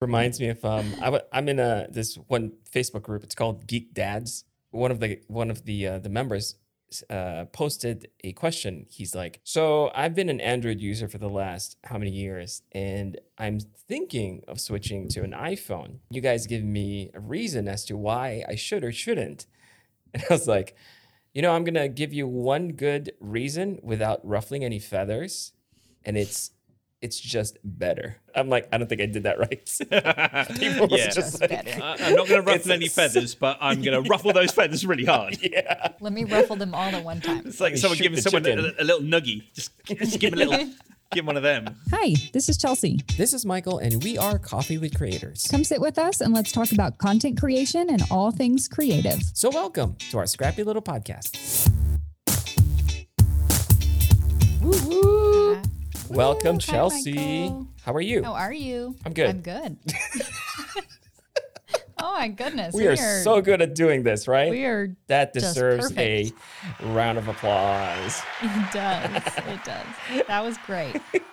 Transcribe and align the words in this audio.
reminds 0.00 0.40
me 0.40 0.48
of 0.48 0.64
um 0.64 0.94
I 1.00 1.06
w- 1.06 1.24
I'm 1.32 1.48
in 1.48 1.58
a 1.58 1.86
this 1.90 2.16
one 2.28 2.52
Facebook 2.70 3.02
group. 3.02 3.22
It's 3.22 3.34
called 3.34 3.66
Geek 3.66 3.92
Dads. 3.94 4.44
One 4.70 4.90
of 4.90 5.00
the 5.00 5.20
one 5.28 5.50
of 5.50 5.64
the 5.64 5.86
uh, 5.86 5.98
the 5.98 6.08
members 6.08 6.56
uh, 7.08 7.44
posted 7.52 8.08
a 8.24 8.32
question. 8.32 8.86
He's 8.88 9.14
like, 9.14 9.40
"So 9.44 9.90
I've 9.94 10.14
been 10.14 10.28
an 10.28 10.40
Android 10.40 10.80
user 10.80 11.08
for 11.08 11.18
the 11.18 11.28
last 11.28 11.76
how 11.84 11.98
many 11.98 12.10
years, 12.10 12.62
and 12.72 13.18
I'm 13.38 13.60
thinking 13.60 14.42
of 14.48 14.60
switching 14.60 15.08
to 15.10 15.22
an 15.22 15.32
iPhone. 15.32 15.98
You 16.10 16.20
guys 16.20 16.46
give 16.46 16.64
me 16.64 17.10
a 17.14 17.20
reason 17.20 17.68
as 17.68 17.84
to 17.86 17.96
why 17.96 18.44
I 18.48 18.54
should 18.54 18.84
or 18.84 18.92
shouldn't." 18.92 19.46
And 20.12 20.24
I 20.28 20.32
was 20.32 20.48
like, 20.48 20.74
"You 21.32 21.42
know, 21.42 21.52
I'm 21.52 21.62
gonna 21.62 21.88
give 21.88 22.12
you 22.12 22.26
one 22.26 22.72
good 22.72 23.12
reason 23.20 23.78
without 23.82 24.26
ruffling 24.26 24.64
any 24.64 24.78
feathers, 24.78 25.52
and 26.04 26.16
it's." 26.16 26.52
It's 27.02 27.18
just 27.18 27.56
better. 27.64 28.16
I'm 28.34 28.50
like, 28.50 28.68
I 28.72 28.76
don't 28.76 28.86
think 28.86 29.00
I 29.00 29.06
did 29.06 29.22
that 29.22 29.38
right. 29.38 29.64
People 30.60 30.86
Yeah. 30.90 31.06
just 31.06 31.16
Just 31.16 31.40
like, 31.40 31.48
better. 31.48 31.82
I- 31.82 31.96
I'm 31.98 32.14
not 32.14 32.28
going 32.28 32.44
to 32.44 32.52
ruffle 32.52 32.72
any 32.72 32.88
feathers, 32.88 33.34
but 33.34 33.56
I'm 33.58 33.80
going 33.80 34.02
to 34.04 34.08
ruffle 34.10 34.34
those 34.34 34.50
feathers 34.52 34.84
really 34.84 35.06
hard. 35.06 35.38
yeah. 35.40 35.92
Let 36.00 36.12
me 36.12 36.24
ruffle 36.24 36.56
them 36.56 36.74
all 36.74 36.94
at 36.94 37.02
one 37.02 37.22
time. 37.22 37.46
It's 37.46 37.58
like 37.58 37.72
me 37.72 37.78
someone 37.78 37.96
shoot 37.96 38.02
giving 38.02 38.20
someone 38.20 38.44
a, 38.46 38.82
a 38.82 38.84
little 38.84 39.00
nuggie. 39.00 39.44
Just, 39.54 39.70
just 39.86 40.20
give 40.20 40.34
him 40.34 40.40
a 40.42 40.44
little, 40.44 40.66
give 41.12 41.22
him 41.22 41.26
one 41.26 41.38
of 41.38 41.42
them. 41.42 41.74
Hi, 41.90 42.12
this 42.34 42.50
is 42.50 42.58
Chelsea. 42.58 43.00
This 43.16 43.32
is 43.32 43.46
Michael, 43.46 43.78
and 43.78 44.04
we 44.04 44.18
are 44.18 44.38
Coffee 44.38 44.76
with 44.76 44.94
Creators. 44.94 45.46
Come 45.50 45.64
sit 45.64 45.80
with 45.80 45.98
us 45.98 46.20
and 46.20 46.34
let's 46.34 46.52
talk 46.52 46.70
about 46.70 46.98
content 46.98 47.40
creation 47.40 47.88
and 47.88 48.02
all 48.10 48.30
things 48.30 48.68
creative. 48.68 49.22
So, 49.32 49.48
welcome 49.48 49.96
to 50.10 50.18
our 50.18 50.26
scrappy 50.26 50.64
little 50.64 50.82
podcast. 50.82 51.66
Uh, 54.62 55.62
Welcome, 56.10 56.56
hi, 56.56 56.58
Chelsea. 56.58 57.12
Michael. 57.12 57.68
How 57.82 57.94
are 57.94 58.00
you? 58.00 58.24
How 58.24 58.32
are 58.32 58.52
you? 58.52 58.96
I'm 59.04 59.12
good. 59.12 59.30
I'm 59.30 59.40
good. 59.42 59.76
oh 62.00 62.14
my 62.14 62.26
goodness. 62.26 62.74
we 62.74 62.88
are 62.88 62.96
so 62.96 63.40
good 63.40 63.62
at 63.62 63.76
doing 63.76 64.02
this, 64.02 64.26
right? 64.26 64.50
We 64.50 64.64
are. 64.64 64.96
that 65.06 65.32
deserves 65.32 65.96
a 65.96 66.32
round 66.82 67.16
of 67.16 67.28
applause. 67.28 68.20
It 68.42 68.72
does. 68.72 69.22
It 69.36 69.64
does. 69.64 70.26
That 70.26 70.42
was 70.44 70.58
great. 70.66 70.96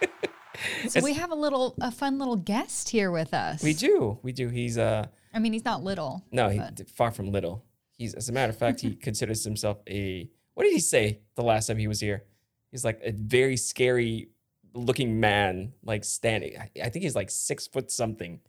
So 0.88 1.02
we 1.02 1.14
have 1.14 1.30
a 1.30 1.36
little, 1.36 1.76
a 1.80 1.92
fun 1.92 2.18
little 2.18 2.36
guest 2.36 2.90
here 2.90 3.12
with 3.12 3.32
us. 3.32 3.62
We 3.62 3.76
do. 3.76 4.18
We 4.24 4.32
do. 4.32 4.50
He's 4.50 4.76
uh 4.76 5.06
I 5.32 5.38
mean, 5.38 5.54
he's 5.54 5.64
not 5.64 5.84
little. 5.84 6.26
no, 6.32 6.50
he 6.50 6.60
far 6.96 7.12
from 7.12 7.32
little. 7.32 7.64
He's 7.96 8.16
as 8.16 8.28
a 8.28 8.34
matter 8.34 8.50
of 8.50 8.58
fact, 8.58 8.82
he 8.82 8.96
considers 9.08 9.44
himself 9.44 9.78
a 9.88 10.28
what 10.56 10.64
did 10.64 10.74
he 10.74 10.80
say 10.80 11.20
the 11.36 11.44
last 11.44 11.68
time 11.68 11.78
he 11.78 11.88
was 11.88 12.00
here? 12.00 12.24
He's 12.72 12.84
like 12.84 13.00
a 13.04 13.12
very 13.12 13.56
scary 13.56 14.30
looking 14.74 15.20
man, 15.20 15.74
like 15.84 16.04
standing. 16.04 16.58
I, 16.58 16.70
I 16.84 16.90
think 16.90 17.04
he's 17.04 17.16
like 17.16 17.30
six 17.30 17.68
foot 17.68 17.92
something. 17.92 18.40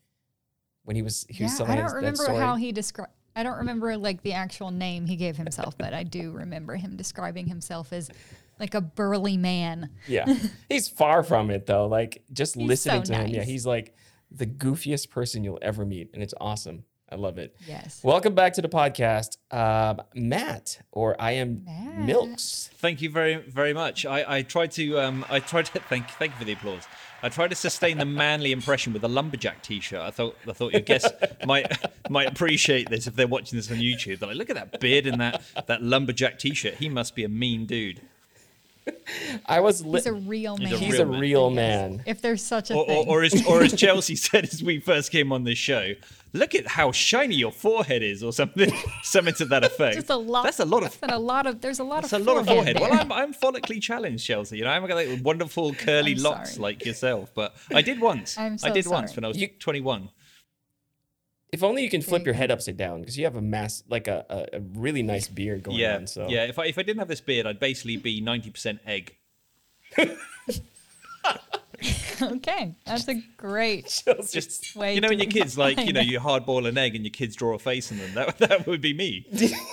When 0.85 0.97
he 0.97 1.03
was 1.03 1.27
he 1.29 1.43
was 1.45 1.53
Yeah, 1.53 1.59
telling 1.59 1.73
I 1.73 1.77
don't 1.83 1.91
that 1.91 1.97
remember 1.97 2.41
how 2.41 2.55
he 2.57 2.73
described. 2.73 3.13
I 3.37 3.43
don't 3.43 3.59
remember 3.59 3.97
like 3.97 4.23
the 4.23 4.33
actual 4.33 4.71
name 4.71 5.07
he 5.07 5.17
gave 5.17 5.37
himself, 5.37 5.77
but 5.79 5.95
I 5.95 6.03
do 6.03 6.33
remember 6.33 6.75
him 6.77 6.97
describing 6.97 7.47
himself 7.47 7.93
as 7.93 8.11
like 8.59 8.75
a 8.75 8.81
burly 8.81 9.37
man. 9.37 9.91
Yeah. 10.09 10.35
He's 10.69 10.89
far 10.89 11.23
from 11.23 11.51
it 11.51 11.67
though. 11.67 11.87
Like 11.87 12.25
just 12.33 12.57
He's 12.57 12.67
listening 12.67 13.05
so 13.05 13.13
to 13.15 13.21
him. 13.21 13.29
Yeah, 13.29 13.45
he's 13.45 13.65
like 13.67 13.95
the 14.31 14.47
goofiest 14.47 15.11
person 15.11 15.45
you'll 15.45 15.61
ever 15.63 15.85
meet. 15.85 16.11
And 16.15 16.23
it's 16.23 16.35
awesome. 16.41 16.85
I 17.11 17.15
love 17.15 17.39
it. 17.39 17.57
Yes. 17.67 18.01
Welcome 18.05 18.35
back 18.35 18.53
to 18.55 18.63
the 18.63 18.69
podcast. 18.69 19.39
Um, 19.51 20.03
Matt, 20.15 20.79
or 20.93 21.17
I 21.21 21.33
am 21.33 21.65
Matt. 21.65 21.99
Milks. 22.01 22.69
Thank 22.75 23.01
you 23.01 23.09
very, 23.09 23.37
very 23.37 23.73
much. 23.73 24.05
I, 24.05 24.37
I 24.39 24.43
tried 24.43 24.73
to, 24.73 24.99
um, 25.01 25.25
I 25.31 25.41
tried 25.41 25.67
to 25.67 25.73
thank, 25.89 26.09
thank 26.11 26.33
you 26.33 26.39
for 26.39 26.45
the 26.45 26.53
applause. 26.53 26.87
I 27.23 27.31
tried 27.31 27.49
to 27.49 27.57
sustain 27.57 27.97
the 27.99 28.05
manly 28.05 28.53
impression 28.53 28.93
with 28.93 29.03
a 29.05 29.09
lumberjack 29.09 29.63
T-shirt. 29.63 30.01
I 30.01 30.11
thought, 30.11 30.37
I 30.47 30.53
thought 30.53 30.73
your 30.73 30.83
guests 30.83 31.11
might 31.47 31.67
might 32.11 32.29
appreciate 32.29 32.89
this 32.91 33.07
if 33.09 33.17
they're 33.17 33.27
watching 33.27 33.57
this 33.59 33.71
on 33.73 33.79
YouTube. 33.79 34.19
They're 34.21 34.29
like, 34.29 34.37
look 34.39 34.51
at 34.51 34.57
that 34.57 34.79
beard 34.79 35.07
and 35.07 35.21
that 35.21 35.43
that 35.67 35.83
lumberjack 35.83 36.39
T-shirt. 36.39 36.75
He 36.75 36.89
must 36.89 37.17
be 37.17 37.25
a 37.25 37.29
mean 37.29 37.67
dude. 37.67 38.03
I 39.47 39.59
was 39.61 39.85
li- 39.85 39.99
He's 39.99 40.07
a 40.07 40.13
real 40.13 40.57
man. 40.59 40.69
He's 40.69 40.77
a 40.81 40.85
he's 40.85 40.93
real 40.95 41.03
a 41.03 41.07
man. 41.11 41.21
real 41.21 41.51
man. 41.51 42.03
If 42.07 42.23
there's 42.23 42.43
such 42.43 42.71
a 42.71 42.75
Or, 42.75 42.83
or, 42.83 42.87
thing. 42.87 43.09
or 43.09 43.23
as 43.25 43.47
or 43.47 43.63
as 43.63 43.75
Chelsea 43.75 44.15
said 44.15 44.45
as 44.45 44.63
we 44.63 44.79
first 44.79 45.11
came 45.11 45.33
on 45.33 45.43
this 45.43 45.59
show, 45.59 45.95
look 46.33 46.55
at 46.55 46.67
how 46.67 46.93
shiny 46.93 47.35
your 47.37 47.53
forehead 47.53 48.03
is, 48.03 48.23
or 48.23 48.33
something, 48.33 48.71
something 49.03 49.35
to 49.35 49.45
that 49.47 49.65
effect. 49.65 49.97
just 49.97 50.11
a 50.11 50.17
lot. 50.17 50.45
That's 50.45 50.61
a 50.61 50.65
lot 50.65 50.83
of 50.85 50.99
That's 51.01 51.13
a 51.13 51.19
lot 51.19 51.47
of. 51.47 51.61
There's 51.61 51.79
a 51.79 51.85
lot 51.85 52.03
That's 52.03 52.13
of. 52.13 52.21
a 52.21 52.25
lot 52.25 52.37
of 52.39 52.47
forehead. 52.47 52.77
there. 52.77 52.91
Well, 52.91 53.01
I'm, 53.01 53.13
I'm 53.13 53.35
follically 53.35 53.81
challenged, 53.81 54.25
Chelsea. 54.27 54.59
You 54.59 54.65
know, 54.65 54.71
I 54.71 54.75
haven't 54.75 54.89
got 54.89 54.97
like 54.97 55.25
wonderful 55.25 55.75
curly 55.75 56.13
I'm 56.13 56.23
locks 56.23 56.53
sorry. 56.53 56.63
like 56.63 56.85
yourself, 56.85 57.33
but 57.35 57.55
I 57.75 57.83
did 57.83 58.01
once. 58.01 58.37
I'm 58.39 58.59
so 58.59 58.67
I 58.67 58.71
so 58.71 58.75
did 58.75 58.87
once 58.87 59.15
when 59.17 59.25
I 59.25 59.29
was 59.29 59.37
You- 59.39 59.49
21. 59.59 60.11
If 61.51 61.63
only 61.63 61.83
you 61.83 61.89
can 61.89 62.03
flip 62.03 62.27
your 62.27 62.35
head 62.35 62.51
upside 62.51 62.77
down 62.77 63.01
because 63.01 63.17
you 63.17 63.25
have 63.25 63.35
a 63.37 63.41
mass, 63.41 63.83
like 63.89 64.07
a, 64.07 64.27
a, 64.29 64.57
a 64.59 64.61
really 64.75 65.03
nice 65.03 65.29
beard 65.29 65.63
going 65.63 65.79
Yeah, 65.79 65.97
on. 65.97 66.07
So 66.07 66.29
yeah. 66.29 66.45
If 66.45 66.59
I 66.59 66.67
if 66.67 66.77
I 66.79 66.83
didn't 66.83 66.99
have 66.99 67.09
this 67.09 67.23
beard, 67.23 67.47
I'd 67.47 67.59
basically 67.59 67.97
be 67.97 68.21
90% 68.21 68.81
egg. 68.85 69.17
okay, 72.23 72.75
that's 72.85 73.07
a 73.09 73.15
great. 73.37 74.03
just 74.31 74.75
way 74.75 74.95
you 74.95 75.01
know, 75.01 75.09
when 75.09 75.19
your 75.19 75.31
kids 75.31 75.57
like 75.57 75.79
you 75.79 75.93
know 75.93 76.01
it. 76.01 76.07
you 76.07 76.19
hard 76.21 76.45
boil 76.45 76.67
an 76.67 76.77
egg 76.77 76.95
and 76.97 77.05
your 77.05 77.13
kids 77.13 77.37
draw 77.37 77.55
a 77.55 77.59
face 77.59 77.91
in 77.91 77.99
them. 77.99 78.11
That 78.15 78.39
that 78.49 78.67
would 78.67 78.81
be 78.81 78.93
me. 78.95 79.27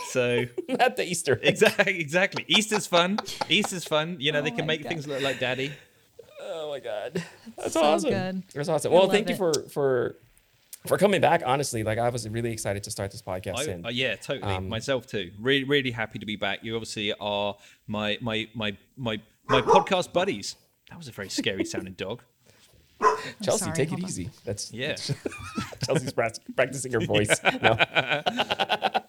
So 0.10 0.46
not 0.70 0.96
the 0.98 1.04
Easter. 1.06 1.34
egg. 1.42 1.50
exactly, 1.50 2.00
exactly. 2.00 2.46
Easter's 2.48 2.86
fun. 2.88 3.18
Easter's 3.50 3.86
fun. 3.86 4.18
You 4.20 4.32
know, 4.32 4.42
they 4.42 4.52
Oh 4.52 4.56
can 4.56 4.66
make 4.66 4.84
God. 4.84 4.90
things 4.90 5.08
look 5.08 5.22
like 5.22 5.40
daddy. 5.40 5.72
Oh 6.42 6.70
my 6.70 6.80
god, 6.80 7.24
that's 7.58 7.74
so 7.74 7.82
awesome. 7.82 8.10
good. 8.10 8.44
That's 8.54 8.70
awesome. 8.70 8.92
Well, 8.92 9.04
love 9.04 9.12
thank 9.12 9.30
you 9.30 9.36
for 9.36 9.52
for 9.70 10.16
for 10.86 10.98
coming 10.98 11.22
back. 11.22 11.42
Honestly, 11.46 11.84
like 11.84 11.98
I 11.98 12.10
was 12.10 12.28
really 12.30 12.52
excited 12.52 12.84
to 12.84 12.92
start 12.92 13.12
this 13.12 13.22
podcast. 13.22 13.68
I, 13.68 13.72
and 13.72 13.86
uh, 13.88 13.90
yeah, 13.90 14.16
totally. 14.16 14.54
um, 14.54 14.70
Myself 14.70 15.08
too. 15.08 15.32
Really, 15.40 15.64
really 15.64 15.92
happy 15.92 16.20
to 16.20 16.26
be 16.26 16.36
back. 16.36 16.64
You 16.64 16.76
obviously 16.76 17.14
are 17.20 17.56
my 17.88 18.18
my 18.22 18.48
my 18.54 18.78
my 18.96 19.20
my 19.48 19.62
podcast 19.62 20.14
buddies. 20.14 20.56
That 20.90 20.98
was 20.98 21.08
a 21.08 21.12
very 21.12 21.30
scary 21.30 21.66
sounding 21.66 21.94
dog. 21.94 22.22
Chelsea, 23.44 23.66
sorry, 23.66 23.76
take 23.76 23.92
it 23.92 23.96
on. 23.96 24.04
easy. 24.06 24.30
That's 24.46 24.72
Yeah. 24.72 24.90
that's- 24.90 25.14
Chelsea's 25.86 26.14
practicing 26.56 26.92
her 26.94 27.02
voice. 27.02 27.38
No. 27.62 27.78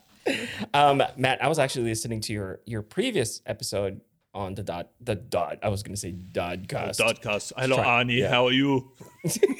um, 0.74 1.02
Matt, 1.16 1.42
I 1.42 1.48
was 1.48 1.58
actually 1.58 1.84
listening 1.90 2.20
to 2.22 2.32
your 2.32 2.60
your 2.66 2.82
previous 2.82 3.40
episode 3.46 4.00
on 4.34 4.54
the 4.54 4.62
dot 4.62 4.90
the 5.00 5.14
dot. 5.14 5.58
I 5.62 5.68
was 5.68 5.82
going 5.82 5.94
to 5.94 6.00
say 6.00 6.12
Dodcast. 6.12 6.98
Dodcast. 6.98 7.52
Hello, 7.56 7.76
Try- 7.76 8.04
Arnie. 8.04 8.18
yeah. 8.18 8.28
How 8.30 8.46
are 8.46 8.52
you? 8.52 8.90
Sorry. 9.26 9.54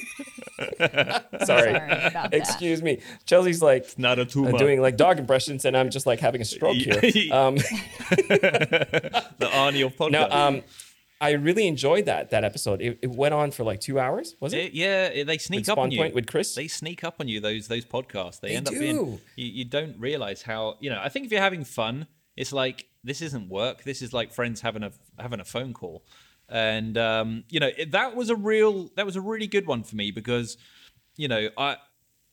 Sorry 1.45 1.69
about 1.71 2.13
that. 2.13 2.33
Excuse 2.33 2.81
me. 2.83 3.01
Chelsea's 3.25 3.61
like 3.61 3.83
it's 3.83 3.97
Not 3.97 4.19
a 4.19 4.23
uh, 4.23 4.25
tumor. 4.25 4.57
doing 4.57 4.81
like 4.81 4.97
dog 4.97 5.19
impressions, 5.19 5.65
and 5.65 5.75
I'm 5.77 5.89
just 5.89 6.05
like 6.05 6.19
having 6.19 6.41
a 6.41 6.45
stroke 6.45 6.75
here. 6.75 6.99
Um, 7.31 7.55
the 7.55 9.49
Arnie 9.53 9.85
of 9.85 9.95
podcast. 9.95 10.11
no, 10.11 10.29
um, 10.29 10.63
I 11.19 11.31
really 11.31 11.67
enjoyed 11.67 12.05
that 12.05 12.29
that 12.29 12.43
episode. 12.43 12.81
It, 12.81 12.99
it 13.01 13.09
went 13.09 13.33
on 13.33 13.51
for 13.51 13.63
like 13.63 13.79
two 13.81 13.99
hours, 13.99 14.35
was 14.39 14.53
it? 14.53 14.57
It- 14.65 14.73
yeah, 14.73 15.07
it- 15.07 15.25
they 15.25 15.37
sneak 15.37 15.61
With 15.61 15.69
up 15.69 15.77
on 15.79 15.91
you. 15.91 15.97
Point 15.99 16.13
with 16.15 16.27
Chris? 16.27 16.53
They 16.53 16.67
sneak 16.67 17.03
up 17.03 17.15
on 17.19 17.27
you. 17.27 17.39
Those 17.39 17.67
those 17.67 17.85
podcasts. 17.85 18.39
They, 18.39 18.49
They 18.49 18.55
end 18.55 18.67
up 18.67 18.73
do. 18.73 18.79
being. 18.79 18.97
You, 19.35 19.45
you 19.47 19.65
don't 19.65 19.99
realize 19.99 20.41
how 20.43 20.77
you 20.79 20.89
know. 20.89 20.99
I 21.01 21.09
think 21.09 21.25
if 21.25 21.31
you're 21.31 21.41
having 21.41 21.63
fun, 21.63 22.07
it's 22.35 22.53
like 22.53 22.85
this 23.03 23.21
isn't 23.21 23.49
work. 23.49 23.83
This 23.83 24.01
is 24.01 24.13
like 24.13 24.31
friends 24.33 24.61
having 24.61 24.83
a 24.83 24.91
having 25.17 25.39
a 25.39 25.45
phone 25.45 25.73
call, 25.73 26.05
and 26.49 26.97
um, 26.97 27.43
you 27.49 27.59
know 27.59 27.71
it, 27.77 27.91
that 27.91 28.15
was 28.15 28.29
a 28.29 28.35
real 28.35 28.91
that 28.95 29.05
was 29.05 29.15
a 29.15 29.21
really 29.21 29.47
good 29.47 29.65
one 29.65 29.83
for 29.83 29.95
me 29.95 30.11
because 30.11 30.57
you 31.15 31.27
know 31.27 31.49
I 31.57 31.77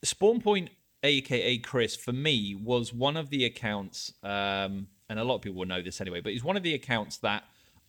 Spawn 0.03 0.41
Point, 0.43 0.69
aka 1.03 1.56
Chris, 1.59 1.97
for 1.97 2.12
me 2.12 2.55
was 2.55 2.93
one 2.93 3.17
of 3.17 3.31
the 3.31 3.47
accounts, 3.47 4.12
um, 4.23 4.89
and 5.09 5.19
a 5.19 5.25
lot 5.25 5.37
of 5.37 5.41
people 5.43 5.59
will 5.61 5.67
know 5.67 5.81
this 5.81 6.00
anyway, 6.03 6.21
but 6.21 6.33
he's 6.33 6.44
one 6.44 6.56
of 6.59 6.62
the 6.62 6.75
accounts 6.75 7.17
that 7.19 7.44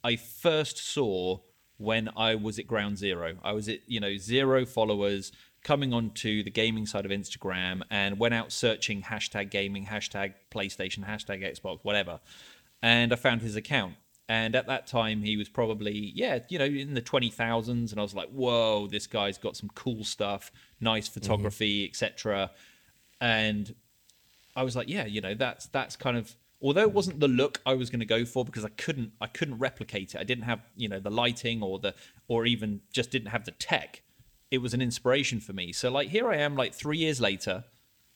I 0.05 0.17
first 0.17 0.77
saw 0.77 1.39
when 1.77 2.11
I 2.15 2.35
was 2.35 2.59
at 2.59 2.67
Ground 2.67 2.99
Zero. 2.99 3.37
I 3.43 3.53
was 3.53 3.67
at 3.67 3.79
you 3.87 3.99
know 3.99 4.17
zero 4.17 4.63
followers, 4.63 5.31
coming 5.63 5.93
onto 5.93 6.43
the 6.43 6.51
gaming 6.51 6.85
side 6.85 7.05
of 7.05 7.11
Instagram, 7.11 7.81
and 7.89 8.19
went 8.19 8.35
out 8.35 8.51
searching 8.51 9.01
hashtag 9.01 9.49
gaming, 9.49 9.87
hashtag 9.87 10.35
PlayStation, 10.51 11.03
hashtag 11.03 11.41
Xbox, 11.41 11.79
whatever, 11.81 12.19
and 12.83 13.11
I 13.11 13.15
found 13.15 13.41
his 13.41 13.55
account. 13.55 13.95
And 14.29 14.55
at 14.55 14.67
that 14.67 14.85
time, 14.85 15.23
he 15.23 15.37
was 15.37 15.49
probably, 15.49 16.11
yeah, 16.15 16.39
you 16.49 16.57
know, 16.57 16.65
in 16.65 16.95
the 16.95 17.01
20,000s. 17.01 17.91
And 17.91 17.99
I 17.99 18.01
was 18.01 18.15
like, 18.15 18.29
whoa, 18.29 18.87
this 18.87 19.05
guy's 19.05 19.37
got 19.37 19.55
some 19.55 19.69
cool 19.75 20.03
stuff, 20.03 20.51
nice 20.79 21.07
mm-hmm. 21.07 21.19
photography, 21.19 21.85
etc. 21.87 22.49
And 23.21 23.75
I 24.55 24.63
was 24.63 24.75
like, 24.75 24.89
yeah, 24.89 25.05
you 25.05 25.21
know, 25.21 25.35
that's 25.35 25.67
that's 25.67 25.95
kind 25.95 26.17
of 26.17 26.35
although 26.61 26.81
it 26.81 26.93
wasn't 26.93 27.19
the 27.19 27.27
look 27.27 27.61
I 27.65 27.73
was 27.73 27.89
going 27.89 27.99
to 27.99 28.05
go 28.05 28.25
for 28.25 28.45
because 28.45 28.65
I 28.65 28.69
couldn't 28.69 29.11
I 29.21 29.27
couldn't 29.27 29.59
replicate 29.59 30.15
it. 30.15 30.19
I 30.19 30.23
didn't 30.23 30.45
have 30.45 30.61
you 30.75 30.89
know 30.89 30.99
the 30.99 31.09
lighting 31.09 31.61
or 31.61 31.79
the 31.79 31.93
or 32.27 32.45
even 32.45 32.81
just 32.91 33.11
didn't 33.11 33.29
have 33.29 33.45
the 33.45 33.51
tech. 33.51 34.01
It 34.51 34.59
was 34.59 34.73
an 34.73 34.81
inspiration 34.81 35.39
for 35.39 35.53
me. 35.53 35.73
So 35.73 35.91
like 35.91 36.09
here 36.09 36.29
I 36.29 36.37
am, 36.37 36.55
like 36.55 36.73
three 36.73 36.97
years 36.97 37.19
later, 37.19 37.65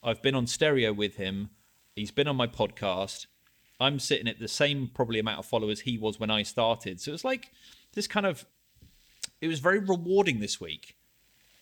I've 0.03 0.21
been 0.21 0.35
on 0.35 0.47
stereo 0.47 0.93
with 0.93 1.15
him. 1.15 1.49
He's 1.95 2.11
been 2.11 2.27
on 2.27 2.35
my 2.35 2.47
podcast. 2.47 3.25
I'm 3.79 3.99
sitting 3.99 4.27
at 4.27 4.39
the 4.39 4.47
same 4.47 4.89
probably 4.93 5.19
amount 5.19 5.39
of 5.39 5.45
followers 5.45 5.81
he 5.81 5.97
was 5.97 6.19
when 6.19 6.29
I 6.29 6.43
started. 6.43 6.99
So 6.99 7.13
it's 7.13 7.23
like 7.23 7.51
this 7.93 8.07
kind 8.07 8.25
of 8.25 8.45
it 9.41 9.47
was 9.47 9.59
very 9.59 9.79
rewarding 9.79 10.39
this 10.39 10.59
week 10.59 10.95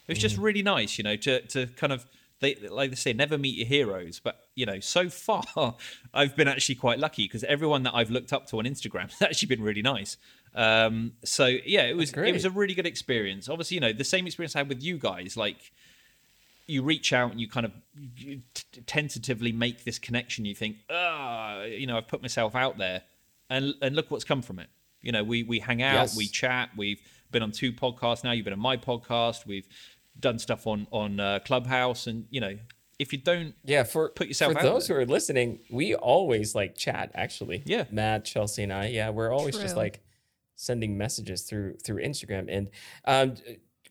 It 0.08 0.12
was 0.12 0.20
just 0.20 0.38
mm. 0.38 0.44
really 0.44 0.64
nice, 0.64 0.98
you 0.98 1.04
know, 1.04 1.16
to 1.18 1.42
to 1.48 1.68
kind 1.68 1.94
of 1.94 2.06
they 2.40 2.56
like 2.70 2.90
they 2.92 2.96
say, 2.96 3.14
never 3.14 3.38
meet 3.38 3.56
your 3.58 3.68
heroes. 3.68 4.20
But 4.20 4.40
you 4.56 4.66
know, 4.66 4.80
so 4.80 5.10
far 5.26 5.44
I've 6.14 6.36
been 6.36 6.48
actually 6.48 6.76
quite 6.76 7.00
lucky 7.00 7.26
because 7.26 7.44
everyone 7.44 7.84
that 7.84 7.94
I've 7.96 8.10
looked 8.12 8.34
up 8.34 8.48
to 8.48 8.60
on 8.60 8.66
Instagram 8.66 9.10
has 9.12 9.22
actually 9.22 9.48
been 9.48 9.64
really 9.64 9.82
nice. 9.82 10.18
Um, 10.56 11.14
so 11.24 11.46
yeah, 11.46 11.84
it 11.84 11.96
was 11.96 12.12
it 12.14 12.32
was 12.34 12.46
a 12.46 12.50
really 12.52 12.74
good 12.74 12.88
experience. 12.88 13.48
Obviously, 13.50 13.76
you 13.76 13.82
know, 13.82 13.94
the 13.94 14.04
same 14.04 14.26
experience 14.28 14.56
I 14.56 14.60
had 14.60 14.70
with 14.70 14.82
you 14.84 14.98
guys, 14.98 15.38
like 15.38 15.72
you 16.70 16.84
reach 16.84 17.14
out 17.14 17.32
and 17.32 17.40
you 17.40 17.48
kind 17.48 17.66
of 17.66 17.72
you 18.18 18.42
t- 18.54 18.82
tentatively 18.86 19.52
make 19.52 19.84
this 19.86 19.98
connection. 20.00 20.46
You 20.46 20.56
think, 20.56 20.78
ah, 20.90 21.62
you 21.64 21.88
know, 21.88 21.98
I've 21.98 22.08
put 22.08 22.22
myself 22.22 22.56
out 22.56 22.78
there, 22.78 23.04
and 23.50 23.74
and 23.82 23.96
look 23.96 24.12
what's 24.12 24.24
come 24.26 24.42
from 24.42 24.60
it. 24.60 24.68
You 25.02 25.12
know, 25.12 25.24
we 25.24 25.44
we 25.44 25.60
hang 25.60 25.82
out, 25.82 25.94
Yes. 25.94 26.18
we 26.18 26.28
chat. 26.28 26.70
We've 26.76 27.00
been 27.32 27.44
on 27.44 27.52
two 27.52 27.72
podcasts 27.72 28.24
now. 28.24 28.32
You've 28.32 28.46
been 28.46 28.54
on 28.54 28.60
my 28.60 28.78
podcast. 28.78 29.46
We've 29.46 29.68
done 30.20 30.40
stuff 30.40 30.68
on 30.68 30.88
on 30.92 31.20
uh, 31.20 31.40
Clubhouse, 31.46 32.08
and 32.08 32.26
you 32.30 32.42
know, 32.42 32.58
if 33.00 33.12
you 33.14 33.20
don't, 33.20 33.54
Yeah, 33.64 33.84
for 33.84 34.10
Put 34.10 34.28
yourself 34.28 34.56
out. 34.56 34.62
for 34.62 34.68
out 34.68 34.74
those 34.74 34.88
there. 34.88 34.98
who 34.98 35.04
are 35.04 35.06
listening, 35.06 35.60
we 35.70 35.94
always 35.96 36.56
like 36.56 36.76
chat 36.76 37.12
actually. 37.16 37.64
Yeah. 37.66 37.86
Matt, 37.92 38.26
Chelsea, 38.26 38.64
and 38.64 38.74
I. 38.74 38.88
Yeah, 38.88 39.10
we're 39.12 39.32
always 39.32 39.58
just 39.58 39.76
like 39.78 40.02
sending 40.56 40.98
messages 40.98 41.44
through 41.44 41.78
through 41.84 42.02
Instagram. 42.04 42.48
And 42.50 42.70
um, 43.06 43.36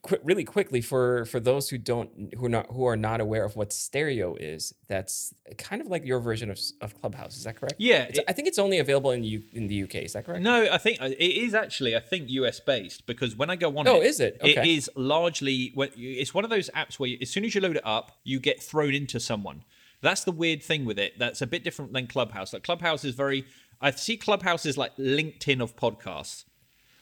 qu- 0.02 0.18
really 0.22 0.44
quickly 0.44 0.80
for 0.80 1.24
for 1.26 1.40
those 1.40 1.68
who 1.70 1.78
don't 1.78 2.34
who 2.36 2.46
are 2.46 2.48
not 2.48 2.66
who 2.70 2.84
are 2.86 2.96
not 2.96 3.20
aware 3.20 3.44
of 3.44 3.56
what 3.56 3.72
stereo 3.72 4.34
is, 4.36 4.74
that's 4.88 5.34
kind 5.58 5.80
of 5.82 5.88
like 5.88 6.04
your 6.04 6.20
version 6.20 6.50
of, 6.50 6.58
of 6.80 6.98
Clubhouse. 7.00 7.36
Is 7.36 7.44
that 7.44 7.56
correct? 7.56 7.74
Yeah, 7.78 8.02
it- 8.04 8.24
I 8.28 8.32
think 8.32 8.48
it's 8.48 8.58
only 8.58 8.78
available 8.78 9.10
in 9.10 9.24
U, 9.24 9.42
in 9.52 9.66
the 9.66 9.82
UK. 9.84 9.96
Is 9.96 10.12
that 10.14 10.24
correct? 10.24 10.42
No, 10.42 10.68
I 10.70 10.78
think 10.78 11.00
uh, 11.00 11.06
it 11.06 11.18
is 11.18 11.54
actually. 11.54 11.96
I 11.96 12.00
think 12.00 12.28
US 12.30 12.60
based 12.60 13.06
because 13.06 13.36
when 13.36 13.50
I 13.50 13.56
go 13.56 13.76
on 13.78 13.86
Oh, 13.88 14.00
it, 14.00 14.06
is 14.06 14.20
it? 14.20 14.38
It 14.42 14.58
Okay. 14.58 14.74
is 14.74 14.90
largely. 14.96 15.72
when 15.74 15.90
It's 15.96 16.32
one 16.34 16.44
of 16.44 16.50
those 16.50 16.70
apps 16.70 16.98
where 16.98 17.08
you, 17.10 17.18
as 17.20 17.30
soon 17.30 17.44
as 17.44 17.54
you 17.54 17.60
load 17.60 17.76
it 17.76 17.86
up, 17.86 18.12
you 18.24 18.40
get 18.40 18.62
thrown 18.62 18.94
into 18.94 19.20
someone. 19.20 19.64
That's 20.02 20.24
the 20.24 20.32
weird 20.32 20.62
thing 20.62 20.84
with 20.84 20.98
it. 20.98 21.18
That's 21.18 21.40
a 21.42 21.46
bit 21.46 21.64
different 21.64 21.92
than 21.92 22.06
Clubhouse. 22.06 22.52
Like 22.52 22.62
Clubhouse 22.62 23.04
is 23.04 23.14
very. 23.14 23.44
I 23.80 23.90
see 23.90 24.16
Clubhouse 24.16 24.64
is 24.66 24.78
like 24.78 24.96
LinkedIn 24.96 25.60
of 25.62 25.76
podcasts, 25.76 26.44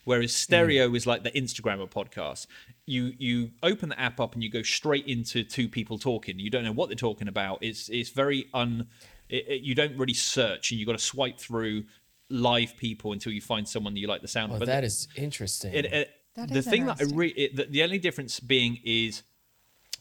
whereas 0.04 0.34
Stereo 0.34 0.94
is 0.94 1.06
like 1.06 1.22
the 1.24 1.30
Instagram 1.32 1.80
of 1.82 1.90
podcasts. 1.90 2.46
You 2.86 3.12
you 3.18 3.50
open 3.62 3.88
the 3.88 3.98
app 4.00 4.20
up 4.20 4.34
and 4.34 4.42
you 4.42 4.50
go 4.50 4.62
straight 4.62 5.06
into 5.06 5.42
two 5.44 5.68
people 5.68 5.98
talking. 5.98 6.38
You 6.38 6.50
don't 6.50 6.64
know 6.64 6.72
what 6.72 6.88
they're 6.88 6.96
talking 6.96 7.28
about. 7.28 7.58
It's 7.62 7.88
it's 7.88 8.10
very 8.10 8.46
un. 8.54 8.86
It, 9.28 9.48
it- 9.48 9.62
you 9.62 9.74
don't 9.74 9.96
really 9.96 10.14
search, 10.14 10.70
and 10.70 10.78
you've 10.78 10.86
got 10.86 10.98
to 10.98 11.04
swipe 11.04 11.38
through 11.38 11.84
live 12.30 12.76
people 12.76 13.12
until 13.12 13.32
you 13.32 13.40
find 13.40 13.66
someone 13.68 13.94
that 13.94 14.00
you 14.00 14.06
like 14.06 14.22
the 14.22 14.28
sound 14.28 14.52
Oh, 14.52 14.54
of. 14.56 14.60
But 14.60 14.66
that 14.66 14.84
is 14.84 15.08
interesting. 15.16 15.72
it, 15.74 15.84
it, 15.86 16.10
That 16.34 16.48
the 16.50 16.58
is 16.58 16.66
thing 16.66 16.86
that 16.86 16.92
I 17.00 17.02
interesting. 17.04 17.16
re- 17.18 17.28
it, 17.36 17.56
the, 17.56 17.64
the 17.64 17.82
only 17.82 17.98
difference 17.98 18.40
being 18.40 18.80
is 18.84 19.22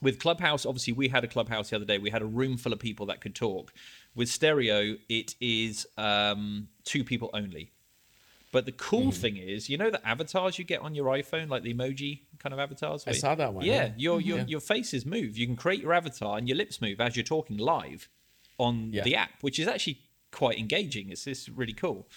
with 0.02 0.20
Clubhouse. 0.20 0.66
Obviously, 0.66 0.94
we 0.94 1.08
had 1.10 1.24
a 1.24 1.28
Clubhouse 1.28 1.70
the 1.70 1.76
other 1.76 1.86
day. 1.86 1.98
We 1.98 2.10
had 2.10 2.22
a 2.22 2.26
room 2.26 2.58
full 2.58 2.74
of 2.74 2.80
people 2.80 3.06
that 3.08 3.22
could 3.22 3.36
talk. 3.36 3.74
With 4.16 4.30
Stereo, 4.30 4.96
it 5.10 5.36
is 5.42 5.86
um, 5.98 6.68
two 6.86 7.04
people 7.04 7.30
only. 7.34 7.72
But 8.54 8.66
the 8.66 8.72
cool 8.72 9.08
Mm. 9.12 9.14
thing 9.24 9.38
is, 9.38 9.68
you 9.70 9.78
know, 9.78 9.90
the 9.90 10.06
avatars 10.08 10.58
you 10.60 10.64
get 10.64 10.80
on 10.80 10.96
your 10.96 11.08
iPhone, 11.08 11.50
like 11.50 11.64
the 11.64 11.74
emoji 11.74 12.22
kind 12.40 12.54
of 12.54 12.60
avatars. 12.60 13.04
I 13.06 13.10
where- 13.12 13.20
saw 13.20 13.36
that 13.36 13.54
one, 13.54 13.66
Yeah, 13.66 13.74
yeah. 13.88 13.94
your 13.98 14.22
your 14.22 14.38
Yeah. 14.38 14.46
your 14.48 14.60
faces 14.62 15.06
move. 15.06 15.38
You 15.38 15.46
can 15.46 15.58
create 15.58 15.82
your 15.82 15.94
avatar 15.94 16.38
and 16.38 16.48
your 16.48 16.56
lips 16.56 16.80
move 16.80 17.02
as 17.02 17.16
you're 17.18 17.24
talking 17.26 17.58
live 17.58 18.08
on 18.58 18.94
Yeah. 18.94 19.04
the 19.04 19.16
app, 19.16 19.42
which 19.42 19.60
is 19.60 19.68
actually 19.68 19.98
quite 20.32 20.58
engaging. 20.58 21.10
It's 21.10 21.28
it's 21.28 21.50
really 21.50 21.74
cool. 21.74 22.08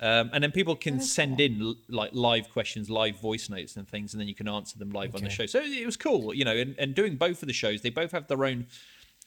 Um, 0.00 0.30
and 0.32 0.42
then 0.42 0.50
people 0.50 0.74
can 0.74 1.00
send 1.00 1.40
in 1.40 1.76
like 1.88 2.12
live 2.12 2.48
questions, 2.50 2.90
live 2.90 3.20
voice 3.20 3.48
notes, 3.48 3.76
and 3.76 3.86
things, 3.86 4.12
and 4.14 4.20
then 4.20 4.26
you 4.26 4.34
can 4.34 4.48
answer 4.48 4.76
them 4.78 4.90
live 4.90 5.14
on 5.14 5.22
the 5.22 5.30
show. 5.30 5.46
So 5.46 5.60
it 5.62 5.86
was 5.86 5.96
cool, 5.96 6.34
you 6.34 6.44
know. 6.44 6.56
And, 6.56 6.74
and 6.78 6.94
doing 6.94 7.14
both 7.16 7.40
of 7.42 7.46
the 7.46 7.52
shows, 7.52 7.82
they 7.82 7.90
both 7.90 8.10
have 8.12 8.26
their 8.26 8.44
own 8.44 8.66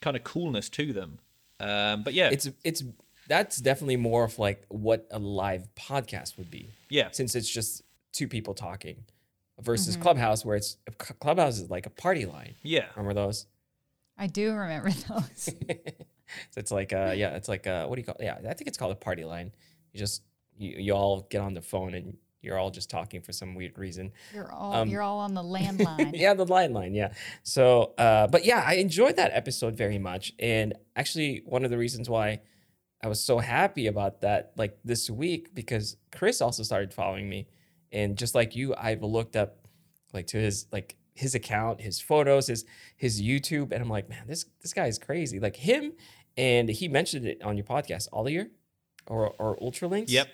kind 0.02 0.18
of 0.18 0.24
coolness 0.26 0.68
to 0.70 0.92
them. 0.92 1.20
Um, 1.62 2.04
but 2.04 2.14
yeah, 2.14 2.30
it's 2.30 2.50
it's 2.66 2.84
that's 3.28 3.58
definitely 3.58 3.98
more 3.98 4.24
of 4.26 4.38
like 4.40 4.66
what 4.70 5.08
a 5.12 5.20
live 5.20 5.68
podcast 5.76 6.38
would 6.38 6.52
be. 6.52 6.70
yeah, 6.90 7.10
since 7.12 7.36
it's 7.36 7.50
just 7.50 7.82
two 8.14 8.28
people 8.28 8.54
talking 8.54 9.04
versus 9.62 9.96
Mm-hmm. 9.96 10.04
Clubhouse 10.04 10.46
where 10.46 10.56
it's 10.56 10.78
Clubhouse 10.98 11.60
is 11.60 11.70
like 11.70 11.86
a 11.86 11.90
party 11.90 12.26
line. 12.26 12.56
yeah. 12.64 12.86
Remember 12.96 13.14
those? 13.14 13.48
I 14.18 14.28
do 14.28 14.54
remember 14.54 14.90
those. 14.92 15.50
So 16.50 16.60
it's 16.60 16.72
like 16.72 16.92
uh 16.92 17.14
yeah, 17.16 17.36
it's 17.36 17.48
like 17.48 17.68
uh 17.68 17.86
what 17.86 17.96
do 17.96 18.02
you 18.02 18.06
call 18.06 18.16
it? 18.20 18.24
Yeah, 18.24 18.38
I 18.50 18.54
think 18.56 18.68
it's 18.68 18.78
called 18.80 18.92
a 18.92 18.96
party 18.96 19.24
line. 19.24 19.52
You 19.94 20.00
just 20.00 20.24
you, 20.58 20.72
you 20.80 20.94
all 20.94 21.22
get 21.30 21.40
on 21.42 21.54
the 21.54 21.62
phone 21.62 21.94
and 21.94 22.18
you're 22.42 22.58
all 22.58 22.72
just 22.72 22.90
talking 22.90 23.22
for 23.22 23.32
some 23.32 23.54
weird 23.54 23.78
reason. 23.78 24.12
You're 24.34 24.52
all 24.52 24.74
Um, 24.74 24.90
you're 24.90 25.04
all 25.04 25.20
on 25.20 25.36
the 25.36 25.44
landline. 25.56 26.12
yeah, 26.16 26.34
the 26.34 26.46
line 26.46 26.74
line, 26.74 26.96
yeah. 26.96 27.14
So, 27.44 27.94
uh, 28.00 28.26
but 28.28 28.44
yeah, 28.44 28.64
I 28.66 28.76
enjoyed 28.76 29.18
that 29.18 29.32
episode 29.34 29.76
very 29.76 30.00
much, 30.00 30.34
and 30.40 30.74
actually, 30.96 31.44
one 31.46 31.64
of 31.64 31.70
the 31.72 31.78
reasons 31.78 32.10
why 32.10 32.42
I 33.06 33.08
was 33.08 33.22
so 33.22 33.38
happy 33.38 33.86
about 33.88 34.22
that, 34.22 34.52
like 34.58 34.78
this 34.84 35.10
week, 35.10 35.54
because 35.54 35.96
Chris 36.12 36.42
also 36.42 36.64
started 36.64 36.92
following 36.94 37.30
me, 37.30 37.48
and 37.92 38.18
just 38.18 38.34
like 38.34 38.56
you, 38.56 38.74
I've 38.76 39.04
looked 39.04 39.36
up 39.36 39.68
like 40.14 40.28
to 40.28 40.38
his 40.38 40.66
like 40.72 40.96
his 41.14 41.36
account, 41.36 41.82
his 41.82 42.02
photos, 42.02 42.48
his 42.48 42.66
his 42.98 43.22
YouTube, 43.22 43.72
and 43.72 43.82
I'm 43.84 43.90
like, 43.90 44.10
man, 44.10 44.24
this 44.28 44.46
this 44.62 44.74
guy 44.74 44.88
is 44.88 44.98
crazy. 44.98 45.40
Like 45.40 45.56
him, 45.56 45.94
and 46.36 46.68
he 46.68 46.88
mentioned 46.88 47.26
it 47.28 47.42
on 47.44 47.58
your 47.58 47.66
podcast, 47.66 48.08
all 48.12 48.28
year 48.28 48.50
or 49.08 49.34
or 49.38 49.56
Ultralinks 49.58 50.10
Yep. 50.10 50.28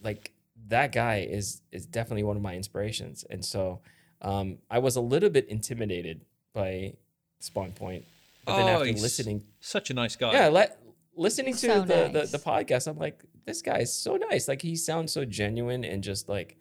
like 0.00 0.32
that 0.68 0.92
guy 0.92 1.26
is 1.28 1.60
is 1.72 1.86
definitely 1.86 2.22
one 2.22 2.36
of 2.36 2.42
my 2.42 2.54
inspirations 2.54 3.24
and 3.30 3.44
so 3.44 3.80
um 4.22 4.58
i 4.70 4.78
was 4.78 4.94
a 4.94 5.00
little 5.00 5.30
bit 5.30 5.48
intimidated 5.48 6.20
by 6.52 6.92
spawn 7.40 7.72
point 7.72 8.04
but 8.44 8.56
then 8.56 8.66
Oh, 8.66 8.74
after 8.74 8.84
he's 8.86 9.02
listening 9.02 9.42
Such 9.58 9.90
a 9.90 9.94
nice 9.94 10.14
guy. 10.16 10.32
yeah 10.32 10.48
let, 10.48 10.78
listening 11.20 11.52
to 11.54 11.58
So 11.68 11.80
the, 11.82 12.08
nice. 12.08 12.30
the 12.30 12.38
the 12.38 12.42
podcast 12.44 12.86
i'm 12.88 12.98
like 12.98 13.22
this 13.46 13.60
guy 13.62 13.78
is 13.78 13.92
so 13.92 14.16
nice 14.16 14.48
like 14.48 14.62
he 14.62 14.74
sounds 14.74 15.12
so 15.12 15.24
genuine 15.24 15.84
and 15.84 16.02
just 16.02 16.28
like 16.28 16.56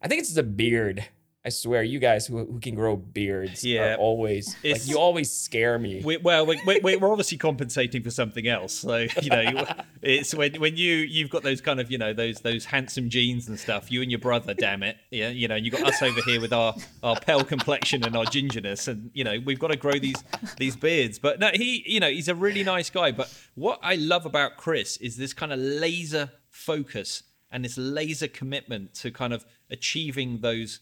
i 0.00 0.08
think 0.08 0.20
it's 0.20 0.34
the 0.34 0.42
beard 0.42 1.04
i 1.48 1.50
swear 1.50 1.82
you 1.82 1.98
guys 1.98 2.26
who, 2.26 2.44
who 2.52 2.60
can 2.60 2.74
grow 2.74 2.94
beards 2.96 3.64
Yeah. 3.64 3.94
are 3.94 3.96
always 3.96 4.44
like 4.62 4.86
you 4.86 4.96
always 4.98 5.28
scare 5.46 5.78
me 5.78 6.02
We, 6.04 6.18
well, 6.18 6.44
we, 6.46 6.60
we, 6.66 6.96
we're 7.00 7.10
obviously 7.10 7.38
compensating 7.38 8.02
for 8.02 8.10
something 8.20 8.46
else. 8.46 8.72
So 8.86 8.94
you 9.24 9.30
know, 9.36 9.66
it's 10.02 10.34
when 10.40 10.52
when 10.64 10.74
you 10.76 10.94
you've 11.16 11.30
got 11.30 11.42
those 11.42 11.60
kind 11.68 11.80
of 11.80 11.90
you 11.92 11.98
know 12.02 12.12
those 12.22 12.36
those 12.48 12.64
handsome 12.74 13.08
genes 13.14 13.48
and 13.48 13.58
stuff. 13.58 13.90
You 13.92 14.02
and 14.02 14.10
your 14.10 14.20
brother, 14.28 14.52
damn 14.66 14.82
it, 14.82 14.96
yeah, 15.10 15.30
you 15.30 15.48
know, 15.50 15.56
you 15.64 15.70
got 15.70 15.84
us 15.92 16.00
over 16.08 16.20
here 16.28 16.40
with 16.40 16.52
our 16.52 16.74
our 17.02 17.16
pale 17.28 17.44
complexion 17.54 18.04
and 18.04 18.14
our 18.16 18.24
gingerness, 18.36 18.88
and 18.88 19.10
you 19.18 19.24
know, 19.24 19.36
we've 19.46 19.58
got 19.64 19.70
to 19.76 19.76
grow 19.84 19.98
these 19.98 20.20
these 20.62 20.76
beards. 20.76 21.18
But 21.18 21.40
no, 21.40 21.48
he, 21.62 21.70
you 21.86 22.00
know, 22.00 22.10
he's 22.10 22.28
a 22.28 22.34
really 22.46 22.64
nice 22.64 22.90
guy. 22.90 23.10
But 23.12 23.28
what 23.54 23.78
I 23.82 23.94
love 23.96 24.24
about 24.26 24.56
Chris 24.64 24.96
is 24.98 25.16
this 25.16 25.32
kind 25.32 25.52
of 25.52 25.58
laser 25.58 26.30
focus 26.50 27.22
and 27.50 27.64
this 27.64 27.78
laser 27.78 28.28
commitment 28.28 28.94
to 29.02 29.10
kind 29.10 29.32
of 29.32 29.44
achieving 29.70 30.40
those 30.40 30.80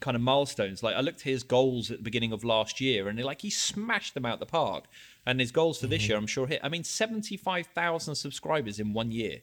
kind 0.00 0.14
of 0.14 0.20
milestones. 0.20 0.82
Like 0.82 0.96
I 0.96 1.00
looked 1.00 1.20
at 1.20 1.24
his 1.24 1.42
goals 1.42 1.90
at 1.90 1.98
the 1.98 2.02
beginning 2.02 2.32
of 2.32 2.44
last 2.44 2.80
year, 2.80 3.08
and 3.08 3.22
like 3.22 3.42
he 3.42 3.50
smashed 3.50 4.14
them 4.14 4.26
out 4.26 4.40
the 4.40 4.46
park. 4.46 4.84
And 5.28 5.40
his 5.40 5.50
goals 5.50 5.80
for 5.80 5.88
this 5.88 6.08
year, 6.08 6.16
I'm 6.16 6.26
sure 6.26 6.46
hit. 6.46 6.60
I 6.62 6.68
mean, 6.68 6.84
seventy-five 6.84 7.66
thousand 7.74 8.14
subscribers 8.14 8.78
in 8.78 8.92
one 8.92 9.10
year 9.10 9.40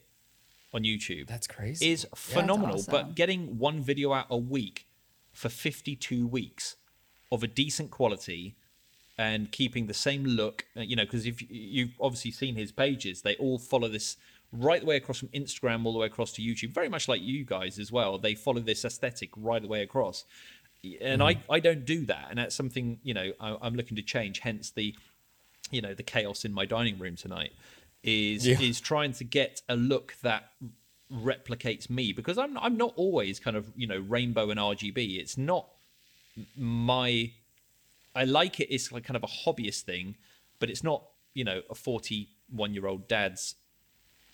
on 0.73 0.83
YouTube 0.83 1.27
that's 1.27 1.45
crazy 1.47 1.91
is 1.91 2.07
phenomenal. 2.15 2.75
awesome. 2.75 2.91
But 2.91 3.15
getting 3.15 3.57
one 3.59 3.81
video 3.81 4.13
out 4.13 4.27
a 4.29 4.37
week 4.37 4.87
for 5.31 5.49
52 5.49 6.27
weeks 6.27 6.75
of 7.31 7.43
a 7.43 7.47
decent 7.47 7.91
quality 7.91 8.55
and 9.17 9.51
keeping 9.51 9.87
the 9.87 9.93
same 9.93 10.23
look, 10.23 10.65
uh, 10.75 10.81
you 10.81 10.95
know, 10.95 11.03
because 11.03 11.25
if 11.25 11.43
you've 11.49 11.93
obviously 11.99 12.31
seen 12.31 12.55
his 12.55 12.71
pages, 12.71 13.21
they 13.21 13.35
all 13.35 13.59
follow 13.59 13.87
this 13.87 14.17
right 14.53 14.79
the 14.81 14.85
way 14.85 14.95
across 14.97 15.19
from 15.19 15.29
Instagram 15.29 15.85
all 15.85 15.93
the 15.93 15.99
way 15.99 16.05
across 16.05 16.31
to 16.33 16.41
YouTube, 16.41 16.69
very 16.69 16.87
much 16.87 17.07
like 17.07 17.21
you 17.21 17.43
guys 17.43 17.79
as 17.79 17.91
well. 17.91 18.17
They 18.17 18.35
follow 18.35 18.61
this 18.61 18.85
aesthetic 18.85 19.31
right 19.35 19.61
the 19.61 19.67
way 19.67 19.81
across. 19.81 20.25
And 21.01 21.23
I, 21.23 21.35
mm-hmm. 21.35 21.51
I 21.51 21.59
don't 21.59 21.85
do 21.85 22.05
that. 22.05 22.27
And 22.29 22.37
that's 22.37 22.55
something, 22.55 22.99
you 23.03 23.13
know, 23.13 23.31
I, 23.39 23.57
I'm 23.61 23.75
looking 23.75 23.95
to 23.95 24.03
change. 24.03 24.39
Hence 24.39 24.71
the, 24.71 24.93
you 25.71 25.81
know, 25.81 25.93
the 25.93 26.03
chaos 26.03 26.45
in 26.45 26.53
my 26.53 26.65
dining 26.65 26.99
room 26.99 27.15
tonight 27.15 27.53
is 28.03 28.45
Yeah. 28.45 28.59
is 28.59 28.81
trying 28.81 29.13
to 29.13 29.23
get 29.23 29.61
a 29.69 29.75
look 29.75 30.15
that 30.23 30.51
replicates 31.11 31.89
me 31.89 32.11
because 32.11 32.37
I'm 32.37 32.57
I'm 32.57 32.75
not 32.75 32.93
always 32.95 33.39
kind 33.39 33.55
of 33.55 33.71
you 33.75 33.87
know 33.87 33.99
rainbow 33.99 34.49
and 34.49 34.59
RGB. 34.59 35.19
It's 35.19 35.37
not 35.37 35.67
my. 36.57 37.31
I 38.15 38.25
like 38.25 38.59
it. 38.59 38.73
It's 38.73 38.91
like 38.91 39.03
kind 39.05 39.15
of 39.15 39.23
a 39.23 39.27
hobbyist 39.27 39.81
thing, 39.81 40.15
but 40.59 40.69
it's 40.69 40.83
not 40.83 41.03
you 41.33 41.43
know 41.43 41.61
a 41.69 41.75
41 41.75 42.73
year 42.73 42.87
old 42.87 43.07
dad's 43.07 43.55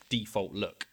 default 0.10 0.54
look. 0.54 0.88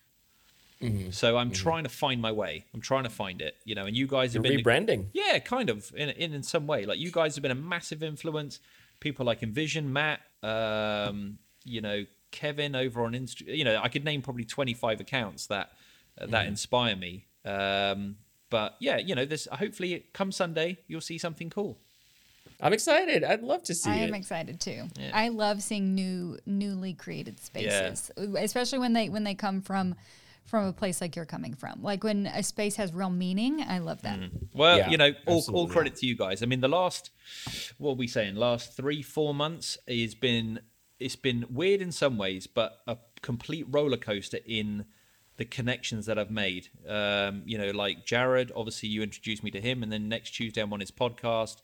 Mm-hmm. 0.82 1.10
So 1.10 1.38
I'm 1.38 1.50
trying 1.50 1.84
to 1.84 1.88
find 1.88 2.20
my 2.20 2.32
way. 2.32 2.66
I'm 2.74 2.82
trying 2.82 3.04
to 3.04 3.10
find 3.10 3.40
it. 3.40 3.56
You 3.64 3.74
know, 3.74 3.86
and 3.86 3.96
you 3.96 4.06
guys 4.06 4.34
have 4.34 4.44
You're 4.44 4.62
been 4.62 4.64
rebranding 4.64 5.06
yeah, 5.12 5.38
kind 5.38 5.70
of 5.70 5.90
in, 5.96 6.10
in 6.10 6.34
in 6.34 6.42
some 6.42 6.66
way. 6.66 6.84
Like 6.84 6.98
you 6.98 7.10
guys 7.10 7.34
have 7.34 7.42
been 7.42 7.50
a 7.50 7.54
massive 7.56 8.02
influence. 8.02 8.60
People 9.00 9.26
like 9.26 9.42
Envision, 9.42 9.92
Matt, 9.92 10.20
um, 10.42 11.38
you 11.64 11.80
know, 11.80 12.04
Kevin 12.30 12.74
over 12.74 13.04
on 13.04 13.12
Insta. 13.12 13.46
You 13.46 13.64
know, 13.64 13.80
I 13.82 13.88
could 13.88 14.04
name 14.04 14.22
probably 14.22 14.44
twenty 14.44 14.74
five 14.74 15.00
accounts 15.00 15.46
that 15.46 15.70
uh, 16.20 16.26
that 16.26 16.46
inspire 16.46 16.96
me. 16.96 17.26
Um, 17.44 18.16
but 18.50 18.76
yeah, 18.78 18.98
you 18.98 19.14
know, 19.14 19.24
this 19.24 19.48
hopefully 19.50 20.04
come 20.12 20.30
Sunday 20.30 20.78
you'll 20.88 21.00
see 21.00 21.18
something 21.18 21.50
cool. 21.50 21.78
I'm 22.60 22.72
excited. 22.72 23.22
I'd 23.24 23.42
love 23.42 23.62
to 23.64 23.74
see 23.74 23.90
I 23.90 23.96
it. 23.96 24.08
am 24.08 24.14
excited 24.14 24.60
too. 24.60 24.84
Yeah. 24.98 25.10
I 25.12 25.28
love 25.28 25.62
seeing 25.62 25.94
new, 25.94 26.38
newly 26.46 26.94
created 26.94 27.38
spaces, 27.40 28.10
especially 28.16 28.78
when 28.78 28.92
they 28.92 29.08
when 29.08 29.24
they 29.24 29.34
come 29.34 29.60
from 29.60 29.94
from 30.46 30.66
a 30.66 30.72
place 30.72 31.00
like 31.00 31.16
you're 31.16 31.26
coming 31.26 31.54
from. 31.54 31.82
Like 31.82 32.04
when 32.04 32.26
a 32.26 32.42
space 32.42 32.76
has 32.76 32.92
real 32.94 33.10
meaning, 33.10 33.62
I 33.68 33.78
love 33.78 34.02
that. 34.02 34.20
Well, 34.54 34.78
Yeah, 34.78 34.90
you 34.90 34.96
know, 34.96 35.12
all, 35.26 35.44
all 35.52 35.68
credit 35.68 35.96
to 35.96 36.06
you 36.06 36.16
guys. 36.16 36.42
I 36.42 36.46
mean, 36.46 36.60
the 36.60 36.68
last, 36.68 37.10
what 37.78 37.90
are 37.92 37.94
we 37.96 38.06
saying? 38.06 38.36
Last 38.36 38.76
three, 38.76 39.02
four 39.02 39.34
months 39.34 39.76
has 39.88 40.14
been 40.14 40.60
it's 40.98 41.16
been 41.16 41.44
weird 41.50 41.82
in 41.82 41.92
some 41.92 42.16
ways, 42.16 42.46
but 42.46 42.78
a 42.86 42.96
complete 43.20 43.66
roller 43.68 43.98
coaster 43.98 44.38
in 44.46 44.86
the 45.36 45.44
connections 45.44 46.06
that 46.06 46.18
I've 46.18 46.30
made. 46.30 46.68
Um, 46.88 47.42
you 47.44 47.58
know, 47.58 47.70
like 47.72 48.06
Jared, 48.06 48.50
obviously 48.56 48.88
you 48.88 49.02
introduced 49.02 49.42
me 49.44 49.50
to 49.50 49.60
him, 49.60 49.82
and 49.82 49.92
then 49.92 50.08
next 50.08 50.30
Tuesday 50.30 50.62
I'm 50.62 50.72
on 50.72 50.80
his 50.80 50.90
podcast. 50.90 51.56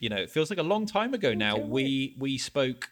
You 0.00 0.08
know, 0.08 0.16
it 0.16 0.30
feels 0.30 0.50
like 0.50 0.58
a 0.58 0.64
long 0.64 0.86
time 0.86 1.14
ago 1.14 1.32
now. 1.34 1.56
We 1.58 2.16
we 2.18 2.38
spoke, 2.38 2.90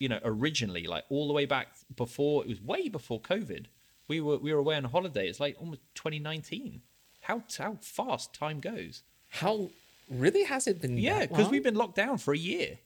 you 0.00 0.08
know, 0.08 0.18
originally 0.24 0.86
like 0.86 1.04
all 1.10 1.28
the 1.28 1.34
way 1.34 1.44
back 1.46 1.68
before 1.94 2.42
it 2.42 2.48
was 2.48 2.60
way 2.60 2.88
before 2.88 3.20
COVID. 3.20 3.66
We 4.08 4.20
were 4.20 4.38
we 4.38 4.52
were 4.52 4.58
away 4.58 4.76
on 4.76 4.84
holiday. 4.84 5.28
It's 5.28 5.38
like 5.38 5.56
almost 5.60 5.82
2019. 5.94 6.82
How 7.20 7.42
how 7.58 7.76
fast 7.80 8.34
time 8.34 8.60
goes. 8.60 9.02
How 9.28 9.70
really 10.10 10.44
has 10.44 10.66
it 10.66 10.80
been? 10.80 10.96
Yeah, 10.96 11.26
because 11.26 11.50
we've 11.50 11.62
been 11.62 11.74
locked 11.74 11.96
down 11.96 12.18
for 12.18 12.32
a 12.32 12.38
year. 12.38 12.78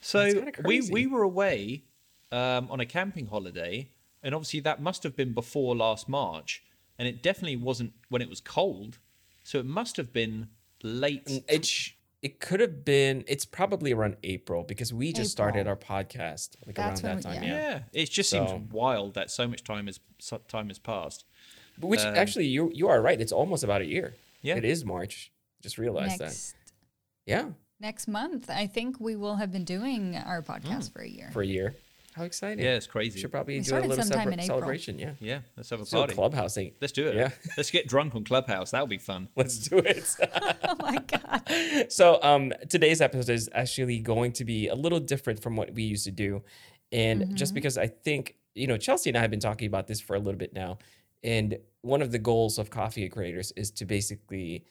So 0.00 0.44
we 0.64 0.80
we 0.90 1.06
were 1.06 1.22
away 1.22 1.84
um, 2.32 2.70
on 2.70 2.80
a 2.80 2.86
camping 2.86 3.26
holiday, 3.26 3.88
and 4.22 4.34
obviously 4.34 4.60
that 4.60 4.80
must 4.80 5.02
have 5.02 5.16
been 5.16 5.32
before 5.32 5.76
last 5.76 6.08
March, 6.08 6.62
and 6.98 7.06
it 7.06 7.22
definitely 7.22 7.56
wasn't 7.56 7.92
when 8.08 8.22
it 8.22 8.28
was 8.28 8.40
cold. 8.40 8.98
So 9.44 9.58
it 9.58 9.66
must 9.66 9.96
have 9.96 10.12
been 10.12 10.48
late. 10.82 11.28
It 11.48 11.64
sh- 11.64 11.92
it 12.22 12.40
could 12.40 12.60
have 12.60 12.84
been. 12.84 13.24
It's 13.28 13.44
probably 13.44 13.92
around 13.92 14.16
April 14.24 14.64
because 14.64 14.92
we 14.92 15.12
just 15.12 15.30
started 15.30 15.66
our 15.68 15.76
podcast 15.76 16.56
like 16.66 16.74
That's 16.74 17.02
around 17.04 17.16
when 17.16 17.22
that 17.22 17.30
we- 17.30 17.34
time. 17.38 17.42
yeah. 17.44 17.54
Yeah. 17.56 17.80
yeah, 17.92 18.02
it 18.02 18.10
just 18.10 18.30
So- 18.30 18.46
seems 18.46 18.72
wild 18.72 19.14
that 19.14 19.30
so 19.30 19.46
much 19.48 19.62
time 19.64 19.86
has 19.86 20.00
so- 20.18 20.42
time 20.48 20.68
has 20.68 20.78
passed. 20.78 21.24
But 21.78 21.86
Which 21.88 22.00
Um, 22.00 22.16
actually, 22.16 22.46
you 22.46 22.70
you 22.74 22.88
are 22.88 23.00
right. 23.00 23.20
It's 23.20 23.32
almost 23.32 23.62
about 23.62 23.82
a 23.82 23.86
year. 23.86 24.14
Yeah. 24.42 24.56
It 24.56 24.64
is 24.64 24.84
March. 24.84 25.30
Just 25.62 25.78
realized 25.78 26.18
that. 26.18 26.36
Yeah, 27.26 27.50
next 27.80 28.08
month, 28.08 28.48
I 28.50 28.66
think 28.66 28.98
we 28.98 29.14
will 29.16 29.36
have 29.36 29.52
been 29.52 29.64
doing 29.64 30.16
our 30.16 30.42
podcast 30.42 30.92
for 30.92 31.02
a 31.02 31.08
year. 31.08 31.30
for 31.32 31.42
a 31.42 31.46
year. 31.46 31.76
How 32.18 32.24
exciting! 32.24 32.64
Yeah, 32.64 32.74
it's 32.74 32.86
We 32.88 32.92
crazy. 32.92 33.20
should 33.20 33.30
probably 33.30 33.58
We 33.58 33.64
do 33.64 33.76
a 33.76 33.80
little 33.80 34.04
sometime 34.04 34.28
celebra- 34.28 34.32
in 34.40 34.40
celebration. 34.42 34.98
Yeah. 34.98 35.12
Yeah, 35.20 35.40
let's 35.56 35.70
have 35.70 35.78
a 35.78 35.82
Let's 35.82 35.90
do 35.90 35.96
a 35.96 36.00
party. 36.00 36.14
clubhouse 36.14 36.54
thing. 36.54 36.72
Let's 36.80 36.92
do 36.92 37.06
it. 37.06 37.14
Yeah. 37.14 37.30
let's 37.56 37.70
get 37.70 37.86
drunk 37.86 38.14
on 38.14 38.24
Clubhouse. 38.24 38.72
That'll 38.72 38.86
be 38.88 38.98
fun. 38.98 39.28
Let's 39.36 39.56
do 39.68 39.78
it. 39.78 40.04
oh 40.64 40.76
my 40.80 40.98
god! 40.98 41.86
so 41.92 42.18
um 42.22 42.52
today's 42.68 43.00
episode 43.00 43.32
is 43.32 43.48
actually 43.54 44.00
going 44.00 44.32
to 44.32 44.44
be 44.44 44.68
a 44.68 44.74
little 44.74 45.00
different 45.00 45.40
from 45.40 45.56
what 45.56 45.72
we 45.74 45.82
used 45.84 46.04
to 46.04 46.10
do 46.10 46.42
and 46.92 47.36
just 47.36 47.54
because 47.54 47.76
i 47.78 47.86
think 47.86 48.34
you 48.54 48.66
know 48.66 48.76
chelsea 48.76 49.10
and 49.10 49.16
i 49.16 49.20
have 49.20 49.30
been 49.30 49.40
talking 49.40 49.66
about 49.68 49.86
this 49.86 50.00
for 50.00 50.16
a 50.16 50.18
little 50.18 50.38
bit 50.38 50.52
now 50.54 50.78
and 51.22 51.58
one 51.82 52.00
of 52.02 52.10
the 52.12 52.18
goals 52.18 52.58
of 52.58 52.70
coffee 52.70 53.08
creators 53.08 53.52
is 53.56 53.70
to 53.70 53.84
basically 53.84 54.64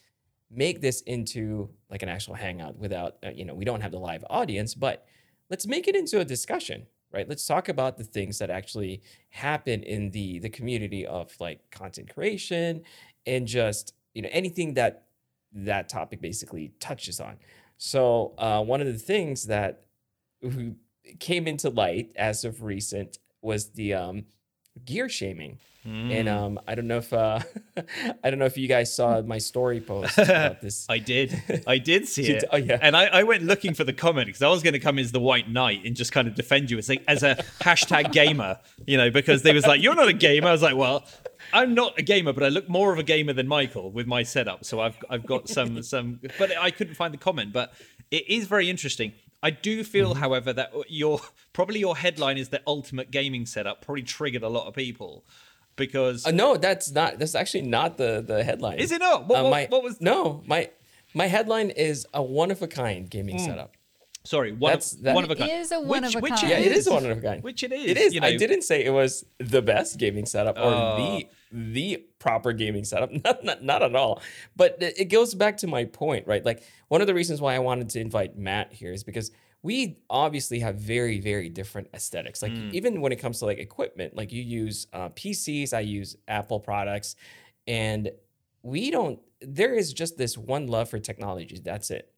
make 0.50 0.82
this 0.82 1.02
into 1.02 1.70
like 1.90 2.02
an 2.04 2.10
actual 2.10 2.34
hangout 2.34 2.78
without 2.78 3.18
uh, 3.26 3.30
you 3.30 3.46
know 3.46 3.54
we 3.54 3.66
don't 3.66 3.82
have 3.82 3.92
the 3.92 4.00
live 4.00 4.24
audience 4.30 4.74
but 4.76 5.06
let's 5.50 5.68
make 5.68 5.88
it 5.88 5.96
into 5.96 6.20
a 6.20 6.26
discussion 6.26 6.86
right? 7.18 7.28
Let's 7.28 7.48
talk 7.48 7.68
about 7.68 7.98
the 7.98 8.04
things 8.04 8.38
that 8.38 8.52
actually 8.52 9.02
happen 9.30 9.82
in 9.82 10.12
the 10.12 10.38
the 10.38 10.50
community 10.50 11.04
of 11.06 11.34
like 11.40 11.60
content 11.72 12.14
creation 12.14 12.84
and 13.26 13.48
just 13.48 13.96
you 14.14 14.22
know 14.22 14.30
anything 14.32 14.76
that 14.76 15.06
that 15.52 15.90
topic 15.90 16.22
basically 16.22 16.74
touches 16.80 17.20
on. 17.20 17.38
So 17.80 18.34
uh, 18.38 18.62
one 18.64 18.82
of 18.82 18.88
the 18.88 19.00
things 19.00 19.48
that 19.48 19.86
came 21.20 21.48
into 21.48 21.70
light 21.70 22.12
as 22.16 22.46
of 22.46 22.62
recent 22.62 23.18
was 23.42 23.72
the 23.72 23.96
um, 23.96 24.26
gear 24.86 25.10
shaming 25.10 25.58
and 25.86 26.28
um, 26.28 26.60
i 26.68 26.76
don't 26.76 26.88
know 26.88 26.98
if 26.98 27.14
uh, 27.14 27.40
i 28.24 28.30
don't 28.30 28.40
know 28.40 28.46
if 28.46 28.58
you 28.58 28.68
guys 28.68 28.94
saw 28.94 29.22
my 29.22 29.38
story 29.38 29.80
post 29.80 30.18
about 30.18 30.60
this 30.62 30.86
I 30.90 31.00
did. 31.00 31.64
I 31.68 31.78
did 31.78 32.08
see 32.08 32.28
it. 32.28 32.44
oh, 32.52 32.58
yeah. 32.58 32.80
And 32.82 32.96
I, 32.96 33.06
I 33.06 33.24
went 33.24 33.44
looking 33.44 33.74
for 33.74 33.84
the 33.84 33.94
comment 33.94 34.28
because 34.28 34.42
I 34.42 34.50
was 34.50 34.64
going 34.64 34.74
to 34.74 34.80
come 34.80 35.00
as 35.00 35.12
the 35.12 35.20
white 35.20 35.50
knight 35.50 35.86
and 35.86 35.96
just 35.96 36.12
kind 36.12 36.28
of 36.28 36.36
defend 36.36 36.72
you 36.72 36.78
as 36.78 36.90
a, 36.90 36.98
as 37.10 37.24
a 37.24 37.36
hashtag 37.62 38.12
gamer, 38.12 38.60
you 38.86 38.98
know, 38.98 39.10
because 39.10 39.44
they 39.44 39.54
was 39.54 39.66
like, 39.66 39.82
you're 39.82 39.96
not 39.96 40.08
a 40.08 40.14
gamer. 40.14 40.48
I 40.48 40.52
was 40.52 40.62
like, 40.62 40.76
well, 40.76 41.06
I'm 41.54 41.74
not 41.74 41.98
a 41.98 42.02
gamer, 42.02 42.34
but 42.34 42.44
I 42.44 42.50
look 42.50 42.70
more 42.70 42.94
of 42.94 43.00
a 43.00 43.04
gamer 43.04 43.34
than 43.34 43.48
Michael 43.48 43.92
with 43.92 44.08
my 44.08 44.24
setup. 44.24 44.66
So 44.66 44.80
I've, 44.80 44.98
I've 45.10 45.26
got 45.26 45.50
some, 45.50 45.82
some, 45.84 46.20
but 46.38 46.58
I 46.58 46.72
couldn't 46.72 46.96
find 46.96 47.14
the 47.14 47.18
comment, 47.18 47.54
but 47.54 47.74
it 48.12 48.30
is 48.30 48.48
very 48.48 48.70
interesting. 48.70 49.14
I 49.48 49.52
do 49.52 49.84
feel, 49.94 50.10
Mm-hmm. 50.12 50.20
however, 50.26 50.52
that 50.60 50.70
your, 51.02 51.16
probably 51.58 51.80
your 51.88 51.96
headline 52.04 52.38
is 52.44 52.50
the 52.56 52.62
ultimate 52.76 53.10
gaming 53.18 53.46
setup 53.46 53.76
probably 53.86 54.04
triggered 54.04 54.44
a 54.44 54.50
lot 54.58 54.66
of 54.70 54.74
people 54.84 55.12
because 55.84 56.26
Uh, 56.28 56.32
no, 56.32 56.58
that's 56.58 56.88
not. 56.92 57.10
That's 57.20 57.36
actually 57.42 57.66
not 57.78 57.90
the 58.02 58.12
the 58.32 58.44
headline. 58.50 58.78
Is 58.86 58.92
it 58.92 59.00
not? 59.00 59.28
What- 59.28 59.40
Uh, 59.40 59.44
what- 59.44 59.52
my, 59.58 59.64
what 59.74 59.84
was- 59.88 60.00
No, 60.02 60.42
my 60.54 60.62
my 61.22 61.28
headline 61.36 61.70
is 61.90 61.98
a 62.14 62.22
one 62.42 62.52
of 62.56 62.60
a 62.62 62.68
kind 62.68 63.02
gaming 63.16 63.40
setup. 63.40 63.72
sorry, 64.36 64.52
one 64.52 64.72
That's- 64.72 64.92
of, 64.94 65.02
that- 65.04 65.16
one 65.16 65.24
of 65.24 65.32
a 65.32 65.36
kind. 65.42 65.52
is 65.52 65.72
a 65.72 65.80
one 65.80 66.02
Which- 66.04 66.16
of 66.16 66.20
a 66.20 66.24
which 66.26 66.34
kind. 66.40 66.50
Yeah, 66.52 66.60
it 66.70 66.74
is 66.80 66.86
a 66.88 66.94
one 66.94 67.06
of 67.10 67.18
a 67.18 67.22
kind. 67.30 67.40
Which 67.50 67.62
it 67.68 67.72
is. 67.72 67.86
It 67.92 67.98
is. 68.04 68.14
You 68.14 68.20
know, 68.22 68.28
I 68.28 68.36
didn't 68.44 68.64
say 68.70 68.78
it 68.84 68.94
was 69.02 69.12
the 69.56 69.62
best 69.62 69.92
gaming 70.04 70.26
setup 70.34 70.58
or 70.58 70.72
Oh. 70.74 70.98
the 71.02 71.28
the 71.52 72.06
proper 72.20 72.52
gaming 72.54 72.84
setup. 72.84 73.12
Not, 73.24 73.44
not 73.44 73.64
not 73.64 73.84
at 73.84 73.96
all. 73.96 74.22
But 74.56 74.78
it 74.82 75.00
it 75.00 75.06
goes 75.06 75.34
back 75.34 75.58
to 75.58 75.68
my 75.68 75.86
point, 75.86 76.28
right? 76.28 76.44
Like 76.46 76.64
one 76.90 77.02
of 77.02 77.08
the 77.08 77.14
reasons 77.14 77.40
why 77.42 77.56
I 77.56 77.60
wanted 77.60 77.90
to 77.92 78.00
invite 78.00 78.38
Matt 78.38 78.74
here 78.74 78.92
is 78.92 79.04
because 79.04 79.32
we 79.64 79.98
obviously 80.10 80.60
have 80.60 80.76
very 80.76 81.20
very 81.20 81.50
different 81.50 81.88
aesthetics. 81.94 82.42
Like 82.42 82.52
Mm. 82.54 82.74
even 82.74 83.02
when 83.02 83.12
it 83.12 83.18
comes 83.18 83.40
to 83.40 83.46
like 83.46 83.60
equipment, 83.60 84.16
like 84.16 84.32
you 84.32 84.42
use 84.44 84.88
uh, 84.94 85.10
PCs, 85.10 85.74
I 85.74 85.80
use 85.82 86.16
Apple 86.28 86.60
products, 86.60 87.16
and 87.66 88.12
we 88.64 88.92
don't. 88.92 89.20
There 89.42 89.74
is 89.74 89.94
just 89.94 90.18
this 90.18 90.38
one 90.38 90.68
love 90.68 90.90
for 90.90 91.00
technology. 91.00 91.60
That's 91.64 91.92
it. 91.92 92.12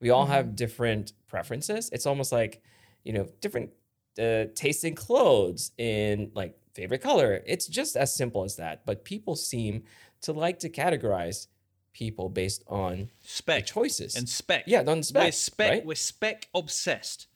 We 0.00 0.10
all 0.10 0.26
have 0.26 0.54
different 0.56 1.12
preferences. 1.28 1.88
It's 1.92 2.04
almost 2.06 2.30
like, 2.32 2.60
you 3.04 3.12
know, 3.14 3.28
different 3.40 3.70
uh, 4.18 4.44
taste 4.54 4.84
in 4.84 4.94
clothes, 4.94 5.72
in 5.78 6.30
like 6.34 6.58
favorite 6.76 7.02
color. 7.02 7.42
It's 7.46 7.66
just 7.66 7.96
as 7.96 8.14
simple 8.14 8.44
as 8.44 8.56
that. 8.56 8.84
But 8.86 9.04
people 9.04 9.34
seem 9.36 9.82
to 10.22 10.32
like 10.32 10.58
to 10.60 10.68
categorize 10.68 11.46
people 11.92 12.28
based 12.28 12.62
on 12.66 12.96
their 12.96 13.06
spec 13.22 13.66
choices. 13.66 14.14
and 14.16 14.28
spec. 14.28 14.64
yeah, 14.66 14.82
on 14.86 15.02
spec. 15.02 15.24
we're 15.24 15.32
spec, 15.32 15.34
spec. 15.34 15.70
right? 15.70 15.86
We're 15.86 15.94
spec 15.94 16.48
obsessed, 16.54 17.26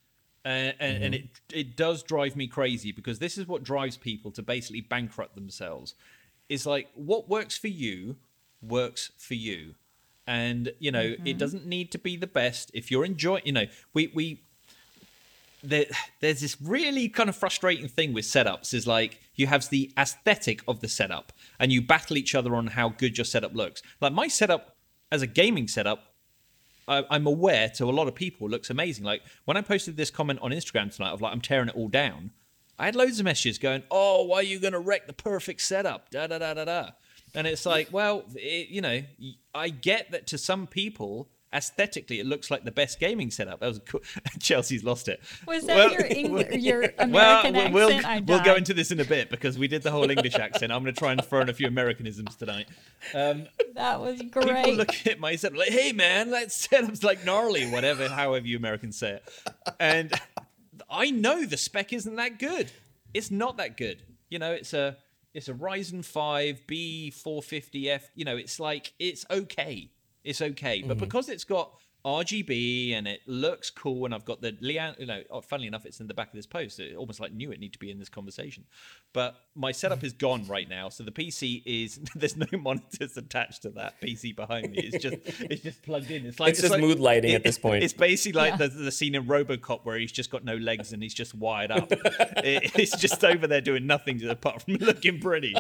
uh, 0.44 0.48
and, 0.48 0.76
and 0.80 1.14
Mm-hmm. 1.14 1.14
it 1.14 1.30
it 1.62 1.76
does 1.76 2.02
drive 2.02 2.36
me 2.36 2.46
crazy 2.46 2.92
because 2.92 3.18
this 3.18 3.36
is 3.38 3.46
what 3.46 3.62
drives 3.64 3.96
people 3.96 4.30
to 4.32 4.42
basically 4.42 4.80
bankrupt 4.82 5.34
themselves. 5.34 5.94
Is 6.48 6.66
like 6.66 6.88
what 6.94 7.28
works 7.28 7.56
for 7.56 7.68
you 7.68 8.16
works 8.62 9.12
for 9.16 9.34
you, 9.34 9.74
and 10.26 10.72
you 10.78 10.90
know 10.92 11.04
Mm-hmm. 11.12 11.26
it 11.26 11.38
doesn't 11.38 11.64
need 11.66 11.90
to 11.92 11.98
be 11.98 12.16
the 12.16 12.26
best. 12.26 12.70
If 12.74 12.90
you're 12.90 13.04
enjoying, 13.06 13.42
you 13.46 13.52
know, 13.52 13.66
we 13.94 14.10
we 14.14 14.42
there, 15.62 15.86
there's 16.20 16.40
this 16.40 16.60
really 16.60 17.08
kind 17.08 17.28
of 17.28 17.36
frustrating 17.36 17.88
thing 17.88 18.12
with 18.12 18.24
setups 18.24 18.72
is 18.74 18.86
like 18.86 19.20
you 19.34 19.46
have 19.46 19.68
the 19.70 19.92
aesthetic 19.98 20.62
of 20.66 20.80
the 20.80 20.88
setup 20.88 21.32
and 21.58 21.72
you 21.72 21.82
battle 21.82 22.16
each 22.16 22.34
other 22.34 22.54
on 22.54 22.68
how 22.68 22.90
good 22.90 23.18
your 23.18 23.24
setup 23.24 23.54
looks. 23.54 23.82
Like 24.00 24.12
my 24.12 24.28
setup 24.28 24.76
as 25.12 25.22
a 25.22 25.26
gaming 25.26 25.68
setup 25.68 26.10
i'm 26.88 27.26
aware 27.26 27.68
to 27.68 27.84
a 27.84 27.92
lot 27.92 28.08
of 28.08 28.14
people 28.14 28.48
looks 28.48 28.70
amazing. 28.70 29.04
Like 29.04 29.22
when 29.44 29.56
i 29.56 29.60
posted 29.60 29.96
this 29.96 30.10
comment 30.10 30.40
on 30.42 30.50
instagram 30.50 30.94
tonight 30.94 31.10
of 31.10 31.20
like 31.20 31.32
i'm 31.32 31.40
tearing 31.40 31.68
it 31.68 31.76
all 31.76 31.88
down 31.88 32.32
i 32.78 32.86
had 32.86 32.96
loads 32.96 33.20
of 33.20 33.24
messages 33.24 33.58
going 33.58 33.82
oh 33.90 34.24
why 34.24 34.38
are 34.38 34.42
you 34.42 34.58
going 34.58 34.72
to 34.72 34.80
wreck 34.80 35.06
the 35.06 35.12
perfect 35.12 35.60
setup? 35.60 36.10
Da 36.10 36.26
da 36.26 36.38
da 36.38 36.54
da 36.54 36.64
da. 36.64 36.90
And 37.34 37.46
it's 37.46 37.64
like 37.64 37.88
well 37.92 38.24
it, 38.34 38.68
you 38.68 38.80
know 38.80 39.02
i 39.54 39.68
get 39.68 40.10
that 40.10 40.26
to 40.28 40.38
some 40.38 40.66
people 40.66 41.28
aesthetically 41.52 42.20
it 42.20 42.26
looks 42.26 42.48
like 42.50 42.62
the 42.64 42.70
best 42.70 43.00
gaming 43.00 43.30
setup 43.30 43.58
that 43.58 43.66
was 43.66 43.80
cool 43.80 44.00
chelsea's 44.40 44.84
lost 44.84 45.08
it 45.08 45.20
Was 45.48 45.66
that 45.66 45.76
Well- 45.76 45.92
your 45.92 46.06
English, 46.10 46.52
your 46.62 46.82
American 46.98 47.12
well, 47.12 47.46
accent? 47.46 47.74
we'll, 47.74 48.06
I 48.06 48.20
we'll 48.20 48.44
go 48.44 48.54
into 48.54 48.72
this 48.72 48.90
in 48.92 49.00
a 49.00 49.04
bit 49.04 49.30
because 49.30 49.58
we 49.58 49.66
did 49.66 49.82
the 49.82 49.90
whole 49.90 50.08
English 50.10 50.36
accent. 50.36 50.70
I'm 50.72 50.82
going 50.84 50.94
to 50.94 50.98
try 50.98 51.10
and 51.12 51.24
throw 51.24 51.40
in 51.40 51.48
a 51.48 51.52
few 51.52 51.66
Americanisms 51.66 52.36
tonight. 52.36 52.68
Um, 53.14 53.46
That 53.74 54.00
was 54.00 54.22
great. 54.22 54.64
people 54.64 54.74
look 54.74 55.06
at 55.06 55.18
my 55.18 55.34
setup 55.36 55.58
like, 55.58 55.70
"Hey, 55.70 55.90
man, 55.92 56.30
that 56.30 56.52
setup's 56.52 57.02
like 57.02 57.24
gnarly." 57.24 57.68
Whatever, 57.70 58.08
however 58.08 58.46
you 58.46 58.56
Americans 58.56 58.96
say 58.96 59.12
it, 59.14 59.28
and 59.80 60.12
I 60.88 61.10
know 61.10 61.44
the 61.46 61.56
spec 61.56 61.92
isn't 61.92 62.14
that 62.16 62.38
good. 62.38 62.70
It's 63.14 63.30
not 63.30 63.56
that 63.56 63.76
good. 63.76 64.02
You 64.28 64.38
know, 64.38 64.52
it's 64.52 64.72
a 64.72 64.96
it's 65.34 65.48
a 65.48 65.54
Ryzen 65.54 66.04
5 66.04 66.62
B450F. 66.68 68.02
You 68.14 68.24
know, 68.24 68.36
it's 68.36 68.60
like 68.60 68.92
it's 68.98 69.24
okay. 69.30 69.90
It's 70.24 70.42
okay, 70.42 70.82
but 70.82 70.96
mm-hmm. 70.96 71.04
because 71.04 71.28
it's 71.28 71.44
got 71.44 71.72
RGB 72.04 72.92
and 72.94 73.06
it 73.08 73.20
looks 73.26 73.70
cool. 73.70 74.04
And 74.04 74.14
I've 74.14 74.24
got 74.24 74.40
the 74.40 74.52
Leanne, 74.52 74.98
you 74.98 75.06
know, 75.06 75.22
oh, 75.30 75.40
funnily 75.40 75.68
enough, 75.68 75.86
it's 75.86 76.00
in 76.00 76.06
the 76.06 76.14
back 76.14 76.28
of 76.28 76.34
this 76.34 76.46
post. 76.46 76.80
It 76.80 76.96
almost 76.96 77.20
like 77.20 77.32
knew 77.32 77.50
it 77.50 77.60
need 77.60 77.72
to 77.72 77.78
be 77.78 77.90
in 77.90 77.98
this 77.98 78.08
conversation. 78.08 78.64
But 79.12 79.36
my 79.54 79.72
setup 79.72 80.04
is 80.04 80.12
gone 80.12 80.46
right 80.46 80.68
now. 80.68 80.88
So 80.88 81.02
the 81.04 81.10
PC 81.10 81.62
is, 81.66 81.98
there's 82.14 82.36
no 82.36 82.46
monitors 82.58 83.16
attached 83.16 83.62
to 83.62 83.70
that 83.70 84.00
PC 84.00 84.34
behind 84.36 84.70
me. 84.70 84.78
It's 84.78 85.02
just, 85.02 85.16
it's 85.40 85.62
just 85.62 85.82
plugged 85.82 86.10
in. 86.10 86.26
It's 86.26 86.38
like, 86.40 86.50
It's 86.50 86.60
just 86.60 86.72
like- 86.72 86.80
mood 86.80 87.00
lighting 87.00 87.34
at 87.34 87.42
this 87.44 87.58
point. 87.66 87.82
It's 87.82 87.92
basically 87.92 88.40
like 88.40 88.52
Yeah. 88.58 88.68
the, 88.68 88.68
the 88.68 88.92
scene 88.92 89.14
in 89.14 89.26
Robocop 89.26 89.80
where 89.84 89.98
he's 89.98 90.12
just 90.12 90.30
got 90.30 90.44
no 90.44 90.56
legs 90.56 90.92
and 90.92 91.02
he's 91.02 91.14
just 91.14 91.34
wired 91.34 91.70
up. 91.70 91.88
It- 91.90 92.72
it's 92.78 92.96
just 92.96 93.24
over 93.24 93.46
there 93.46 93.60
doing 93.60 93.86
nothing 93.86 94.24
apart 94.26 94.62
from 94.62 94.74
looking 94.80 95.20
pretty. 95.20 95.54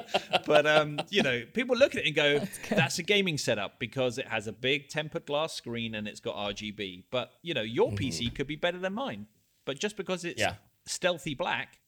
But, 0.46 0.66
um, 0.66 1.00
you 1.10 1.22
know, 1.22 1.42
people 1.52 1.76
look 1.76 1.94
at 1.94 2.02
it 2.02 2.06
and 2.06 2.14
go, 2.14 2.40
that's 2.70 2.98
a 2.98 3.02
gaming 3.02 3.38
setup 3.38 3.78
because 3.78 4.18
it 4.18 4.28
has 4.28 4.46
a 4.46 4.52
big 4.52 4.88
tempered 4.88 5.26
glass 5.26 5.54
screen 5.54 5.94
and 5.94 6.06
it's 6.08 6.20
got 6.20 6.29
RGB. 6.32 7.04
But, 7.10 7.32
you 7.42 7.54
know, 7.54 7.62
your 7.62 7.90
PC 7.92 8.34
could 8.34 8.46
be 8.46 8.56
better 8.56 8.78
than 8.78 8.94
mine. 8.94 9.26
But 9.64 9.78
just 9.78 9.96
because 9.96 10.24
it's 10.24 10.40
Yeah. 10.40 10.54
stealthy 10.86 11.34
black, 11.34 11.78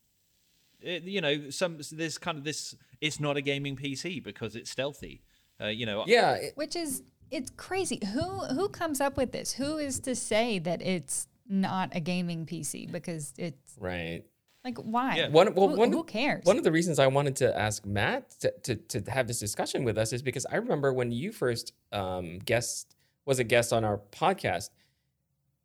it, 0.81 1.05
you 1.05 1.21
know, 1.21 1.51
some 1.51 1.79
there's 1.93 2.19
kind 2.19 2.39
of 2.39 2.45
this. 2.45 2.75
It's 3.01 3.19
not 3.21 3.37
a 3.37 3.41
gaming 3.41 3.77
PC 3.77 4.23
because 4.23 4.57
it's 4.57 4.71
stealthy. 4.71 5.23
Uh, 5.61 5.67
you 5.67 5.87
know, 5.87 6.05
Yeah, 6.07 6.35
it- 6.35 6.57
Which 6.57 6.77
is 6.77 7.03
it's 7.31 7.51
crazy. 7.57 7.99
Who 8.13 8.21
who 8.47 8.69
comes 8.69 9.01
up 9.01 9.17
with 9.17 9.33
this? 9.33 9.53
Who 9.53 9.79
is 9.79 9.99
to 10.01 10.15
say 10.15 10.59
that 10.61 10.83
it's 10.83 11.29
not 11.49 11.91
a 11.95 12.01
gaming 12.01 12.47
PC 12.47 12.91
because 12.91 13.33
it's 13.39 13.75
right. 13.79 14.25
like 14.65 14.79
why? 14.79 15.17
Yeah. 15.17 15.29
One, 15.29 15.55
well, 15.55 15.69
who, 15.69 15.77
one, 15.77 15.93
who 15.93 16.05
cares? 16.05 16.45
One 16.45 16.59
of 16.59 16.65
the 16.65 16.73
reasons 16.73 16.99
I 16.99 17.07
wanted 17.07 17.37
to 17.37 17.57
ask 17.59 17.85
Matt 17.87 18.31
to, 18.41 18.53
to, 18.63 18.77
to 18.77 19.11
have 19.11 19.27
this 19.27 19.39
discussion 19.41 19.85
with 19.85 19.99
us 19.99 20.13
is 20.13 20.23
because 20.23 20.47
I 20.47 20.57
remember 20.57 20.93
when 20.93 21.11
you 21.11 21.33
first 21.33 21.73
um, 21.93 22.39
guest 22.41 22.95
was 23.25 23.39
a 23.39 23.45
guest 23.45 23.73
on 23.73 23.85
our 23.85 24.01
podcast. 24.11 24.71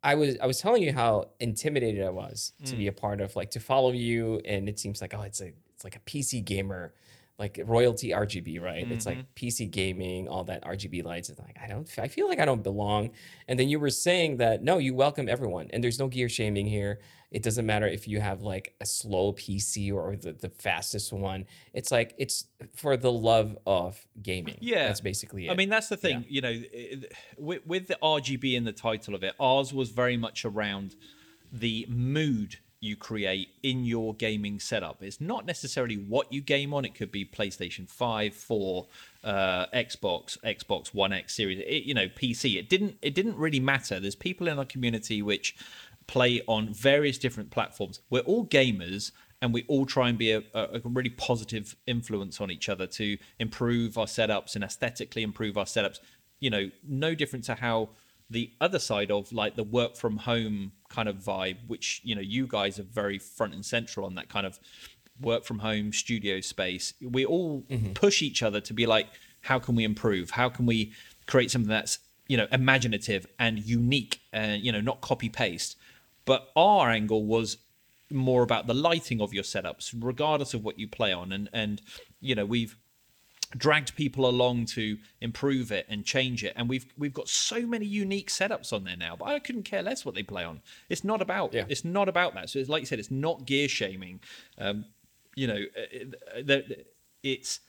I 0.02 0.14
was 0.14 0.36
I 0.40 0.46
was 0.46 0.60
telling 0.60 0.82
you 0.82 0.92
how 0.92 1.30
intimidated 1.40 2.04
I 2.04 2.10
was 2.10 2.52
to 2.66 2.76
be 2.76 2.84
mm. 2.84 2.88
a 2.88 2.92
part 2.92 3.20
of 3.20 3.34
like 3.34 3.50
to 3.52 3.60
follow 3.60 3.92
you, 3.92 4.40
and 4.44 4.68
it 4.68 4.78
seems 4.78 5.00
like 5.00 5.12
oh 5.14 5.22
it's 5.22 5.40
a 5.40 5.52
it's 5.74 5.84
like 5.84 5.96
a 5.96 6.00
PC 6.00 6.44
gamer, 6.44 6.94
like 7.38 7.60
royalty 7.64 8.10
RGB, 8.10 8.60
right? 8.60 8.88
It's 8.90 9.06
like 9.06 9.18
mm-hmm. 9.18 9.46
PC 9.46 9.70
gaming, 9.70 10.28
all 10.28 10.44
that 10.44 10.64
RGB 10.64 11.04
lights. 11.04 11.30
It's 11.30 11.40
like 11.40 11.56
I 11.60 11.66
don't 11.66 11.88
I 11.98 12.06
feel 12.06 12.28
like 12.28 12.38
I 12.38 12.44
don't 12.44 12.62
belong. 12.62 13.10
And 13.48 13.58
then 13.58 13.68
you 13.68 13.80
were 13.80 13.90
saying 13.90 14.36
that 14.36 14.62
no, 14.62 14.78
you 14.78 14.94
welcome 14.94 15.28
everyone, 15.28 15.68
and 15.72 15.82
there's 15.82 15.98
no 15.98 16.06
gear 16.06 16.28
shaming 16.28 16.66
here. 16.66 17.00
It 17.30 17.42
doesn't 17.42 17.66
matter 17.66 17.86
if 17.86 18.08
you 18.08 18.20
have 18.20 18.40
like 18.42 18.74
a 18.80 18.86
slow 18.86 19.32
PC 19.34 19.92
or 19.92 20.16
the, 20.16 20.32
the 20.32 20.48
fastest 20.48 21.12
one. 21.12 21.44
It's 21.74 21.90
like 21.92 22.14
it's 22.16 22.46
for 22.74 22.96
the 22.96 23.12
love 23.12 23.58
of 23.66 24.04
gaming. 24.22 24.56
Yeah. 24.60 24.86
that's 24.88 25.00
basically 25.02 25.46
it. 25.48 25.50
I 25.50 25.54
mean, 25.54 25.68
that's 25.68 25.88
the 25.88 25.96
thing. 25.98 26.24
You 26.28 26.40
know, 26.40 26.52
it- 26.54 27.12
with, 27.36 27.66
with 27.66 27.86
the 27.88 27.98
RGB 28.02 28.54
in 28.54 28.64
the 28.64 28.72
title 28.72 29.14
of 29.14 29.22
it, 29.22 29.34
ours 29.38 29.74
was 29.74 29.90
very 29.90 30.16
much 30.16 30.44
around 30.46 30.96
the 31.52 31.86
mood 31.88 32.56
you 32.80 32.94
create 32.94 33.48
in 33.64 33.84
your 33.84 34.14
gaming 34.14 34.60
setup. 34.60 35.02
It's 35.02 35.20
not 35.20 35.44
necessarily 35.44 35.96
what 35.96 36.32
you 36.32 36.40
game 36.40 36.72
on. 36.72 36.84
It 36.84 36.94
could 36.94 37.10
be 37.10 37.24
PlayStation 37.24 37.88
5, 37.90 38.32
4, 38.34 38.86
uh, 39.24 39.66
Xbox, 39.74 40.38
Xbox 40.44 40.94
One 40.94 41.12
X 41.12 41.34
series, 41.34 41.58
it, 41.58 41.82
you 41.84 41.92
know, 41.92 42.06
PC. 42.06 42.56
It 42.56 42.68
didn't 42.68 42.96
it 43.02 43.14
didn't 43.16 43.36
really 43.36 43.58
matter. 43.58 43.98
There's 43.98 44.14
people 44.14 44.46
in 44.46 44.58
our 44.60 44.64
community 44.64 45.22
which 45.22 45.56
play 46.08 46.42
on 46.48 46.74
various 46.74 47.18
different 47.18 47.50
platforms. 47.50 48.00
We're 48.10 48.20
all 48.22 48.44
gamers 48.44 49.12
and 49.40 49.54
we 49.54 49.64
all 49.68 49.86
try 49.86 50.08
and 50.08 50.18
be 50.18 50.32
a, 50.32 50.42
a 50.54 50.80
really 50.84 51.10
positive 51.10 51.76
influence 51.86 52.40
on 52.40 52.50
each 52.50 52.68
other 52.68 52.88
to 52.88 53.16
improve 53.38 53.96
our 53.96 54.06
setups 54.06 54.56
and 54.56 54.64
aesthetically 54.64 55.22
improve 55.22 55.56
our 55.56 55.64
setups. 55.64 56.00
You 56.40 56.50
know, 56.50 56.70
no 56.82 57.14
different 57.14 57.44
to 57.44 57.54
how 57.54 57.90
the 58.30 58.50
other 58.60 58.78
side 58.78 59.10
of 59.10 59.32
like 59.32 59.54
the 59.54 59.64
work 59.64 59.96
from 59.96 60.16
home 60.16 60.72
kind 60.88 61.08
of 61.08 61.16
vibe, 61.16 61.58
which 61.66 62.00
you 62.02 62.14
know 62.14 62.20
you 62.20 62.46
guys 62.46 62.78
are 62.78 62.84
very 62.84 63.18
front 63.18 63.54
and 63.54 63.64
central 63.64 64.04
on 64.04 64.14
that 64.16 64.28
kind 64.28 64.46
of 64.46 64.58
work 65.20 65.44
from 65.44 65.60
home 65.60 65.92
studio 65.92 66.40
space. 66.40 66.94
We 67.00 67.24
all 67.24 67.62
mm-hmm. 67.62 67.92
push 67.92 68.22
each 68.22 68.42
other 68.42 68.60
to 68.60 68.74
be 68.74 68.86
like, 68.86 69.08
how 69.42 69.58
can 69.58 69.74
we 69.76 69.84
improve? 69.84 70.30
How 70.30 70.48
can 70.48 70.66
we 70.66 70.92
create 71.26 71.50
something 71.50 71.70
that's 71.70 71.98
you 72.26 72.36
know 72.36 72.46
imaginative 72.50 73.26
and 73.38 73.58
unique 73.58 74.20
and 74.32 74.62
you 74.62 74.72
know 74.72 74.80
not 74.80 75.00
copy 75.00 75.28
paste? 75.28 75.76
But 76.28 76.40
our 76.54 76.90
angle 76.90 77.24
was 77.24 77.56
more 78.10 78.42
about 78.42 78.66
the 78.66 78.74
lighting 78.74 79.20
of 79.20 79.32
your 79.34 79.44
setups, 79.44 79.94
regardless 79.98 80.54
of 80.54 80.62
what 80.64 80.78
you 80.78 80.86
play 80.88 81.12
on, 81.12 81.32
and 81.32 81.48
and 81.52 81.80
you 82.20 82.34
know 82.36 82.44
we've 82.46 82.76
dragged 83.56 83.96
people 83.96 84.28
along 84.28 84.66
to 84.66 84.98
improve 85.22 85.72
it 85.72 85.86
and 85.88 86.04
change 86.04 86.44
it. 86.44 86.52
And 86.56 86.68
we've 86.68 86.84
we've 86.98 87.14
got 87.14 87.28
so 87.28 87.60
many 87.74 87.86
unique 87.86 88.28
setups 88.28 88.74
on 88.74 88.84
there 88.84 88.96
now 88.96 89.16
but 89.16 89.24
i 89.28 89.38
couldn't 89.38 89.62
care 89.62 89.82
less 89.82 90.04
what 90.04 90.14
they 90.14 90.22
play 90.22 90.44
on. 90.44 90.60
It's 90.90 91.02
not 91.02 91.22
about 91.22 91.54
Yeah. 91.54 91.64
it's 91.68 91.84
not 91.84 92.08
about 92.10 92.34
that. 92.34 92.50
So 92.50 92.58
it's 92.58 92.68
like 92.68 92.82
you 92.82 92.86
said 92.86 92.98
it's 92.98 93.10
not 93.10 93.46
gear 93.46 93.66
shaming. 93.68 94.20
Um 94.58 94.84
you 95.34 95.46
know 95.46 95.60
it, 95.92 96.14
it- 96.36 96.94
it's 97.22 97.60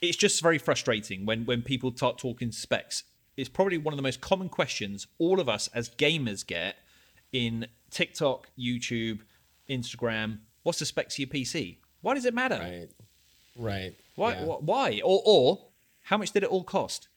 it's 0.00 0.16
just 0.16 0.40
very 0.42 0.58
frustrating 0.58 1.26
when 1.26 1.44
when 1.44 1.62
people 1.62 1.90
start 1.96 2.16
talking 2.18 2.52
specs. 2.52 3.02
It's 3.36 3.48
probably 3.48 3.78
one 3.78 3.92
of 3.94 3.98
the 3.98 4.02
most 4.10 4.20
common 4.20 4.48
questions 4.48 5.06
all 5.18 5.38
of 5.40 5.48
us 5.48 5.68
as 5.74 5.90
gamers 5.90 6.46
get 6.46 6.76
in 7.32 7.66
tiktok 7.90 8.48
youtube 8.58 9.20
instagram 9.68 10.38
what's 10.62 10.78
the 10.78 10.86
specs 10.86 11.14
of 11.14 11.18
your 11.20 11.28
pc 11.28 11.76
why 12.02 12.14
does 12.14 12.24
it 12.24 12.34
matter 12.34 12.56
right, 12.58 12.88
right. 13.56 13.94
why? 14.14 14.32
yeah. 14.34 14.44
Why? 14.44 15.00
Or, 15.04 15.22
or 15.24 15.58
how 16.02 16.16
much 16.16 16.30
did 16.32 16.42
it 16.44 16.48
all 16.48 16.62
cost? 16.64 17.08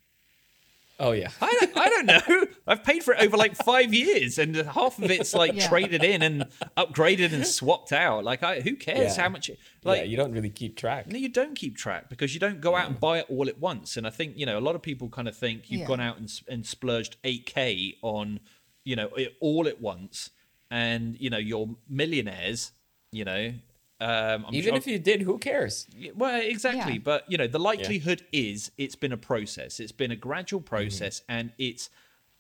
Oh 0.99 1.13
yeah. 1.13 1.29
I 1.41 1.57
don't, 1.59 1.77
I 1.77 1.89
don't 1.89 2.05
know. 2.05 2.45
I've 2.67 2.83
paid 2.83 3.03
for 3.03 3.13
it 3.15 3.21
over 3.23 3.35
like 3.37 3.55
five 3.55 3.91
years, 3.93 4.37
and 4.37 4.55
half 4.55 4.99
of 5.01 5.09
it's 5.09 5.33
like 5.33 5.53
Yeah. 5.55 5.67
traded 5.67 6.03
in 6.03 6.21
and 6.21 6.45
upgraded 6.77 7.33
and 7.33 7.45
swapped 7.47 7.91
out. 7.91 8.23
Like, 8.23 8.43
I, 8.43 8.59
who 8.61 8.75
cares 8.75 9.15
Yeah. 9.17 9.23
how 9.23 9.29
much? 9.29 9.49
Like, 9.83 9.99
yeah, 9.99 10.03
you 10.03 10.15
don't 10.17 10.31
really 10.31 10.49
keep 10.51 10.77
track. 10.77 11.07
no, 11.07 11.17
you 11.17 11.29
don't 11.29 11.55
keep 11.55 11.75
track 11.75 12.07
because 12.09 12.33
you 12.35 12.39
don't 12.39 12.61
go 12.61 12.75
out 12.75 12.87
and 12.87 12.99
buy 12.99 13.19
it 13.19 13.25
all 13.29 13.47
at 13.49 13.59
once. 13.59 13.97
And 13.97 14.05
I 14.05 14.11
think 14.11 14.37
you 14.37 14.45
know 14.45 14.59
a 14.59 14.61
lot 14.61 14.75
of 14.75 14.81
people 14.83 15.09
kind 15.09 15.27
of 15.27 15.35
think 15.35 15.71
you've 15.71 15.81
Yeah. 15.81 15.87
gone 15.87 16.01
out 16.01 16.17
and, 16.17 16.31
and 16.47 16.65
splurged 16.67 17.17
eight 17.23 17.45
k 17.47 17.97
on 18.03 18.39
you 18.83 18.95
know 18.95 19.09
it 19.17 19.35
all 19.39 19.67
at 19.67 19.81
once, 19.81 20.29
and 20.69 21.19
you 21.19 21.29
know 21.29 21.37
you're 21.37 21.69
millionaires. 21.89 22.71
You 23.11 23.25
know, 23.25 23.53
um, 23.99 24.45
I'm 24.47 24.55
Even 24.55 24.69
sure- 24.71 24.77
if 24.77 24.87
you 24.87 24.97
did, 24.99 25.21
who 25.21 25.37
cares? 25.37 25.87
Well, 26.15 26.41
exactly. 26.41 26.93
Yeah. 26.93 26.99
But, 27.03 27.25
you 27.29 27.37
know, 27.37 27.45
the 27.47 27.59
likelihood 27.59 28.23
is 28.31 28.71
it's 28.77 28.95
been 28.95 29.11
a 29.11 29.17
process. 29.17 29.79
It's 29.79 29.91
been 29.91 30.11
a 30.11 30.15
gradual 30.15 30.61
process 30.61 31.19
Mm-hmm. 31.19 31.31
and 31.31 31.51
it's 31.59 31.89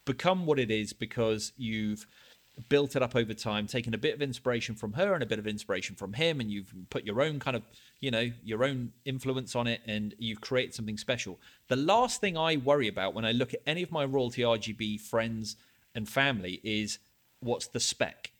become 0.05 0.45
what 0.47 0.57
it 0.59 0.71
is 0.71 0.93
because 0.93 1.51
you've 1.57 2.07
built 2.69 2.95
it 2.95 3.03
up 3.03 3.15
over 3.15 3.33
time, 3.33 3.67
taken 3.67 3.93
a 3.93 3.97
bit 3.97 4.13
of 4.15 4.21
inspiration 4.21 4.75
from 4.75 4.93
her 4.93 5.13
and 5.13 5.21
a 5.21 5.25
bit 5.25 5.39
of 5.39 5.45
inspiration 5.45 5.95
from 5.95 6.13
him, 6.13 6.39
and 6.39 6.49
you've 6.49 6.73
put 6.89 7.05
your 7.05 7.21
own 7.21 7.39
kind 7.39 7.55
of, 7.55 7.63
you 7.99 8.11
know, 8.11 8.31
your 8.43 8.63
own 8.63 8.91
influence 9.05 9.55
on 9.55 9.67
it 9.67 9.81
and 9.85 10.15
you've 10.17 10.41
created 10.41 10.73
something 10.73 10.97
special. 10.97 11.37
The 11.67 11.75
last 11.75 12.21
thing 12.21 12.37
I 12.37 12.55
worry 12.57 12.87
about 12.87 13.13
when 13.13 13.25
I 13.25 13.33
look 13.33 13.53
at 13.53 13.61
any 13.67 13.83
of 13.83 13.91
my 13.91 14.05
royalty 14.05 14.41
RGB 14.41 14.99
friends 15.01 15.57
and 15.95 16.07
family 16.07 16.59
is 16.63 16.99
what's 17.39 17.67
the 17.67 17.79
spec? 17.79 18.31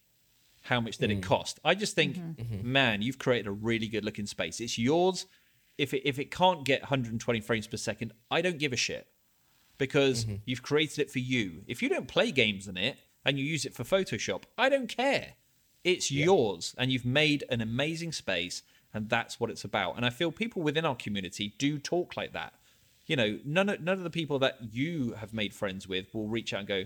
how 0.61 0.79
much 0.79 0.97
did 0.97 1.11
it 1.11 1.19
mm. 1.19 1.23
cost? 1.23 1.59
I 1.65 1.75
just 1.75 1.95
think, 1.95 2.17
mm-hmm. 2.17 2.41
Mm-hmm. 2.41 2.71
man, 2.71 3.01
you've 3.01 3.19
created 3.19 3.47
a 3.47 3.51
really 3.51 3.87
good 3.87 4.05
looking 4.05 4.25
space. 4.25 4.59
It's 4.59 4.77
yours. 4.77 5.25
If 5.77 5.93
it 5.93 6.07
if 6.07 6.19
it 6.19 6.29
can't 6.31 6.63
get 6.63 6.81
120 6.81 7.41
frames 7.41 7.67
per 7.67 7.77
second, 7.77 8.13
I 8.29 8.41
don't 8.41 8.59
give 8.59 8.73
a 8.73 8.77
shit 8.77 9.07
because 9.77 10.25
mm-hmm. 10.25 10.35
you've 10.45 10.61
created 10.61 10.99
it 10.99 11.11
for 11.11 11.19
you. 11.19 11.63
If 11.65 11.81
you 11.81 11.89
don't 11.89 12.07
play 12.07 12.31
games 12.31 12.67
in 12.67 12.77
it 12.77 12.99
and 13.25 13.39
you 13.39 13.45
use 13.45 13.65
it 13.65 13.73
for 13.73 13.83
Photoshop, 13.83 14.43
I 14.57 14.69
don't 14.69 14.87
care. 14.87 15.33
It's 15.83 16.11
yours, 16.11 16.75
and 16.77 16.91
you've 16.91 17.05
made 17.05 17.43
an 17.49 17.59
amazing 17.59 18.11
space, 18.11 18.61
and 18.93 19.09
that's 19.09 19.39
what 19.39 19.49
it's 19.49 19.63
about. 19.63 19.97
And 19.97 20.05
I 20.05 20.11
feel 20.11 20.31
people 20.31 20.61
within 20.61 20.85
our 20.85 20.95
community 20.95 21.55
do 21.57 21.79
talk 21.79 22.15
like 22.15 22.33
that. 22.33 22.53
You 23.07 23.15
know, 23.15 23.39
none 23.43 23.67
of, 23.67 23.81
none 23.81 23.97
of 23.97 24.03
the 24.03 24.11
people 24.11 24.37
that 24.39 24.59
you 24.61 25.13
have 25.13 25.33
made 25.33 25.55
friends 25.55 25.87
with 25.87 26.13
will 26.13 26.27
reach 26.27 26.53
out 26.53 26.59
and 26.59 26.67
go, 26.67 26.83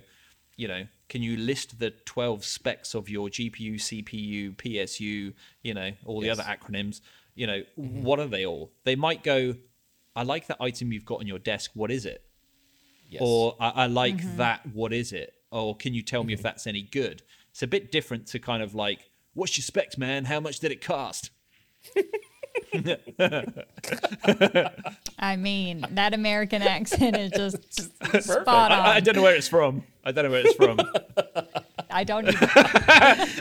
you 0.56 0.68
know, 0.68 0.86
can 1.10 1.22
you 1.22 1.38
list 1.38 1.80
the 1.80 1.92
12 1.92 2.44
specs 2.44 2.94
of 2.94 3.10
your 3.10 3.30
GPU, 3.30 3.76
CPU, 3.76 4.56
PSU, 4.56 5.34
you 5.62 5.74
know, 5.74 5.92
all 6.06 6.22
the 6.22 6.30
other 6.30 6.44
acronyms? 6.44 7.02
You 7.36 7.48
know, 7.48 7.64
mm-hmm. 7.78 8.04
what 8.04 8.20
are 8.20 8.28
they 8.28 8.46
all? 8.46 8.72
They 8.86 8.96
might 8.96 9.24
go, 9.24 9.56
I 10.16 10.24
like 10.24 10.48
that 10.48 10.58
item 10.60 10.92
you've 10.92 11.06
got 11.06 11.20
on 11.20 11.28
your 11.28 11.40
desk. 11.40 11.72
What 11.74 11.92
is 11.92 12.06
it? 12.06 12.24
Yes. 13.10 13.22
Or 13.24 13.56
I, 13.60 13.70
I 13.70 13.86
like 13.88 14.18
mm-hmm. 14.18 14.38
that. 14.38 14.66
What 14.74 14.94
is 14.94 15.12
it? 15.12 15.34
Or 15.52 15.76
can 15.76 15.94
you 15.94 16.02
tell 16.02 16.24
me 16.24 16.34
if 16.34 16.40
mm-hmm. 16.40 16.44
that's 16.44 16.68
any 16.68 16.82
good? 16.82 17.22
It's 17.52 17.62
a 17.62 17.68
bit 17.68 17.92
different 17.92 18.28
to 18.28 18.40
kind 18.40 18.64
of 18.64 18.74
like, 18.74 19.10
what's 19.34 19.58
your 19.58 19.64
specs, 19.64 19.98
man? 19.98 20.26
How 20.26 20.40
much 20.40 20.60
did 20.60 20.72
it 20.72 20.82
cost? 20.82 21.32
I 25.20 25.36
mean, 25.36 25.86
that 25.92 26.14
American 26.14 26.62
accent 26.62 27.18
is 27.18 27.32
just 27.32 27.64
spot 28.24 28.72
on. 28.72 28.80
I, 28.80 28.96
I 28.96 29.00
don't 29.00 29.16
know 29.16 29.22
where 29.24 29.36
it's 29.36 29.48
from. 29.48 29.84
I 30.04 30.12
don't 30.12 30.26
know 30.26 30.32
where 30.32 30.44
it's 30.46 30.56
from. 30.56 30.80
I 31.90 32.04
don't. 32.04 32.28
Even, 32.28 32.48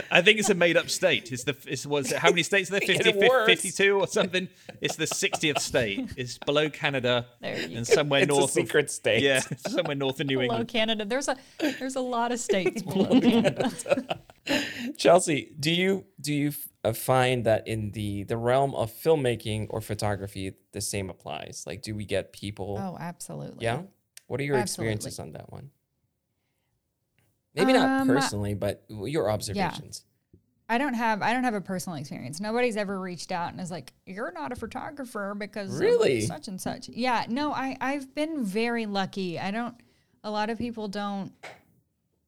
I 0.09 0.21
think 0.23 0.39
it's 0.39 0.49
a 0.49 0.55
made 0.55 0.77
up 0.77 0.89
state. 0.89 1.31
It's 1.31 1.43
the 1.43 1.55
it's 1.67 1.85
was 1.85 2.11
it, 2.11 2.17
how 2.19 2.29
many 2.29 2.43
states 2.43 2.69
are 2.69 2.79
there? 2.79 2.81
50, 2.81 3.03
Get 3.03 3.07
it 3.07 3.29
worse. 3.29 3.47
52 3.47 3.99
or 3.99 4.07
something. 4.07 4.47
It's 4.81 4.95
the 4.95 5.05
60th 5.05 5.59
state. 5.59 6.09
It's 6.17 6.37
below 6.39 6.69
Canada 6.69 7.27
and 7.41 7.73
go. 7.75 7.83
somewhere 7.83 8.21
It's 8.21 8.31
a 8.31 8.35
north 8.35 8.51
secret 8.51 8.85
of, 8.85 8.91
state. 8.91 9.21
Yeah, 9.21 9.41
somewhere 9.67 9.95
north 9.95 10.19
of 10.19 10.27
New 10.27 10.35
below 10.35 10.43
England. 10.43 10.67
Below 10.67 10.79
Canada, 10.79 11.05
there's 11.05 11.27
a 11.27 11.37
there's 11.59 11.95
a 11.95 12.01
lot 12.01 12.31
of 12.31 12.39
states 12.39 12.81
below 12.93 13.19
Canada. 13.19 13.71
Chelsea, 14.97 15.51
do 15.59 15.71
you 15.71 16.05
do 16.21 16.33
you 16.33 16.47
f- 16.49 16.67
find 16.93 17.45
that 17.45 17.67
in 17.67 17.91
the 17.91 18.23
the 18.23 18.37
realm 18.37 18.75
of 18.75 18.91
filmmaking 18.91 19.67
or 19.69 19.81
photography, 19.81 20.53
the 20.71 20.81
same 20.81 21.09
applies? 21.09 21.63
Like, 21.65 21.81
do 21.81 21.95
we 21.95 22.05
get 22.05 22.33
people? 22.33 22.77
Oh, 22.79 22.97
absolutely. 22.99 23.63
yeah. 23.63 23.83
What 24.27 24.39
are 24.39 24.43
your 24.43 24.57
absolutely. 24.57 24.93
experiences 24.93 25.19
on 25.19 25.31
that 25.33 25.51
one? 25.51 25.69
Maybe 27.53 27.73
not 27.73 28.01
Um, 28.01 28.07
personally, 28.07 28.53
but 28.53 28.83
your 28.89 29.29
observations. 29.29 30.03
I 30.67 30.77
don't 30.77 30.95
have 30.95 31.21
I 31.21 31.31
don't 31.31 31.43
have 31.43 31.53
a 31.53 31.61
personal 31.61 31.97
experience. 31.97 32.39
Nobody's 32.39 32.75
ever 32.75 32.99
reached 32.99 33.31
out 33.31 33.51
and 33.51 33.61
is 33.61 33.69
like, 33.69 33.93
"You're 34.05 34.31
not 34.31 34.51
a 34.51 34.55
photographer 34.55 35.35
because 35.37 35.79
Really? 35.79 36.21
such 36.21 36.47
and 36.47 36.59
such." 36.59 36.89
Yeah, 36.89 37.25
no, 37.29 37.53
I 37.53 37.77
I've 37.79 38.15
been 38.15 38.43
very 38.43 38.85
lucky. 38.87 39.39
I 39.39 39.51
don't. 39.51 39.75
A 40.23 40.31
lot 40.31 40.49
of 40.49 40.57
people 40.57 40.87
don't. 40.87 41.31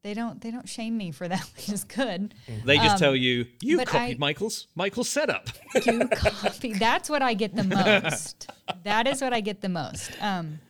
They 0.04 0.14
don't. 0.14 0.40
They 0.40 0.50
don't 0.50 0.68
shame 0.68 0.96
me 0.96 1.10
for 1.10 1.26
that, 1.28 1.40
which 1.56 1.68
is 1.68 1.84
good. 1.84 2.34
They 2.64 2.76
just 2.76 2.98
tell 2.98 3.16
you 3.16 3.46
you 3.60 3.80
Um, 3.80 3.84
copied 3.84 4.16
I- 4.16 4.18
Michael's 4.18 4.66
Michael's 4.74 5.08
setup. 5.08 5.48
You 5.84 6.08
copy. 6.08 6.72
That's 6.74 7.10
what 7.10 7.20
I 7.22 7.34
get 7.34 7.54
the 7.54 7.64
most. 7.64 8.50
That 8.84 9.06
is 9.06 9.20
what 9.20 9.32
I 9.32 9.40
get 9.40 9.60
the 9.60 9.68
most. 9.68 10.10
Um, 10.20 10.60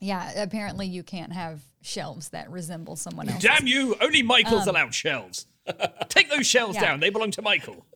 yeah. 0.00 0.42
Apparently, 0.42 0.86
you 0.86 1.02
can't 1.02 1.32
have 1.32 1.60
shelves 1.82 2.30
that 2.30 2.50
resemble 2.50 2.96
someone 2.96 3.28
else. 3.28 3.42
Damn 3.42 3.66
you! 3.66 3.96
Only 4.00 4.22
Michael's 4.22 4.66
allowed 4.66 4.94
shelves. 4.94 5.46
Take 6.08 6.28
those 6.28 6.46
shells 6.46 6.76
Um, 6.76 6.82
Yeah. 6.82 6.88
down. 6.90 7.00
They 7.00 7.10
belong 7.10 7.30
to 7.32 7.42
Michael. 7.42 7.86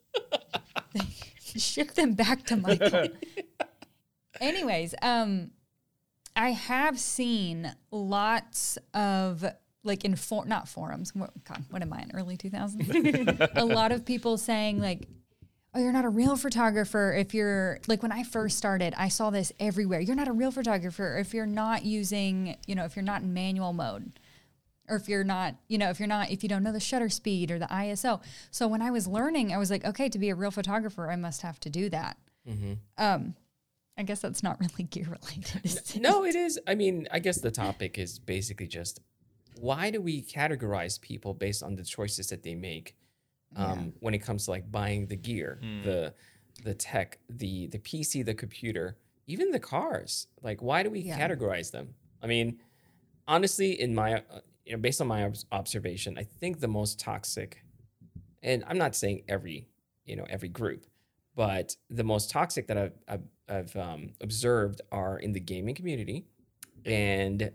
ship 1.57 1.93
them 1.95 2.15
back 2.15 2.45
to 2.47 2.57
Michael. 2.57 3.09
Anyways, 4.41 4.95
um, 5.03 5.51
I 6.35 6.51
have 6.51 6.99
seen 6.99 7.75
lots 7.91 8.77
of 8.95 9.45
like 9.87 10.05
in 10.05 10.17
for 10.17 10.45
not 10.45 10.69
forums. 10.69 11.15
What, 11.15 11.31
God, 11.45 11.65
what 11.71 11.83
am 11.83 11.93
I 11.93 12.03
in 12.03 12.11
early 12.15 12.37
2000s? 12.37 13.51
a 13.55 13.65
lot 13.65 13.93
of 13.93 14.05
people 14.05 14.37
saying 14.37 14.81
like, 14.81 15.09
"Oh, 15.75 15.81
you're 15.81 15.93
not 15.93 16.05
a 16.05 16.11
real 16.11 16.37
photographer 16.37 17.13
if 17.13 17.35
you're 17.35 17.79
like." 17.87 18.03
When 18.03 18.13
I 18.13 18.23
first 18.23 18.59
started, 18.59 18.95
I 18.97 19.09
saw 19.09 19.31
this 19.31 19.53
everywhere. 19.59 20.01
You're 20.01 20.17
not 20.17 20.29
a 20.29 20.33
real 20.33 20.51
photographer 20.51 21.17
if 21.19 21.33
you're 21.33 21.47
not 21.47 21.85
using, 21.85 22.57
you 22.67 22.75
know, 22.75 22.85
if 22.85 22.97
you're 22.97 23.05
not 23.05 23.23
in 23.23 23.33
manual 23.33 23.73
mode 23.73 24.19
or 24.89 24.97
if 24.97 25.09
you're 25.09 25.25
not, 25.25 25.55
you 25.69 25.79
know, 25.79 25.91
if 25.91 25.99
you're 25.99 26.09
not, 26.09 26.31
if 26.31 26.43
you 26.43 26.49
don't 26.49 26.63
know 26.63 26.73
the 26.73 26.81
shutter 26.81 27.09
speed 27.09 27.51
or 27.51 27.59
the 27.59 27.67
ISO. 27.67 28.23
So 28.51 28.69
when 28.69 28.83
I 28.83 28.91
was 28.91 29.07
learning, 29.07 29.53
I 29.53 29.59
was 29.59 29.71
like, 29.71 29.85
okay, 29.85 30.09
to 30.09 30.19
be 30.19 30.31
a 30.31 30.35
real 30.35 30.51
photographer, 30.51 31.11
I 31.11 31.17
must 31.17 31.43
have 31.43 31.59
to 31.61 31.71
do 31.71 31.89
that. 31.91 32.17
Um, 32.99 33.35
I 33.99 34.03
guess 34.03 34.21
that's 34.21 34.43
not 34.43 34.61
really 34.61 34.85
gear 34.85 35.07
related. 35.07 36.01
No, 36.01 36.25
it 36.25 36.35
is. 36.37 36.59
I 36.67 36.75
mean, 36.75 37.09
I 37.11 37.19
guess 37.19 37.41
the 37.41 37.51
topic 37.51 37.99
is 37.99 38.19
basically 38.19 38.67
just 38.67 39.01
why 39.61 39.91
do 39.91 40.01
we 40.01 40.23
categorize 40.23 41.01
people 41.01 41.35
based 41.35 41.63
on 41.63 41.75
the 41.77 41.83
choices 41.85 42.29
that 42.29 42.43
they 42.43 42.55
make 42.55 42.95
um, 43.57 43.93
when 44.01 44.13
it 44.15 44.19
comes 44.19 44.45
to 44.45 44.51
like 44.51 44.71
buying 44.71 45.07
the 45.07 45.17
gear, 45.17 45.61
the 45.83 46.13
the 46.63 46.75
tech, 46.75 47.19
the 47.29 47.67
the 47.69 47.79
PC, 47.79 48.25
the 48.25 48.35
computer, 48.35 48.97
even 49.27 49.51
the 49.51 49.61
cars. 49.61 50.27
Like, 50.43 50.61
why 50.63 50.83
do 50.83 50.91
we 50.91 51.01
Yeah. 51.01 51.19
categorize 51.19 51.71
them? 51.71 51.95
I 52.23 52.27
mean, 52.27 52.61
honestly, 53.27 53.81
in 53.81 53.95
my 53.95 54.15
uh, 54.31 54.41
you 54.65 54.73
know, 54.73 54.79
based 54.79 55.01
on 55.01 55.07
my 55.07 55.25
obs- 55.25 55.47
observation, 55.53 56.19
I 56.19 56.25
think 56.25 56.61
the 56.61 56.69
most 56.69 56.99
toxic, 56.99 57.65
and 58.43 58.65
I'm 58.67 58.79
not 58.79 58.95
saying 58.95 59.23
every 59.29 59.69
you 60.05 60.17
know 60.17 60.27
every 60.29 60.49
group, 60.49 60.87
but 61.35 61.77
the 61.89 62.05
most 62.05 62.31
toxic 62.31 62.67
that 62.69 62.77
I've, 62.79 62.99
I've, 63.09 63.23
I've 63.49 63.77
um, 63.77 64.11
observed 64.21 64.81
are 64.93 65.19
in 65.19 65.33
the 65.33 65.41
gaming 65.41 65.75
community 65.75 66.27
and 66.85 67.51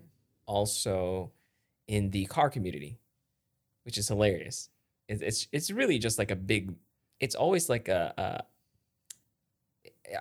also 0.46 1.32
in 1.91 2.10
the 2.10 2.25
car 2.25 2.49
community, 2.49 2.97
which 3.84 3.97
is 3.97 4.08
hilarious. 4.08 4.69
It's 5.10 5.21
it's, 5.21 5.47
it's 5.51 5.71
really 5.71 5.99
just 5.99 6.17
like 6.17 6.32
a 6.32 6.38
big. 6.38 6.73
It's 7.19 7.36
always 7.36 7.69
like 7.69 7.89
a, 7.89 8.13
a 8.17 8.43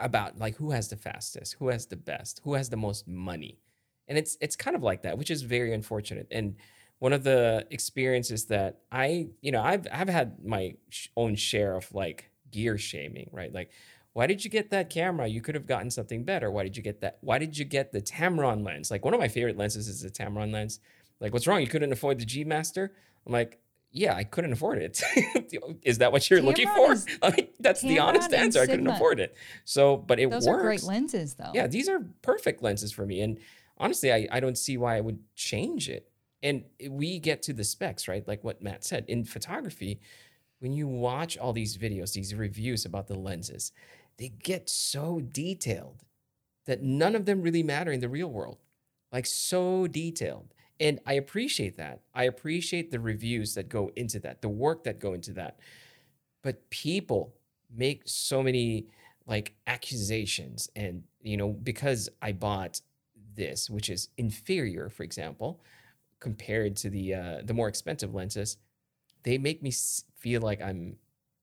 about 0.03 0.39
like 0.39 0.57
who 0.57 0.73
has 0.73 0.89
the 0.89 0.97
fastest, 0.97 1.55
who 1.61 1.69
has 1.69 1.87
the 1.87 1.97
best, 1.97 2.41
who 2.43 2.55
has 2.55 2.71
the 2.71 2.77
most 2.77 3.07
money, 3.07 3.61
and 4.09 4.19
it's 4.19 4.37
it's 4.41 4.57
kind 4.57 4.75
of 4.75 4.83
like 4.83 5.03
that, 5.03 5.17
which 5.17 5.31
is 5.31 5.43
very 5.43 5.73
unfortunate. 5.73 6.27
And 6.33 6.57
one 6.99 7.13
of 7.13 7.23
the 7.23 7.67
experiences 7.71 8.47
that 8.47 8.81
I, 8.91 9.29
you 9.41 9.53
know, 9.53 9.63
I've 9.63 9.87
I've 9.93 10.09
had 10.09 10.45
my 10.45 10.75
own 11.17 11.37
share 11.37 11.77
of 11.77 11.95
like 11.95 12.33
gear 12.51 12.79
shaming, 12.79 13.31
right? 13.33 13.55
Like, 13.55 13.71
why 14.13 14.27
did 14.27 14.45
you 14.45 14.51
get 14.51 14.71
that 14.71 14.91
camera? 14.91 15.29
You 15.29 15.41
could 15.41 15.55
have 15.55 15.69
gotten 15.69 15.91
something 15.91 16.25
better. 16.25 16.51
Why 16.51 16.65
did 16.65 16.77
you 16.77 16.83
get 16.83 17.01
that? 17.03 17.19
Why 17.21 17.39
did 17.39 17.57
you 17.57 17.65
get 17.65 17.93
the 17.93 18.03
Tamron 18.03 18.67
lens? 18.67 18.91
Like 18.91 19.05
one 19.05 19.15
of 19.15 19.21
my 19.21 19.29
favorite 19.29 19.57
lenses 19.57 19.87
is 19.87 20.03
the 20.03 20.11
Tamron 20.11 20.53
lens. 20.53 20.81
Like, 21.21 21.33
what's 21.33 21.47
wrong? 21.47 21.61
You 21.61 21.67
couldn't 21.67 21.93
afford 21.93 22.19
the 22.19 22.25
G 22.25 22.45
Master? 22.45 22.93
I'm 23.27 23.33
like, 23.33 23.59
yeah, 23.93 24.15
I 24.15 24.25
couldn't 24.25 24.53
afford 24.53 24.79
it. 24.79 25.03
is 25.83 25.99
that 25.99 26.13
what 26.13 26.31
you're 26.31 26.41
looking 26.43 26.69
for? 26.69 26.93
is- 26.93 27.07
I 27.23 27.31
mean, 27.31 27.49
that's 27.59 27.83
the 27.83 27.99
honest 27.99 28.33
answer. 28.33 28.61
I 28.61 28.67
couldn't 28.67 28.87
afford 28.87 29.21
it. 29.21 29.37
So, 29.65 29.97
but 29.97 30.21
it 30.21 30.31
Those 30.31 30.47
works. 30.47 30.61
are 30.61 30.63
great 30.63 30.83
lenses, 30.85 31.35
though. 31.35 31.51
Yeah, 31.53 31.67
these 31.67 31.89
are 31.89 32.01
perfect 32.23 32.63
lenses 32.63 32.93
for 32.93 33.05
me. 33.05 33.21
And 33.21 33.39
honestly, 33.79 34.13
I, 34.13 34.29
I 34.31 34.41
don't 34.41 34.57
see 34.57 34.77
why 34.77 34.97
I 34.97 35.01
would 35.01 35.19
change 35.35 35.89
it. 35.89 36.09
And 36.43 36.65
we 36.89 37.19
get 37.19 37.43
to 37.43 37.53
the 37.53 37.65
specs, 37.65 38.09
right? 38.09 38.27
Like 38.27 38.45
what 38.45 38.63
Matt 38.63 38.85
said 38.85 39.05
in 39.09 39.25
photography, 39.25 40.01
when 40.61 40.73
you 40.73 40.87
watch 40.87 41.37
all 41.37 41.53
these 41.53 41.77
videos, 41.77 42.13
these 42.13 42.35
reviews 42.35 42.85
about 42.85 43.09
the 43.09 43.19
lenses, 43.19 43.73
they 44.17 44.29
get 44.29 44.71
so 44.71 45.21
detailed 45.21 46.05
that 46.67 46.83
none 46.83 47.15
of 47.17 47.27
them 47.27 47.43
really 47.43 47.63
matter 47.63 47.91
in 47.91 48.01
the 48.01 48.09
real 48.09 48.29
world. 48.29 48.59
Like 49.13 49.27
so 49.27 49.87
detailed. 49.87 50.55
And 50.81 50.99
I 51.07 51.15
appreciate 51.15 51.77
that. 51.77 52.01
I 52.15 52.25
appreciate 52.25 52.91
the 52.91 53.01
reviews 53.01 53.55
that 53.55 53.69
go 53.69 53.93
into 53.97 54.19
that, 54.21 54.43
the 54.43 54.49
work 54.49 54.85
that 54.85 54.99
go 54.99 55.13
into 55.13 55.33
that. 55.35 55.61
But 56.43 56.71
people 56.71 57.35
make 57.75 58.03
so 58.07 58.43
many 58.43 58.87
like 59.27 59.55
accusations 59.67 60.69
and 60.75 61.05
you 61.23 61.37
know 61.37 61.51
because 61.51 62.09
I 62.21 62.33
bought 62.33 62.81
this 63.37 63.71
which 63.71 63.89
is 63.89 64.09
inferior 64.17 64.89
for 64.89 65.05
example 65.05 65.61
compared 66.19 66.75
to 66.77 66.91
the 66.91 67.15
uh, 67.15 67.43
the 67.45 67.55
more 67.55 67.69
expensive 67.69 68.13
lenses 68.15 68.57
they 69.23 69.39
make 69.39 69.63
me 69.63 69.73
feel 70.17 70.41
like 70.41 70.61
I'm 70.63 70.97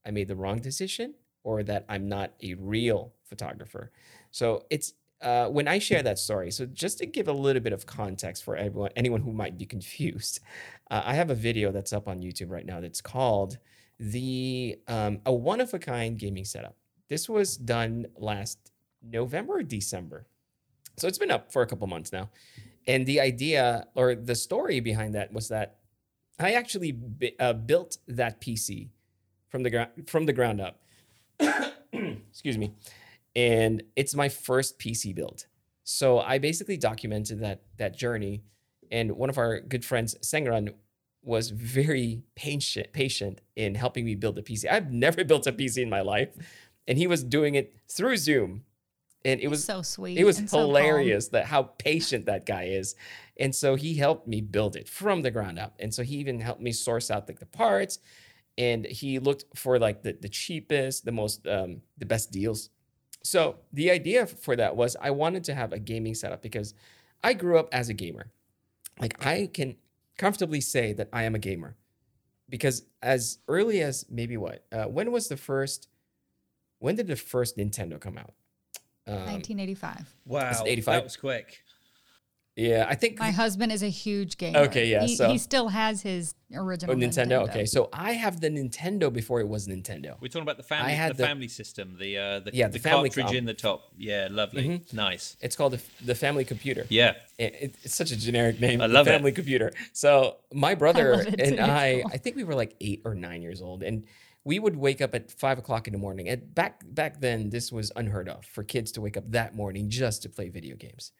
I 0.05 0.11
made 0.11 0.27
the 0.27 0.35
wrong 0.35 0.59
decision 0.59 1.13
or 1.43 1.63
that 1.63 1.85
I'm 1.89 2.09
not 2.09 2.31
a 2.41 2.55
real 2.55 3.13
photographer. 3.23 3.91
So 4.31 4.65
it's 4.69 4.93
uh, 5.21 5.47
when 5.47 5.67
I 5.67 5.79
share 5.79 6.03
that 6.03 6.19
story. 6.19 6.51
So 6.51 6.65
just 6.65 6.99
to 6.99 7.05
give 7.05 7.27
a 7.27 7.33
little 7.33 7.61
bit 7.61 7.73
of 7.73 7.85
context 7.85 8.43
for 8.43 8.55
everyone, 8.55 8.91
anyone 8.95 9.21
who 9.21 9.31
might 9.31 9.57
be 9.57 9.65
confused, 9.65 10.39
uh, 10.91 11.01
I 11.05 11.15
have 11.15 11.29
a 11.29 11.35
video 11.35 11.71
that's 11.71 11.93
up 11.93 12.07
on 12.07 12.21
YouTube 12.21 12.49
right 12.49 12.65
now 12.65 12.79
that's 12.79 13.01
called 13.01 13.57
the 13.99 14.77
um, 14.87 15.19
a 15.25 15.33
one 15.33 15.59
of 15.59 15.73
a 15.73 15.79
kind 15.79 16.17
gaming 16.17 16.45
setup. 16.45 16.75
This 17.09 17.27
was 17.27 17.57
done 17.57 18.05
last 18.15 18.71
November 19.01 19.57
or 19.57 19.63
December, 19.63 20.27
so 20.97 21.07
it's 21.07 21.17
been 21.17 21.31
up 21.31 21.51
for 21.51 21.61
a 21.61 21.67
couple 21.67 21.87
months 21.87 22.11
now. 22.11 22.29
And 22.85 23.05
the 23.05 23.19
idea 23.19 23.87
or 23.95 24.15
the 24.15 24.35
story 24.35 24.79
behind 24.79 25.15
that 25.15 25.33
was 25.33 25.47
that 25.49 25.77
I 26.39 26.51
actually 26.51 26.97
uh, 27.39 27.53
built 27.53 27.97
that 28.07 28.39
PC 28.39 28.89
from 29.49 29.63
the 29.63 29.69
ground 29.69 29.89
from 30.07 30.25
the 30.25 30.33
ground 30.33 30.61
up. 30.61 30.81
Excuse 32.29 32.57
me, 32.57 32.73
and 33.37 33.83
it's 33.95 34.15
my 34.15 34.27
first 34.27 34.79
PC 34.79 35.13
build. 35.15 35.45
So 35.83 36.19
I 36.19 36.39
basically 36.39 36.75
documented 36.75 37.39
that 37.41 37.61
that 37.77 37.95
journey, 37.95 38.43
and 38.91 39.11
one 39.11 39.29
of 39.29 39.37
our 39.37 39.61
good 39.61 39.85
friends, 39.85 40.15
Sengran, 40.21 40.73
was 41.23 41.51
very 41.51 42.23
patient 42.35 42.91
patient 42.91 43.39
in 43.55 43.75
helping 43.75 44.03
me 44.03 44.15
build 44.15 44.37
a 44.39 44.41
PC. 44.41 44.69
I've 44.69 44.91
never 44.91 45.23
built 45.31 45.47
a 45.47 45.53
PC 45.53 45.83
in 45.83 45.89
my 45.89 46.01
life, 46.01 46.29
and 46.87 46.97
he 46.97 47.07
was 47.07 47.23
doing 47.23 47.55
it 47.55 47.75
through 47.87 48.17
Zoom, 48.17 48.63
and 49.23 49.39
it 49.39 49.49
was 49.49 49.63
so 49.63 49.83
sweet. 49.83 50.17
it 50.17 50.23
was 50.23 50.39
and 50.39 50.49
so 50.49 50.59
hilarious 50.59 51.27
that 51.29 51.45
how 51.45 51.63
patient 51.63 52.25
that 52.25 52.45
guy 52.45 52.63
is. 52.63 52.95
And 53.39 53.53
so 53.53 53.75
he 53.75 53.93
helped 53.93 54.27
me 54.27 54.41
build 54.41 54.75
it 54.75 54.89
from 54.89 55.21
the 55.21 55.29
ground 55.29 55.59
up. 55.59 55.75
And 55.79 55.93
so 55.93 56.01
he 56.01 56.15
even 56.15 56.39
helped 56.39 56.61
me 56.61 56.71
source 56.71 57.11
out 57.11 57.27
like 57.27 57.39
the 57.39 57.45
parts. 57.45 57.99
And 58.57 58.85
he 58.85 59.19
looked 59.19 59.45
for 59.55 59.77
like 59.77 60.01
the, 60.01 60.17
the 60.19 60.29
cheapest, 60.29 61.05
the 61.05 61.11
most 61.11 61.45
um, 61.47 61.81
the 61.99 62.05
best 62.07 62.31
deals. 62.31 62.69
So 63.27 63.57
the 63.73 63.91
idea 63.91 64.25
for 64.25 64.55
that 64.55 64.77
was 64.77 64.95
I 65.01 65.11
wanted 65.11 65.43
to 65.45 65.53
have 65.53 65.73
a 65.73 65.79
gaming 65.79 66.15
setup 66.15 66.41
because 66.41 66.73
I 67.21 67.33
grew 67.33 67.59
up 67.59 67.67
as 67.73 67.89
a 67.89 67.93
gamer. 67.93 68.31
Like 69.01 69.25
I 69.25 69.49
can 69.53 69.75
comfortably 70.17 70.61
say 70.61 70.93
that 70.93 71.09
I 71.11 71.23
am 71.23 71.35
a 71.35 71.39
gamer. 71.39 71.75
Because 72.49 72.83
as 73.01 73.39
early 73.49 73.81
as 73.81 74.05
maybe 74.09 74.37
what? 74.37 74.63
Uh, 74.71 74.85
when 74.85 75.11
was 75.11 75.27
the 75.27 75.35
first 75.35 75.89
when 76.79 76.95
did 76.95 77.07
the 77.07 77.17
first 77.17 77.57
Nintendo 77.57 77.99
come 77.99 78.17
out? 78.17 78.33
Um, 79.05 79.25
1985. 79.25 80.15
Wow, 80.25 80.49
It's 80.49 80.61
85. 80.61 80.93
that 80.95 81.03
was 81.03 81.17
quick. 81.17 81.63
Yeah, 82.57 82.87
I 82.89 82.95
think 82.95 83.19
My 83.19 83.29
husband 83.29 83.71
is 83.71 83.83
a 83.83 83.89
huge 83.89 84.37
gamer. 84.37 84.57
Okay, 84.61 84.87
yeah, 84.87 85.03
He, 85.05 85.15
so- 85.15 85.29
he 85.29 85.37
still 85.37 85.67
has 85.67 86.01
his 86.01 86.33
oh, 86.55 86.65
original 86.65 86.95
Nintendo. 86.95 87.47
Okay, 87.47 87.65
so 87.65 87.87
I 87.93 88.13
have 88.13 88.41
the 88.41 88.49
Nintendo 88.49 89.13
before 89.13 89.39
it 89.41 89.47
was 89.47 89.67
Nintendo. 89.67 90.19
We're 90.19 90.29
talking 90.29 90.41
about 90.41 90.57
the 90.57 90.63
family, 90.63 90.93
had 90.93 91.11
the, 91.11 91.17
the- 91.17 91.23
family 91.27 91.49
system, 91.49 91.97
the 91.99 92.17
uh, 92.17 92.39
the, 92.39 92.51
Yeah, 92.55 92.67
the, 92.67 92.73
the 92.73 92.79
family 92.79 93.09
cartridge 93.09 93.27
com- 93.27 93.35
in 93.35 93.45
the 93.45 93.53
top. 93.53 93.83
Yeah, 93.95 94.27
lovely, 94.31 94.81
nice. 94.91 95.37
It's 95.39 95.55
called 95.55 95.73
the, 95.73 95.81
the 96.03 96.15
family 96.15 96.45
computer. 96.45 96.87
Yeah, 96.89 97.13
It, 97.37 97.53
it- 97.61 97.75
it's 97.83 97.95
such 97.95 98.09
a 98.09 98.17
generic 98.17 98.59
name. 98.59 98.81
I 98.81 98.87
the 98.87 98.93
love 98.95 99.07
it. 99.07 99.11
family 99.11 99.33
computer. 99.33 99.71
So 99.93 100.37
my 100.51 100.73
brother 100.73 101.17
love 101.17 101.27
it 101.27 101.39
and 101.39 101.57
too. 101.57 101.61
I, 101.61 102.03
I 102.11 102.17
think 102.17 102.37
we 102.37 102.43
were 102.43 102.55
like 102.55 102.75
eight 102.81 103.03
or 103.05 103.13
nine 103.13 103.43
years 103.43 103.61
old, 103.61 103.83
and 103.83 104.03
we 104.43 104.57
would 104.57 104.77
wake 104.77 104.99
up 105.01 105.13
at 105.13 105.29
five 105.29 105.59
o'clock 105.59 105.85
in 105.87 105.93
the 105.93 105.99
morning. 105.99 106.27
And 106.27 106.55
back 106.55 106.81
back 106.87 107.21
then, 107.21 107.51
this 107.51 107.71
was 107.71 107.91
unheard 107.95 108.27
of 108.29 108.45
for 108.45 108.63
kids 108.63 108.91
to 108.93 109.01
wake 109.01 109.15
up 109.15 109.29
that 109.31 109.53
morning 109.53 109.91
just 109.91 110.23
to 110.23 110.29
play 110.29 110.49
video 110.49 110.75
games. 110.75 111.11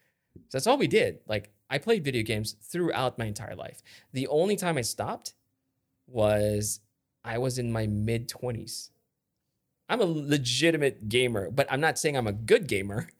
So 0.48 0.58
that's 0.58 0.66
all 0.66 0.78
we 0.78 0.86
did. 0.86 1.20
Like 1.26 1.50
I 1.70 1.78
played 1.78 2.04
video 2.04 2.22
games 2.22 2.56
throughout 2.62 3.18
my 3.18 3.24
entire 3.26 3.54
life. 3.54 3.82
The 4.12 4.26
only 4.28 4.56
time 4.56 4.78
I 4.78 4.82
stopped 4.82 5.34
was 6.06 6.80
I 7.24 7.38
was 7.38 7.58
in 7.58 7.70
my 7.72 7.86
mid 7.86 8.28
twenties. 8.28 8.90
I'm 9.88 10.00
a 10.00 10.04
legitimate 10.04 11.08
gamer, 11.08 11.50
but 11.50 11.66
I'm 11.70 11.80
not 11.80 11.98
saying 11.98 12.16
I'm 12.16 12.26
a 12.26 12.32
good 12.32 12.66
gamer. 12.66 13.08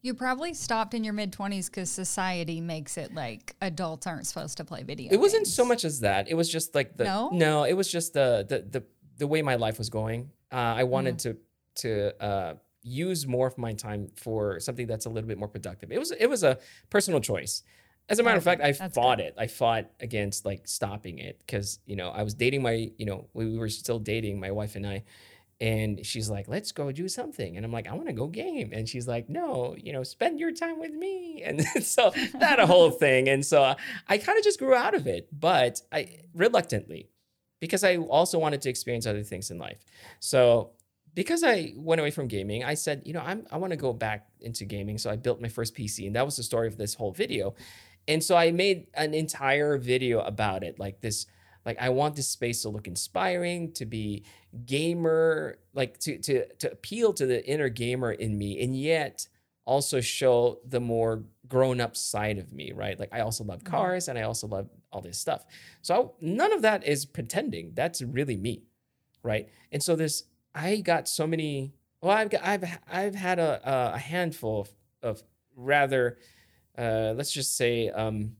You 0.00 0.14
probably 0.14 0.54
stopped 0.54 0.94
in 0.94 1.04
your 1.04 1.12
mid 1.12 1.32
20s 1.32 1.66
because 1.66 1.90
society 1.90 2.62
makes 2.62 2.96
it 2.96 3.12
like 3.12 3.54
adults 3.60 4.06
aren't 4.06 4.26
supposed 4.26 4.56
to 4.56 4.64
play 4.64 4.84
video 4.84 5.12
It 5.12 5.18
wasn't 5.20 5.46
so 5.46 5.66
much 5.66 5.84
as 5.84 6.00
that. 6.00 6.28
It 6.30 6.34
was 6.34 6.48
just 6.48 6.74
like 6.74 6.96
the 6.96 7.04
No? 7.04 7.28
no 7.30 7.64
it 7.64 7.74
was 7.74 7.90
just 7.90 8.14
the 8.14 8.46
the 8.48 8.60
the, 8.80 8.84
the 9.18 9.26
way 9.26 9.42
my 9.42 9.56
life 9.56 9.76
was 9.76 9.90
going. 9.90 10.30
Uh, 10.50 10.56
I 10.56 10.84
wanted 10.84 11.18
Mm-hmm. 11.18 11.32
to 11.82 11.82
to 11.82 12.24
uh, 12.24 12.54
use 12.82 13.26
more 13.26 13.46
of 13.46 13.58
my 13.58 13.72
time 13.72 14.08
for 14.14 14.60
something 14.60 14.86
that's 14.86 15.06
a 15.06 15.10
little 15.10 15.28
bit 15.28 15.38
more 15.38 15.48
productive. 15.48 15.92
It 15.92 15.98
was 15.98 16.10
it 16.12 16.26
was 16.26 16.42
a 16.42 16.58
personal 16.88 17.20
choice. 17.20 17.62
As 18.08 18.18
a 18.18 18.24
matter 18.24 18.38
of 18.38 18.44
fact, 18.44 18.60
I 18.60 18.72
that's 18.72 18.94
fought 18.94 19.18
good. 19.18 19.26
it. 19.26 19.34
I 19.38 19.46
fought 19.46 19.90
against 20.00 20.44
like 20.44 20.66
stopping 20.66 21.18
it 21.18 21.38
because 21.38 21.78
you 21.86 21.96
know 21.96 22.10
I 22.10 22.22
was 22.22 22.34
dating 22.34 22.62
my 22.62 22.90
you 22.98 23.06
know 23.06 23.28
we 23.34 23.56
were 23.56 23.68
still 23.68 23.98
dating 23.98 24.40
my 24.40 24.50
wife 24.50 24.74
and 24.74 24.86
I, 24.86 25.04
and 25.60 26.04
she's 26.06 26.30
like, 26.30 26.48
let's 26.48 26.72
go 26.72 26.90
do 26.90 27.06
something. 27.06 27.56
And 27.56 27.66
I'm 27.66 27.72
like, 27.72 27.86
I 27.86 27.92
want 27.92 28.06
to 28.06 28.14
go 28.14 28.26
game. 28.28 28.70
And 28.72 28.88
she's 28.88 29.06
like, 29.06 29.28
no, 29.28 29.76
you 29.78 29.92
know, 29.92 30.02
spend 30.02 30.40
your 30.40 30.52
time 30.52 30.80
with 30.80 30.92
me. 30.92 31.42
And 31.46 31.62
so 31.84 32.12
that 32.38 32.58
a 32.60 32.66
whole 32.66 32.90
thing. 33.04 33.28
And 33.28 33.44
so 33.44 33.62
uh, 33.62 33.74
I 34.08 34.18
kind 34.18 34.38
of 34.38 34.44
just 34.44 34.58
grew 34.58 34.74
out 34.74 34.94
of 34.94 35.06
it, 35.06 35.28
but 35.32 35.80
I 35.92 36.18
reluctantly, 36.34 37.10
because 37.60 37.84
I 37.84 37.96
also 37.96 38.38
wanted 38.38 38.62
to 38.62 38.70
experience 38.70 39.06
other 39.06 39.22
things 39.22 39.50
in 39.50 39.58
life. 39.58 39.78
So 40.18 40.72
because 41.14 41.42
I 41.42 41.72
went 41.76 42.00
away 42.00 42.10
from 42.10 42.28
gaming, 42.28 42.64
I 42.64 42.74
said, 42.74 43.02
you 43.04 43.12
know, 43.12 43.20
I'm, 43.20 43.46
I 43.50 43.56
want 43.56 43.72
to 43.72 43.76
go 43.76 43.92
back 43.92 44.28
into 44.40 44.64
gaming. 44.64 44.98
So 44.98 45.10
I 45.10 45.16
built 45.16 45.40
my 45.40 45.48
first 45.48 45.74
PC, 45.74 46.06
and 46.06 46.16
that 46.16 46.24
was 46.24 46.36
the 46.36 46.42
story 46.42 46.68
of 46.68 46.76
this 46.76 46.94
whole 46.94 47.12
video. 47.12 47.54
And 48.08 48.22
so 48.22 48.36
I 48.36 48.50
made 48.52 48.86
an 48.94 49.14
entire 49.14 49.76
video 49.78 50.20
about 50.20 50.62
it, 50.62 50.78
like 50.78 51.00
this 51.00 51.26
like 51.66 51.76
I 51.78 51.90
want 51.90 52.16
this 52.16 52.28
space 52.28 52.62
to 52.62 52.70
look 52.70 52.86
inspiring, 52.86 53.72
to 53.72 53.84
be 53.84 54.24
gamer, 54.64 55.58
like 55.74 55.98
to 56.00 56.18
to 56.18 56.46
to 56.54 56.72
appeal 56.72 57.12
to 57.14 57.26
the 57.26 57.46
inner 57.46 57.68
gamer 57.68 58.12
in 58.12 58.38
me, 58.38 58.62
and 58.62 58.74
yet 58.74 59.28
also 59.66 60.00
show 60.00 60.58
the 60.66 60.80
more 60.80 61.22
grown 61.46 61.80
up 61.80 61.96
side 61.96 62.38
of 62.38 62.52
me, 62.52 62.72
right? 62.72 62.98
Like 62.98 63.10
I 63.12 63.20
also 63.20 63.44
love 63.44 63.60
mm-hmm. 63.60 63.70
cars 63.70 64.08
and 64.08 64.18
I 64.18 64.22
also 64.22 64.46
love 64.46 64.68
all 64.90 65.00
this 65.00 65.18
stuff. 65.18 65.44
So 65.82 65.94
I, 65.94 66.08
none 66.20 66.52
of 66.52 66.62
that 66.62 66.84
is 66.84 67.04
pretending. 67.04 67.72
That's 67.74 68.02
really 68.02 68.36
me, 68.36 68.64
right? 69.22 69.48
And 69.70 69.82
so 69.82 69.96
this, 69.96 70.24
I 70.54 70.76
got 70.76 71.08
so 71.08 71.26
many. 71.26 71.72
Well, 72.02 72.16
I've 72.16 72.30
got, 72.30 72.42
I've 72.44 72.64
I've 72.90 73.14
had 73.14 73.38
a 73.38 73.60
a 73.94 73.98
handful 73.98 74.62
of, 74.62 74.70
of 75.02 75.22
rather, 75.56 76.18
uh, 76.76 77.14
let's 77.16 77.32
just 77.32 77.56
say, 77.56 77.88
um, 77.90 78.36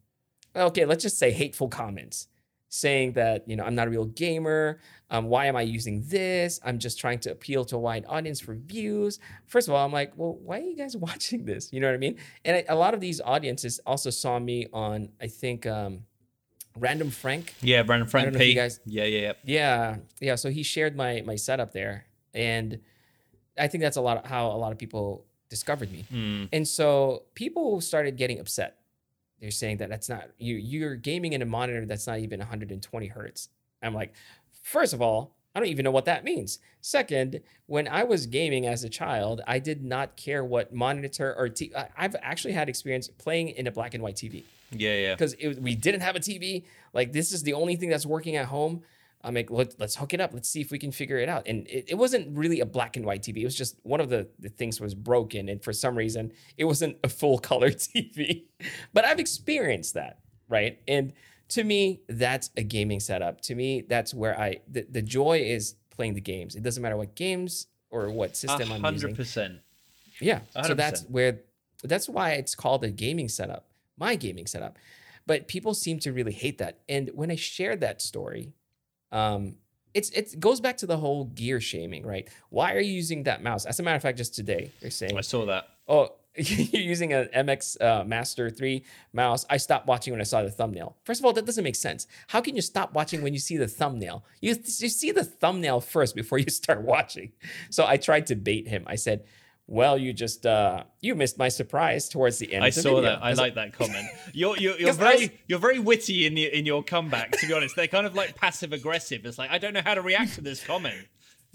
okay, 0.57 0.85
let's 0.85 1.03
just 1.03 1.19
say 1.19 1.31
hateful 1.31 1.69
comments 1.69 2.29
saying 2.71 3.13
that 3.13 3.47
you 3.49 3.57
know 3.57 3.65
I'm 3.65 3.75
not 3.75 3.89
a 3.89 3.91
real 3.91 4.07
gamer. 4.07 4.81
Um, 5.11 5.27
why 5.27 5.47
am 5.47 5.57
I 5.57 5.63
using 5.63 6.03
this? 6.07 6.61
I'm 6.65 6.79
just 6.79 6.99
trying 7.01 7.19
to 7.21 7.33
appeal 7.33 7.65
to 7.67 7.77
a 7.77 7.79
wide 7.81 8.05
audience 8.09 8.39
for 8.41 8.55
views. 8.55 9.19
First 9.47 9.67
of 9.67 9.75
all, 9.75 9.85
I'm 9.85 9.93
like, 9.93 10.13
well, 10.17 10.39
why 10.41 10.61
are 10.61 10.63
you 10.63 10.77
guys 10.77 10.97
watching 11.09 11.45
this? 11.45 11.73
You 11.73 11.81
know 11.81 11.89
what 11.89 11.95
I 11.95 11.99
mean? 11.99 12.17
And 12.45 12.57
I, 12.57 12.65
a 12.69 12.77
lot 12.77 12.95
of 12.95 13.01
these 13.01 13.21
audiences 13.21 13.81
also 13.85 14.11
saw 14.11 14.39
me 14.39 14.69
on, 14.73 15.09
I 15.21 15.27
think, 15.27 15.67
um, 15.67 16.05
Random 16.77 17.11
Frank. 17.11 17.55
yeah, 17.61 17.83
Random 17.87 18.09
Frank 18.09 18.27
don't 18.27 18.33
know 18.35 18.39
if 18.39 18.43
P. 18.43 18.51
you 18.51 18.55
guys- 18.55 18.81
yeah, 18.87 19.05
yeah, 19.05 19.21
yeah. 19.21 19.33
Yeah, 19.45 19.97
yeah. 20.21 20.35
So 20.37 20.51
he 20.51 20.63
shared 20.63 20.97
my 20.97 21.23
my 21.27 21.37
setup 21.37 21.73
there, 21.73 22.07
and 22.35 22.79
I 23.59 23.69
think 23.69 23.83
that's 23.83 23.97
a 23.97 24.01
lot 24.01 24.17
of 24.19 24.27
how 24.27 24.49
a 24.49 24.57
lot 24.59 24.73
of 24.73 24.79
people 24.79 25.25
discovered 25.49 25.91
me. 25.91 26.05
Mm. 26.13 26.49
And 26.53 26.67
so 26.69 27.25
people 27.35 27.81
started 27.81 28.17
getting 28.17 28.39
upset. 28.39 28.79
They're 29.41 29.51
saying 29.51 29.79
that 29.79 29.89
that's 29.89 30.09
not 30.09 30.29
you. 30.39 30.57
You're 30.57 30.95
gaming 30.97 31.33
in 31.33 31.43
a 31.43 31.47
monitor 31.47 31.85
that's 31.87 32.07
not 32.07 32.19
even 32.21 32.39
120 32.39 33.07
hertz. 33.09 33.49
I'm 33.83 33.95
like, 33.95 34.15
first 34.63 34.93
of 34.93 35.01
all, 35.03 35.35
I 35.55 35.59
don't 35.61 35.69
even 35.69 35.85
know 35.85 35.91
what 35.91 36.05
that 36.05 36.25
means. 36.25 36.59
Second, 36.81 37.41
when 37.67 37.89
I 37.89 38.05
was 38.05 38.27
gaming 38.27 38.67
as 38.67 38.85
a 38.85 38.89
child, 38.89 39.41
I 39.47 39.59
did 39.59 39.83
not 39.85 40.17
care 40.17 40.45
what 40.45 40.73
monitor 40.73 41.35
or 41.37 41.49
t- 41.49 41.73
I've 41.97 42.15
actually 42.23 42.53
had 42.55 42.69
experience 42.69 43.09
playing 43.09 43.49
in 43.49 43.67
a 43.67 43.71
black 43.73 43.95
and 43.95 44.03
white 44.03 44.15
TV 44.15 44.45
Yeah, 44.71 44.95
yeah. 44.97 45.15
because 45.15 45.35
we 45.61 45.75
didn't 45.75 46.03
have 46.03 46.15
a 46.17 46.21
TV. 46.21 46.65
Like 46.93 47.13
this 47.13 47.33
is 47.33 47.43
the 47.43 47.55
only 47.55 47.77
thing 47.77 47.89
that's 47.91 48.07
working 48.07 48.37
at 48.37 48.47
home. 48.47 48.83
I'm 49.23 49.35
like, 49.35 49.51
Let, 49.51 49.79
let's 49.79 49.97
hook 49.97 50.15
it 50.15 50.21
up. 50.21 50.33
Let's 50.33 50.49
see 50.49 50.61
if 50.63 50.71
we 50.71 50.79
can 50.79 50.93
figure 50.93 51.19
it 51.19 51.29
out. 51.29 51.47
And 51.47 51.67
it, 51.67 51.87
it 51.89 51.95
wasn't 51.97 52.35
really 52.37 52.61
a 52.61 52.67
black 52.67 52.97
and 52.97 53.05
white 53.05 53.23
TV. 53.23 53.39
It 53.39 53.45
was 53.45 53.57
just 53.57 53.77
one 53.83 54.01
of 54.01 54.09
the, 54.09 54.29
the 54.39 54.49
things 54.49 54.81
was 54.81 54.95
broken, 54.95 55.49
and 55.51 55.63
for 55.63 55.73
some 55.75 55.95
reason, 55.95 56.33
it 56.57 56.65
wasn't 56.65 56.97
a 57.05 57.09
full 57.09 57.39
color 57.51 57.71
TV. 57.71 58.45
But 58.95 59.05
I've 59.05 59.19
experienced 59.21 59.93
that, 59.95 60.21
right? 60.49 60.79
And 60.89 61.13
to 61.51 61.65
me, 61.65 62.01
that's 62.09 62.51
a 62.57 62.63
gaming 62.63 63.01
setup. 63.01 63.41
To 63.43 63.55
me, 63.55 63.83
that's 63.83 64.15
where 64.15 64.39
I 64.39 64.61
the, 64.69 64.87
the 64.89 65.03
joy 65.03 65.41
is 65.41 65.75
playing 65.91 66.15
the 66.15 66.21
games. 66.21 66.55
It 66.57 66.63
doesn't 66.63 66.83
matter 66.83 66.97
what 66.97 67.15
games 67.15 67.67
or 67.91 68.11
what 68.11 68.37
system 68.37 68.73
I'm 68.73 68.93
using. 68.93 69.11
hundred 69.11 69.17
percent. 69.17 69.59
Yeah. 70.21 70.41
So 70.55 70.75
100%. 70.75 70.77
that's 70.77 71.03
where 71.05 71.41
that's 71.83 72.09
why 72.09 72.33
it's 72.33 72.55
called 72.55 72.85
a 72.85 72.91
gaming 72.91 73.29
setup, 73.29 73.67
my 73.99 74.17
gaming 74.17 74.47
setup. 74.47 74.79
But 75.27 75.49
people 75.49 75.75
seem 75.75 75.99
to 76.01 76.13
really 76.13 76.33
hate 76.33 76.59
that. 76.59 76.81
And 76.89 77.11
when 77.15 77.31
I 77.31 77.37
shared 77.37 77.81
that 77.81 78.03
story, 78.03 78.53
um, 79.13 79.57
it's 79.93 80.11
it 80.11 80.39
goes 80.39 80.61
back 80.61 80.77
to 80.79 80.87
the 80.87 80.97
whole 80.97 81.25
gear 81.25 81.61
shaming, 81.61 82.07
right? 82.07 82.29
Why 82.51 82.75
are 82.75 82.81
you 82.81 82.93
using 82.93 83.25
that 83.25 83.43
mouse? 83.43 83.67
As 83.67 83.81
a 83.81 83.83
matter 83.83 83.97
of 83.97 84.03
fact, 84.03 84.19
just 84.19 84.35
today 84.35 84.71
they're 84.81 84.91
saying, 84.91 85.17
I 85.19 85.23
saw 85.23 85.47
that. 85.47 85.69
"Oh, 85.89 86.15
you're 86.37 86.83
using 86.83 87.13
an 87.13 87.29
MX 87.35 87.81
uh, 87.83 88.05
Master 88.05 88.51
3 88.51 88.85
mouse." 89.13 89.45
I 89.51 89.57
stopped 89.57 89.87
watching 89.87 90.13
when 90.13 90.21
I 90.21 90.25
saw 90.25 90.43
the 90.43 90.51
thumbnail. 90.51 90.97
First 91.05 91.21
of 91.21 91.25
all, 91.27 91.33
that 91.33 91.45
doesn't 91.45 91.65
make 91.65 91.77
sense. 91.77 92.07
How 92.29 92.41
can 92.41 92.55
you 92.57 92.63
stop 92.63 92.95
watching 92.95 93.23
when 93.23 93.33
you 93.33 93.41
see 93.41 93.57
the 93.57 93.69
thumbnail? 93.69 94.25
You, 94.41 94.51
you 94.55 94.89
see 94.89 95.11
the 95.13 95.25
thumbnail 95.25 95.81
first 95.81 96.15
before 96.15 96.39
you 96.39 96.49
start 96.51 96.83
watching. 96.83 97.33
So 97.71 97.85
I 97.87 97.97
tried 97.97 98.27
to 98.29 98.37
bait 98.37 98.69
him. 98.69 98.85
I 98.87 98.95
said, 98.97 99.25
"Well, 99.67 99.99
you 99.99 100.13
just 100.13 100.47
uh, 100.47 100.85
you 101.01 101.15
missed 101.15 101.37
my 101.39 101.49
surprise 101.49 102.09
towards 102.09 102.39
the 102.39 102.53
end." 102.53 102.65
I 102.65 102.69
of 102.69 102.75
the 102.75 102.83
saw 102.83 102.95
video." 102.97 103.11
that. 103.11 103.25
I 103.25 103.33
like 103.33 103.55
that 103.57 103.73
comment. 103.73 104.07
You're 104.33 104.57
you're, 104.57 104.79
you're 104.79 104.93
very 104.93 105.17
was- 105.19 105.31
you're 105.49 105.59
very 105.59 105.79
witty 105.81 106.27
in 106.27 106.37
your 106.37 106.51
in 106.51 106.65
your 106.65 106.83
comeback. 106.85 107.33
To 107.33 107.47
be 107.47 107.53
honest, 107.53 107.75
they're 107.77 107.89
kind 107.89 108.07
of 108.07 108.15
like 108.15 108.37
passive 108.37 108.73
aggressive. 108.73 109.25
It's 109.27 109.39
like 109.39 109.51
I 109.51 109.59
don't 109.59 109.75
know 109.75 109.83
how 109.85 109.95
to 109.95 110.03
react 110.03 110.35
to 110.37 110.41
this 110.41 110.65
comment. 110.65 111.07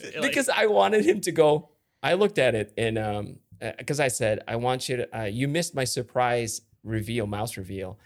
Like, 0.03 0.21
because 0.21 0.49
I 0.49 0.65
wanted 0.65 1.05
him 1.05 1.21
to 1.21 1.31
go. 1.31 1.69
I 2.03 2.13
looked 2.13 2.38
at 2.38 2.53
it 2.53 2.71
and 2.77 2.97
um 2.99 3.39
because 3.77 3.99
I 3.99 4.07
said 4.09 4.43
I 4.47 4.55
want 4.55 4.89
you 4.89 4.97
to 4.97 5.19
uh, 5.19 5.23
you 5.25 5.47
missed 5.47 5.75
my 5.75 5.83
surprise 5.83 6.61
reveal 6.83 7.27
mouse 7.27 7.57
reveal 7.57 7.97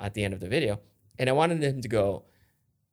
at 0.00 0.14
the 0.14 0.24
end 0.24 0.34
of 0.34 0.40
the 0.40 0.48
video 0.48 0.80
and 1.18 1.28
I 1.28 1.32
wanted 1.32 1.62
him 1.62 1.80
to 1.82 1.88
go. 1.88 2.24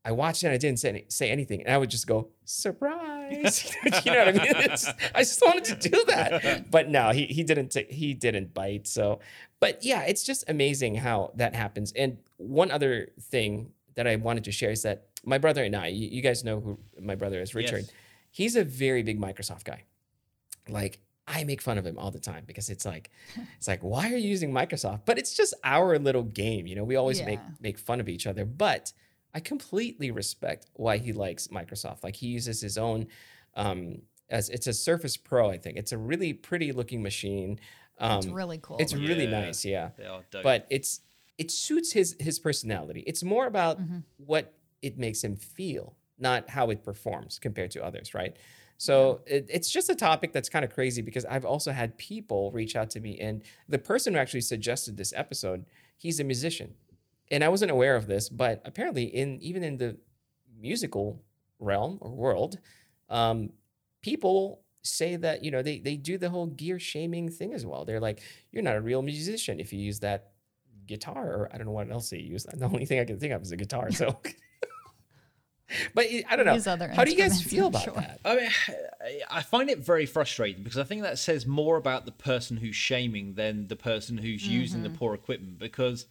I 0.05 0.11
watched 0.13 0.43
it 0.43 0.47
and 0.47 0.53
I 0.53 0.57
didn't 0.57 0.79
say, 0.79 0.89
any, 0.89 1.05
say 1.09 1.29
anything 1.29 1.61
and 1.63 1.73
I 1.73 1.77
would 1.77 1.89
just 1.89 2.07
go 2.07 2.29
surprise. 2.45 3.75
you 3.83 4.11
know 4.11 4.25
what 4.25 4.27
I 4.29 4.31
mean? 4.31 4.41
It's, 4.71 4.87
I 5.13 5.19
just 5.19 5.41
wanted 5.41 5.65
to 5.65 5.89
do 5.89 6.03
that, 6.07 6.71
but 6.71 6.89
no, 6.89 7.11
he 7.11 7.25
he 7.25 7.43
didn't 7.43 7.75
he 7.89 8.13
didn't 8.13 8.53
bite. 8.53 8.87
So, 8.87 9.19
but 9.59 9.83
yeah, 9.83 10.03
it's 10.03 10.23
just 10.23 10.49
amazing 10.49 10.95
how 10.95 11.31
that 11.35 11.53
happens. 11.53 11.91
And 11.93 12.17
one 12.37 12.71
other 12.71 13.09
thing 13.21 13.71
that 13.95 14.07
I 14.07 14.15
wanted 14.15 14.45
to 14.45 14.51
share 14.51 14.71
is 14.71 14.83
that 14.83 15.07
my 15.25 15.37
brother 15.37 15.63
and 15.63 15.75
I, 15.75 15.87
you, 15.87 16.07
you 16.07 16.21
guys 16.21 16.43
know 16.43 16.59
who 16.59 16.79
my 16.99 17.15
brother 17.15 17.41
is, 17.41 17.53
Richard 17.53 17.81
Yes. 17.81 17.91
he's 18.31 18.55
a 18.55 18.63
very 18.63 19.03
big 19.03 19.19
Microsoft 19.19 19.65
guy. 19.65 19.83
Like 20.69 20.99
I 21.29 21.43
make 21.45 21.61
fun 21.61 21.77
of 21.77 21.85
him 21.85 21.97
all 21.99 22.11
the 22.11 22.19
time 22.19 22.43
because 22.47 22.69
it's 22.69 22.85
like 22.85 23.11
it's 23.57 23.67
like 23.67 23.81
why 23.83 24.11
are 24.11 24.17
you 24.17 24.27
using 24.29 24.51
Microsoft? 24.51 25.01
But 25.05 25.17
it's 25.19 25.33
just 25.35 25.53
our 25.63 25.99
little 25.99 26.23
game, 26.23 26.65
you 26.67 26.75
know. 26.75 26.83
We 26.83 26.95
always 26.97 27.21
make 27.21 27.39
Yeah. 27.39 27.49
make 27.61 27.77
fun 27.77 27.99
of 28.01 28.09
each 28.09 28.25
other, 28.27 28.45
but 28.45 28.91
I 29.33 29.39
completely 29.39 30.09
respect 30.11 30.69
why 30.73 30.97
he 30.97 31.13
likes 31.13 31.47
Microsoft. 31.49 32.03
Like 32.03 32.15
he 32.15 32.27
uses 32.27 32.59
his 32.61 32.77
own 32.77 33.07
um 33.55 34.01
as 34.29 34.49
it's 34.49 34.67
a 34.67 34.73
Surface 34.73 35.17
Pro, 35.17 35.49
I 35.49 35.57
think. 35.57 35.77
It's 35.77 35.91
a 35.91 35.97
really 35.97 36.33
pretty 36.33 36.71
looking 36.71 37.01
machine. 37.03 37.59
Um 37.99 38.17
It's 38.17 38.27
really 38.27 38.57
cool. 38.61 38.77
it's 38.79 38.93
really 38.95 39.27
nice, 39.27 39.63
yeah 39.65 39.89
they 39.97 40.05
are 40.05 40.23
but 40.43 40.65
it's 40.69 41.01
it 41.37 41.51
suits 41.51 41.91
his 41.93 42.15
his 42.19 42.39
personality. 42.39 43.03
It's 43.07 43.23
more 43.23 43.45
about 43.47 43.79
Mhm. 43.79 44.03
what 44.17 44.53
it 44.81 44.97
makes 44.97 45.23
him 45.23 45.35
feel, 45.35 45.95
not 46.17 46.49
how 46.49 46.69
it 46.69 46.83
performs 46.83 47.39
compared 47.39 47.71
to 47.71 47.83
others, 47.83 48.13
right? 48.13 48.35
So 48.79 49.19
it, 49.27 49.45
it's 49.49 49.69
just 49.69 49.89
a 49.89 49.95
topic 49.95 50.31
that's 50.31 50.47
kind 50.47 50.63
of 50.63 50.73
crazy 50.73 51.01
because 51.01 51.25
I've 51.25 51.43
also 51.43 51.73
had 51.73 51.97
people 51.97 52.49
reach 52.51 52.77
out 52.77 52.89
to 52.91 53.01
me, 53.01 53.19
and 53.19 53.43
the 53.67 53.77
person 53.77 54.13
who 54.13 54.19
actually 54.19 54.39
suggested 54.39 54.95
this 54.95 55.11
episode, 55.13 55.65
he's 55.97 56.21
a 56.21 56.23
musician, 56.23 56.73
and 57.29 57.43
I 57.43 57.49
wasn't 57.49 57.71
aware 57.71 57.97
of 57.97 58.07
this, 58.07 58.29
but 58.29 58.61
apparently, 58.63 59.03
in 59.03 59.37
even 59.41 59.65
in 59.65 59.75
the 59.75 59.97
musical 60.57 61.21
realm 61.59 61.97
or 61.99 62.11
world, 62.11 62.59
um, 63.09 63.49
people 64.01 64.61
say 64.81 65.17
that 65.17 65.43
you 65.43 65.51
know 65.51 65.61
they 65.61 65.79
they 65.79 65.97
do 65.97 66.17
the 66.17 66.29
whole 66.29 66.47
gear 66.47 66.79
shaming 66.79 67.29
thing 67.29 67.53
as 67.53 67.65
well. 67.65 67.83
They're 67.83 67.99
like, 67.99 68.21
you're 68.53 68.63
not 68.63 68.77
a 68.77 68.81
real 68.81 69.01
musician 69.01 69.59
if 69.59 69.73
you 69.73 69.79
use 69.79 69.99
that 69.99 70.31
guitar, 70.87 71.25
or 71.25 71.49
I 71.51 71.57
don't 71.57 71.67
know 71.67 71.73
what 71.73 71.91
else 71.91 72.11
they 72.11 72.19
use. 72.19 72.45
The 72.45 72.65
only 72.65 72.85
thing 72.85 73.01
I 73.01 73.05
can 73.05 73.19
think 73.19 73.33
of 73.33 73.41
is 73.41 73.51
a 73.51 73.57
guitar. 73.57 73.91
So. 73.91 74.21
But 75.93 76.07
I 76.29 76.35
don't 76.35 76.45
know. 76.45 76.71
Other 76.71 76.87
How 76.89 77.03
do 77.03 77.11
you 77.11 77.17
guys 77.17 77.41
feel 77.41 77.67
about 77.67 77.83
sure. 77.83 77.93
that? 77.93 78.19
I 78.25 78.35
mean, 78.35 78.49
I 79.31 79.41
find 79.41 79.69
it 79.69 79.79
very 79.79 80.05
frustrating 80.05 80.63
because 80.63 80.79
I 80.79 80.83
think 80.83 81.03
that 81.03 81.19
says 81.19 81.45
more 81.45 81.77
about 81.77 82.05
the 82.05 82.11
person 82.11 82.57
who's 82.57 82.75
shaming 82.75 83.35
than 83.35 83.67
the 83.67 83.75
person 83.75 84.17
who's 84.17 84.47
using 84.47 84.83
the 84.83 84.89
poor 84.89 85.13
equipment 85.13 85.59
because 85.59 86.05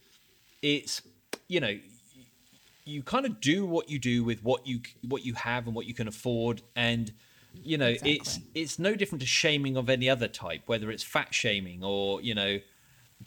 it's, 0.63 1.03
you 1.49 1.61
know, 1.61 1.77
you 2.89 3.03
kind 3.03 3.27
of 3.27 3.41
do 3.41 3.67
what 3.67 3.91
you 3.91 3.99
do 3.99 4.25
with 4.25 4.43
what 4.43 4.67
you 4.67 4.81
what 5.07 5.25
you 5.25 5.35
have 5.35 5.67
and 5.67 5.77
what 5.77 5.87
you 5.87 5.93
can 5.93 6.09
afford 6.09 6.63
and 6.75 7.13
you 7.55 7.77
know 7.77 7.95
it's 8.03 8.41
it's 8.55 8.79
no 8.79 8.95
different 8.95 9.21
to 9.21 9.27
shaming 9.27 9.77
of 9.77 9.91
any 9.91 10.09
other 10.09 10.27
type 10.27 10.63
whether 10.67 10.91
it's 10.91 11.03
fat 11.03 11.35
shaming 11.35 11.85
or 11.85 12.21
you 12.23 12.35
know 12.35 12.59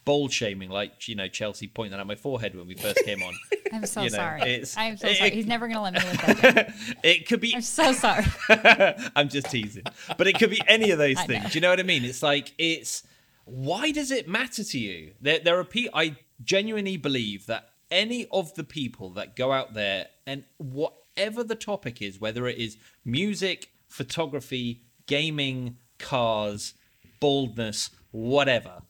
bold 0.06 0.32
shaming 0.32 0.70
like 0.70 1.08
you 1.08 1.16
know 1.16 1.28
Chelsea 1.28 1.68
pointing 1.68 2.00
at 2.00 2.08
my 2.08 2.16
forehead 2.16 2.56
when 2.56 2.66
we 2.68 2.76
first 2.76 2.98
came 3.06 3.22
on 3.22 3.34
I'm 3.74 3.86
so 3.86 4.02
You 4.04 4.10
know, 4.10 4.18
sorry. 4.18 4.42
it's- 4.42 4.76
I'm 4.78 4.98
so 4.98 5.08
it- 5.08 5.18
sorry. 5.18 5.30
He's 5.32 5.46
never 5.46 5.68
gonna 5.68 5.82
let 5.84 5.94
me 5.94 6.00
live 6.00 6.42
that 6.42 6.74
it 7.04 7.28
could 7.28 7.40
be 7.40 7.54
I'm 7.56 7.62
so 7.62 7.94
sorry. 7.94 8.26
I'm 9.16 9.30
just 9.30 9.50
teasing. 9.52 9.84
But 10.18 10.28
it 10.28 10.38
could 10.40 10.50
be 10.50 10.62
any 10.68 10.92
of 10.92 10.98
those 10.98 11.18
I 11.18 11.26
things. 11.26 11.44
know. 11.44 11.50
Do 11.50 11.56
you 11.58 11.62
know 11.62 11.70
what 11.70 11.80
I 11.80 11.84
mean? 11.84 12.04
It's 12.04 12.22
like 12.24 12.54
it's 12.58 13.04
why 13.46 13.92
does 13.92 14.12
it 14.12 14.28
matter 14.28 14.64
to 14.64 14.80
you? 14.80 15.14
There 15.22 15.40
there 15.40 15.58
are 15.60 15.64
people 15.64 15.92
I 15.98 16.16
genuinely 16.44 16.98
believe 16.98 17.46
that 17.48 17.70
any 17.92 18.28
of 18.32 18.54
the 18.56 18.64
people 18.64 19.10
that 19.12 19.36
go 19.36 19.52
out 19.52 19.74
there 19.74 20.08
and 20.26 20.44
whatever 20.58 21.44
the 21.44 21.56
topic 21.56 22.02
is, 22.02 22.20
whether 22.20 22.48
it 22.48 22.58
is 22.58 22.78
music, 23.06 23.70
photography, 23.90 24.82
gaming, 25.08 25.78
cars, 26.00 26.74
baldness, 27.20 27.90
whatever, 28.12 28.82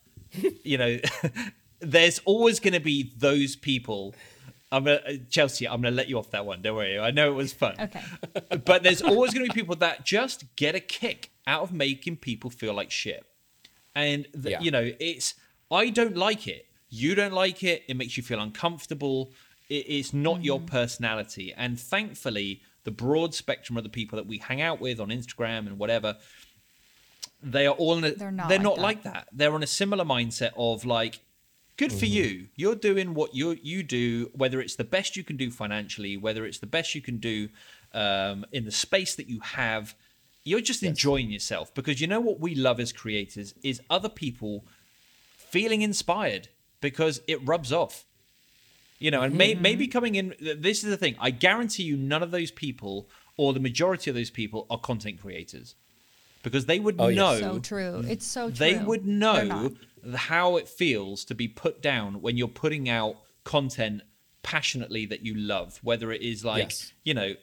you 0.63 0.78
know, 0.78 0.98
there's 1.80 2.20
always 2.26 2.60
going 2.60 2.74
to 2.74 2.80
be 2.80 3.12
those 3.17 3.56
people. 3.56 4.15
I'm 4.72 4.86
gonna, 4.86 5.02
uh, 5.06 5.13
Chelsea. 5.30 5.67
I'm 5.67 5.82
going 5.82 5.94
to 5.94 5.98
let 5.98 6.08
you 6.08 6.17
off 6.17 6.32
that 6.32 6.46
one. 6.46 6.62
Don't 6.62 6.76
worry. 6.76 6.98
I 6.98 7.12
know 7.12 7.32
it 7.32 7.36
was 7.36 7.52
fun 7.54 7.76
Okay. 7.80 8.02
but 8.65 8.84
there's 8.84 9.02
always 9.02 9.34
going 9.34 9.46
to 9.46 9.54
be 9.54 9.60
people 9.60 9.76
that 9.78 10.06
just 10.06 10.46
get 10.56 10.76
a 10.76 10.80
kick 10.80 11.32
out 11.46 11.63
of 11.63 11.74
making 11.74 12.17
people 12.17 12.50
feel 12.50 12.74
like 12.74 12.91
shit. 12.91 13.26
And 13.96 14.26
th- 14.34 14.46
Yeah. 14.46 14.60
you 14.62 14.72
know, 14.72 14.91
it's 15.00 15.34
I 15.70 15.89
don't 15.89 16.15
like 16.15 16.48
it. 16.48 16.67
You 16.89 17.15
don't 17.15 17.34
like 17.34 17.63
it. 17.63 17.84
It 17.88 17.96
makes 17.98 18.15
you 18.15 18.24
feel 18.24 18.39
uncomfortable. 18.39 19.32
It, 19.70 19.86
it's 19.88 20.13
not 20.13 20.44
your 20.44 20.60
personality. 20.60 21.54
And 21.56 21.80
thankfully, 21.80 22.62
the 22.84 22.91
broad 22.91 23.34
spectrum 23.36 23.78
of 23.78 23.84
the 23.84 23.89
people 23.89 24.15
that 24.17 24.26
we 24.28 24.38
hang 24.38 24.62
out 24.62 24.80
with 24.80 25.00
on 25.00 25.10
Instagram 25.10 25.67
and 25.67 25.78
whatever, 25.78 26.17
they 27.44 27.66
are 27.68 27.74
all 27.74 27.98
in 27.98 28.04
a, 28.04 28.12
They're 28.12 28.32
not 28.32 28.50
they're 28.50 28.58
like 28.60 28.64
not 28.64 28.76
that. 28.76 28.82
like 28.82 29.04
that. 29.04 29.28
They're 29.32 29.54
on 29.54 29.64
a 29.64 29.68
similar 29.68 30.06
mindset 30.06 30.52
of 30.58 30.86
like 30.86 31.22
good 31.78 31.92
for 31.92 32.06
you. 32.06 32.48
You're 32.56 32.76
doing 32.76 33.14
what 33.14 33.34
you 33.34 33.58
you 33.62 33.84
do 33.84 34.30
whether 34.34 34.62
it's 34.62 34.76
the 34.76 34.84
best 34.84 35.16
you 35.16 35.24
can 35.24 35.38
do 35.38 35.50
financially 35.50 36.18
whether 36.18 36.46
it's 36.46 36.60
the 36.60 36.68
best 36.68 36.94
you 36.96 37.02
can 37.02 37.18
do 37.18 37.50
um, 37.94 38.46
in 38.52 38.66
the 38.66 38.72
space 38.72 39.16
that 39.16 39.28
you 39.28 39.40
have. 39.42 39.96
You're 40.44 40.62
just 40.62 40.82
enjoying 40.82 41.30
yourself 41.30 41.74
because 41.74 42.02
you 42.02 42.08
know 42.08 42.20
what 42.20 42.40
we 42.40 42.56
love 42.56 42.80
as 42.80 42.92
creators 42.92 43.54
is 43.64 43.80
other 43.90 44.10
people 44.10 44.66
feeling 45.38 45.84
inspired 45.84 46.48
because 46.80 47.22
it 47.28 47.46
rubs 47.48 47.72
off. 47.72 48.06
You 48.98 49.10
know 49.10 49.22
and 49.24 49.36
may, 49.36 49.56
maybe 49.56 49.88
coming 49.88 50.16
in 50.16 50.36
this 50.40 50.84
is 50.84 50.90
the 50.90 50.98
thing. 50.98 51.16
I 51.20 51.32
guarantee 51.32 51.84
you 51.84 51.98
none 51.98 52.22
of 52.22 52.30
those 52.30 52.52
people 52.52 53.10
or 53.38 53.54
the 53.54 53.60
majority 53.60 54.12
of 54.12 54.16
those 54.16 54.30
people 54.30 54.68
are 54.70 54.78
content 54.78 55.20
creators 55.20 55.76
because 56.44 56.66
they 56.66 56.80
would 56.80 56.96
Oh, 57.00 57.08
yes. 57.08 57.18
know 57.18 57.40
So 57.54 57.60
true. 57.60 58.04
It's 58.08 58.26
so 58.26 58.50
true. 58.50 58.56
they 58.58 58.78
would 58.78 59.06
know 59.06 59.72
how 60.16 60.58
it 60.58 60.68
feels 60.68 61.24
to 61.26 61.36
be 61.36 61.48
put 61.48 61.82
down 61.82 62.22
when 62.22 62.36
you're 62.38 62.48
putting 62.48 62.90
out 62.90 63.16
content 63.44 64.02
passionately 64.44 65.06
that 65.06 65.24
you 65.24 65.36
love 65.36 65.80
whether 65.84 66.12
it 66.12 66.22
is 66.24 66.44
like 66.44 66.70
Yes. 66.72 66.94
you 67.04 67.14
know 67.14 67.36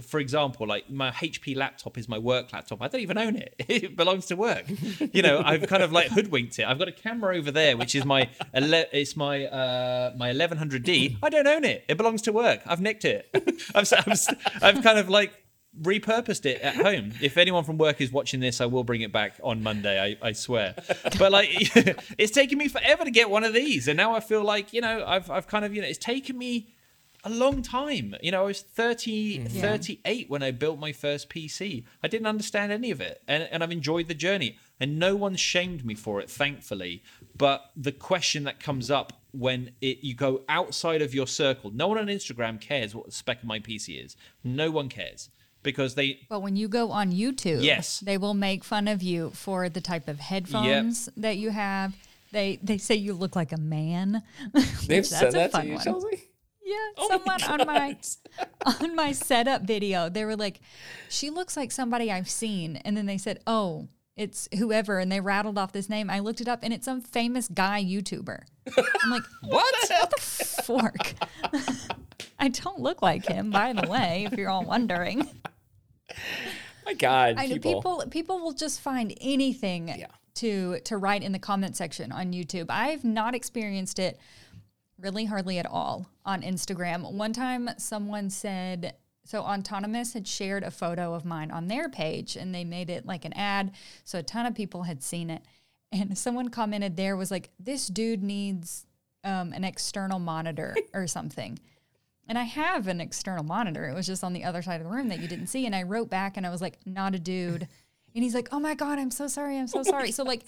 for 0.00 0.20
example 0.20 0.64
like 0.66 0.88
my 0.88 1.10
hp 1.10 1.56
laptop 1.56 1.98
is 1.98 2.08
my 2.08 2.18
work 2.18 2.52
laptop. 2.52 2.80
I 2.82 2.86
don't 2.88 3.00
even 3.00 3.18
own 3.18 3.34
it. 3.36 3.54
It 3.68 3.96
belongs 3.96 4.26
to 4.26 4.36
work. 4.36 4.64
You 5.12 5.22
know 5.22 5.42
i've 5.44 5.66
kind 5.66 5.82
of 5.82 5.90
like 5.92 6.06
hoodwinked 6.08 6.58
it. 6.60 6.64
I've 6.66 6.78
got 6.78 6.86
a 6.88 6.92
camera 6.92 7.36
over 7.36 7.50
there 7.50 7.76
which 7.76 7.96
is 7.96 8.04
my 8.04 8.28
ele- 8.54 8.84
it's 8.92 9.16
my 9.16 9.46
uh 9.46 10.12
my 10.16 10.32
1100d 10.32 11.16
i 11.22 11.28
don't 11.28 11.46
own 11.48 11.64
it. 11.64 11.84
It 11.88 11.96
belongs 11.96 12.22
to 12.22 12.32
work. 12.32 12.60
I've 12.66 12.80
nicked 12.80 13.04
it. 13.04 13.28
I've, 13.74 13.82
s- 13.90 13.92
I've, 13.92 14.08
s- 14.08 14.34
I've 14.62 14.82
kind 14.84 14.98
of 14.98 15.08
like 15.08 15.32
repurposed 15.80 16.46
it 16.46 16.60
at 16.60 16.76
home. 16.76 17.12
If 17.20 17.36
anyone 17.36 17.64
from 17.64 17.78
work 17.78 18.00
is 18.00 18.12
watching 18.12 18.40
this, 18.40 18.60
I 18.60 18.66
will 18.66 18.84
bring 18.84 19.02
it 19.02 19.12
back 19.12 19.38
on 19.42 19.62
Monday. 19.62 20.16
I, 20.22 20.28
I 20.28 20.32
swear. 20.32 20.74
But 21.18 21.32
like, 21.32 21.48
it's 22.18 22.32
taken 22.32 22.58
me 22.58 22.68
forever 22.68 23.04
to 23.04 23.10
get 23.10 23.30
one 23.30 23.44
of 23.44 23.52
these, 23.52 23.88
and 23.88 23.96
now 23.96 24.14
I 24.14 24.20
feel 24.20 24.42
like 24.42 24.72
you 24.72 24.80
know 24.80 25.04
I've 25.06 25.30
I've 25.30 25.46
kind 25.46 25.64
of 25.64 25.74
you 25.74 25.82
know 25.82 25.88
it's 25.88 25.98
taken 25.98 26.38
me 26.38 26.68
a 27.24 27.30
long 27.30 27.60
time. 27.60 28.14
You 28.22 28.30
know, 28.30 28.42
I 28.42 28.46
was 28.46 28.62
30, 28.62 29.40
mm-hmm. 29.40 29.60
38 29.60 30.30
when 30.30 30.42
I 30.42 30.52
built 30.52 30.78
my 30.78 30.92
first 30.92 31.28
PC. 31.28 31.84
I 32.02 32.08
didn't 32.08 32.28
understand 32.28 32.70
any 32.72 32.90
of 32.90 33.00
it, 33.00 33.22
and 33.26 33.48
and 33.50 33.62
I've 33.62 33.72
enjoyed 33.72 34.08
the 34.08 34.14
journey, 34.14 34.58
and 34.80 34.98
no 34.98 35.16
one 35.16 35.36
shamed 35.36 35.84
me 35.84 35.94
for 35.94 36.20
it, 36.20 36.30
thankfully. 36.30 37.02
But 37.36 37.70
the 37.76 37.92
question 37.92 38.44
that 38.44 38.60
comes 38.60 38.90
up 38.90 39.12
when 39.32 39.72
it 39.80 39.98
you 40.02 40.14
go 40.14 40.42
outside 40.48 41.02
of 41.02 41.14
your 41.14 41.26
circle, 41.26 41.70
no 41.70 41.88
one 41.88 41.98
on 41.98 42.06
Instagram 42.06 42.60
cares 42.60 42.94
what 42.94 43.06
the 43.06 43.12
spec 43.12 43.42
of 43.42 43.48
my 43.48 43.58
PC 43.58 44.02
is. 44.02 44.16
No 44.42 44.70
one 44.70 44.88
cares 44.88 45.28
because 45.66 45.94
they 45.94 46.20
But 46.30 46.40
when 46.40 46.56
you 46.56 46.68
go 46.68 46.90
on 46.90 47.12
YouTube, 47.12 47.62
Yes. 47.62 48.00
they 48.00 48.16
will 48.16 48.32
make 48.34 48.64
fun 48.64 48.88
of 48.88 49.02
you 49.02 49.30
for 49.34 49.68
the 49.68 49.82
type 49.82 50.08
of 50.08 50.18
headphones 50.20 51.10
that 51.18 51.36
you 51.36 51.50
have. 51.50 51.94
They 52.32 52.58
they 52.62 52.78
say 52.78 52.94
you 52.94 53.12
look 53.12 53.36
like 53.36 53.52
a 53.52 53.58
man. 53.58 54.22
They've 54.54 54.98
Which 55.04 55.06
said 55.06 55.32
that's 55.32 55.34
a 55.34 55.38
that 55.38 55.46
to 55.52 55.56
fun 55.58 55.66
you, 55.68 55.74
one. 55.74 55.84
Chelsea? 55.84 56.22
Yeah, 56.64 56.74
Oh 56.98 57.22
my 57.24 57.38
someone 57.38 57.60
on 57.60 57.66
my 57.66 57.96
on 58.80 58.96
my 58.96 59.12
setup 59.12 59.62
video, 59.62 60.08
they 60.08 60.24
were 60.24 60.34
like, 60.34 60.60
"She 61.08 61.30
looks 61.30 61.56
like 61.56 61.70
somebody 61.70 62.10
I've 62.10 62.28
seen," 62.28 62.76
and 62.84 62.96
then 62.96 63.06
they 63.06 63.18
said, 63.18 63.38
"Oh, 63.46 63.86
it's 64.16 64.48
whoever," 64.58 64.98
and 64.98 65.10
they 65.12 65.20
rattled 65.20 65.58
off 65.58 65.70
this 65.70 65.88
name. 65.88 66.10
I 66.10 66.18
looked 66.18 66.40
it 66.40 66.48
up, 66.48 66.60
and 66.64 66.72
it's 66.74 66.84
some 66.84 67.00
famous 67.00 67.46
guy 67.46 67.84
YouTuber. 67.84 68.40
I'm 69.04 69.10
like, 69.10 69.22
what? 69.42 69.72
"What 69.88 70.10
the 70.10 70.20
fork?" 70.20 71.14
I 72.38 72.48
don't 72.48 72.80
look 72.80 73.00
like 73.00 73.24
him, 73.26 73.50
by 73.52 73.72
the 73.72 73.88
way, 73.88 74.26
if 74.30 74.36
you're 74.36 74.50
all 74.50 74.64
wondering. 74.64 75.28
My 76.84 76.94
God, 76.94 77.34
I 77.36 77.46
know 77.46 77.54
people. 77.54 77.72
people 77.74 78.04
people 78.10 78.38
will 78.40 78.52
just 78.52 78.80
find 78.80 79.14
anything 79.20 79.88
Yeah. 79.88 80.06
to 80.34 80.80
to 80.80 80.96
write 80.96 81.22
in 81.22 81.32
the 81.32 81.38
comment 81.38 81.76
section 81.76 82.12
on 82.12 82.32
YouTube. 82.32 82.66
I've 82.68 83.04
not 83.04 83.34
experienced 83.34 83.98
it 83.98 84.18
really 84.98 85.24
hardly 85.24 85.58
at 85.58 85.66
all 85.66 86.06
on 86.24 86.42
Instagram. 86.42 87.12
One 87.12 87.32
time 87.32 87.68
someone 87.78 88.30
said 88.30 88.94
so 89.26 89.42
Autonomous 89.42 90.12
had 90.12 90.28
shared 90.28 90.62
a 90.62 90.70
photo 90.70 91.12
of 91.12 91.24
mine 91.24 91.50
on 91.50 91.66
their 91.66 91.88
page 91.88 92.36
and 92.36 92.54
they 92.54 92.62
made 92.62 92.88
it 92.88 93.04
like 93.04 93.24
an 93.24 93.32
ad. 93.32 93.72
So 94.04 94.20
a 94.20 94.22
ton 94.22 94.46
of 94.46 94.54
people 94.54 94.84
had 94.84 95.02
seen 95.02 95.30
it. 95.30 95.42
And 95.90 96.16
someone 96.16 96.48
commented 96.48 96.96
there 96.96 97.16
was 97.16 97.30
like, 97.30 97.50
this 97.58 97.88
dude 97.88 98.22
needs 98.22 98.86
um, 99.24 99.52
an 99.52 99.64
external 99.64 100.20
monitor 100.20 100.76
or 100.94 101.08
something. 101.08 101.58
And 102.28 102.36
I 102.38 102.42
have 102.44 102.88
an 102.88 103.00
external 103.00 103.44
monitor. 103.44 103.88
It 103.88 103.94
was 103.94 104.06
just 104.06 104.24
on 104.24 104.32
the 104.32 104.42
other 104.44 104.60
side 104.62 104.80
of 104.80 104.86
the 104.86 104.92
room 104.92 105.08
that 105.08 105.20
you 105.20 105.28
didn't 105.28 105.46
see. 105.46 105.64
And 105.66 105.74
I 105.76 105.82
wrote 105.84 106.10
back 106.10 106.36
and 106.36 106.44
I 106.46 106.50
was 106.50 106.60
like, 106.60 106.78
not 106.84 107.14
a 107.14 107.18
dude. 107.18 107.68
And 108.14 108.24
he's 108.24 108.34
like, 108.34 108.48
oh 108.52 108.58
my 108.58 108.74
God, 108.74 108.98
I'm 108.98 109.10
so 109.10 109.28
sorry. 109.28 109.56
I'm 109.58 109.68
so 109.68 109.82
sorry. 109.82 110.10
So, 110.10 110.24
like, 110.24 110.42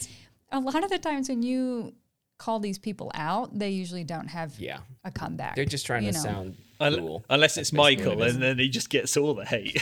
a 0.50 0.58
lot 0.58 0.82
of 0.82 0.90
the 0.90 0.98
times 0.98 1.28
when 1.28 1.42
you 1.42 1.94
call 2.38 2.58
these 2.60 2.78
people 2.78 3.10
out, 3.14 3.56
they 3.58 3.70
usually 3.70 4.04
don't 4.04 4.28
have 4.28 4.58
Yeah. 4.58 4.78
a 5.04 5.10
comeback. 5.10 5.54
They're 5.54 5.64
just 5.64 5.86
trying 5.86 6.04
to 6.04 6.12
know. 6.12 6.18
sound 6.18 6.56
Un- 6.80 6.96
cool. 6.96 7.24
Unless 7.30 7.56
it's 7.58 7.70
That's 7.70 7.72
Michael, 7.76 8.16
what 8.16 8.26
it 8.26 8.28
is. 8.28 8.34
and 8.34 8.42
then 8.42 8.58
he 8.58 8.68
just 8.68 8.90
gets 8.90 9.16
all 9.16 9.34
the 9.34 9.44
hate. 9.44 9.80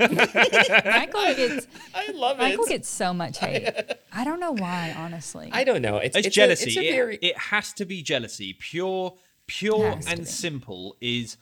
Michael 0.00 1.34
gets 1.34 1.66
I 1.94 2.10
love 2.12 2.38
Michael 2.38 2.64
it. 2.64 2.68
gets 2.68 2.88
so 2.88 3.12
much 3.12 3.38
hate. 3.38 3.68
I 4.12 4.24
don't 4.24 4.40
know 4.40 4.52
why, 4.52 4.94
honestly. 4.96 5.50
I 5.52 5.64
don't 5.64 5.82
know. 5.82 5.98
It's, 5.98 6.16
it's, 6.16 6.28
it's 6.28 6.36
jealousy. 6.36 6.64
A, 6.64 6.66
it's 6.68 6.76
a 6.78 6.88
it, 6.88 6.92
very 6.92 7.16
it 7.22 7.38
has 7.38 7.72
to 7.74 7.84
be 7.84 8.02
jealousy. 8.02 8.54
Pure, 8.58 9.14
pure 9.46 9.98
and 10.08 10.26
simple 10.26 10.96
is 11.00 11.36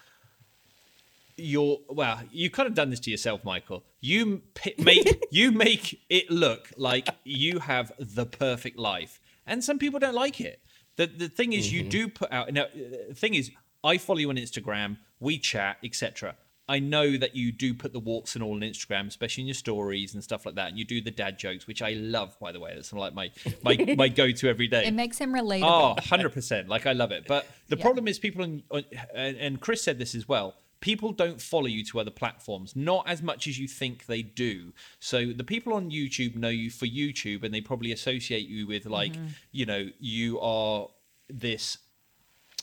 your. 1.36 1.78
Well, 1.88 2.20
you 2.30 2.50
kind 2.50 2.66
of 2.68 2.74
done 2.74 2.90
this 2.90 3.00
to 3.00 3.10
yourself, 3.10 3.44
Michael. 3.44 3.84
You 4.00 4.42
p- 4.54 4.74
make 4.78 5.24
you 5.30 5.52
make 5.52 6.00
it 6.08 6.30
look 6.30 6.70
like 6.76 7.08
you 7.24 7.58
have 7.60 7.92
the 7.98 8.26
perfect 8.26 8.78
life, 8.78 9.20
and 9.46 9.62
some 9.62 9.78
people 9.78 9.98
don't 10.00 10.14
like 10.14 10.40
it. 10.40 10.60
The 10.96 11.07
the 11.07 11.28
thing 11.28 11.53
is, 11.53 11.66
Mm-hmm. 11.66 11.76
you 11.76 11.82
do 11.90 12.09
put 12.09 12.32
out. 12.32 12.53
Now, 12.53 12.66
the 12.74 13.14
thing 13.14 13.34
is, 13.34 13.51
I 13.84 13.98
follow 13.98 14.18
you 14.18 14.30
on 14.30 14.36
Instagram. 14.36 14.98
We 15.20 15.38
chat, 15.38 15.76
etc. 15.84 16.36
I 16.71 16.79
know 16.79 17.16
that 17.16 17.35
you 17.35 17.51
do 17.51 17.75
put 17.75 17.93
the 17.93 17.99
warts 17.99 18.37
and 18.37 18.45
all 18.45 18.55
on 18.55 18.61
Instagram, 18.61 19.09
especially 19.09 19.43
in 19.43 19.49
your 19.49 19.55
stories 19.55 20.14
and 20.14 20.23
stuff 20.23 20.47
like 20.47 20.55
that. 20.55 20.68
And 20.68 20.79
you 20.79 20.85
do 20.85 21.01
the 21.01 21.11
dad 21.11 21.37
jokes, 21.37 21.66
which 21.66 21.83
I 21.83 21.95
love, 21.95 22.39
by 22.39 22.53
the 22.53 22.61
way. 22.61 22.73
That's 22.77 22.93
like 22.93 23.12
my 23.12 23.33
my, 23.62 23.95
my 23.99 24.09
go 24.09 24.31
to 24.31 24.49
every 24.49 24.68
day. 24.68 24.87
It 24.87 24.95
makes 24.95 25.18
him 25.18 25.35
relatable. 25.35 25.97
Oh, 25.99 26.01
100%. 26.01 26.68
Like, 26.68 26.87
I 26.87 26.93
love 26.93 27.11
it. 27.11 27.27
But 27.27 27.49
the 27.68 27.77
Yeah. 27.77 27.83
problem 27.83 28.07
is, 28.07 28.21
people, 28.21 28.45
on, 28.45 28.62
on, 28.71 28.85
and 29.12 29.37
and 29.37 29.61
Chris 29.61 29.83
said 29.83 29.99
this 29.99 30.14
as 30.14 30.29
well, 30.29 30.55
people 30.79 31.11
don't 31.11 31.43
follow 31.43 31.66
you 31.66 31.85
to 31.87 31.99
other 31.99 32.12
platforms, 32.12 32.77
not 32.77 33.09
as 33.09 33.21
much 33.21 33.49
as 33.49 33.59
you 33.59 33.66
think 33.66 34.07
they 34.07 34.23
do. 34.23 34.73
So 35.01 35.33
the 35.33 35.45
people 35.45 35.73
on 35.73 35.91
YouTube 35.91 36.37
know 36.37 36.51
you 36.51 36.71
for 36.71 36.87
YouTube, 36.87 37.43
and 37.43 37.53
they 37.53 37.61
probably 37.61 37.91
associate 37.91 38.47
you 38.47 38.68
with, 38.68 38.87
like, 38.87 39.14
mm-hmm. 39.14 39.27
you 39.51 39.66
know, 39.66 39.89
you 39.99 40.39
are 40.39 40.87
this 41.29 41.79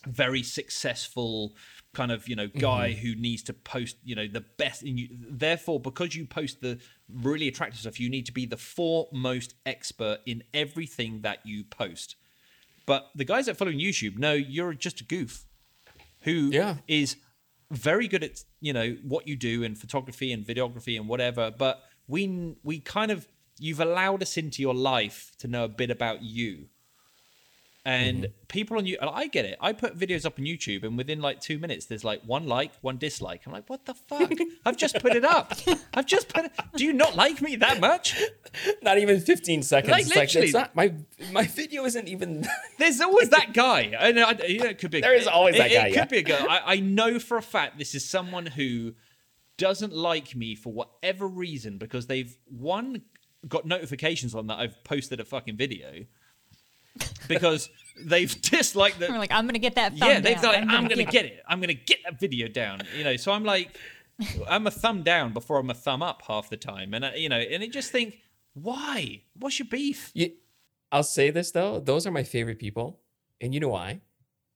very 0.05 0.43
successful 0.43 1.53
kind 1.97 2.11
of 2.11 2.29
you 2.29 2.35
know 2.35 2.47
mm-hmm. 2.47 2.59
guy 2.59 2.91
who 2.91 3.15
needs 3.15 3.41
to 3.41 3.53
post 3.53 3.97
you 4.03 4.15
know 4.15 4.27
the 4.27 4.45
best 4.63 4.83
and 4.83 4.99
you, 4.99 5.07
therefore 5.45 5.79
because 5.79 6.15
you 6.15 6.25
post 6.27 6.61
the 6.61 6.77
really 7.11 7.47
attractive 7.47 7.79
stuff 7.79 7.99
you 7.99 8.07
need 8.07 8.25
to 8.27 8.31
be 8.31 8.45
the 8.45 8.61
foremost 8.77 9.55
expert 9.65 10.19
in 10.25 10.43
everything 10.53 11.21
that 11.21 11.39
you 11.43 11.63
post. 11.63 12.15
But 12.85 13.09
the 13.15 13.25
guys 13.25 13.47
that 13.47 13.57
follow 13.57 13.71
on 13.71 13.79
youtube 13.79 14.17
know 14.19 14.33
you're 14.33 14.73
just 14.73 15.01
a 15.01 15.03
goof 15.03 15.45
who 16.21 16.51
is 16.87 17.15
Yeah. 17.15 17.21
very 17.71 18.07
good 18.07 18.23
at 18.23 18.43
you 18.61 18.73
know 18.73 18.89
what 19.13 19.27
you 19.27 19.35
do 19.35 19.63
in 19.63 19.75
photography 19.75 20.31
and 20.31 20.45
videography 20.45 20.95
and 20.99 21.07
whatever. 21.09 21.49
But 21.65 21.75
we 22.07 22.21
we 22.63 22.79
kind 22.79 23.11
of 23.11 23.27
you've 23.59 23.79
allowed 23.79 24.21
us 24.21 24.37
into 24.37 24.61
your 24.61 24.75
life 24.75 25.31
to 25.39 25.47
know 25.47 25.63
a 25.63 25.73
bit 25.81 25.89
about 25.89 26.21
you 26.21 26.69
and 27.87 28.23
Mm-hmm. 28.23 28.31
people 28.49 28.77
on 28.77 28.85
you 28.85 28.97
i 29.01 29.27
get 29.27 29.45
it 29.45 29.57
i 29.61 29.71
put 29.71 29.97
videos 29.97 30.25
up 30.25 30.37
on 30.37 30.45
youtube 30.45 30.83
and 30.83 30.97
within 30.97 31.21
like 31.21 31.39
two 31.39 31.57
minutes 31.57 31.85
there's 31.85 32.03
like 32.03 32.21
one 32.25 32.45
like 32.45 32.71
one 32.81 32.97
dislike 32.97 33.43
i'm 33.45 33.53
like 33.53 33.69
what 33.69 33.85
the 33.85 33.93
fuck 33.93 34.29
i've 34.65 34.75
just 34.75 34.99
put 34.99 35.15
it 35.15 35.23
up 35.23 35.53
i've 35.93 36.05
just 36.05 36.27
put 36.27 36.45
it 36.45 36.51
do 36.75 36.83
you 36.83 36.91
not 36.91 37.15
like 37.15 37.41
me 37.41 37.55
that 37.55 37.79
much 37.79 38.21
Not 38.81 38.97
even 38.97 39.19
15 39.19 39.63
seconds. 39.63 39.91
Like, 39.91 40.05
it's 40.07 40.15
literally. 40.15 40.51
not 40.51 40.75
my 40.75 40.93
my 41.31 41.43
video 41.43 41.85
isn't 41.85 42.07
even 42.07 42.45
There's 42.79 42.99
always 43.01 43.29
that 43.29 43.53
guy. 43.53 43.93
I 43.97 44.11
know, 44.11 44.23
I, 44.23 44.31
you 44.47 44.59
know, 44.59 44.65
it 44.65 44.79
could 44.79 44.91
be. 44.91 45.01
There 45.01 45.13
is 45.15 45.27
always 45.27 45.55
it, 45.55 45.59
that 45.59 45.71
guy, 45.71 45.87
It 45.87 45.93
yeah. 45.93 45.99
could 45.99 46.09
be 46.09 46.17
a 46.19 46.23
girl. 46.23 46.45
I, 46.49 46.61
I 46.65 46.79
know 46.79 47.19
for 47.19 47.37
a 47.37 47.41
fact 47.41 47.77
this 47.77 47.93
is 47.93 48.03
someone 48.03 48.47
who 48.47 48.93
doesn't 49.57 49.93
like 49.93 50.35
me 50.35 50.55
for 50.55 50.71
whatever 50.73 51.27
reason 51.27 51.77
because 51.77 52.07
they've 52.07 52.35
one 52.45 53.01
got 53.47 53.65
notifications 53.65 54.33
on 54.33 54.47
that 54.47 54.59
I've 54.59 54.83
posted 54.83 55.19
a 55.19 55.25
fucking 55.25 55.55
video 55.57 56.05
because 57.27 57.69
they've 58.05 58.39
disliked 58.41 58.99
the 58.99 59.07
We're 59.09 59.17
like, 59.17 59.31
I'm 59.31 59.45
gonna 59.47 59.59
get 59.59 59.75
that. 59.75 59.97
Thumb 59.97 60.07
yeah, 60.09 60.19
they've 60.19 60.39
down. 60.41 60.53
like, 60.53 60.61
I'm, 60.63 60.87
gonna, 60.87 61.03
get 61.03 61.11
get 61.11 61.25
it. 61.25 61.43
I'm 61.47 61.59
gonna 61.61 61.73
get 61.73 61.99
that 62.05 62.19
video 62.19 62.47
down. 62.47 62.81
You 62.97 63.03
know, 63.03 63.15
so 63.17 63.31
I'm 63.31 63.43
like, 63.43 63.77
I'm 64.49 64.67
a 64.67 64.71
thumb 64.71 65.03
down 65.03 65.33
before 65.33 65.57
I'm 65.59 65.69
a 65.69 65.73
thumb 65.75 66.01
up 66.01 66.21
half 66.27 66.49
the 66.49 66.57
time, 66.57 66.93
and 66.93 67.05
I, 67.05 67.15
you 67.15 67.29
know, 67.29 67.37
and 67.39 67.63
I 67.63 67.67
just 67.67 67.91
think, 67.91 68.19
why? 68.53 69.21
What's 69.37 69.59
your 69.59 69.67
beef? 69.69 70.11
You, 70.13 70.31
I'll 70.91 71.03
say 71.03 71.29
this 71.31 71.51
though, 71.51 71.79
those 71.79 72.07
are 72.07 72.11
my 72.11 72.23
favorite 72.23 72.59
people, 72.59 72.99
and 73.41 73.53
you 73.53 73.59
know 73.59 73.69
why? 73.69 74.01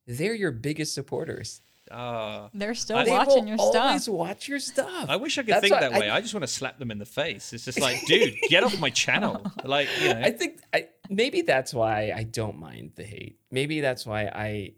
They're 0.07 0.33
your 0.35 0.51
biggest 0.51 0.93
supporters. 0.93 1.61
Uh, 1.89 2.47
They're 2.53 2.73
still 2.73 2.97
I- 2.97 3.03
They 3.03 3.11
watching 3.11 3.43
will 3.43 3.47
your 3.49 3.57
always 3.59 4.03
stuff. 4.03 4.13
watch 4.13 4.47
your 4.47 4.59
stuff. 4.59 5.09
I 5.09 5.17
wish 5.17 5.37
I 5.37 5.41
could 5.43 5.53
That's 5.55 5.61
think 5.61 5.73
why 5.73 5.81
that 5.81 5.91
way. 5.99 6.09
I, 6.09 6.21
just 6.21 6.33
want 6.33 6.43
to 6.43 6.47
slap 6.47 6.79
them 6.79 6.89
in 6.89 6.99
the 6.99 7.05
face. 7.05 7.51
It's 7.51 7.65
just 7.65 7.81
like, 7.81 8.05
dude, 8.05 8.33
get 8.49 8.63
off 8.63 8.79
my 8.79 8.89
channel. 8.89 9.45
Like, 9.65 9.89
you 10.01 10.13
know, 10.13 10.21
I 10.21 10.31
think 10.31 10.61
I, 10.73 10.87
maybe 11.11 11.41
that's 11.43 11.73
why 11.73 12.11
I 12.15 12.23
don't 12.23 12.57
mind 12.57 12.93
the 12.95 13.03
hate. 13.03 13.39
Maybe 13.51 13.81
that's 13.81 14.05
why 14.05 14.23
I 14.27 14.73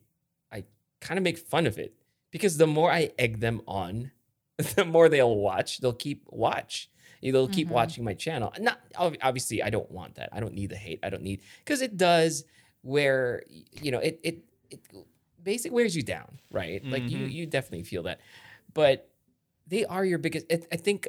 I 0.52 0.66
kind 1.00 1.18
of 1.18 1.24
make 1.24 1.38
fun 1.38 1.68
of 1.68 1.78
it 1.78 1.96
because 2.32 2.58
the 2.58 2.68
more 2.68 2.92
I 2.92 3.12
egg 3.18 3.40
them 3.40 3.62
on, 3.68 4.12
the 4.76 4.86
more 4.86 5.10
they'll 5.10 5.38
watch. 5.38 5.80
They'll 5.80 5.94
keep 5.94 6.26
watch. 6.30 6.90
They'll 7.22 7.48
keep 7.48 7.70
Mhm. 7.70 7.72
watching 7.72 8.04
my 8.04 8.16
channel. 8.16 8.52
Not 8.60 8.82
obviously, 8.98 9.64
I 9.64 9.70
don't 9.70 9.90
want 9.92 10.16
that. 10.16 10.30
I 10.34 10.42
don't 10.42 10.54
need 10.54 10.72
the 10.72 10.76
hate. 10.76 11.00
I 11.04 11.10
don't 11.10 11.24
need 11.24 11.42
because 11.64 11.82
it 11.82 11.96
does 11.96 12.44
where 12.82 13.44
you 13.72 13.92
know 13.92 14.00
it 14.00 14.20
it 14.24 14.44
it 14.70 14.82
basically 15.42 15.76
wears 15.76 15.96
you 15.96 16.04
down, 16.04 16.40
right? 16.52 16.84
Like 16.92 17.10
you 17.10 17.20
Mhm. 17.20 17.32
you 17.32 17.46
definitely 17.46 17.84
feel 17.84 18.04
that, 18.04 18.20
but 18.74 19.10
they 19.68 19.86
are 19.86 20.04
your 20.04 20.18
biggest. 20.20 20.48
I 20.52 20.76
think 20.76 21.08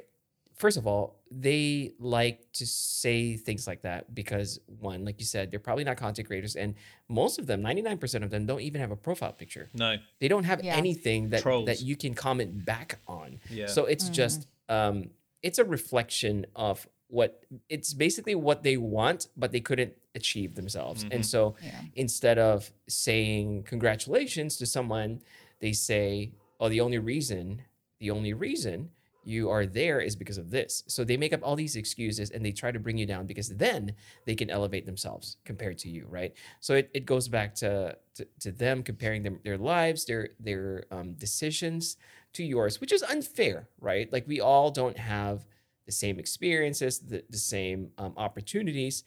first 0.57 0.77
of 0.77 0.87
all, 0.87 1.21
they 1.37 1.93
like 1.99 2.53
to 2.53 2.67
say 2.67 3.37
things 3.37 3.67
like 3.67 3.83
that 3.83 4.15
because 4.15 4.61
one, 4.67 5.05
like 5.05 5.19
you 5.19 5.27
said, 5.27 5.51
they're 5.51 5.59
probably 5.59 5.85
not 5.85 5.97
content 5.97 6.29
creators, 6.29 6.55
and 6.57 6.75
most 7.09 7.39
of 7.39 7.47
them, 7.47 7.61
ninety 7.63 7.83
nine 7.83 7.99
percent 7.99 8.23
of 8.25 8.31
them, 8.31 8.47
don't 8.47 8.61
even 8.61 8.81
have 8.81 8.91
a 8.91 8.97
profile 8.97 9.33
picture. 9.33 9.69
no. 9.75 9.97
They 10.21 10.29
don't 10.29 10.45
have 10.45 10.63
Yeah. 10.63 10.77
anything 10.77 11.31
that 11.31 11.43
Trolls. 11.43 11.67
that 11.67 11.81
you 11.83 11.97
can 11.97 12.15
comment 12.15 12.65
back 12.65 13.01
on. 13.09 13.41
Yeah. 13.51 13.67
So 13.67 13.87
it's 13.87 14.09
just 14.09 14.47
um, 14.69 15.11
it's 15.43 15.59
a 15.59 15.65
reflection 15.65 16.47
of 16.57 16.87
what 17.09 17.45
it's 17.69 17.93
basically 17.93 18.35
what 18.35 18.63
they 18.63 18.77
want, 18.77 19.29
but 19.37 19.53
they 19.53 19.61
couldn't 19.61 19.93
achieve 20.15 20.55
themselves. 20.55 21.05
Mhm. 21.05 21.15
And 21.15 21.27
so 21.27 21.57
Yeah. 21.63 21.81
instead 21.95 22.39
of 22.39 22.73
saying 22.89 23.65
congratulations 23.65 24.57
to 24.59 24.67
someone, 24.67 25.21
they 25.61 25.73
say, 25.73 26.33
"Oh, 26.61 26.69
the 26.69 26.81
only 26.81 26.99
reason, 26.99 27.63
the 27.99 28.11
only 28.11 28.33
reason 28.33 28.91
you 29.27 29.51
are 29.51 29.67
there 29.67 30.01
is 30.01 30.17
because 30.17 30.39
of 30.39 30.51
this." 30.51 30.85
So 30.87 31.05
they 31.05 31.17
make 31.17 31.33
up 31.33 31.41
all 31.43 31.57
these 31.57 31.77
excuses 31.77 32.31
and 32.31 32.45
they 32.45 32.53
try 32.53 32.71
to 32.73 32.79
bring 32.79 32.99
you 32.99 33.07
down 33.07 33.27
because 33.27 33.49
then 33.49 33.95
they 34.27 34.35
can 34.35 34.51
elevate 34.51 34.87
themselves 34.87 35.37
compared 35.45 35.79
to 35.79 35.89
you, 35.89 36.07
right? 36.09 36.35
So 36.61 36.75
it, 36.75 36.91
it 36.95 37.07
goes 37.07 37.29
back 37.29 37.55
to, 37.57 37.97
to 38.17 38.27
to 38.41 38.53
them 38.53 38.83
comparing 38.83 39.23
them 39.23 39.39
their 39.45 39.59
lives, 39.59 40.05
their 40.05 40.31
their 40.41 40.85
um, 40.91 41.15
decisions 41.15 41.97
to 42.35 42.45
yours, 42.45 42.81
which 42.81 42.93
is 42.93 43.03
unfair, 43.03 43.69
right? 43.81 44.13
Like 44.13 44.27
we 44.27 44.41
all 44.41 44.71
don't 44.71 44.99
have 44.99 45.47
the 45.87 45.93
same 45.93 46.19
experiences, 46.19 46.99
the, 46.99 47.23
the 47.31 47.39
same 47.39 47.91
um, 47.99 48.15
opportunities, 48.17 49.05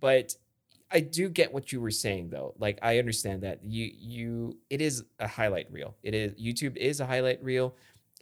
but 0.00 0.34
I 0.90 1.00
do 1.00 1.28
get 1.28 1.52
what 1.52 1.72
you 1.72 1.80
were 1.80 1.90
saying 1.90 2.30
though. 2.30 2.54
Like 2.58 2.78
I 2.82 2.98
understand 2.98 3.42
that 3.42 3.64
you 3.64 3.90
you 3.98 4.58
it 4.70 4.80
is 4.80 5.04
a 5.18 5.26
highlight 5.26 5.70
reel. 5.70 5.96
It 6.02 6.14
is 6.14 6.32
YouTube 6.34 6.76
is 6.76 7.00
a 7.00 7.06
highlight 7.06 7.42
reel. 7.42 7.74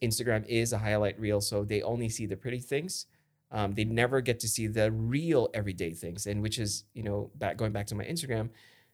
Instagram 0.02 0.44
is 0.46 0.72
a 0.72 0.78
highlight 0.78 1.18
reel. 1.18 1.40
So 1.40 1.64
they 1.64 1.82
only 1.82 2.08
see 2.08 2.26
the 2.26 2.36
pretty 2.36 2.58
things. 2.60 3.06
Um, 3.50 3.72
they 3.72 3.84
never 3.84 4.20
get 4.20 4.40
to 4.40 4.48
see 4.48 4.66
the 4.66 4.90
real 4.90 5.48
everyday 5.54 5.92
things. 5.92 6.26
And 6.26 6.42
which 6.42 6.58
is, 6.58 6.84
you 6.94 7.02
know, 7.02 7.30
back 7.36 7.56
going 7.56 7.72
back 7.72 7.86
to 7.88 7.94
my 7.94 8.04
Instagram, 8.04 8.50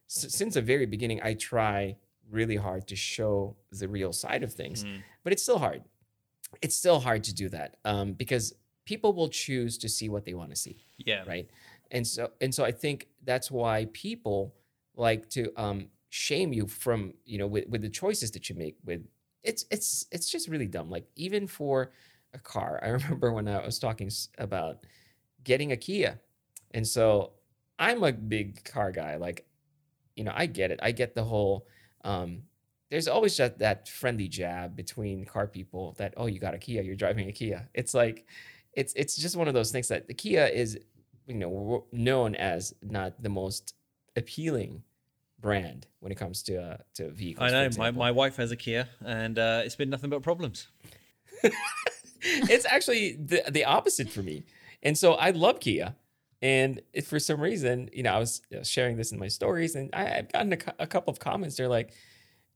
s- 0.09 0.27
since 0.35 0.55
the 0.55 0.63
very 0.63 0.87
beginning, 0.87 1.21
I 1.23 1.35
try 1.35 1.97
really 2.31 2.57
hard 2.57 2.87
to 2.89 2.97
show 2.97 3.57
the 3.73 3.89
real 3.89 4.13
side 4.13 4.43
of 4.43 4.53
things, 4.53 4.85
Mm. 4.85 5.03
but 5.25 5.33
it's 5.33 5.43
still 5.43 5.59
hard. 5.59 5.83
It's 6.63 6.77
still 6.77 7.01
hard 7.01 7.25
to 7.25 7.35
do 7.35 7.49
that 7.49 7.77
um, 7.85 8.13
because 8.13 8.53
people 8.85 9.13
will 9.15 9.29
choose 9.29 9.79
to 9.79 9.89
see 9.89 10.09
what 10.09 10.25
they 10.25 10.35
want 10.35 10.51
to 10.51 10.57
see 10.57 10.85
Yeah. 10.99 11.23
right 11.27 11.49
and 11.93 12.05
so 12.07 12.31
and 12.41 12.53
so 12.55 12.65
i 12.65 12.73
think 12.73 13.07
that's 13.25 13.51
why 13.51 13.87
people 13.93 14.55
like 14.97 15.29
to 15.31 15.53
um 15.61 15.89
shame 16.09 16.53
you 16.53 16.67
from 16.67 17.15
you 17.25 17.39
know 17.39 17.47
with, 17.47 17.69
with 17.69 17.83
the 17.83 17.89
choices 17.89 18.31
that 18.33 18.49
you 18.49 18.57
make 18.57 18.77
with 18.85 19.03
it's 19.43 19.65
it's 19.71 20.07
it's 20.11 20.31
just 20.31 20.49
really 20.49 20.67
dumb. 20.67 20.91
Like 20.91 21.07
even 21.17 21.47
for 21.47 21.93
a 22.35 22.39
car 22.39 22.79
i 22.83 22.89
remember 22.99 23.33
when 23.33 23.49
i 23.49 23.65
was 23.65 23.79
talking 23.79 24.11
about 24.39 24.87
getting 25.45 25.73
a 25.73 25.77
kia. 25.77 26.21
And 26.73 26.87
so 26.87 27.33
i'm 27.79 28.03
a 28.03 28.13
big 28.13 28.63
car 28.65 28.93
guy 28.93 29.17
like 29.17 29.47
you 30.17 30.25
know 30.25 30.33
i 30.35 30.47
get 30.47 30.71
it. 30.71 30.81
I 30.83 30.93
get 30.93 31.15
the 31.15 31.25
whole 31.25 31.67
um 32.05 32.43
there's 32.91 33.09
always 33.09 33.37
just 33.37 33.59
that 33.59 33.89
friendly 33.89 34.27
jab 34.29 34.75
between 34.77 35.25
car 35.25 35.47
people 35.47 35.95
that 35.99 36.15
oh 36.17 36.27
you 36.27 36.41
got 36.41 36.55
a 36.55 36.59
kia 36.59 36.83
you're 36.83 36.97
driving 36.97 37.29
a 37.29 37.33
kia. 37.33 37.69
It's 37.75 37.95
like 37.95 38.27
it's 38.75 38.93
it's 38.95 39.17
just 39.17 39.37
one 39.37 39.49
of 39.49 39.55
those 39.55 39.73
things 39.73 39.89
that 39.89 40.07
the 40.07 40.15
kia 40.15 40.47
is 40.47 40.79
you 41.27 41.35
know 41.35 41.87
known 41.93 42.35
as 42.35 42.75
not 42.83 43.23
the 43.23 43.29
most 43.29 43.75
appealing 44.17 44.83
brand 45.41 45.87
when 46.01 46.13
it 46.13 46.17
comes 46.17 46.43
to 46.45 46.63
uh, 46.63 46.77
to 46.95 47.11
vehicles. 47.11 47.53
I 47.53 47.69
know. 47.69 47.71
My, 47.79 47.91
my 47.91 48.11
wife 48.11 48.37
has 48.37 48.51
a 48.51 48.57
Kia, 48.57 48.89
and 49.05 49.39
uh, 49.39 49.63
it's 49.65 49.77
been 49.77 49.91
nothing 49.91 50.11
but 50.11 50.23
problems. 50.23 50.69
it's 52.23 52.67
actually 52.67 53.13
the 53.13 53.43
the 53.51 53.65
opposite 53.65 54.11
for 54.11 54.23
me, 54.23 54.45
and 54.83 54.97
so 54.97 55.15
I 55.15 55.31
love 55.31 55.61
Kia. 55.61 55.95
And 56.43 56.81
if 56.95 57.07
for 57.07 57.19
some 57.19 57.41
reason, 57.41 57.91
you 57.93 58.03
know, 58.03 58.15
I 58.15 58.19
was 58.19 58.41
uh, 58.55 58.65
sharing 58.65 58.97
this 58.97 59.13
in 59.13 59.19
my 59.19 59.29
stories, 59.29 59.75
and 59.75 59.91
I, 59.93 60.19
I've 60.19 60.33
gotten 60.33 60.53
a, 60.55 60.59
a 60.79 60.87
couple 60.87 61.11
of 61.11 61.19
comments. 61.19 61.57
They're 61.57 61.69
like, 61.69 61.93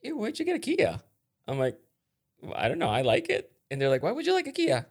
"Ew, 0.03 0.17
where'd 0.17 0.39
you 0.39 0.45
get 0.45 0.57
a 0.57 0.59
Kia?" 0.59 1.01
I'm 1.47 1.59
like, 1.59 1.79
well, 2.41 2.55
"I 2.57 2.69
don't 2.69 2.79
know. 2.79 2.89
I 2.89 3.03
like 3.03 3.29
it." 3.29 3.53
And 3.71 3.81
they're 3.81 3.91
like, 3.91 4.03
"Why 4.03 4.13
would 4.13 4.27
you 4.27 4.33
like 4.33 4.47
a 4.47 4.53
Kia?" 4.53 4.87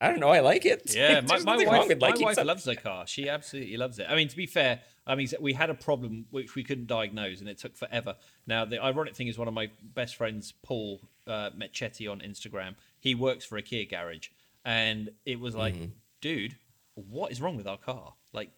I 0.00 0.10
don't 0.10 0.20
know. 0.20 0.28
I 0.28 0.40
like 0.40 0.64
it. 0.64 0.94
Yeah, 0.96 1.20
my, 1.22 1.38
my 1.40 1.56
wife, 1.56 1.88
my 1.98 2.10
wife 2.10 2.18
something. 2.18 2.46
loves 2.46 2.64
the 2.64 2.76
car. 2.76 3.06
She 3.06 3.28
absolutely 3.28 3.76
loves 3.76 3.98
it. 3.98 4.06
I 4.08 4.14
mean, 4.14 4.28
to 4.28 4.36
be 4.36 4.46
fair, 4.46 4.80
I 5.06 5.14
mean, 5.16 5.28
we 5.40 5.54
had 5.54 5.70
a 5.70 5.74
problem 5.74 6.26
which 6.30 6.54
we 6.54 6.62
couldn't 6.62 6.86
diagnose, 6.86 7.40
and 7.40 7.48
it 7.48 7.58
took 7.58 7.76
forever. 7.76 8.14
Now, 8.46 8.64
the 8.64 8.80
ironic 8.82 9.16
thing 9.16 9.26
is, 9.26 9.36
one 9.38 9.48
of 9.48 9.54
my 9.54 9.70
best 9.82 10.16
friends, 10.16 10.52
Paul 10.62 11.00
uh, 11.26 11.50
Metchetti 11.50 12.10
on 12.10 12.20
Instagram, 12.20 12.74
he 13.00 13.14
works 13.14 13.44
for 13.44 13.56
a 13.56 13.62
Kia 13.62 13.86
garage, 13.86 14.28
and 14.64 15.10
it 15.26 15.40
was 15.40 15.54
like, 15.56 15.74
Mm-hmm. 15.74 15.86
dude, 16.20 16.56
what 16.94 17.32
is 17.32 17.40
wrong 17.40 17.56
with 17.56 17.66
our 17.66 17.78
car? 17.78 18.14
Like, 18.32 18.50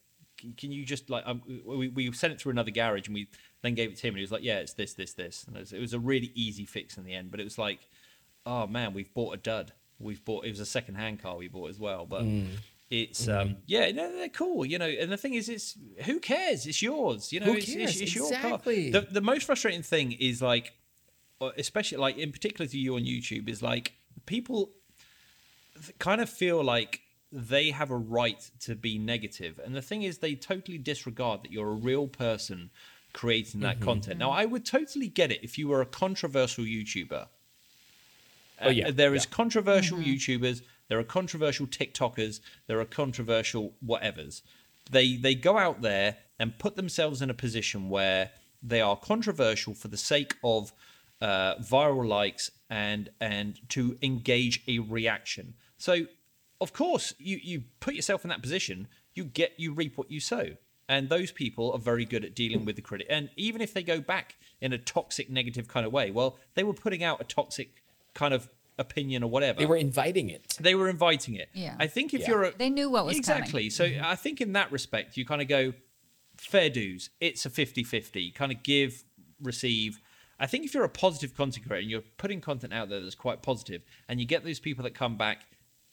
can 0.56 0.72
you 0.72 0.84
just 0.84 1.10
like 1.10 1.22
um, 1.26 1.42
we, 1.66 1.88
we 1.88 2.10
sent 2.12 2.32
it 2.32 2.40
through 2.40 2.52
another 2.52 2.70
garage, 2.70 3.06
and 3.06 3.14
we 3.14 3.28
then 3.62 3.74
gave 3.74 3.90
it 3.90 3.96
to 3.96 4.06
him, 4.06 4.14
and 4.14 4.18
he 4.18 4.22
was 4.22 4.32
like, 4.32 4.42
yeah, 4.42 4.58
it's 4.58 4.74
this, 4.74 4.92
this, 4.94 5.14
this, 5.14 5.44
and 5.44 5.56
it 5.56 5.60
was, 5.60 5.72
it 5.72 5.80
was 5.80 5.94
a 5.94 5.98
really 5.98 6.32
easy 6.34 6.64
fix 6.66 6.96
in 6.98 7.04
the 7.04 7.14
end. 7.14 7.30
But 7.30 7.40
it 7.40 7.44
was 7.44 7.58
like, 7.58 7.80
oh 8.44 8.66
man, 8.66 8.92
we've 8.92 9.12
bought 9.14 9.34
a 9.34 9.38
dud. 9.38 9.72
We've 10.00 10.24
bought. 10.24 10.44
It 10.44 10.50
was 10.50 10.60
a 10.60 10.66
second 10.66 10.96
hand 10.96 11.22
car 11.22 11.36
we 11.36 11.48
bought 11.48 11.70
as 11.70 11.78
well, 11.78 12.06
but. 12.06 12.22
Mm. 12.22 12.48
It's 12.90 13.28
um 13.28 13.58
yeah 13.66 13.92
no, 13.92 14.12
they're 14.16 14.28
cool 14.28 14.66
you 14.66 14.76
know 14.76 14.88
and 14.88 15.12
the 15.12 15.16
thing 15.16 15.34
is 15.34 15.48
it's 15.48 15.78
who 16.06 16.18
cares 16.18 16.66
it's 16.66 16.82
yours 16.82 17.32
you 17.32 17.38
know 17.38 17.46
Who 17.46 17.52
it's, 17.52 17.68
it's, 17.68 18.00
it's 18.00 18.14
your 18.16 18.26
Exactly. 18.26 18.90
car 18.90 19.02
the, 19.02 19.06
the 19.12 19.20
most 19.20 19.44
frustrating 19.44 19.82
thing 19.82 20.10
is 20.10 20.42
like 20.42 20.72
uh, 21.40 21.50
especially 21.56 21.98
like 21.98 22.18
in 22.18 22.32
particular 22.32 22.68
to 22.68 22.76
you 22.76 22.96
on 22.96 23.02
YouTube 23.02 23.48
is 23.48 23.62
like 23.62 23.92
people 24.26 24.70
kind 26.00 26.20
of 26.20 26.28
feel 26.28 26.64
like 26.64 27.02
they 27.32 27.70
have 27.70 27.90
a 27.90 27.96
right 27.96 28.50
to 28.60 28.74
be 28.74 28.98
negative 28.98 29.60
and 29.64 29.74
the 29.74 29.82
thing 29.82 30.02
is 30.02 30.18
they 30.18 30.34
totally 30.34 30.78
disregard 30.78 31.44
that 31.44 31.52
you're 31.52 31.70
a 31.70 31.74
real 31.74 32.08
person 32.08 32.70
creating 33.12 33.60
that 33.60 33.80
content 33.80 34.18
now 34.18 34.30
i 34.30 34.44
would 34.44 34.64
totally 34.64 35.08
get 35.08 35.30
it 35.30 35.38
if 35.42 35.56
you 35.56 35.68
were 35.68 35.80
a 35.80 35.86
controversial 35.86 36.64
youtuber 36.64 37.26
Oh, 38.62 38.70
yeah, 38.70 38.88
Uh, 38.88 38.90
there 38.92 39.14
is 39.14 39.24
yeah. 39.24 39.36
controversial 39.36 39.98
youtubers 39.98 40.62
there 40.88 40.98
are 40.98 41.04
controversial 41.04 41.66
tiktokers 41.66 42.40
there 42.66 42.80
are 42.80 42.84
controversial 42.84 43.74
whatevers. 43.84 44.42
They 44.90 45.16
they 45.16 45.34
go 45.34 45.56
out 45.56 45.82
there 45.82 46.16
and 46.38 46.58
put 46.58 46.74
themselves 46.76 47.22
in 47.22 47.30
a 47.30 47.34
position 47.34 47.88
where 47.88 48.32
they 48.62 48.80
are 48.80 48.96
controversial 48.96 49.72
for 49.74 49.88
the 49.88 49.96
sake 49.96 50.34
of 50.42 50.72
uh, 51.20 51.54
viral 51.56 52.06
likes 52.08 52.50
and 52.68 53.10
and 53.20 53.60
to 53.70 53.96
engage 54.02 54.62
a 54.66 54.80
reaction. 54.80 55.54
So 55.78 56.06
of 56.60 56.72
course 56.72 57.14
you 57.18 57.38
you 57.42 57.62
put 57.78 57.94
yourself 57.94 58.24
in 58.24 58.30
that 58.30 58.42
position 58.42 58.88
you 59.14 59.24
get 59.24 59.52
you 59.58 59.72
reap 59.72 59.96
what 59.96 60.10
you 60.10 60.20
sow. 60.20 60.56
And 60.88 61.08
those 61.08 61.30
people 61.30 61.70
are 61.72 61.78
very 61.78 62.04
good 62.04 62.24
at 62.24 62.34
dealing 62.34 62.64
with 62.64 62.74
the 62.74 62.82
critic. 62.82 63.06
And 63.08 63.30
even 63.36 63.60
if 63.60 63.72
they 63.72 63.84
go 63.84 64.00
back 64.00 64.34
in 64.60 64.72
a 64.72 64.78
toxic 64.78 65.30
negative 65.30 65.68
kind 65.68 65.86
of 65.86 65.92
way 65.92 66.10
well 66.10 66.36
they 66.54 66.64
were 66.64 66.74
putting 66.74 67.04
out 67.04 67.20
a 67.20 67.24
toxic 67.24 67.79
kind 68.22 68.34
of 68.34 68.48
opinion 68.78 69.22
or 69.22 69.30
whatever 69.30 69.58
They 69.58 69.66
were 69.66 69.76
inviting 69.90 70.28
it. 70.30 70.56
they 70.60 70.74
were 70.74 70.88
inviting 70.88 71.34
it 71.42 71.48
Yeah. 71.52 71.74
i 71.78 71.86
think 71.86 72.14
if 72.14 72.20
Yeah. 72.22 72.28
you're 72.30 72.44
a, 72.44 72.50
They 72.56 72.70
knew 72.70 72.88
what 72.94 73.04
was 73.04 73.12
coming. 73.14 73.18
exactly 73.42 73.70
so 73.70 73.84
mm-hmm. 73.86 74.04
i 74.04 74.16
think 74.22 74.40
in 74.40 74.52
that 74.58 74.70
respect 74.72 75.16
you 75.18 75.24
kind 75.32 75.42
of 75.42 75.48
go 75.48 75.72
fair 76.36 76.70
dues 76.70 77.10
it's 77.20 77.44
a 77.44 77.50
50-50 77.50 78.34
kind 78.34 78.52
of 78.52 78.62
give 78.62 79.04
receive 79.42 80.00
i 80.38 80.46
think 80.46 80.64
if 80.64 80.72
you're 80.74 80.84
a 80.84 80.88
positive 81.06 81.36
content 81.36 81.66
creator 81.66 81.82
and 81.82 81.90
you're 81.90 82.04
putting 82.16 82.40
content 82.40 82.72
out 82.72 82.88
there 82.88 83.00
that's 83.00 83.14
quite 83.14 83.42
positive 83.42 83.82
and 84.08 84.18
you 84.20 84.26
get 84.26 84.44
those 84.44 84.60
people 84.60 84.82
that 84.84 84.94
come 84.94 85.16
back 85.18 85.38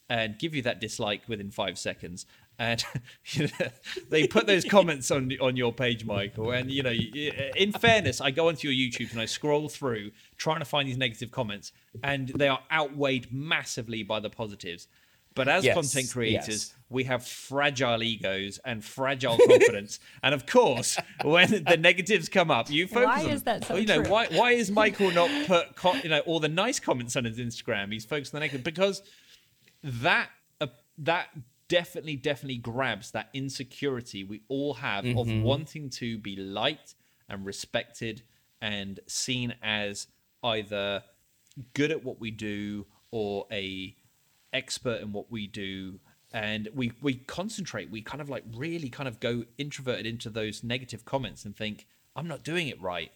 and 0.09 0.37
give 0.39 0.55
you 0.55 0.61
that 0.61 0.79
dislike 0.79 1.21
within 1.27 1.51
five 1.51 1.77
seconds 1.77 2.25
and 2.59 2.83
you 3.31 3.47
know, 3.59 3.67
they 4.09 4.25
put 4.27 4.47
those 4.47 4.65
comments 4.65 5.11
on 5.11 5.31
on 5.41 5.55
your 5.55 5.71
page 5.73 6.05
michael 6.05 6.51
and 6.51 6.71
you 6.71 6.81
know 6.81 6.93
in 7.55 7.71
fairness 7.71 8.19
i 8.21 8.31
go 8.31 8.47
onto 8.47 8.67
your 8.69 8.89
youtube 8.89 9.11
and 9.11 9.19
i 9.19 9.25
scroll 9.25 9.69
through 9.69 10.11
trying 10.37 10.59
to 10.59 10.65
find 10.65 10.87
these 10.87 10.97
negative 10.97 11.31
comments 11.31 11.71
and 12.03 12.29
they 12.29 12.47
are 12.47 12.59
outweighed 12.71 13.27
massively 13.31 14.01
by 14.03 14.19
the 14.19 14.29
positives 14.29 14.87
but 15.35 15.47
as 15.47 15.63
Yes, 15.63 15.75
content 15.75 16.09
creators 16.11 16.47
yes. 16.47 16.73
we 16.89 17.03
have 17.03 17.23
fragile 17.23 18.01
egos 18.01 18.59
and 18.65 18.83
fragile 18.83 19.37
confidence. 19.37 19.99
and 20.23 20.33
of 20.33 20.47
course, 20.47 20.97
when 21.23 21.63
the 21.63 21.77
negatives 21.77 22.27
come 22.27 22.49
up, 22.49 22.71
you 22.71 22.87
focus 22.87 23.05
Why 23.05 23.23
on, 23.23 23.29
is 23.29 23.43
that 23.43 23.63
so 23.63 23.75
well, 23.75 23.81
you 23.81 23.87
know, 23.87 24.01
true? 24.01 24.11
why 24.11 24.25
why 24.31 24.51
is 24.53 24.71
Michael 24.71 25.11
not 25.11 25.29
put 25.45 25.75
co- 25.75 25.93
you 25.93 26.09
know 26.09 26.21
all 26.21 26.39
the 26.39 26.49
nice 26.49 26.79
comments 26.79 27.15
on 27.15 27.25
his 27.25 27.37
Instagram? 27.37 27.93
He's 27.93 28.03
focused 28.03 28.33
on 28.33 28.39
the 28.39 28.45
negative 28.45 28.63
because 28.63 29.03
that 29.83 30.29
uh, 30.61 30.67
that 30.97 31.29
definitely 31.67 32.15
definitely 32.15 32.57
grabs 32.57 33.11
that 33.11 33.29
insecurity 33.33 34.23
we 34.23 34.41
all 34.47 34.73
have 34.75 35.05
of 35.05 35.27
wanting 35.43 35.89
to 35.89 36.17
be 36.17 36.35
liked 36.35 36.95
and 37.29 37.45
respected 37.45 38.21
and 38.61 38.99
seen 39.07 39.53
as 39.61 40.07
either 40.43 41.03
good 41.73 41.91
at 41.91 42.03
what 42.03 42.19
we 42.19 42.31
do 42.31 42.85
or 43.11 43.45
a 43.51 43.95
expert 44.53 45.01
in 45.01 45.11
what 45.11 45.31
we 45.31 45.47
do. 45.47 45.99
And 46.33 46.67
we 46.75 46.91
we 47.01 47.15
concentrate. 47.15 47.89
We 47.89 48.01
kind 48.01 48.21
of 48.21 48.29
like 48.29 48.43
really 48.55 48.89
kind 48.89 49.07
of 49.07 49.19
go 49.19 49.45
introverted 49.57 50.05
into 50.05 50.29
those 50.29 50.63
negative 50.63 51.05
comments 51.05 51.45
and 51.45 51.55
think 51.55 51.87
i'm 52.15 52.27
not 52.27 52.43
doing 52.43 52.67
it 52.67 52.81
right. 52.81 53.11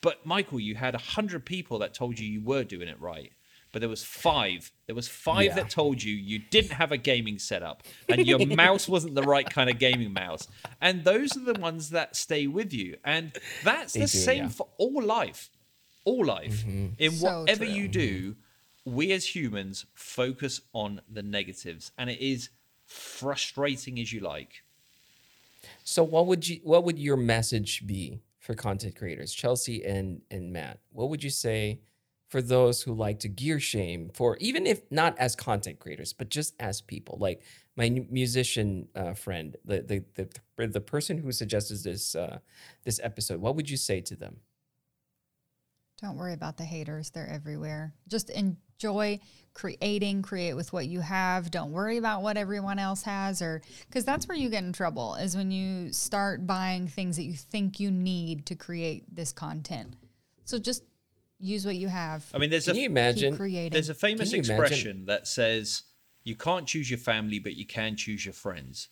But 0.00 0.26
michael 0.26 0.60
you 0.60 0.74
had 0.74 0.94
a 0.94 0.98
hundred 0.98 1.44
people 1.46 1.78
that 1.80 1.94
told 1.94 2.18
you 2.18 2.28
you 2.28 2.42
were 2.42 2.64
doing 2.64 2.88
it 2.88 3.00
right 3.00 3.32
but 3.72 3.80
there 3.80 3.88
was 3.88 4.02
five 4.04 4.70
there 4.86 4.94
was 4.96 5.08
five 5.08 5.46
Yeah. 5.46 5.54
that 5.56 5.70
told 5.70 6.02
you 6.02 6.14
you 6.14 6.38
didn't 6.38 6.72
have 6.72 6.92
a 6.92 6.96
gaming 6.96 7.38
setup 7.38 7.82
and 8.08 8.26
your 8.26 8.44
mouse 8.64 8.88
wasn't 8.88 9.14
the 9.14 9.22
right 9.22 9.48
kind 9.48 9.68
of 9.70 9.78
gaming 9.78 10.12
mouse 10.12 10.48
and 10.80 11.04
those 11.04 11.36
are 11.36 11.40
the 11.52 11.58
ones 11.60 11.90
that 11.90 12.16
stay 12.16 12.46
with 12.46 12.72
you 12.72 12.96
and 13.04 13.32
that's 13.64 13.92
They 13.94 14.00
the 14.00 14.06
do, 14.06 14.18
same 14.18 14.42
yeah. 14.44 14.48
for 14.50 14.68
all 14.78 15.02
life 15.02 15.50
all 16.04 16.24
life 16.24 16.64
mm-hmm. 16.64 16.88
in 16.98 17.12
So 17.12 17.40
whatever 17.40 17.64
true. 17.64 17.74
you 17.74 17.88
do 17.88 18.36
we 18.84 19.12
as 19.12 19.34
humans 19.34 19.84
focus 19.94 20.62
on 20.72 21.00
the 21.10 21.22
negatives 21.22 21.92
and 21.98 22.08
it 22.08 22.20
is 22.20 22.48
frustrating 22.86 24.00
as 24.00 24.12
you 24.12 24.20
like 24.20 24.62
So 25.84 26.02
what 26.04 26.26
would 26.26 26.48
you 26.48 26.60
what 26.64 26.84
would 26.84 26.98
your 26.98 27.16
message 27.16 27.86
be 27.86 28.20
for 28.38 28.54
content 28.54 28.96
creators, 28.96 29.34
Chelsea 29.34 29.84
and 29.84 30.22
and 30.30 30.52
Matt? 30.52 30.78
What 30.92 31.10
would 31.10 31.22
you 31.22 31.30
say 31.30 31.80
for 32.28 32.42
those 32.42 32.82
who 32.82 32.92
like 32.92 33.20
to 33.20 33.28
gear 33.28 33.58
shame 33.58 34.10
for 34.14 34.36
even 34.38 34.66
if 34.66 34.82
not 34.90 35.18
as 35.18 35.34
content 35.34 35.78
creators, 35.78 36.12
but 36.12 36.28
just 36.28 36.54
as 36.60 36.80
people? 36.80 37.18
Like 37.20 37.42
my 37.76 38.04
musician 38.10 38.88
uh, 38.94 39.14
friend, 39.14 39.56
the, 39.64 39.82
the 39.82 40.28
the 40.56 40.66
the 40.66 40.80
person 40.80 41.18
who 41.18 41.32
suggested 41.32 41.82
this 41.82 42.14
uh, 42.14 42.38
this 42.84 43.00
episode. 43.02 43.40
What 43.40 43.56
would 43.56 43.70
you 43.70 43.76
say 43.76 44.00
to 44.02 44.16
them? 44.16 44.36
Don't 46.02 46.16
worry 46.16 46.32
about 46.32 46.56
the 46.56 46.64
haters. 46.64 47.10
They're 47.10 47.28
everywhere. 47.28 47.92
Just 48.06 48.30
enjoy 48.30 49.18
creating, 49.52 50.22
create 50.22 50.54
with 50.54 50.72
what 50.72 50.86
you 50.86 51.00
have. 51.00 51.50
Don't 51.50 51.72
worry 51.72 51.96
about 51.96 52.22
what 52.22 52.36
everyone 52.36 52.78
else 52.78 53.02
has 53.02 53.42
or 53.42 53.62
cuz 53.90 54.04
that's 54.04 54.28
where 54.28 54.38
you 54.38 54.48
get 54.48 54.62
in 54.62 54.72
trouble 54.72 55.16
is 55.16 55.36
when 55.36 55.50
you 55.50 55.92
start 55.92 56.46
buying 56.46 56.86
things 56.86 57.16
that 57.16 57.24
you 57.24 57.34
think 57.34 57.80
you 57.80 57.90
need 57.90 58.46
to 58.46 58.54
create 58.54 59.12
this 59.12 59.32
content. 59.32 59.96
So 60.44 60.58
just 60.58 60.84
use 61.40 61.64
what 61.64 61.76
you 61.76 61.88
have. 61.88 62.24
i 62.34 62.38
mean 62.38 62.50
there's 62.50 62.66
Can 62.66 62.76
a 62.76 62.80
you 62.80 62.86
imagine? 62.86 63.36
creating. 63.36 63.70
there's 63.72 63.88
a 63.88 63.94
famous 63.94 64.30
Can 64.30 64.38
you 64.38 64.44
imagine- 64.44 64.60
expression 64.64 65.04
that 65.06 65.26
says 65.28 65.82
you 66.24 66.34
can't 66.36 66.66
choose 66.66 66.90
your 66.90 66.98
family 66.98 67.38
but 67.38 67.54
you 67.56 67.64
can 67.64 67.96
choose 67.96 68.24
your 68.26 68.32
friends 68.34 68.88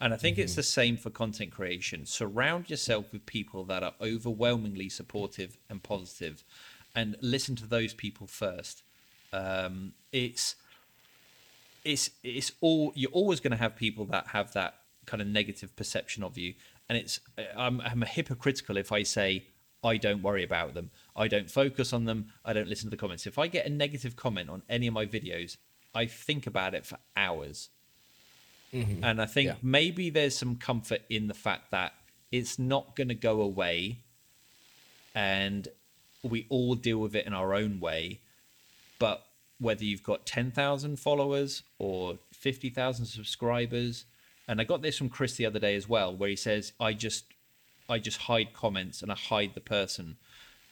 and 0.00 0.12
i 0.12 0.16
think 0.16 0.36
it's 0.38 0.52
Mm-hmm. 0.52 0.56
the 0.58 0.62
same 0.64 0.96
for 0.96 1.10
content 1.10 1.52
creation 1.52 2.04
surround 2.06 2.68
yourself 2.70 3.12
with 3.12 3.24
people 3.26 3.64
that 3.64 3.82
are 3.82 3.94
overwhelmingly 4.00 4.88
supportive 4.88 5.56
and 5.70 5.82
positive 5.82 6.44
and 6.94 7.16
listen 7.20 7.54
to 7.56 7.66
those 7.66 7.94
people 7.94 8.26
first 8.26 8.82
um, 9.32 9.92
it's 10.12 10.56
it's 11.84 12.10
it's 12.24 12.52
all 12.60 12.92
you're 12.96 13.10
always 13.12 13.38
going 13.40 13.50
to 13.52 13.56
have 13.56 13.76
people 13.76 14.04
that 14.06 14.28
have 14.28 14.52
that 14.54 14.74
kind 15.06 15.20
of 15.20 15.28
negative 15.28 15.74
perception 15.76 16.22
of 16.24 16.36
you 16.36 16.54
and 16.88 16.98
it's 16.98 17.20
I'm, 17.56 17.80
I'm 17.80 18.02
hypocritical 18.02 18.76
if 18.76 18.90
i 18.92 19.02
say 19.04 19.46
i 19.84 19.96
don't 19.96 20.22
worry 20.22 20.42
about 20.42 20.74
them 20.74 20.90
i 21.16 21.26
don't 21.28 21.50
focus 21.50 21.92
on 21.92 22.04
them 22.04 22.26
i 22.44 22.52
don't 22.52 22.68
listen 22.68 22.86
to 22.86 22.90
the 22.90 23.00
comments. 23.00 23.26
If 23.26 23.38
i 23.38 23.46
get 23.46 23.66
a 23.66 23.70
negative 23.70 24.16
comment 24.16 24.48
on 24.50 24.62
any 24.68 24.86
of 24.86 24.94
my 24.94 25.06
videos 25.06 25.56
i 25.94 26.06
think 26.06 26.46
about 26.46 26.74
it 26.74 26.84
for 26.86 26.98
hours. 27.16 27.70
Mm-hmm. 28.74 29.04
And 29.04 29.22
i 29.22 29.26
think 29.26 29.46
Yeah. 29.48 29.54
maybe 29.62 30.10
there's 30.10 30.36
some 30.36 30.56
comfort 30.56 31.02
in 31.08 31.28
the 31.28 31.34
fact 31.34 31.70
that 31.70 31.92
it's 32.32 32.58
not 32.58 32.96
going 32.96 33.08
to 33.08 33.14
go 33.14 33.40
away 33.40 34.00
and 35.14 35.68
we 36.22 36.46
all 36.48 36.74
deal 36.74 36.98
with 36.98 37.14
it 37.14 37.26
in 37.26 37.32
our 37.32 37.54
own 37.54 37.78
way. 37.80 38.20
But 38.98 39.24
whether 39.58 39.84
you've 39.84 40.02
got 40.02 40.26
10,000 40.26 40.98
followers 40.98 41.62
or 41.78 42.18
50,000 42.32 43.06
subscribers 43.06 44.04
and 44.48 44.60
I 44.60 44.64
got 44.64 44.82
this 44.82 44.98
from 44.98 45.08
Chris 45.08 45.34
the 45.36 45.46
other 45.46 45.58
day 45.58 45.74
as 45.76 45.88
well 45.88 46.14
where 46.14 46.28
he 46.28 46.36
says 46.36 46.72
I 46.78 46.92
just 46.92 47.24
I 47.88 47.98
just 47.98 48.18
hide 48.22 48.52
comments 48.52 49.00
and 49.02 49.10
I 49.10 49.14
hide 49.14 49.54
the 49.54 49.60
person 49.60 50.16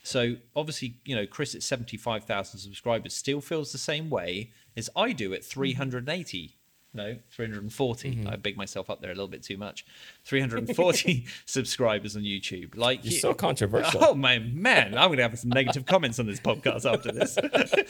so 0.04 0.36
obviously 0.54 0.98
you 1.04 1.16
know 1.16 1.26
Chris 1.26 1.54
at 1.56 1.62
75,000 1.64 2.60
subscribers 2.60 3.14
still 3.14 3.40
feels 3.40 3.72
the 3.72 3.78
same 3.78 4.08
way 4.10 4.52
as 4.76 4.88
I 4.94 5.10
do 5.12 5.34
at 5.34 5.44
380 5.44 6.56
no 6.96 7.16
340 7.30 8.24
I 8.28 8.36
big 8.36 8.56
myself 8.56 8.88
up 8.88 9.00
there 9.00 9.10
a 9.10 9.14
little 9.14 9.26
bit 9.26 9.42
too 9.42 9.56
much 9.56 9.84
340 10.24 11.26
subscribers 11.44 12.14
on 12.16 12.22
YouTube 12.22 12.76
like 12.76 13.02
You're 13.04 13.14
you- 13.14 13.18
so 13.18 13.34
controversial. 13.34 14.04
Oh 14.04 14.14
my 14.14 14.38
man, 14.38 14.96
I'm 14.96 15.10
gonna 15.10 15.22
have 15.22 15.36
some 15.38 15.50
negative 15.50 15.86
comments 15.86 16.18
on 16.20 16.26
this 16.26 16.38
podcast 16.38 16.84
after 16.90 17.10
this. 17.10 17.36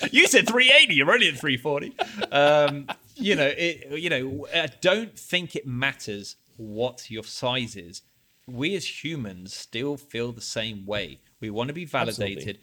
you 0.13 0.27
said 0.27 0.47
380, 0.49 0.95
you're 0.95 1.13
only 1.13 1.29
at 1.29 1.39
340. 1.39 1.95
Um, 2.33 2.87
you 3.17 3.37
know, 3.37 3.53
it, 3.57 3.99
you 4.01 4.09
know, 4.09 4.47
I 4.55 4.69
don't 4.81 5.17
think 5.19 5.55
it 5.55 5.67
matters 5.67 6.37
what 6.57 7.11
your 7.11 7.25
size 7.25 7.77
is. 7.77 8.03
We 8.47 8.75
as 8.75 9.05
humans 9.05 9.55
still 9.55 9.97
feel 9.97 10.33
the 10.33 10.41
same 10.41 10.87
way. 10.87 11.21
We 11.45 11.51
want 11.51 11.69
to 11.69 11.75
be 11.75 11.85
validated. 11.85 12.59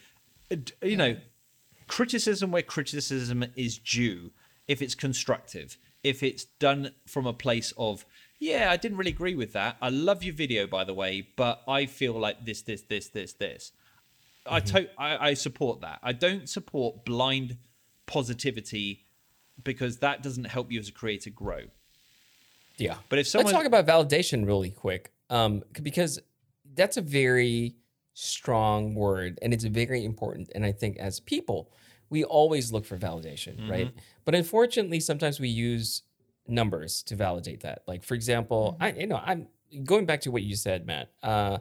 Uh, 0.51 0.55
d- 0.55 0.73
You 0.91 0.97
know, 0.97 1.17
criticism 1.87 2.51
where 2.51 2.61
criticism 2.63 3.45
is 3.55 3.77
due, 3.77 4.31
if 4.67 4.81
it's 4.81 4.95
constructive, 4.95 5.77
if 6.03 6.23
it's 6.23 6.45
done 6.45 6.91
from 7.07 7.25
a 7.27 7.33
place 7.33 7.73
of, 7.77 8.05
yeah, 8.39 8.71
I 8.71 8.77
didn't 8.77 8.97
really 8.97 9.11
agree 9.11 9.35
with 9.35 9.53
that. 9.53 9.77
I 9.81 9.89
love 9.89 10.23
your 10.23 10.33
video, 10.33 10.67
by 10.67 10.83
the 10.83 10.93
way, 10.93 11.27
but 11.35 11.61
I 11.67 11.85
feel 11.85 12.13
like 12.13 12.45
this, 12.45 12.61
this, 12.63 12.81
this, 12.83 13.09
this, 13.09 13.33
this. 13.33 13.71
I, 14.45 14.59
to- 14.59 14.89
I 14.99 15.29
I 15.29 15.33
support 15.35 15.81
that. 15.81 15.99
I 16.01 16.13
don't 16.13 16.49
support 16.49 17.05
blind 17.05 17.57
positivity 18.07 19.05
because 19.63 19.97
that 19.99 20.23
doesn't 20.23 20.45
help 20.45 20.71
you 20.71 20.79
as 20.79 20.89
a 20.89 20.91
creator 20.91 21.29
grow. 21.29 21.61
Yeah. 22.77 22.95
But 23.09 23.19
if 23.19 23.27
someone 23.27 23.53
Let's 23.53 23.57
talk 23.63 23.67
about 23.67 23.85
validation 23.85 24.47
really 24.47 24.71
quick, 24.71 25.11
um, 25.29 25.63
because 25.83 26.19
that's 26.73 26.97
a 26.97 27.01
very 27.01 27.75
strong 28.13 28.93
word 28.95 29.39
and 29.41 29.53
it's 29.53 29.63
very 29.63 30.03
important. 30.05 30.49
And 30.53 30.65
I 30.65 30.71
think 30.71 30.97
as 30.97 31.19
people, 31.19 31.71
we 32.09 32.23
always 32.23 32.71
look 32.71 32.85
for 32.85 32.97
validation, 32.97 33.69
right? 33.69 33.91
But 34.25 34.35
unfortunately, 34.35 34.99
sometimes 34.99 35.39
we 35.39 35.47
use 35.47 36.03
numbers 36.47 37.01
to 37.03 37.15
validate 37.15 37.61
that. 37.61 37.83
Like, 37.87 38.03
for 38.03 38.15
example, 38.15 38.75
I 38.79 38.91
you 38.91 39.07
know 39.07 39.21
I'm 39.23 39.47
going 39.85 40.05
back 40.05 40.21
to 40.21 40.31
what 40.31 40.43
you 40.43 40.55
said, 40.55 40.85
Matt. 40.85 41.09
Uh, 41.23 41.59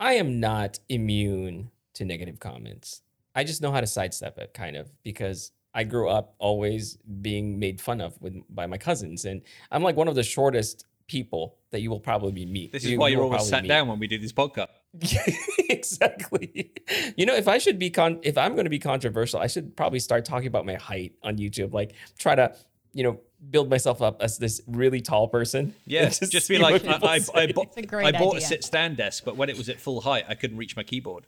I 0.00 0.14
am 0.14 0.40
not 0.40 0.78
immune 0.88 1.70
to 1.94 2.04
negative 2.04 2.40
comments. 2.40 3.02
I 3.34 3.44
just 3.44 3.60
know 3.62 3.72
how 3.72 3.80
to 3.80 3.86
sidestep 3.86 4.38
it, 4.38 4.54
kind 4.54 4.76
of, 4.76 4.90
because 5.02 5.52
I 5.74 5.84
grew 5.84 6.08
up 6.08 6.34
always 6.38 6.96
being 7.20 7.58
made 7.58 7.80
fun 7.80 8.00
of 8.00 8.20
with 8.22 8.34
by 8.48 8.66
my 8.66 8.78
cousins, 8.78 9.24
and 9.26 9.42
I'm 9.70 9.82
like 9.82 9.96
one 9.96 10.08
of 10.08 10.14
the 10.14 10.22
shortest 10.22 10.86
people 11.08 11.56
that 11.70 11.80
you 11.82 11.90
will 11.90 12.00
probably 12.00 12.46
meet. 12.46 12.72
this 12.72 12.84
is 12.84 12.92
You- 12.92 12.98
why 13.00 13.08
you 13.08 13.16
you're 13.16 13.24
always 13.24 13.46
sat 13.46 13.62
meet. 13.64 13.68
down 13.68 13.88
when 13.88 13.98
we 13.98 14.06
do 14.06 14.16
this 14.18 14.32
podcast. 14.32 14.68
exactly. 15.68 16.72
You 17.16 17.26
know, 17.26 17.34
if 17.34 17.48
I 17.48 17.58
should 17.58 17.78
be 17.78 17.90
con, 17.90 18.20
if 18.22 18.38
I'm 18.38 18.52
going 18.52 18.64
to 18.64 18.70
be 18.70 18.78
controversial, 18.78 19.40
I 19.40 19.46
should 19.46 19.76
probably 19.76 19.98
start 19.98 20.24
talking 20.24 20.46
about 20.46 20.66
my 20.66 20.74
height 20.74 21.14
on 21.22 21.36
YouTube. 21.36 21.72
Like, 21.72 21.94
try 22.18 22.34
to, 22.34 22.54
you 22.92 23.02
know, 23.02 23.20
build 23.50 23.68
myself 23.68 24.00
up 24.00 24.22
as 24.22 24.38
this 24.38 24.60
really 24.66 25.00
tall 25.00 25.28
person. 25.28 25.74
Yeah, 25.86 26.04
and 26.04 26.30
just, 26.30 26.48
be 26.48 26.58
like, 26.58 26.84
I, 26.86 26.92
I, 26.92 26.98
I, 27.02 27.18
say. 27.18 27.52
bought, 27.52 27.76
a 27.76 27.96
I 27.96 28.12
bought 28.12 28.36
a 28.36 28.40
sit 28.40 28.64
stand 28.64 28.96
desk, 28.96 29.24
but 29.24 29.36
when 29.36 29.48
it 29.48 29.56
was 29.56 29.68
at 29.68 29.80
full 29.80 30.00
height, 30.00 30.24
I 30.28 30.34
couldn't 30.34 30.56
reach 30.56 30.76
my 30.76 30.82
keyboard. 30.82 31.26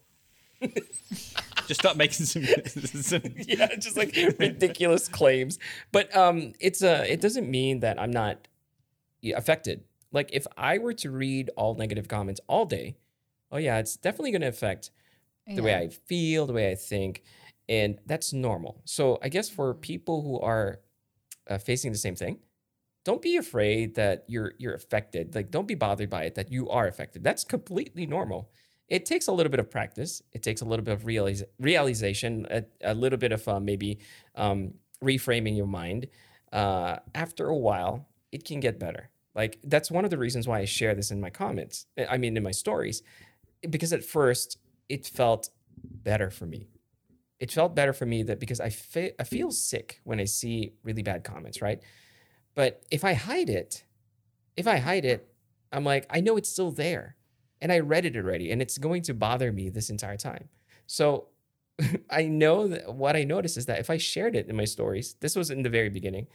just 1.66 1.80
start 1.80 1.96
making 1.96 2.24
some. 2.26 2.44
some 3.02 3.22
yeah, 3.36 3.74
just 3.76 3.96
like 3.96 4.16
ridiculous 4.38 5.08
claims. 5.08 5.58
But 5.92 6.14
um, 6.16 6.54
it's 6.60 6.82
a 6.82 7.10
it 7.10 7.20
doesn't 7.20 7.50
mean 7.50 7.80
that 7.80 8.00
I'm 8.00 8.10
not 8.10 8.48
affected. 9.34 9.84
Like 10.12 10.30
if 10.32 10.46
I 10.56 10.78
were 10.78 10.94
to 10.94 11.10
read 11.10 11.50
all 11.56 11.74
negative 11.74 12.08
comments 12.08 12.40
all 12.46 12.64
day, 12.64 12.96
oh 13.50 13.58
yeah, 13.58 13.78
it's 13.78 13.96
definitely 13.96 14.32
going 14.32 14.42
to 14.42 14.48
affect 14.48 14.90
the 15.46 15.62
way 15.62 15.76
I 15.76 15.88
feel, 15.88 16.46
the 16.46 16.52
way 16.52 16.70
I 16.70 16.74
think, 16.74 17.22
and 17.68 17.98
that's 18.06 18.32
normal. 18.32 18.82
So 18.84 19.18
I 19.22 19.28
guess 19.28 19.48
for 19.48 19.74
people 19.74 20.22
who 20.22 20.40
are 20.40 20.80
uh, 21.48 21.58
facing 21.58 21.92
the 21.92 21.98
same 21.98 22.16
thing, 22.16 22.40
don't 23.04 23.22
be 23.22 23.36
afraid 23.36 23.94
that 23.94 24.24
you're 24.26 24.54
you're 24.58 24.74
affected. 24.74 25.34
Like 25.34 25.50
don't 25.50 25.68
be 25.68 25.76
bothered 25.76 26.10
by 26.10 26.24
it 26.24 26.34
that 26.34 26.50
you 26.50 26.68
are 26.68 26.88
affected. 26.88 27.22
That's 27.22 27.44
completely 27.44 28.06
normal. 28.06 28.50
It 28.88 29.06
takes 29.06 29.28
a 29.28 29.32
little 29.32 29.50
bit 29.50 29.60
of 29.60 29.70
practice. 29.70 30.22
It 30.32 30.42
takes 30.42 30.60
a 30.60 30.64
little 30.64 30.84
bit 30.84 30.94
of 30.94 31.04
realiz- 31.04 31.44
realization, 31.58 32.46
a, 32.50 32.64
a 32.82 32.94
little 32.94 33.18
bit 33.18 33.32
of 33.32 33.46
uh, 33.48 33.60
maybe 33.60 33.98
um, 34.34 34.74
reframing 35.02 35.56
your 35.56 35.66
mind. 35.66 36.08
Uh, 36.52 36.96
after 37.14 37.48
a 37.48 37.56
while, 37.56 38.08
it 38.30 38.44
can 38.44 38.60
get 38.60 38.78
better. 38.78 39.10
Like 39.34 39.58
that's 39.62 39.90
one 39.90 40.04
of 40.04 40.10
the 40.10 40.18
reasons 40.18 40.48
why 40.48 40.60
I 40.60 40.64
share 40.64 40.94
this 40.94 41.10
in 41.10 41.20
my 41.20 41.30
comments. 41.30 41.86
I 42.08 42.16
mean, 42.16 42.36
in 42.36 42.42
my 42.42 42.52
stories, 42.52 43.02
because 43.68 43.92
at 43.92 44.04
first 44.04 44.58
it 44.88 45.06
felt 45.06 45.50
better 45.82 46.30
for 46.30 46.46
me. 46.46 46.68
It 47.38 47.50
felt 47.50 47.74
better 47.74 47.92
for 47.92 48.06
me 48.06 48.22
that 48.24 48.40
because 48.40 48.60
I 48.60 48.70
fe- 48.70 49.12
I 49.18 49.24
feel 49.24 49.50
sick 49.50 50.00
when 50.04 50.20
I 50.20 50.24
see 50.24 50.72
really 50.82 51.02
bad 51.02 51.24
comments, 51.24 51.60
right? 51.60 51.82
But 52.54 52.82
if 52.90 53.04
I 53.04 53.12
hide 53.12 53.50
it, 53.50 53.84
if 54.56 54.66
I 54.66 54.78
hide 54.78 55.04
it, 55.04 55.28
I'm 55.72 55.84
like 55.84 56.06
I 56.10 56.20
know 56.20 56.36
it's 56.36 56.48
still 56.48 56.70
there, 56.70 57.16
and 57.60 57.70
I 57.70 57.80
read 57.80 58.06
it 58.06 58.16
already, 58.16 58.50
and 58.50 58.62
it's 58.62 58.78
going 58.78 59.02
to 59.02 59.14
bother 59.14 59.52
me 59.52 59.68
this 59.68 59.90
entire 59.90 60.16
time. 60.16 60.48
So 60.86 61.28
I 62.10 62.24
know 62.24 62.68
that 62.68 62.94
what 62.94 63.16
I 63.16 63.24
noticed 63.24 63.58
is 63.58 63.66
that 63.66 63.80
if 63.80 63.90
I 63.90 63.98
shared 63.98 64.34
it 64.34 64.48
in 64.48 64.56
my 64.56 64.64
stories, 64.64 65.16
this 65.20 65.36
was 65.36 65.50
in 65.50 65.62
the 65.62 65.70
very 65.70 65.90
beginning. 65.90 66.28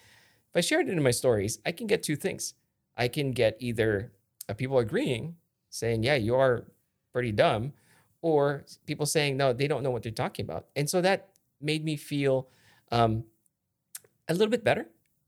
If 0.50 0.58
I 0.58 0.62
shared 0.62 0.88
it 0.88 0.92
in 0.92 1.04
my 1.04 1.12
stories, 1.12 1.60
I 1.66 1.72
can 1.72 1.88
get 1.88 2.04
two 2.04 2.16
things. 2.16 2.54
I 2.98 3.08
can 3.08 3.32
get 3.32 3.58
either 3.60 4.12
uh, 4.50 4.54
people 4.54 4.78
agreeing, 4.78 5.36
saying, 5.70 6.04
"Yeah, 6.04 6.16
you 6.16 6.36
are 6.36 6.66
pretty 7.14 7.32
dumb," 7.32 7.74
or 8.22 8.66
people 8.86 9.06
saying, 9.06 9.38
"No, 9.38 9.54
they 9.54 9.68
don't 9.68 9.84
know 9.84 9.92
what 9.92 10.04
they're 10.04 10.12
talking 10.12 10.46
about." 10.46 10.68
And 10.76 10.90
so 10.90 11.02
that 11.02 11.30
made 11.60 11.84
me 11.84 11.96
feel 11.96 12.50
um, 12.92 13.24
a 14.28 14.34
little 14.34 14.50
bit 14.50 14.64
better 14.64 14.88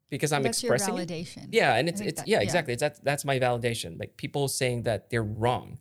because 0.09 0.31
I'm 0.31 0.43
That's 0.43 0.61
your 0.63 0.73
expressing 0.73 0.97
it. 0.97 1.07
validation. 1.09 1.47
Yeah, 1.51 1.75
and 1.75 1.87
it's 1.89 2.01
it's 2.01 2.21
that- 2.21 2.27
yeah, 2.27 2.37
yeah. 2.37 2.43
exactly. 2.43 2.73
It's 2.73 2.81
that's 2.81 2.99
that's 2.99 3.25
my 3.25 3.39
validation. 3.39 3.99
Like 3.99 4.17
people 4.17 4.47
saying 4.47 4.83
that 4.83 5.09
they're 5.09 5.23
wrong. 5.23 5.79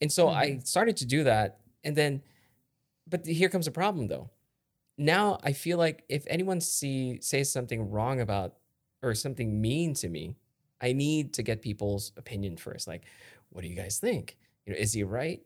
And 0.00 0.12
so 0.12 0.28
I 0.28 0.58
started 0.64 0.96
to 0.98 1.06
do 1.06 1.24
that 1.24 1.58
and 1.82 1.96
then 1.96 2.22
but 3.08 3.26
here 3.26 3.48
comes 3.48 3.66
a 3.66 3.72
problem 3.72 4.06
though. 4.06 4.30
Now 4.96 5.38
I 5.42 5.52
feel 5.52 5.76
like 5.78 6.04
if 6.08 6.24
anyone 6.28 6.60
see 6.60 7.18
says 7.20 7.50
something 7.50 7.90
wrong 7.90 8.20
about 8.20 8.54
or 9.02 9.14
something 9.14 9.60
mean 9.60 9.94
to 9.94 10.08
me, 10.08 10.36
I 10.80 10.92
need 10.92 11.32
to 11.34 11.42
get 11.42 11.62
people's 11.62 12.12
opinion 12.16 12.56
first. 12.56 12.86
Like, 12.86 13.04
what 13.50 13.62
do 13.62 13.68
you 13.68 13.74
guys 13.76 13.98
think? 13.98 14.36
You 14.68 14.74
know, 14.74 14.80
is 14.80 14.92
he 14.92 15.02
right? 15.02 15.40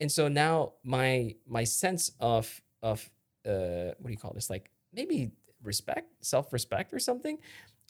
And 0.00 0.10
so 0.10 0.28
now 0.28 0.74
my 0.84 1.34
my 1.48 1.64
sense 1.64 2.12
of 2.20 2.62
of 2.80 3.10
uh 3.44 3.90
what 3.98 4.06
do 4.06 4.12
you 4.12 4.16
call 4.16 4.32
this? 4.32 4.48
Like 4.48 4.70
maybe 4.92 5.32
respect, 5.64 6.08
self-respect 6.20 6.94
or 6.94 7.00
something 7.00 7.38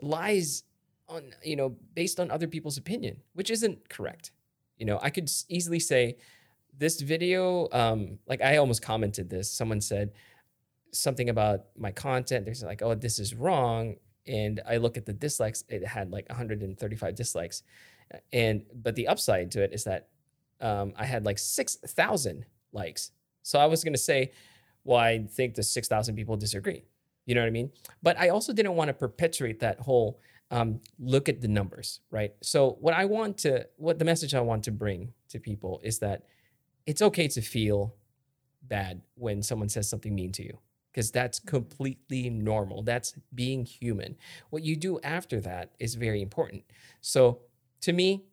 lies 0.00 0.62
on 1.06 1.34
you 1.44 1.56
know 1.56 1.76
based 1.94 2.18
on 2.18 2.30
other 2.30 2.46
people's 2.46 2.78
opinion 2.78 3.18
which 3.34 3.50
isn't 3.50 3.90
correct. 3.90 4.30
You 4.78 4.86
know 4.86 4.98
i 5.02 5.10
could 5.10 5.30
easily 5.50 5.80
say 5.80 6.16
this 6.72 7.00
video 7.00 7.68
um 7.72 8.18
like 8.26 8.40
i 8.40 8.56
almost 8.56 8.80
commented 8.80 9.28
this. 9.28 9.50
Someone 9.50 9.82
said 9.82 10.12
something 10.92 11.28
about 11.28 11.66
my 11.76 11.92
content. 11.92 12.46
There's 12.46 12.62
like 12.62 12.80
oh 12.80 12.94
this 12.94 13.18
is 13.18 13.34
wrong. 13.34 13.96
And 14.26 14.62
i 14.66 14.78
look 14.78 14.96
at 14.96 15.04
the 15.04 15.12
dislikes. 15.12 15.64
It 15.68 15.86
had 15.86 16.10
like 16.10 16.30
135 16.30 17.14
dislikes. 17.14 17.62
And 18.32 18.64
but 18.74 18.94
the 18.94 19.08
upside 19.08 19.50
to 19.50 19.62
it 19.62 19.74
is 19.74 19.84
that 19.84 20.08
um, 20.60 20.92
i 20.96 21.04
had 21.04 21.24
like 21.24 21.38
6000 21.38 22.44
likes 22.72 23.10
so 23.42 23.58
i 23.58 23.66
was 23.66 23.84
going 23.84 23.94
to 23.94 23.98
say 23.98 24.32
well 24.84 24.98
i 24.98 25.18
think 25.18 25.54
the 25.54 25.62
6000 25.62 26.14
people 26.14 26.36
disagree 26.36 26.84
you 27.26 27.34
know 27.34 27.40
what 27.40 27.48
i 27.48 27.50
mean 27.50 27.70
but 28.02 28.18
i 28.18 28.28
also 28.28 28.52
didn't 28.52 28.74
want 28.74 28.88
to 28.88 28.94
perpetuate 28.94 29.60
that 29.60 29.80
whole 29.80 30.20
um, 30.50 30.80
look 30.98 31.28
at 31.28 31.40
the 31.40 31.48
numbers, 31.48 32.00
right? 32.10 32.32
So 32.42 32.78
what 32.80 32.94
I 32.94 33.04
want 33.04 33.38
to, 33.38 33.66
what 33.76 33.98
the 33.98 34.04
message 34.04 34.34
I 34.34 34.40
want 34.40 34.64
to 34.64 34.72
bring 34.72 35.12
to 35.28 35.38
people 35.38 35.80
is 35.84 35.98
that 35.98 36.24
it's 36.86 37.02
okay 37.02 37.28
to 37.28 37.42
feel 37.42 37.94
bad 38.62 39.02
when 39.14 39.42
someone 39.42 39.68
says 39.68 39.88
something 39.88 40.14
mean 40.14 40.32
to 40.32 40.42
you 40.42 40.58
because 40.90 41.10
that's 41.10 41.38
completely 41.38 42.30
normal. 42.30 42.82
That's 42.82 43.14
being 43.34 43.64
human. 43.64 44.16
What 44.50 44.62
you 44.62 44.74
do 44.74 44.98
after 45.00 45.40
that 45.40 45.72
is 45.78 45.94
very 45.94 46.22
important. 46.22 46.64
So 47.02 47.40
to 47.82 47.92
me, 47.92 48.24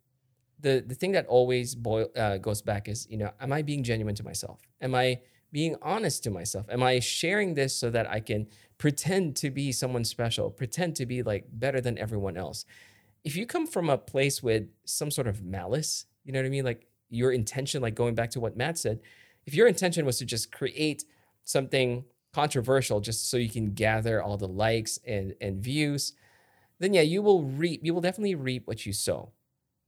the 0.66 0.84
the 0.86 0.95
thing 0.95 1.11
that 1.11 1.28
always 1.28 1.76
boil 1.76 2.07
uh, 2.18 2.38
goes 2.38 2.61
back 2.61 2.88
is 2.88 3.07
you 3.09 3.18
know, 3.18 3.32
am 3.39 3.53
I 3.53 3.61
being 3.61 3.84
genuine 3.84 4.16
to 4.16 4.24
myself? 4.24 4.59
Am 4.82 4.95
I 4.95 5.20
being 5.51 5.76
honest 5.82 6.24
to 6.24 6.32
myself? 6.32 6.66
Am 6.70 6.82
I 6.82 6.99
sharing 6.99 7.53
this 7.53 7.74
so 7.78 7.91
that 7.91 8.09
I 8.09 8.20
can 8.20 8.47
pretend 8.80 9.36
to 9.38 9.51
be 9.51 9.72
someone 9.72 10.03
special, 10.03 10.49
pretend 10.49 10.95
to 10.95 11.05
be 11.05 11.22
like 11.22 11.45
better 11.53 11.80
than 11.80 11.99
everyone 11.99 12.36
else? 12.36 12.66
If 13.24 13.36
you 13.36 13.45
come 13.45 13.68
from 13.68 13.89
a 13.89 13.97
place 13.97 14.41
with 14.41 14.63
some 14.86 15.11
sort 15.11 15.28
of 15.28 15.43
malice, 15.43 16.07
you 16.24 16.34
know 16.34 16.39
what 16.39 16.47
I 16.47 16.49
mean? 16.49 16.66
Like 16.66 16.88
your 17.09 17.32
intention, 17.32 17.82
like 17.84 17.95
going 17.95 18.16
back 18.16 18.32
to 18.32 18.39
what 18.39 18.57
Matt 18.57 18.80
said, 18.80 18.99
if 19.45 19.53
your 19.53 19.68
intention 19.68 20.03
was 20.03 20.18
to 20.18 20.26
just 20.26 20.51
create 20.51 21.05
something 21.43 22.05
controversial 22.34 22.99
just 22.99 23.30
so 23.30 23.38
you 23.38 23.49
can 23.49 23.74
gather 23.74 24.22
all 24.22 24.36
the 24.36 24.47
likes 24.47 24.99
and, 25.05 25.36
and 25.39 25.63
views, 25.63 26.13
then 26.80 26.93
yeah, 26.93 27.01
you 27.01 27.22
will 27.22 27.43
reap, 27.43 27.82
you 27.84 27.93
will 27.93 28.01
definitely 28.01 28.36
reap 28.36 28.68
what 28.68 28.86
you 28.86 28.93
sow. 28.93 29.32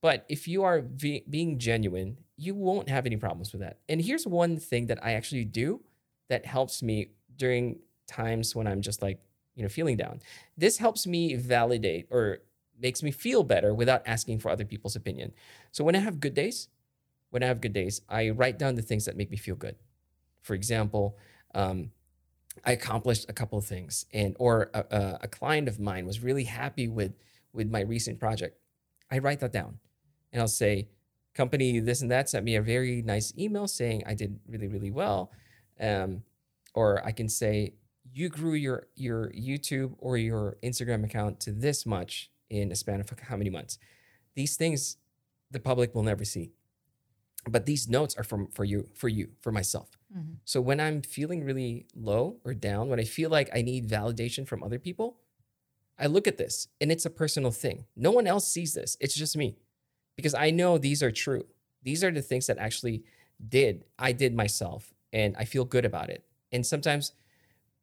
But 0.02 0.26
if 0.30 0.48
you 0.48 0.64
are 0.64 0.82
being 0.82 1.58
genuine, 1.58 2.18
you 2.36 2.54
won't 2.54 2.90
have 2.90 3.06
any 3.06 3.18
problems 3.18 3.52
with 3.52 3.62
that. 3.62 3.80
And 3.90 4.02
here's 4.02 4.28
one 4.28 4.58
thing 4.58 4.88
that 4.88 5.04
I 5.04 5.14
actually 5.14 5.46
do 5.46 5.82
that 6.30 6.46
helps 6.46 6.84
me 6.84 7.12
during 7.36 7.80
times 8.08 8.56
when 8.56 8.68
I'm 8.68 8.82
just 8.82 9.02
like, 9.02 9.20
you 9.56 9.64
know, 9.64 9.70
feeling 9.70 9.98
down. 9.98 10.20
This 10.56 10.78
helps 10.78 11.08
me 11.08 11.36
validate 11.36 12.08
or 12.12 12.40
makes 12.80 13.02
me 13.02 13.12
feel 13.12 13.44
better 13.44 13.74
without 13.74 14.04
asking 14.06 14.40
for 14.40 14.50
other 14.50 14.66
people's 14.66 14.96
opinion. 14.96 15.34
So 15.72 15.84
when 15.84 15.96
I 15.96 16.00
have 16.00 16.20
good 16.20 16.36
days, 16.36 16.68
when 17.32 17.42
I 17.44 17.48
have 17.48 17.60
good 17.60 17.74
days, 17.74 18.02
I 18.08 18.30
write 18.30 18.60
down 18.60 18.76
the 18.76 18.82
things 18.82 19.06
that 19.06 19.18
make 19.18 19.32
me 19.32 19.38
feel 19.38 19.56
good. 19.56 19.76
For 20.42 20.54
example, 20.54 21.18
um, 21.56 21.92
I 22.66 22.72
accomplished 22.72 23.26
a 23.30 23.34
couple 23.34 23.58
of 23.58 23.66
things, 23.66 24.06
and 24.14 24.36
or 24.40 24.70
a, 24.74 24.86
a, 24.90 25.20
a 25.24 25.28
client 25.28 25.68
of 25.68 25.80
mine 25.80 26.06
was 26.06 26.24
really 26.24 26.46
happy 26.46 26.88
with 26.88 27.14
with 27.54 27.70
my 27.70 27.82
recent 27.82 28.20
project. 28.20 28.58
I 29.12 29.20
write 29.20 29.40
that 29.40 29.52
down, 29.52 29.80
and 30.32 30.42
I'll 30.42 30.48
say, 30.48 30.90
"Company 31.34 31.80
this 31.80 32.02
and 32.02 32.12
that 32.12 32.30
sent 32.30 32.46
me 32.46 32.56
a 32.56 32.62
very 32.62 33.02
nice 33.02 33.34
email 33.38 33.68
saying 33.68 34.04
I 34.06 34.14
did 34.14 34.40
really 34.48 34.68
really 34.68 34.92
well," 34.92 35.32
um, 35.80 36.24
or 36.74 37.06
I 37.06 37.12
can 37.12 37.30
say, 37.30 37.74
"You 38.14 38.30
grew 38.30 38.54
your 38.54 38.88
your 38.96 39.32
YouTube 39.32 39.96
or 40.00 40.18
your 40.18 40.58
Instagram 40.64 41.04
account 41.04 41.40
to 41.42 41.52
this 41.52 41.86
much 41.86 42.32
in 42.50 42.72
a 42.72 42.76
span 42.76 43.02
of 43.02 43.10
how 43.20 43.38
many 43.38 43.50
months?" 43.50 43.78
These 44.36 44.56
things 44.56 44.98
the 45.52 45.60
public 45.60 45.96
will 45.96 46.04
never 46.04 46.26
see 46.26 46.52
but 47.50 47.66
these 47.66 47.88
notes 47.88 48.16
are 48.18 48.24
from 48.24 48.48
for 48.48 48.66
you 48.66 48.90
for 48.94 49.08
you 49.08 49.30
for 49.40 49.52
myself 49.52 49.98
so 50.44 50.60
when 50.60 50.80
i'm 50.80 51.02
feeling 51.02 51.46
really 51.46 51.86
low 51.96 52.38
or 52.44 52.54
down 52.54 52.90
when 52.90 53.00
i 53.00 53.06
feel 53.06 53.30
like 53.30 53.50
i 53.54 53.62
need 53.62 53.88
validation 53.88 54.46
from 54.46 54.62
other 54.62 54.80
people 54.80 55.18
I 56.00 56.08
look 56.08 56.28
at 56.28 56.38
this 56.38 56.68
and 56.80 56.92
it's 56.92 57.06
a 57.06 57.10
personal 57.10 57.52
thing. 57.52 57.86
No 57.96 58.12
one 58.12 58.28
else 58.28 58.48
sees 58.48 58.74
this. 58.74 58.98
It's 59.00 59.16
just 59.16 59.36
me 59.36 59.58
because 60.18 60.34
I 60.34 60.52
know 60.52 60.78
these 60.78 61.02
are 61.02 61.12
true. 61.12 61.46
These 61.84 62.04
are 62.04 62.12
the 62.12 62.22
things 62.22 62.48
that 62.48 62.58
actually 62.58 63.04
did. 63.48 63.86
I 63.98 64.12
did 64.12 64.36
myself 64.36 64.94
and 65.14 65.36
I 65.38 65.46
feel 65.46 65.64
good 65.64 65.86
about 65.86 66.10
it. 66.10 66.26
And 66.52 66.66
sometimes 66.66 67.14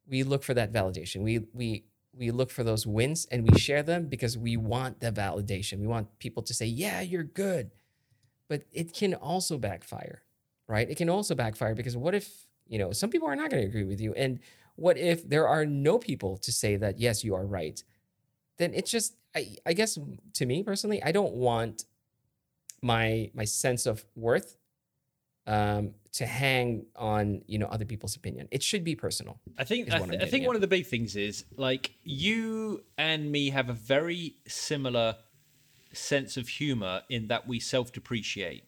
we 0.07 0.23
look 0.23 0.43
for 0.43 0.55
that 0.55 0.73
validation. 0.73 1.23
We 1.23 1.47
we 1.55 1.85
we 2.17 2.31
look 2.31 2.51
for 2.51 2.63
those 2.63 2.87
wins 2.87 3.27
and 3.31 3.49
we 3.49 3.59
share 3.59 3.83
them 3.83 4.09
because 4.09 4.37
we 4.37 4.57
want 4.57 5.01
the 5.01 5.11
validation. 5.11 5.81
We 5.81 5.87
want 5.87 6.19
people 6.19 6.43
to 6.43 6.55
say, 6.55 6.67
"Yeah, 6.67 7.01
you're 7.01 7.25
good." 7.25 7.71
But 8.49 8.65
it 8.73 8.93
can 8.93 9.15
also 9.15 9.59
backfire, 9.59 10.23
right? 10.69 10.89
It 10.89 10.97
can 10.97 11.09
also 11.09 11.35
backfire 11.35 11.75
because 11.75 11.97
what 11.97 12.15
if, 12.15 12.47
you 12.67 12.79
know, 12.79 12.93
some 12.93 13.11
people 13.11 13.29
are 13.29 13.37
not 13.37 13.51
going 13.51 13.63
to 13.63 13.69
agree 13.69 13.85
with 13.85 14.01
you 14.01 14.13
and 14.15 14.41
what 14.77 14.99
if 14.99 15.29
there 15.29 15.47
are 15.49 15.65
no 15.65 15.99
people 15.99 16.37
to 16.39 16.53
say 16.53 16.77
that 16.77 16.99
yes, 16.99 17.25
you 17.25 17.35
are 17.35 17.47
right? 17.47 17.83
Then 18.59 18.75
it's 18.75 18.91
just 18.91 19.17
I, 19.35 19.57
I 19.67 19.73
guess 19.73 19.99
to 20.35 20.47
me 20.47 20.63
personally, 20.63 21.03
I 21.03 21.13
don't 21.13 21.35
want 21.35 21.85
my 22.85 23.31
my 23.35 23.45
sense 23.45 23.87
of 23.87 24.05
worth 24.15 24.57
um, 25.47 25.95
to 26.13 26.27
hang 26.27 26.87
on 26.95 27.43
you 27.47 27.59
know 27.59 27.67
other 27.67 27.85
people's 27.85 28.15
opinion. 28.15 28.47
It 28.51 28.63
should 28.63 28.85
be 28.85 28.95
personal. 28.95 29.41
I 29.59 29.65
think 29.65 29.91
I, 29.93 29.99
th- 29.99 30.23
I'm 30.23 30.29
think 30.29 30.47
one 30.47 30.55
of 30.55 30.61
the 30.61 30.69
big 30.69 30.87
things 30.87 31.17
is 31.17 31.45
like 31.57 31.93
you 32.03 32.85
and 32.99 33.33
me 33.33 33.51
have 33.51 33.71
a 33.71 33.73
very 33.73 34.37
similar 34.47 35.17
sense 35.93 36.37
of 36.37 36.49
humor 36.49 37.03
in 37.09 37.29
that 37.29 37.49
we 37.49 37.59
self-depreciate. 37.59 38.65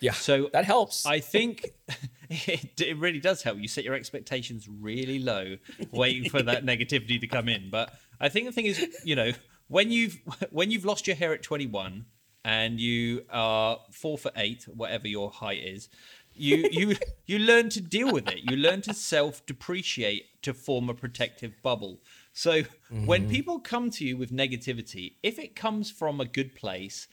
Yeah, 0.00 0.12
So 0.12 0.50
that 0.52 0.64
helps. 0.64 1.06
I 1.06 1.20
think 1.20 1.70
it, 2.28 2.78
it 2.80 2.98
really 2.98 3.20
does 3.20 3.42
help. 3.42 3.58
You 3.58 3.68
set 3.68 3.84
your 3.84 3.94
expectations 3.94 4.68
really 4.68 5.18
low, 5.18 5.56
waiting 5.92 6.28
for 6.28 6.42
that 6.42 6.64
negativity 6.72 7.18
to 7.20 7.26
come 7.26 7.48
in. 7.48 7.70
But 7.70 7.94
I 8.20 8.28
think 8.28 8.46
the 8.46 8.52
thing 8.52 8.66
is, 8.66 8.86
you 9.04 9.16
know, 9.16 9.32
when 9.68 9.90
you've 9.90 10.18
when 10.50 10.70
you've 10.70 10.84
lost 10.84 11.06
your 11.06 11.16
hair 11.16 11.32
at 11.32 11.42
21 11.42 12.04
and 12.44 12.78
you 12.78 13.24
are 13.30 13.78
four 13.90 14.18
for 14.18 14.30
eight, 14.36 14.64
whatever 14.64 15.08
your 15.08 15.30
height 15.30 15.62
is, 15.62 15.88
you 16.34 16.68
you 16.72 16.96
you 17.26 17.38
learn 17.38 17.68
to 17.70 17.80
deal 17.80 18.12
with 18.12 18.28
it. 18.28 18.50
You 18.50 18.56
learn 18.56 18.82
to 18.82 18.94
self 18.94 19.44
depreciate 19.46 20.42
to 20.42 20.52
form 20.52 20.88
a 20.90 20.94
protective 20.94 21.54
bubble. 21.62 22.00
So 22.32 22.62
when 23.06 23.28
people 23.28 23.60
come 23.60 23.90
to 23.90 24.04
you 24.04 24.16
with 24.16 24.32
negativity, 24.32 25.14
if 25.22 25.38
it 25.38 25.54
comes 25.54 25.90
from 25.90 26.20
a 26.20 26.24
good 26.24 26.54
place, 26.54 27.06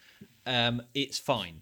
um, 0.45 0.82
it's 0.93 1.19
fine. 1.19 1.61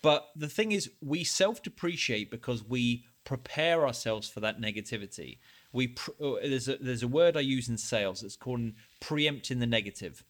But 0.00 0.28
the 0.36 0.48
thing 0.48 0.70
is, 0.72 0.90
we 1.02 1.24
self 1.24 1.62
depreciate 1.62 2.30
because 2.30 2.62
we 2.62 3.04
prepare 3.24 3.86
ourselves 3.86 4.28
for 4.28 4.40
that 4.40 4.60
negativity. 4.60 5.38
We 5.72 5.88
pr- 5.88 6.12
uh, 6.22 6.34
there's 6.42 6.68
a 6.68 6.76
there's 6.76 7.02
a 7.02 7.08
word 7.08 7.36
I 7.36 7.40
use 7.40 7.68
in 7.68 7.76
sales. 7.76 8.22
It's 8.22 8.36
called 8.36 8.72
preempting 9.00 9.58
the 9.58 9.66
negative. 9.66 10.24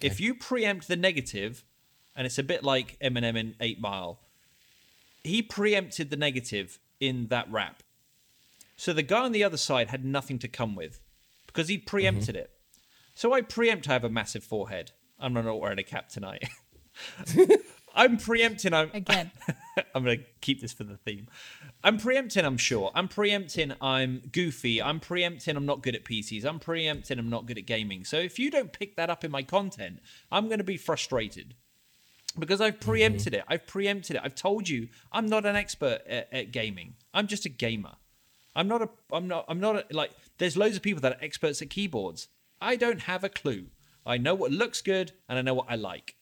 If 0.00 0.20
you 0.20 0.34
preempt 0.34 0.88
the 0.88 0.96
negative, 0.96 1.64
and 2.14 2.26
it's 2.26 2.38
a 2.38 2.42
bit 2.42 2.64
like 2.64 2.98
Eminem 3.00 3.36
in 3.36 3.54
Eight 3.60 3.80
Mile, 3.80 4.18
he 5.22 5.42
preempted 5.42 6.10
the 6.10 6.16
negative 6.16 6.78
in 7.00 7.28
that 7.28 7.50
rap. 7.50 7.82
So 8.76 8.92
the 8.92 9.02
guy 9.02 9.24
on 9.24 9.32
the 9.32 9.44
other 9.44 9.56
side 9.56 9.88
had 9.88 10.04
nothing 10.04 10.38
to 10.40 10.48
come 10.48 10.74
with 10.74 11.00
because 11.46 11.68
he 11.68 11.78
preempted 11.78 12.34
mm-hmm. 12.34 12.44
it. 12.44 12.50
So 13.14 13.32
I 13.32 13.40
preempt 13.40 13.88
I 13.88 13.94
have 13.94 14.04
a 14.04 14.10
massive 14.10 14.44
forehead. 14.44 14.92
I'm 15.18 15.32
not 15.32 15.60
wearing 15.60 15.78
a 15.78 15.82
cap 15.82 16.08
tonight. 16.08 16.48
I'm 17.96 18.18
preempting. 18.18 18.72
I'm 18.74 18.90
Again. 18.92 19.32
I'm 19.94 20.04
going 20.04 20.18
to 20.18 20.24
keep 20.40 20.60
this 20.60 20.72
for 20.72 20.84
the 20.84 20.96
theme. 20.96 21.26
I'm 21.82 21.98
preempting, 21.98 22.44
I'm 22.44 22.58
sure. 22.58 22.90
I'm 22.94 23.08
preempting, 23.08 23.72
I'm 23.80 24.22
goofy. 24.32 24.82
I'm 24.82 25.00
preempting, 25.00 25.56
I'm 25.56 25.66
not 25.66 25.82
good 25.82 25.94
at 25.94 26.04
PCs. 26.04 26.44
I'm 26.44 26.58
preempting, 26.58 27.18
I'm 27.18 27.30
not 27.30 27.46
good 27.46 27.58
at 27.58 27.66
gaming. 27.66 28.04
So 28.04 28.18
if 28.18 28.38
you 28.38 28.50
don't 28.50 28.72
pick 28.72 28.96
that 28.96 29.10
up 29.10 29.24
in 29.24 29.30
my 29.30 29.42
content, 29.42 30.00
I'm 30.30 30.46
going 30.46 30.58
to 30.58 30.64
be 30.64 30.76
frustrated 30.76 31.54
because 32.38 32.60
I've 32.60 32.74
mm-hmm. 32.74 32.90
preempted 32.90 33.34
it. 33.34 33.44
I've 33.48 33.66
preempted 33.66 34.16
it. 34.16 34.22
I've 34.24 34.34
told 34.34 34.68
you 34.68 34.88
I'm 35.12 35.26
not 35.26 35.46
an 35.46 35.56
expert 35.56 36.00
at, 36.06 36.28
at 36.32 36.52
gaming. 36.52 36.94
I'm 37.14 37.26
just 37.26 37.46
a 37.46 37.50
gamer. 37.50 37.94
I'm 38.54 38.68
not 38.68 38.82
a. 38.82 38.88
I'm 39.12 39.28
not. 39.28 39.44
I'm 39.48 39.60
not 39.60 39.76
a, 39.76 39.84
like. 39.90 40.12
There's 40.38 40.56
loads 40.56 40.76
of 40.76 40.82
people 40.82 41.02
that 41.02 41.12
are 41.12 41.24
experts 41.24 41.60
at 41.60 41.70
keyboards. 41.70 42.28
I 42.60 42.76
don't 42.76 43.02
have 43.02 43.22
a 43.22 43.28
clue. 43.28 43.66
I 44.06 44.18
know 44.18 44.34
what 44.34 44.50
looks 44.50 44.80
good 44.80 45.12
and 45.28 45.38
I 45.38 45.42
know 45.42 45.54
what 45.54 45.66
I 45.68 45.76
like. 45.76 46.15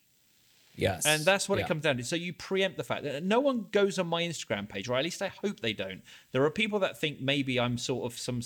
Yes, 0.75 1.07
And 1.07 1.25
that's 1.25 1.49
what 1.49 1.59
Yeah. 1.59 1.64
it 1.64 1.68
comes 1.68 1.83
down 1.83 1.97
to. 1.97 2.05
So 2.05 2.16
you 2.16 2.33
preempt 2.33 2.77
the 2.77 2.85
fact 2.85 3.05
that 3.05 3.22
no 3.22 3.41
one 3.41 3.66
goes 3.70 3.99
on 3.99 4.07
my 4.07 4.22
Instagram 4.22 4.68
page, 4.68 4.89
or 4.89 4.97
at 4.97 5.05
least 5.05 5.22
I 5.22 5.29
hope 5.29 5.61
they 5.61 5.72
don't. 5.72 6.03
There 6.33 6.45
are 6.45 6.51
people 6.51 6.79
that 6.81 7.01
think 7.01 7.20
maybe 7.20 7.61
I'm 7.61 7.79
sort 7.79 8.11
of 8.11 8.18
some 8.18 8.41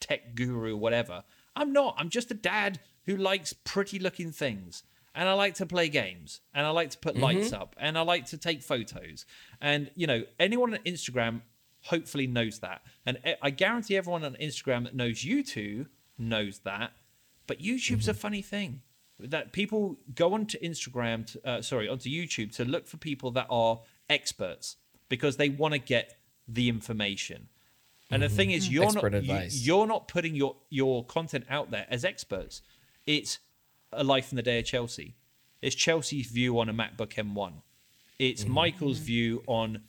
tech 0.00 0.34
guru 0.34 0.74
or 0.74 0.76
whatever. 0.76 1.24
I'm 1.56 1.72
not. 1.72 1.94
I'm 1.98 2.08
just 2.08 2.30
a 2.30 2.34
dad 2.34 2.80
who 3.06 3.16
likes 3.16 3.52
pretty 3.52 3.98
looking 3.98 4.32
things. 4.32 4.82
And 5.14 5.28
I 5.28 5.34
like 5.34 5.54
to 5.54 5.66
play 5.66 5.88
games. 5.88 6.40
And 6.52 6.66
I 6.66 6.70
like 6.70 6.90
to 6.90 6.98
put 6.98 7.16
lights 7.16 7.50
mm-hmm. 7.50 7.62
up. 7.62 7.76
And 7.78 7.96
I 7.96 8.00
like 8.00 8.26
to 8.26 8.38
take 8.38 8.62
photos. 8.62 9.26
And, 9.60 9.90
you 9.94 10.06
know, 10.06 10.24
anyone 10.40 10.74
on 10.74 10.80
Instagram 10.80 11.42
hopefully 11.82 12.26
knows 12.26 12.58
that. 12.60 12.82
And 13.06 13.18
I 13.40 13.50
guarantee 13.50 13.96
everyone 13.96 14.24
on 14.24 14.34
Instagram 14.40 14.84
that 14.84 14.96
knows 14.96 15.22
you 15.22 15.44
two 15.44 15.86
knows 16.18 16.60
that. 16.60 16.92
But 17.46 17.60
YouTube's 17.60 18.08
a 18.08 18.12
mm-hmm. 18.12 18.20
funny 18.20 18.42
thing 18.42 18.80
that 19.18 19.52
people 19.52 19.98
go 20.14 20.34
onto 20.34 20.58
Instagram, 20.58 21.26
to, 21.32 21.48
uh, 21.48 21.62
sorry, 21.62 21.88
onto 21.88 22.08
YouTube 22.10 22.54
to 22.56 22.64
look 22.64 22.86
for 22.86 22.96
people 22.96 23.30
that 23.32 23.46
are 23.48 23.80
experts 24.10 24.76
because 25.08 25.36
they 25.36 25.48
want 25.48 25.72
to 25.72 25.78
get 25.78 26.18
the 26.48 26.68
information. 26.68 27.48
And 28.10 28.22
the 28.22 28.28
thing 28.28 28.50
is, 28.50 28.68
you're 28.68 28.84
Expert 28.84 29.12
not 29.12 29.24
you, 29.24 29.48
you're 29.50 29.86
not 29.86 30.08
putting 30.08 30.34
your 30.34 30.56
your 30.68 31.04
content 31.04 31.46
out 31.48 31.70
there 31.70 31.86
as 31.88 32.04
experts. 32.04 32.62
It's 33.06 33.38
a 33.92 34.04
life 34.04 34.30
in 34.30 34.36
the 34.36 34.42
day 34.42 34.58
of 34.58 34.66
Chelsea. 34.66 35.16
It's 35.62 35.74
Chelsea's 35.74 36.26
view 36.26 36.58
on 36.58 36.68
a 36.68 36.74
MacBook 36.74 37.14
M1. 37.14 37.54
It's 38.18 38.46
Michael's 38.46 38.98
view 38.98 39.42
on 39.46 39.82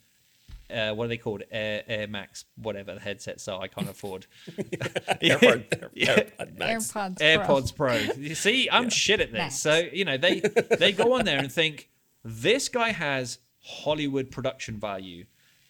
uh, 0.72 0.92
what 0.92 1.04
are 1.04 1.08
they 1.08 1.16
called? 1.16 1.42
Air, 1.50 1.82
Air 1.86 2.06
Max, 2.06 2.44
whatever 2.56 2.94
the 2.94 3.00
headsets 3.00 3.48
are. 3.48 3.60
I 3.60 3.68
can't 3.68 3.88
afford. 3.88 4.26
AirPod, 4.48 5.92
AirPod 5.96 6.58
Max. 6.58 6.92
AirPods. 6.92 7.16
Pro. 7.18 7.26
AirPods 7.26 7.76
Pro. 7.76 7.94
You 8.18 8.34
see, 8.34 8.68
I'm 8.70 8.88
shit 8.88 9.20
at 9.20 9.32
this. 9.32 9.38
Max. 9.38 9.60
So 9.60 9.76
you 9.92 10.04
know, 10.04 10.16
they 10.16 10.40
they 10.78 10.92
go 10.92 11.14
on 11.14 11.24
there 11.24 11.38
and 11.38 11.50
think 11.50 11.88
this 12.24 12.68
guy 12.68 12.90
has 12.90 13.38
Hollywood 13.62 14.30
production 14.30 14.78
value. 14.78 15.26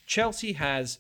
Chelsea 0.06 0.52
has, 0.54 0.98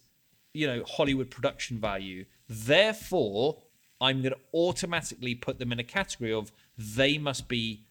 you 0.52 0.66
know, 0.66 0.82
Hollywood 0.86 1.30
production 1.30 1.78
value. 1.78 2.24
Therefore, 2.48 3.62
I'm 4.00 4.22
going 4.22 4.34
to 4.34 4.40
automatically 4.52 5.34
put 5.34 5.58
them 5.58 5.72
in 5.72 5.78
a 5.78 5.84
category 5.84 6.32
of 6.32 6.52
they 6.76 7.18
must 7.18 7.48
be 7.48 7.82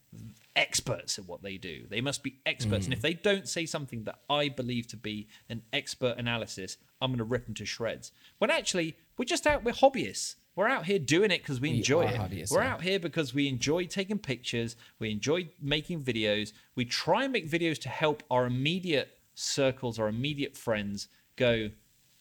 experts 0.56 1.20
at 1.20 1.26
what 1.26 1.44
they 1.44 1.58
do. 1.58 1.86
They 1.90 2.02
must 2.02 2.24
be 2.24 2.40
experts. 2.46 2.86
And 2.86 2.94
mm. 2.94 2.98
if 2.98 3.02
they 3.02 3.14
don't 3.14 3.48
say 3.48 3.66
something 3.66 4.04
that 4.06 4.20
I 4.30 4.50
believe 4.50 4.88
to 4.88 4.98
be 4.98 5.28
an 5.50 5.62
expert 5.74 6.18
analysis, 6.18 6.78
I'm 7.02 7.12
going 7.12 7.18
to 7.20 7.24
rip 7.24 7.46
them 7.46 7.56
to 7.56 7.66
shreds. 7.66 8.12
When 8.38 8.50
actually, 8.50 8.96
we're 9.18 9.26
just 9.26 9.46
out, 9.46 9.64
we're 9.64 9.74
hobbyists. 9.74 10.36
We're 10.56 10.70
out 10.70 10.86
here 10.86 11.00
doing 11.00 11.32
it 11.32 11.42
because 11.42 11.60
we 11.60 11.72
We 11.72 11.78
enjoy 11.78 12.06
it. 12.06 12.16
hobbyists, 12.16 12.52
We're 12.52 12.64
yeah. 12.64 12.74
out 12.74 12.82
here 12.82 12.98
because 12.98 13.34
we 13.34 13.50
enjoy 13.50 13.86
taking 13.88 14.18
pictures. 14.18 14.78
We 15.00 15.12
enjoy 15.12 15.50
making 15.62 16.04
videos. 16.04 16.54
We 16.76 16.86
try 16.86 17.26
and 17.26 17.34
make 17.34 17.50
videos 17.50 17.78
to 17.82 17.90
help 17.90 18.24
our 18.32 18.46
immediate 18.46 19.18
circles, 19.34 20.00
our 20.00 20.08
immediate 20.08 20.56
friends 20.56 21.10
go, 21.36 21.72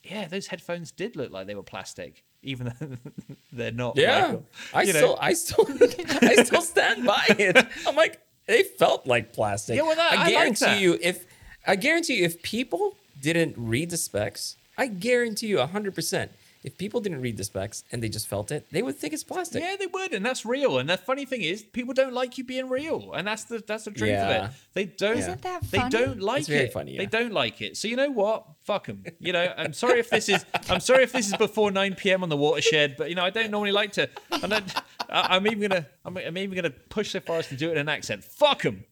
yeah, 0.02 0.26
those 0.26 0.48
headphones 0.48 0.90
did 0.90 1.16
look 1.16 1.30
like 1.30 1.46
they 1.46 1.54
were 1.54 1.62
plastic, 1.62 2.24
even 2.42 2.74
though 2.78 2.96
they're 3.52 3.72
not. 3.72 3.96
Yeah, 3.96 4.20
Michael." 4.22 4.46
I 4.74 4.84
still, 4.84 5.18
I 5.20 5.32
still, 5.32 5.66
I 6.22 6.42
still 6.44 6.60
stand 6.60 7.06
by 7.06 7.24
it. 7.28 7.56
I'm 7.86 7.96
like, 7.96 8.20
they 8.46 8.62
felt 8.62 9.06
like 9.06 9.32
plastic. 9.32 9.76
Yeah, 9.76 9.82
well, 9.82 9.96
that- 9.96 10.12
I 10.12 10.24
like 10.24 10.32
guarantee 10.58 10.82
you, 10.82 10.98
if 11.00 11.26
I 11.66 11.76
guarantee 11.76 12.18
you, 12.18 12.24
if 12.24 12.42
people 12.42 12.96
didn't 13.20 13.54
read 13.56 13.90
the 13.90 13.96
specs, 13.96 14.56
I 14.76 14.86
guarantee 14.88 15.46
you, 15.48 15.60
hundred 15.60 15.94
percent, 15.94 16.30
if 16.64 16.76
people 16.78 17.00
didn't 17.00 17.20
read 17.20 17.36
the 17.36 17.44
specs 17.44 17.84
and 17.92 18.02
they 18.02 18.08
just 18.08 18.26
felt 18.26 18.50
it, 18.50 18.66
they 18.72 18.82
would 18.82 18.96
think 18.96 19.12
it's 19.12 19.22
plastic. 19.22 19.62
Yeah, 19.62 19.76
they 19.78 19.86
would, 19.86 20.12
and 20.14 20.24
that's 20.26 20.44
real. 20.46 20.78
And 20.78 20.88
the 20.88 20.96
funny 20.96 21.26
thing 21.26 21.42
is, 21.42 21.62
people 21.62 21.92
don't 21.94 22.14
like 22.14 22.36
you 22.38 22.44
being 22.44 22.68
real, 22.70 23.12
and 23.12 23.26
that's 23.26 23.44
the 23.44 23.62
that's 23.64 23.84
the 23.84 23.90
truth 23.92 24.10
Yeah. 24.10 24.44
of 24.46 24.50
it. 24.50 24.56
They 24.72 24.84
don't. 24.86 25.18
Isn't 25.18 25.42
that 25.42 25.64
funny? 25.64 25.82
They 25.82 25.88
don't 26.04 26.20
like 26.20 26.40
It's 26.40 26.48
very 26.48 26.64
it. 26.64 26.72
funny, 26.72 26.96
They 26.96 27.06
don't 27.06 27.32
like 27.32 27.60
it. 27.60 27.76
So 27.76 27.86
you 27.86 27.96
know 27.96 28.10
what? 28.10 28.46
Fuck 28.64 28.86
them. 28.86 29.04
You 29.20 29.32
know, 29.34 29.52
I'm 29.56 29.74
sorry 29.74 30.00
if 30.00 30.08
this 30.10 30.28
is 30.28 30.44
I'm 30.70 30.80
sorry 30.80 31.02
if 31.04 31.12
this 31.12 31.26
is 31.28 31.36
before 31.36 31.70
9 31.70 31.94
p.m. 31.96 32.22
on 32.22 32.30
the 32.30 32.36
watershed, 32.36 32.96
but 32.96 33.10
you 33.10 33.14
know, 33.14 33.24
I 33.24 33.30
don't 33.30 33.50
normally 33.50 33.72
like 33.72 33.92
to. 33.92 34.08
I'm, 34.32 34.48
not, 34.50 34.84
I'm 35.10 35.46
even 35.46 35.68
gonna 35.68 35.86
I'm, 36.04 36.16
I'm 36.16 36.38
even 36.38 36.56
gonna 36.56 36.70
push 36.70 37.10
so 37.10 37.20
far 37.20 37.36
as 37.38 37.48
to 37.48 37.56
do 37.56 37.68
it 37.68 37.72
in 37.72 37.78
an 37.78 37.88
accent. 37.90 38.24
Fuck 38.24 38.62
them. 38.62 38.84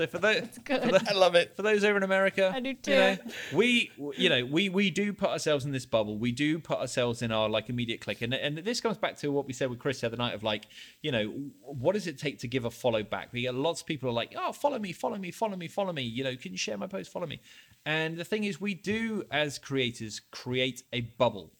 so 0.00 0.06
for 0.06 0.18
those 0.18 0.48
for 0.64 0.78
the- 0.78 1.06
I 1.10 1.12
love 1.12 1.34
it. 1.34 1.54
for 1.54 1.60
those 1.60 1.84
over 1.84 1.98
in 1.98 2.02
America, 2.02 2.50
I 2.54 2.60
do 2.60 2.70
You 2.70 2.74
too. 2.74 2.90
know, 2.90 3.16
we, 3.52 3.90
you 4.16 4.30
know, 4.30 4.46
we 4.46 4.70
we 4.70 4.90
do 4.90 5.12
put 5.12 5.28
ourselves 5.28 5.66
in 5.66 5.72
this 5.72 5.84
bubble. 5.84 6.16
We 6.16 6.32
do 6.32 6.58
put 6.58 6.78
ourselves 6.78 7.20
in 7.20 7.30
our 7.30 7.50
like 7.50 7.68
immediate 7.68 8.00
click, 8.00 8.22
and 8.22 8.32
and 8.32 8.58
this 8.58 8.80
comes 8.80 8.96
back 8.96 9.18
to 9.18 9.30
what 9.30 9.46
we 9.46 9.52
said 9.52 9.68
with 9.68 9.78
Chris 9.78 10.00
the 10.00 10.06
other 10.06 10.16
night 10.16 10.34
of 10.34 10.42
like, 10.42 10.64
you 11.02 11.12
know, 11.12 11.26
what 11.60 11.92
does 11.92 12.06
it 12.06 12.18
take 12.18 12.38
to 12.38 12.48
give 12.48 12.64
a 12.64 12.70
follow 12.70 13.02
back? 13.02 13.30
We 13.32 13.42
get 13.42 13.54
lots 13.54 13.82
of 13.82 13.86
people 13.86 14.08
are 14.08 14.14
like, 14.14 14.34
oh, 14.38 14.52
follow 14.52 14.78
me, 14.78 14.92
follow 14.92 15.18
me, 15.18 15.30
follow 15.30 15.56
me, 15.56 15.68
follow 15.68 15.92
me. 15.92 16.02
You 16.02 16.24
know, 16.24 16.34
can 16.34 16.52
you 16.52 16.58
share 16.58 16.78
my 16.78 16.86
post? 16.86 17.12
Follow 17.12 17.26
me. 17.26 17.40
And 17.84 18.16
the 18.16 18.24
thing 18.24 18.44
is, 18.44 18.58
we 18.58 18.72
do 18.72 19.24
as 19.30 19.58
creators 19.58 20.20
create 20.30 20.82
a 20.94 21.02
bubble. 21.02 21.50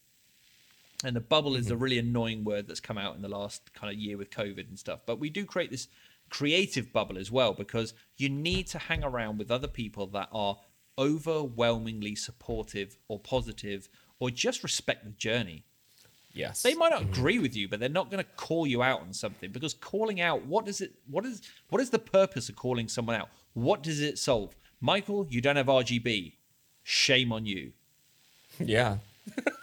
And 1.04 1.14
the 1.14 1.20
bubble 1.20 1.56
is 1.56 1.66
mm-hmm. 1.66 1.74
a 1.74 1.76
really 1.76 1.98
annoying 1.98 2.44
word 2.44 2.68
that's 2.68 2.80
come 2.80 2.96
out 2.98 3.16
in 3.16 3.22
the 3.22 3.28
last 3.28 3.74
kind 3.74 3.92
of 3.92 3.98
year 3.98 4.16
with 4.16 4.30
COVID 4.30 4.68
and 4.68 4.78
stuff. 4.78 5.00
But 5.04 5.18
we 5.18 5.28
do 5.28 5.44
create 5.44 5.70
this 5.70 5.88
creative 6.30 6.92
bubble 6.92 7.18
as 7.18 7.30
well 7.30 7.52
because 7.52 7.92
you 8.16 8.28
need 8.28 8.66
to 8.68 8.78
hang 8.78 9.04
around 9.04 9.38
with 9.38 9.50
other 9.50 9.68
people 9.68 10.06
that 10.08 10.28
are 10.32 10.56
overwhelmingly 10.98 12.14
supportive 12.14 12.96
or 13.08 13.18
positive 13.18 13.88
or 14.18 14.30
just 14.30 14.62
respect 14.62 15.04
the 15.04 15.10
journey. 15.10 15.64
Yes. 16.32 16.62
They 16.62 16.74
might 16.74 16.90
not 16.90 17.02
mm-hmm. 17.02 17.12
agree 17.12 17.38
with 17.38 17.56
you, 17.56 17.68
but 17.68 17.80
they're 17.80 17.88
not 17.88 18.10
going 18.10 18.22
to 18.22 18.30
call 18.36 18.66
you 18.66 18.82
out 18.82 19.00
on 19.00 19.12
something 19.12 19.50
because 19.50 19.74
calling 19.74 20.20
out 20.20 20.46
what 20.46 20.64
does 20.64 20.80
it 20.80 20.92
what 21.08 21.26
is 21.26 21.42
what 21.68 21.80
is 21.80 21.90
the 21.90 21.98
purpose 21.98 22.48
of 22.48 22.56
calling 22.56 22.88
someone 22.88 23.16
out? 23.16 23.28
What 23.54 23.82
does 23.82 24.00
it 24.00 24.18
solve? 24.18 24.54
Michael, 24.80 25.26
you 25.28 25.40
don't 25.40 25.56
have 25.56 25.66
RGB. 25.66 26.34
Shame 26.82 27.32
on 27.32 27.46
you. 27.46 27.72
Yeah. 28.58 28.98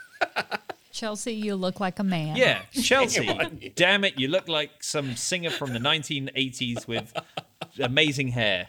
Chelsea, 0.98 1.34
you 1.34 1.56
look 1.56 1.80
like 1.80 2.00
a 2.00 2.04
man. 2.04 2.36
Yeah, 2.36 2.62
Chelsea. 2.72 3.72
damn 3.76 4.04
it, 4.04 4.20
you 4.20 4.28
look 4.28 4.48
like 4.48 4.84
some 4.84 5.16
singer 5.16 5.50
from 5.52 5.74
the 5.74 5.80
1980s 5.80 6.88
with 6.88 7.14
amazing 7.80 8.30
hair. 8.30 8.68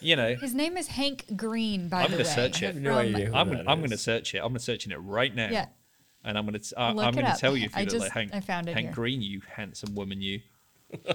You 0.00 0.16
know, 0.16 0.34
His 0.36 0.54
name 0.54 0.76
is 0.76 0.86
Hank 0.88 1.24
Green, 1.36 1.88
by 1.88 2.02
I'm 2.04 2.10
the 2.10 2.18
gonna 2.18 2.28
way. 2.28 2.34
search 2.34 2.62
it. 2.62 2.66
I 2.66 2.68
have 2.68 2.76
no 2.76 2.90
From- 2.96 2.98
idea. 3.14 3.26
who 3.26 3.34
I'm 3.34 3.48
gonna, 3.48 3.64
I'm 3.66 3.80
gonna 3.80 3.96
search 3.96 4.34
it. 4.34 4.38
I'm 4.38 4.48
gonna 4.48 4.58
searching 4.60 4.92
it 4.92 4.96
right 4.98 5.34
now. 5.34 5.48
Yeah. 5.50 5.66
And 6.24 6.36
I'm 6.36 6.44
gonna 6.44 6.58
t- 6.58 6.74
uh, 6.76 6.92
Look 6.92 7.04
I'm 7.04 7.14
gonna 7.14 7.28
up. 7.28 7.38
tell 7.38 7.56
you 7.56 7.66
if 7.66 7.72
you 7.72 7.78
I 7.78 7.80
look 7.84 7.90
just- 7.90 8.00
like 8.04 8.12
Hank, 8.12 8.30
I 8.34 8.40
found 8.40 8.68
it 8.68 8.74
Hank 8.74 8.86
here. 8.86 8.94
Green, 8.94 9.22
you 9.22 9.40
handsome 9.54 9.94
woman, 9.94 10.20
you. 10.20 10.40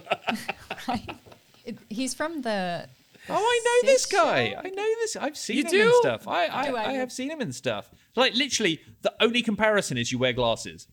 It- 1.63 1.77
he's 1.89 2.13
from 2.15 2.41
the. 2.41 2.87
Oh, 3.29 3.35
I 3.35 3.61
know 3.83 3.87
this 3.91 4.07
guy. 4.07 4.49
show? 4.49 4.57
I 4.57 4.69
know 4.69 4.83
this. 5.01 5.15
I've 5.15 5.37
seen 5.37 5.57
You 5.57 5.63
him 5.65 5.69
do? 5.71 5.81
and 5.83 5.93
stuff. 6.01 6.27
I 6.27 6.47
I, 6.47 6.67
Do 6.69 6.75
I? 6.75 6.85
I 6.87 6.91
have 6.93 7.11
seen 7.11 7.29
him 7.29 7.39
in 7.39 7.53
stuff. 7.53 7.87
Like 8.15 8.35
literally, 8.35 8.81
the 9.01 9.13
only 9.21 9.41
comparison 9.41 9.97
is 9.97 10.11
you 10.11 10.19
wear 10.19 10.33
glasses. 10.33 10.87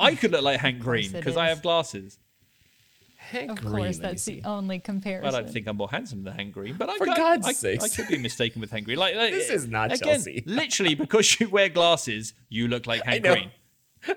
I 0.00 0.14
could 0.14 0.32
look 0.32 0.42
like 0.42 0.58
Hank 0.60 0.80
Green 0.80 1.12
because 1.12 1.36
I 1.36 1.48
have 1.48 1.62
glasses. 1.62 2.18
Hank 3.16 3.50
Of 3.52 3.60
Green, 3.60 3.84
course, 3.84 3.98
that's 3.98 4.24
the 4.24 4.42
only 4.44 4.80
comparison. 4.80 5.32
I 5.32 5.40
don't 5.42 5.50
think 5.50 5.68
I'm 5.68 5.76
more 5.76 5.88
handsome 5.88 6.24
than 6.24 6.34
Hank 6.34 6.52
Green, 6.52 6.74
but 6.76 6.90
I 6.90 6.98
For 6.98 7.04
could, 7.06 7.16
God's 7.16 7.46
I, 7.46 7.50
I 7.50 7.52
sakes. 7.52 7.96
could 7.96 8.08
be 8.08 8.18
mistaken 8.18 8.60
with 8.60 8.70
Hank 8.72 8.84
Green. 8.84 8.98
Like, 8.98 9.14
like, 9.14 9.32
This 9.32 9.48
is 9.48 9.68
not 9.68 9.92
again, 9.92 10.14
Chelsea. 10.14 10.42
literally, 10.46 10.96
because 10.96 11.38
you 11.38 11.48
wear 11.48 11.68
glasses, 11.68 12.34
you 12.48 12.66
look 12.66 12.86
like 12.86 13.04
Hank. 13.04 13.24
Green. 13.24 13.50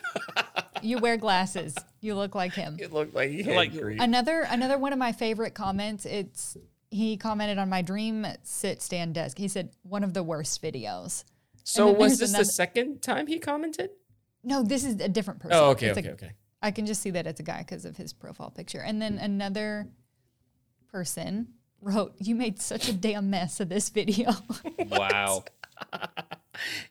You 0.81 0.99
wear 0.99 1.17
glasses. 1.17 1.73
You 2.01 2.13
look 2.15 2.35
like 2.35 2.53
him. 2.53 2.77
It 2.79 2.91
looked 2.93 3.15
like 3.15 3.31
Hank 3.31 3.47
Like- 3.55 3.71
Green. 3.77 3.99
Another 3.99 4.41
another 4.41 4.77
one 4.77 4.93
of 4.93 4.99
my 4.99 5.13
favorite 5.13 5.55
comments. 5.55 6.05
It's 6.05 6.57
he 6.91 7.17
commented 7.17 7.57
on 7.57 7.69
my 7.69 7.81
dream 7.81 8.27
sit 8.43 8.81
stand 8.83 9.15
desk. 9.15 9.37
He 9.37 9.47
said 9.47 9.69
one 9.83 10.03
of 10.03 10.13
the 10.13 10.21
worst 10.21 10.61
videos. 10.61 11.23
So 11.65 11.91
was 11.91 12.19
this 12.19 12.29
another- 12.29 12.43
the 12.45 12.51
second 12.51 13.01
time 13.01 13.27
he 13.27 13.39
commented? 13.39 13.89
No, 14.43 14.63
this 14.63 14.83
is 14.83 14.99
a 15.01 15.09
different 15.09 15.39
person. 15.41 15.57
Oh, 15.57 15.71
okay, 15.71 15.87
It's 15.87 15.97
a- 15.97 16.01
okay, 16.01 16.11
okay. 16.11 16.31
I 16.61 16.71
can 16.71 16.85
just 16.85 17.01
see 17.01 17.09
that 17.11 17.27
it's 17.27 17.39
a 17.39 17.43
guy 17.43 17.59
because 17.59 17.85
of 17.85 17.97
his 17.97 18.13
profile 18.13 18.49
picture. 18.51 18.79
And 18.79 19.01
then 19.01 19.17
another 19.17 19.87
person 20.91 21.49
wrote, 21.81 22.15
"You 22.19 22.35
made 22.35 22.61
such 22.61 22.87
a 22.89 22.93
damn 22.93 23.29
mess 23.29 23.59
of 23.59 23.69
this 23.69 23.89
video." 23.89 24.31
Wow. 24.87 25.43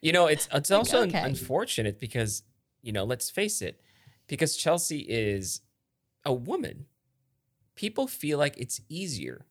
You 0.02 0.12
know, 0.12 0.26
it's 0.26 0.46
it's 0.52 0.70
also 0.70 1.02
un- 1.02 1.08
okay. 1.08 1.22
unfortunate 1.22 1.98
because 1.98 2.42
you 2.82 2.92
know, 2.92 3.04
let's 3.04 3.30
face 3.30 3.62
it, 3.62 3.80
because 4.26 4.56
Chelsea 4.56 4.98
is 5.00 5.62
a 6.24 6.32
woman, 6.34 6.86
people 7.74 8.06
feel 8.06 8.36
like 8.38 8.58
it's 8.58 8.80
easier 8.90 9.46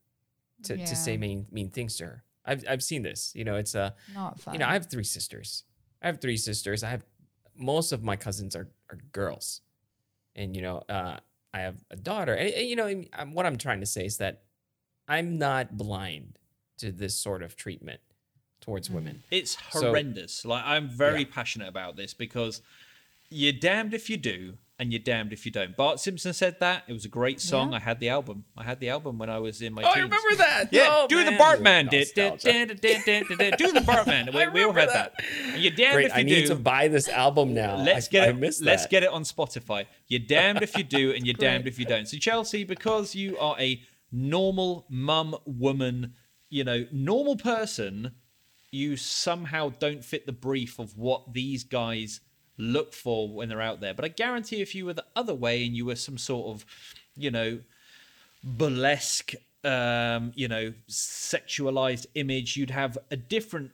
to, 0.63 0.77
to 0.77 0.95
say 0.95 1.17
mean 1.17 1.47
mean 1.51 1.69
things 1.69 1.95
to 1.97 2.05
her. 2.05 2.23
I've 2.45 2.63
I've 2.69 2.83
seen 2.83 3.03
this. 3.03 3.31
You 3.35 3.43
know, 3.43 3.55
it's 3.55 3.75
a 3.75 3.95
Not 4.13 4.39
fun. 4.39 4.53
you 4.55 4.59
know, 4.59 4.67
I 4.67 4.73
have 4.73 4.89
three 4.89 5.03
sisters. 5.03 5.63
I 6.01 6.07
have 6.07 6.19
three 6.21 6.37
sisters. 6.37 6.83
I 6.83 6.89
have 6.89 7.05
most 7.55 7.91
of 7.91 8.03
my 8.03 8.15
cousins 8.15 8.55
are, 8.55 8.67
are 8.89 8.97
girls, 9.11 9.61
and 10.35 10.55
you 10.55 10.61
know, 10.61 10.83
uh, 10.89 11.17
I 11.53 11.59
have 11.59 11.77
a 11.91 11.95
daughter. 11.95 12.33
And, 12.33 12.49
and, 12.53 12.67
you 12.67 12.75
know, 12.75 12.87
I'm- 12.87 13.33
what 13.33 13.45
I'm 13.45 13.57
trying 13.57 13.79
to 13.81 13.85
say 13.85 14.05
is 14.05 14.17
that 14.17 14.43
I'm 15.07 15.37
not 15.37 15.77
blind 15.77 16.39
to 16.79 16.91
this 16.91 17.15
sort 17.15 17.43
of 17.43 17.55
treatment 17.55 18.01
towards 18.59 18.89
women. 18.89 19.21
It's 19.29 19.57
So- 19.71 19.81
horrendous. 19.89 20.43
like 20.45 20.63
I'm 20.65 20.89
very 20.89 21.21
Yeah. 21.21 21.27
passionate 21.31 21.67
about 21.67 21.95
this 21.95 22.13
because 22.13 22.61
you're 23.33 23.53
damned 23.53 23.93
if 23.93 24.09
you 24.09 24.17
do 24.17 24.57
and 24.79 24.91
you're 24.91 24.99
damned 24.99 25.31
if 25.33 25.45
you 25.45 25.51
don't. 25.51 25.77
Bart 25.77 25.99
Simpson 25.99 26.33
said 26.33 26.59
that. 26.59 26.83
It 26.87 26.93
was 26.93 27.05
a 27.05 27.09
great 27.09 27.39
song. 27.39 27.71
Yeah. 27.71 27.77
I 27.77 27.79
had 27.79 27.99
the 27.99 28.09
album. 28.09 28.43
I 28.57 28.63
had 28.63 28.79
the 28.79 28.89
album 28.89 29.17
when 29.17 29.29
I 29.29 29.39
was 29.39 29.61
in 29.61 29.73
my 29.73 29.83
Oh, 29.83 29.87
I 29.87 29.99
remember 29.99 30.35
that. 30.37 30.69
Yeah, 30.71 30.87
Oh, 30.89 31.07
do 31.07 31.23
the. 31.23 31.31
Bartman. 31.31 31.89
Do 31.89 31.99
the 32.01 33.79
Bartman. 33.81 34.33
We, 34.33 34.41
I 34.41 34.47
we 34.49 34.61
all 34.63 34.69
remember 34.69 34.79
had 34.81 34.89
that. 34.89 35.13
that. 35.17 35.59
You're 35.59 35.71
damned 35.71 35.93
Great. 35.93 36.05
if 36.07 36.13
you 36.15 36.19
I 36.19 36.23
need 36.23 36.47
to 36.47 36.55
buy 36.55 36.87
this 36.87 37.07
album 37.07 37.53
now. 37.53 37.77
Let's 37.77 38.07
get 38.07 38.27
I 38.27 38.31
it. 38.31 38.37
missed 38.37 38.63
let's 38.63 38.83
that. 38.83 38.89
get 38.91 39.03
it 39.03 39.09
on 39.09 39.23
Spotify. 39.23 39.85
You're 40.07 40.21
damned 40.21 40.61
if 40.63 40.77
you 40.77 40.83
do, 40.83 41.11
and 41.15 41.25
you're 41.25 41.33
damned 41.35 41.67
if 41.67 41.79
you 41.79 41.85
don't. 41.85 42.07
So 42.07 42.17
Chelsea, 42.17 42.63
because 42.63 43.15
you 43.15 43.37
are 43.37 43.55
a 43.59 43.81
normal 44.11 44.85
mum, 44.89 45.35
woman, 45.45 46.13
you 46.49 46.63
know, 46.63 46.85
normal 46.91 47.35
person, 47.35 48.11
you 48.71 48.97
somehow 48.97 49.69
don't 49.79 50.03
fit 50.03 50.25
the 50.25 50.31
brief 50.33 50.79
of 50.79 50.97
what 50.97 51.33
these 51.33 51.63
guys 51.63 52.21
look 52.57 52.93
for 52.93 53.27
when 53.29 53.49
they're 53.49 53.61
out 53.61 53.81
there. 53.81 53.93
But 53.93 54.05
I 54.05 54.09
guarantee, 54.09 54.61
if 54.61 54.75
you 54.75 54.85
were 54.85 54.93
the 54.93 55.05
other 55.15 55.33
way 55.33 55.65
and 55.65 55.75
you 55.75 55.85
were 55.85 55.95
some 55.95 56.17
sort 56.17 56.53
of, 56.55 56.65
you 57.15 57.31
know, 57.31 57.59
burlesque, 58.43 59.33
um, 59.63 60.31
you 60.35 60.47
know, 60.47 60.73
sexualized 60.89 62.05
image, 62.15 62.57
you'd 62.57 62.69
have 62.71 62.97
a 63.11 63.15
different 63.15 63.71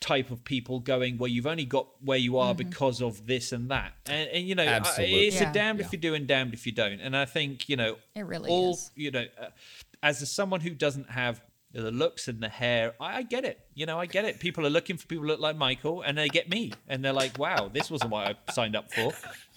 type 0.00 0.30
of 0.30 0.44
people 0.44 0.78
going 0.78 1.18
where 1.18 1.28
you've 1.28 1.46
only 1.46 1.64
got 1.64 1.88
where 2.04 2.18
you 2.18 2.38
are 2.38 2.54
because 2.54 3.02
of 3.02 3.26
this 3.26 3.50
and 3.52 3.68
that. 3.70 3.92
And, 4.06 4.28
and 4.30 4.46
you 4.46 4.54
know, 4.54 4.64
Absolutely. 4.64 5.26
it's 5.26 5.40
Yeah. 5.40 5.50
a 5.50 5.52
damned 5.52 5.80
Yeah. 5.80 5.86
if 5.86 5.92
you 5.92 5.98
do 5.98 6.14
and 6.14 6.26
damned 6.26 6.54
if 6.54 6.66
you 6.66 6.72
don't. 6.72 7.00
And 7.00 7.16
I 7.16 7.24
think, 7.24 7.68
you 7.68 7.76
know, 7.76 7.98
It 8.14 8.22
really 8.22 8.48
all, 8.48 8.74
is. 8.74 8.90
you 8.94 9.10
know, 9.10 9.26
uh, 9.40 9.48
as 10.02 10.22
a, 10.22 10.26
someone 10.26 10.60
who 10.60 10.70
doesn't 10.70 11.10
have 11.10 11.40
the 11.72 11.90
looks 11.90 12.28
and 12.28 12.42
the 12.42 12.48
hair, 12.48 12.94
I, 13.00 13.18
I 13.18 13.22
get 13.22 13.44
it. 13.44 13.60
You 13.74 13.86
know, 13.86 13.98
I 13.98 14.06
get 14.06 14.24
it. 14.24 14.40
People 14.40 14.66
are 14.66 14.70
looking 14.70 14.96
for 14.96 15.06
people 15.06 15.26
look 15.26 15.40
like 15.40 15.56
Michael, 15.56 16.02
and 16.02 16.16
they 16.16 16.28
get 16.28 16.48
me, 16.48 16.72
and 16.88 17.04
they're 17.04 17.12
like, 17.12 17.38
"Wow, 17.38 17.68
this 17.72 17.90
wasn't 17.90 18.10
what 18.10 18.28
I 18.28 18.52
signed 18.52 18.74
up 18.74 18.92
for. 18.92 19.12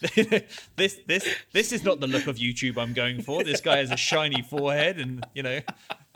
this, 0.76 1.00
this, 1.06 1.28
this 1.52 1.72
is 1.72 1.84
not 1.84 2.00
the 2.00 2.06
look 2.06 2.26
of 2.26 2.36
YouTube 2.36 2.76
I'm 2.76 2.92
going 2.92 3.22
for. 3.22 3.42
This 3.44 3.60
guy 3.60 3.78
has 3.78 3.90
a 3.90 3.96
shiny 3.96 4.42
forehead, 4.42 4.98
and 4.98 5.24
you 5.34 5.42
know, 5.42 5.60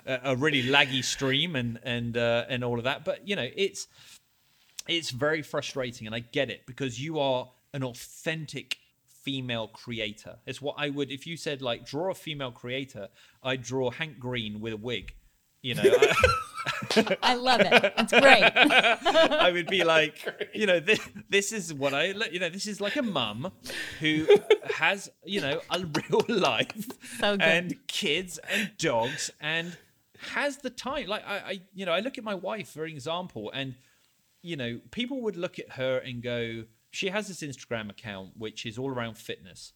a, 0.06 0.20
a 0.24 0.36
really 0.36 0.62
laggy 0.62 1.02
stream, 1.02 1.56
and 1.56 1.78
and 1.82 2.16
uh, 2.16 2.44
and 2.48 2.62
all 2.62 2.78
of 2.78 2.84
that. 2.84 3.04
But 3.04 3.26
you 3.26 3.36
know, 3.36 3.48
it's 3.56 3.88
it's 4.86 5.10
very 5.10 5.42
frustrating, 5.42 6.06
and 6.06 6.14
I 6.14 6.20
get 6.20 6.50
it 6.50 6.66
because 6.66 7.00
you 7.00 7.18
are 7.18 7.50
an 7.72 7.82
authentic 7.82 8.78
female 9.26 9.66
creator. 9.66 10.36
It's 10.46 10.62
what 10.62 10.76
I 10.78 10.90
would 10.90 11.10
if 11.10 11.26
you 11.26 11.36
said 11.36 11.62
like 11.62 11.84
draw 11.84 12.10
a 12.10 12.14
female 12.14 12.52
creator, 12.52 13.08
I'd 13.42 13.62
draw 13.62 13.90
Hank 13.90 14.18
Green 14.18 14.60
with 14.60 14.74
a 14.74 14.76
wig. 14.76 15.14
You 15.66 15.74
know, 15.74 15.82
I, 17.24 17.34
love 17.34 17.60
it. 17.60 17.94
It's 17.98 18.12
great. 18.12 18.52
I 18.54 19.50
would 19.50 19.66
be 19.66 19.82
like, 19.82 20.48
you 20.54 20.64
know, 20.64 20.78
this, 20.78 21.00
this 21.28 21.50
is 21.50 21.74
what 21.74 21.92
I, 21.92 22.12
you 22.30 22.38
know, 22.38 22.48
this 22.48 22.68
is 22.68 22.80
like 22.80 22.94
a 22.94 23.02
mum 23.02 23.50
who 23.98 24.28
has, 24.76 25.10
you 25.24 25.40
know, 25.40 25.60
a 25.68 25.80
real 25.80 26.22
life 26.28 26.88
So 27.18 27.36
and 27.40 27.74
kids 27.88 28.38
and 28.48 28.70
dogs 28.78 29.32
and 29.40 29.76
has 30.30 30.58
the 30.58 30.70
time. 30.70 31.08
Like 31.08 31.26
I, 31.26 31.36
I, 31.36 31.60
you 31.74 31.84
know, 31.84 31.92
I 31.92 31.98
look 31.98 32.16
at 32.16 32.22
my 32.22 32.36
wife 32.36 32.68
for 32.68 32.84
example, 32.84 33.50
and 33.52 33.74
you 34.42 34.54
know, 34.54 34.78
people 34.92 35.20
would 35.22 35.36
look 35.36 35.58
at 35.58 35.72
her 35.72 35.98
and 35.98 36.22
go, 36.22 36.62
she 36.92 37.08
has 37.08 37.26
this 37.26 37.40
Instagram 37.40 37.90
account 37.90 38.34
which 38.36 38.64
is 38.64 38.78
all 38.78 38.92
around 38.92 39.18
fitness, 39.18 39.72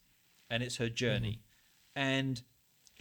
and 0.48 0.62
it's 0.62 0.76
her 0.76 0.88
journey, 0.88 1.40
mm-hmm. 1.96 2.08
and 2.08 2.42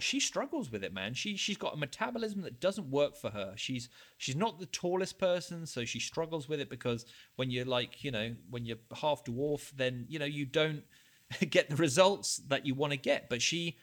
she 0.02 0.20
struggles 0.20 0.70
with 0.70 0.84
it, 0.84 0.92
man. 0.92 1.14
She 1.14 1.36
she's 1.36 1.56
got 1.56 1.74
a 1.74 1.76
metabolism 1.76 2.42
that 2.42 2.60
doesn't 2.60 2.90
work 2.90 3.16
for 3.16 3.30
her. 3.30 3.54
She's 3.56 3.88
she's 4.18 4.36
not 4.36 4.58
the 4.58 4.66
tallest 4.66 5.18
person, 5.18 5.66
so 5.66 5.84
she 5.84 6.00
struggles 6.00 6.48
with 6.48 6.60
it 6.60 6.70
because 6.70 7.06
when 7.36 7.50
you're 7.50 7.64
like, 7.64 8.02
you 8.04 8.10
know, 8.10 8.34
when 8.50 8.64
you're 8.64 8.78
half 8.94 9.24
dwarf, 9.24 9.70
then 9.76 10.06
you 10.08 10.18
know 10.18 10.26
you 10.26 10.46
don't 10.46 10.82
get 11.50 11.70
the 11.70 11.76
results 11.76 12.38
that 12.48 12.66
you 12.66 12.74
want 12.74 12.92
to 12.92 12.98
get. 12.98 13.28
But 13.28 13.42
she, 13.42 13.76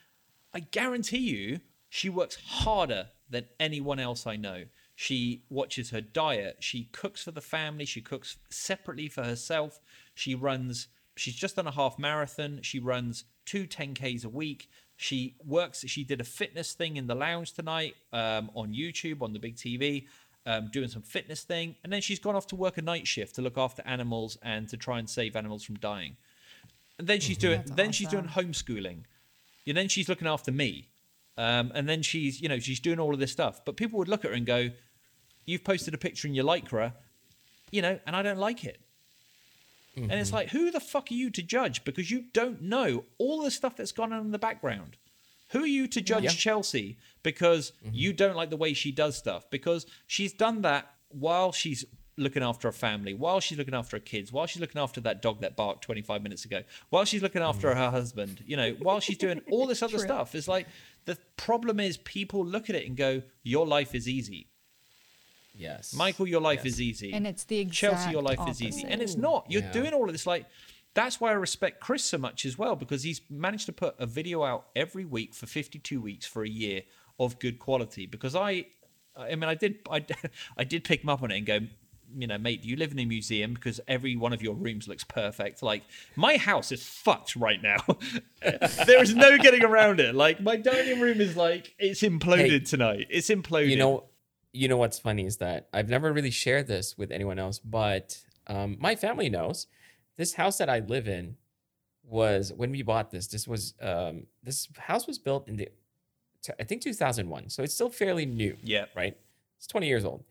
I 0.54 0.60
guarantee 0.60 1.18
you, 1.18 1.60
she 1.90 2.10
works 2.10 2.36
harder 2.36 3.10
than 3.30 3.46
anyone 3.60 4.00
else 4.00 4.28
I 4.28 4.36
know. 4.36 4.64
She 4.96 5.44
watches 5.50 5.92
her 5.92 6.02
diet. 6.02 6.58
She 6.60 6.86
cooks 6.86 7.24
for 7.24 7.32
the 7.32 7.42
family. 7.42 7.86
She 7.86 8.02
cooks 8.02 8.38
separately 8.50 9.10
for 9.10 9.24
herself. 9.24 9.80
She 10.16 10.34
runs. 10.34 10.88
She's 11.16 11.36
just 11.36 11.56
done 11.56 11.68
a 11.68 11.72
half 11.72 12.00
marathon. 12.00 12.60
She 12.64 12.80
runs 12.80 13.26
two 13.46 13.68
10Ks 13.68 14.26
a 14.26 14.30
week. 14.30 14.70
She 14.98 15.36
works. 15.46 15.86
She 15.88 16.04
did 16.04 16.20
a 16.20 16.24
fitness 16.24 16.74
thing 16.74 16.98
in 16.98 17.06
the 17.06 17.16
lounge 17.16 17.54
tonight 17.54 17.96
um, 18.12 18.50
on 18.56 18.74
YouTube 18.74 19.22
on 19.22 19.32
the 19.32 19.40
big 19.40 19.56
TV, 19.56 20.08
um, 20.48 20.70
doing 20.74 20.90
some 20.90 21.04
fitness 21.04 21.44
thing. 21.44 21.76
And 21.84 21.94
then 21.94 22.02
she's 22.02 22.20
gone 22.20 22.36
off 22.36 22.48
to 22.48 22.56
work 22.56 22.80
a 22.80 22.82
night 22.82 23.08
shift 23.08 23.36
to 23.36 23.44
look 23.44 23.58
after 23.58 23.84
animals 23.86 24.40
and 24.42 24.68
to 24.70 24.76
try 24.76 24.98
and 24.98 25.08
save 25.08 25.36
animals 25.36 25.64
from 25.64 25.76
dying. 25.76 26.18
And 26.98 27.08
then 27.08 27.20
she's 27.20 27.38
doing. 27.38 27.60
That's 27.60 27.72
then 27.72 27.92
she's 27.92 28.08
doing 28.08 28.26
homeschooling. 28.26 29.04
And 29.68 29.78
then 29.78 29.88
she's 29.88 30.10
looking 30.10 30.28
after 30.28 30.52
me. 30.52 30.90
Um, 31.38 31.72
and 31.76 31.88
then 31.88 32.02
she's, 32.02 32.42
you 32.42 32.50
know, 32.50 32.58
she's 32.58 32.80
doing 32.80 33.00
all 33.00 33.14
of 33.14 33.20
this 33.20 33.32
stuff. 33.32 33.64
But 33.64 33.78
people 33.78 34.00
would 34.00 34.08
look 34.08 34.26
at 34.26 34.32
her 34.32 34.36
and 34.36 34.48
go, 34.48 34.72
"You've 35.46 35.64
posted 35.64 35.94
a 35.94 35.98
picture 36.00 36.28
in 36.28 36.34
your 36.34 36.46
lycra, 36.46 36.94
you 37.70 37.84
know, 37.84 38.00
and 38.08 38.16
I 38.16 38.24
don't 38.24 38.40
like 38.40 38.64
it." 38.64 38.80
Mm-hmm. 39.98 40.12
And 40.12 40.20
it's 40.20 40.32
like, 40.32 40.50
who 40.50 40.70
the 40.70 40.80
fuck 40.80 41.12
are 41.12 41.16
you 41.16 41.30
to 41.32 41.42
judge? 41.42 41.84
Because 41.84 42.12
you 42.12 42.26
don't 42.34 42.62
know 42.62 43.06
all 43.18 43.42
the 43.42 43.52
stuff 43.52 43.76
that's 43.76 43.92
gone 43.92 44.14
on 44.14 44.22
in 44.22 44.32
the 44.32 44.40
background. 44.40 44.98
Who 45.52 45.64
are 45.64 45.68
you 45.68 45.88
to 45.88 46.02
judge 46.02 46.24
Yeah. 46.24 46.30
Chelsea 46.32 46.98
because 47.24 47.72
mm-hmm. 47.84 47.96
you 47.96 48.14
don't 48.14 48.36
like 48.36 48.50
the 48.50 48.58
way 48.58 48.74
she 48.74 48.92
does 48.92 49.18
stuff? 49.18 49.50
Because 49.50 49.86
she's 50.06 50.34
done 50.34 50.62
that 50.62 50.94
while 51.10 51.52
she's 51.52 51.86
looking 52.18 52.44
after 52.44 52.68
a 52.68 52.74
family, 52.74 53.14
while 53.14 53.40
she's 53.40 53.58
looking 53.58 53.74
after 53.74 53.98
her 53.98 54.02
kids, 54.02 54.32
while 54.32 54.46
she's 54.46 54.62
looking 54.62 54.82
after 54.82 55.00
that 55.02 55.22
dog 55.22 55.42
that 55.42 55.56
barked 55.56 55.84
25 55.84 56.22
minutes 56.22 56.46
ago, 56.46 56.64
while 56.90 57.06
she's 57.06 57.22
looking 57.22 57.42
mm-hmm. 57.42 57.50
after 57.50 57.74
her 57.74 57.90
husband, 57.90 58.44
you 58.46 58.58
know, 58.58 58.72
while 58.82 59.00
she's 59.00 59.18
doing 59.18 59.42
all 59.52 59.68
this 59.68 59.82
other 59.84 60.00
stuff. 60.00 60.36
It's 60.36 60.48
like 60.48 60.68
the 61.06 61.18
problem 61.38 61.80
is 61.80 61.98
people 61.98 62.46
look 62.46 62.70
at 62.70 62.76
it 62.76 62.86
and 62.86 62.98
go, 62.98 63.22
Your 63.44 63.66
life 63.66 63.96
is 63.96 64.08
easy. 64.08 64.48
Yes. 65.58 65.94
Michael, 65.94 66.28
your 66.28 66.42
life 66.42 66.60
Yes. 66.64 66.74
is 66.76 66.82
easy. 66.82 67.14
And 67.14 67.26
it's 67.28 67.44
the 67.46 67.60
exact 67.60 67.76
Chelsea, 67.78 68.12
your 68.12 68.22
life 68.22 68.34
exact 68.34 68.50
is 68.52 68.62
easy. 68.62 68.86
And 68.88 69.02
it's 69.02 69.16
not. 69.16 69.46
You're 69.50 69.64
Yeah. 69.64 69.72
doing 69.72 69.94
all 69.94 70.06
of 70.06 70.12
this. 70.12 70.28
Like, 70.28 70.46
that's 70.94 71.20
why 71.20 71.30
I 71.30 71.34
respect 71.34 71.80
Chris 71.80 72.04
so 72.04 72.18
much 72.18 72.46
as 72.46 72.58
well, 72.58 72.76
because 72.76 73.04
he's 73.04 73.22
managed 73.30 73.66
to 73.68 73.74
put 73.74 73.96
a 74.00 74.06
video 74.06 74.44
out 74.44 74.68
every 74.76 75.06
week 75.06 75.34
for 75.34 75.46
52 75.46 76.00
weeks 76.02 76.26
for 76.26 76.44
a 76.44 76.50
year 76.50 76.84
of 77.20 77.40
good 77.40 77.60
quality. 77.60 78.06
Because 78.06 78.36
I, 78.36 78.66
I 79.16 79.30
mean, 79.36 79.44
I 79.46 79.56
did, 79.56 79.80
I, 79.92 80.06
I 80.58 80.64
did 80.64 80.84
pick 80.84 81.02
him 81.04 81.10
up 81.10 81.22
on 81.24 81.32
it 81.32 81.38
and 81.38 81.46
go, 81.46 81.60
you 82.18 82.26
know, 82.26 82.38
mate, 82.38 82.62
do 82.62 82.70
you 82.70 82.78
live 82.78 82.94
in 82.94 83.00
a 83.00 83.06
museum? 83.06 83.54
Because 83.54 83.82
every 83.88 84.16
one 84.16 84.32
of 84.32 84.42
your 84.42 84.56
rooms 84.56 84.88
looks 84.88 85.04
perfect. 85.04 85.62
Like, 85.62 85.84
my 86.16 86.38
house 86.38 86.72
is 86.72 86.82
fucked 86.82 87.36
right 87.36 87.62
now. 87.62 87.78
there 88.42 89.02
is 89.02 89.14
no 89.14 89.38
getting 89.38 89.64
around 89.64 90.00
it. 90.00 90.16
Like, 90.16 90.40
my 90.42 90.56
dining 90.56 91.02
room 91.02 91.20
is 91.20 91.36
like, 91.36 91.76
it's 91.78 92.02
imploded 92.02 92.50
Hey, 92.50 92.60
tonight. 92.62 93.08
It's 93.10 93.30
imploded. 93.30 93.70
you 93.70 93.76
know 93.78 94.06
you 94.54 94.68
know 94.68 94.78
what's 94.78 95.00
funny 95.00 95.26
is 95.26 95.38
that 95.38 95.68
i've 95.74 95.90
never 95.90 96.12
really 96.14 96.32
shared 96.32 96.68
this 96.68 96.98
with 96.98 97.12
anyone 97.12 97.38
else 97.40 97.60
but 97.60 98.20
um, 98.50 98.78
my 98.80 98.96
family 98.96 99.30
knows. 99.30 99.68
This 100.18 100.34
house 100.34 100.58
that 100.58 100.70
i 100.70 100.80
live 100.80 101.08
in 101.08 101.36
was 102.04 102.54
when 102.54 102.72
we 102.72 102.82
bought 102.82 103.12
this 103.12 103.28
this 103.28 103.48
was 103.48 103.74
um, 103.82 104.26
this 104.42 104.68
house 104.78 105.06
was 105.06 105.20
built 105.20 105.48
in 105.50 105.58
the 105.58 105.68
I 106.60 106.64
think 106.64 106.82
2001 106.82 107.50
so 107.50 107.62
it's 107.64 107.74
still 107.74 107.90
fairly 107.90 108.26
new 108.26 108.56
Yeah. 108.64 108.86
right? 108.96 109.18
It's 109.58 109.68
20 109.68 109.88
years 109.88 110.06
old. 110.06 110.24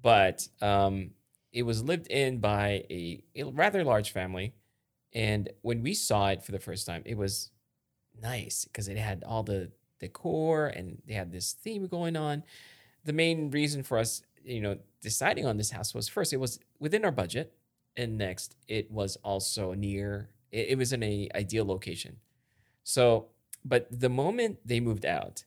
But 0.00 0.46
um, 0.62 1.10
it 1.52 1.62
was 1.64 1.82
lived 1.82 2.06
in 2.06 2.38
by 2.38 2.84
a, 2.90 3.24
a 3.34 3.44
rather 3.44 3.82
large 3.82 4.12
family 4.12 4.54
and 5.12 5.48
when 5.62 5.82
we 5.82 5.92
saw 5.94 6.28
it 6.28 6.44
for 6.44 6.52
the 6.52 6.60
first 6.60 6.86
time 6.86 7.02
it 7.04 7.16
was 7.16 7.50
nice 8.22 8.64
because 8.64 8.86
it 8.86 8.96
had 8.96 9.24
all 9.26 9.42
the 9.42 9.72
decor 9.98 10.68
and 10.68 11.02
they 11.06 11.14
had 11.14 11.32
this 11.32 11.52
theme 11.52 11.86
going 11.88 12.16
on 12.16 12.44
the 13.06 13.12
main 13.12 13.50
reason 13.50 13.82
for 13.82 13.98
us, 13.98 14.22
you 14.44 14.60
know, 14.60 14.76
deciding 15.00 15.46
on 15.46 15.56
this 15.56 15.70
house 15.70 15.94
was 15.94 16.08
first, 16.08 16.32
it 16.32 16.38
was 16.38 16.58
within 16.78 17.04
our 17.04 17.12
budget, 17.12 17.54
and 17.96 18.18
next, 18.18 18.56
it 18.68 18.90
was 18.90 19.16
also 19.22 19.72
near. 19.72 20.28
It, 20.50 20.70
it 20.70 20.78
was 20.78 20.92
in 20.92 21.02
a 21.02 21.28
ideal 21.34 21.64
location. 21.64 22.16
So, 22.84 23.28
but 23.64 23.88
the 23.90 24.08
moment 24.08 24.58
they 24.64 24.80
moved 24.80 25.06
out, 25.06 25.44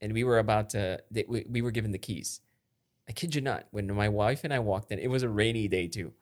and 0.00 0.12
we 0.12 0.24
were 0.24 0.38
about 0.38 0.70
to, 0.70 1.00
they, 1.10 1.24
we, 1.28 1.44
we 1.48 1.62
were 1.62 1.70
given 1.70 1.92
the 1.92 1.98
keys. 1.98 2.40
I 3.08 3.12
kid 3.12 3.34
you 3.34 3.40
not, 3.40 3.66
when 3.72 3.92
my 3.94 4.08
wife 4.08 4.44
and 4.44 4.52
I 4.54 4.60
walked 4.60 4.90
in, 4.92 4.98
it 4.98 5.10
was 5.10 5.22
a 5.22 5.28
rainy 5.28 5.68
day 5.68 5.88
too. 5.88 6.12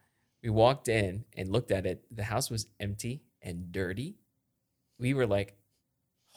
We 0.42 0.50
walked 0.50 0.88
in 0.88 1.24
and 1.36 1.50
looked 1.50 1.70
at 1.70 1.86
it. 1.86 2.04
The 2.10 2.24
house 2.24 2.50
was 2.50 2.66
empty 2.78 3.22
and 3.42 3.70
dirty. 3.70 4.16
We 4.98 5.14
were 5.14 5.26
like, 5.26 5.56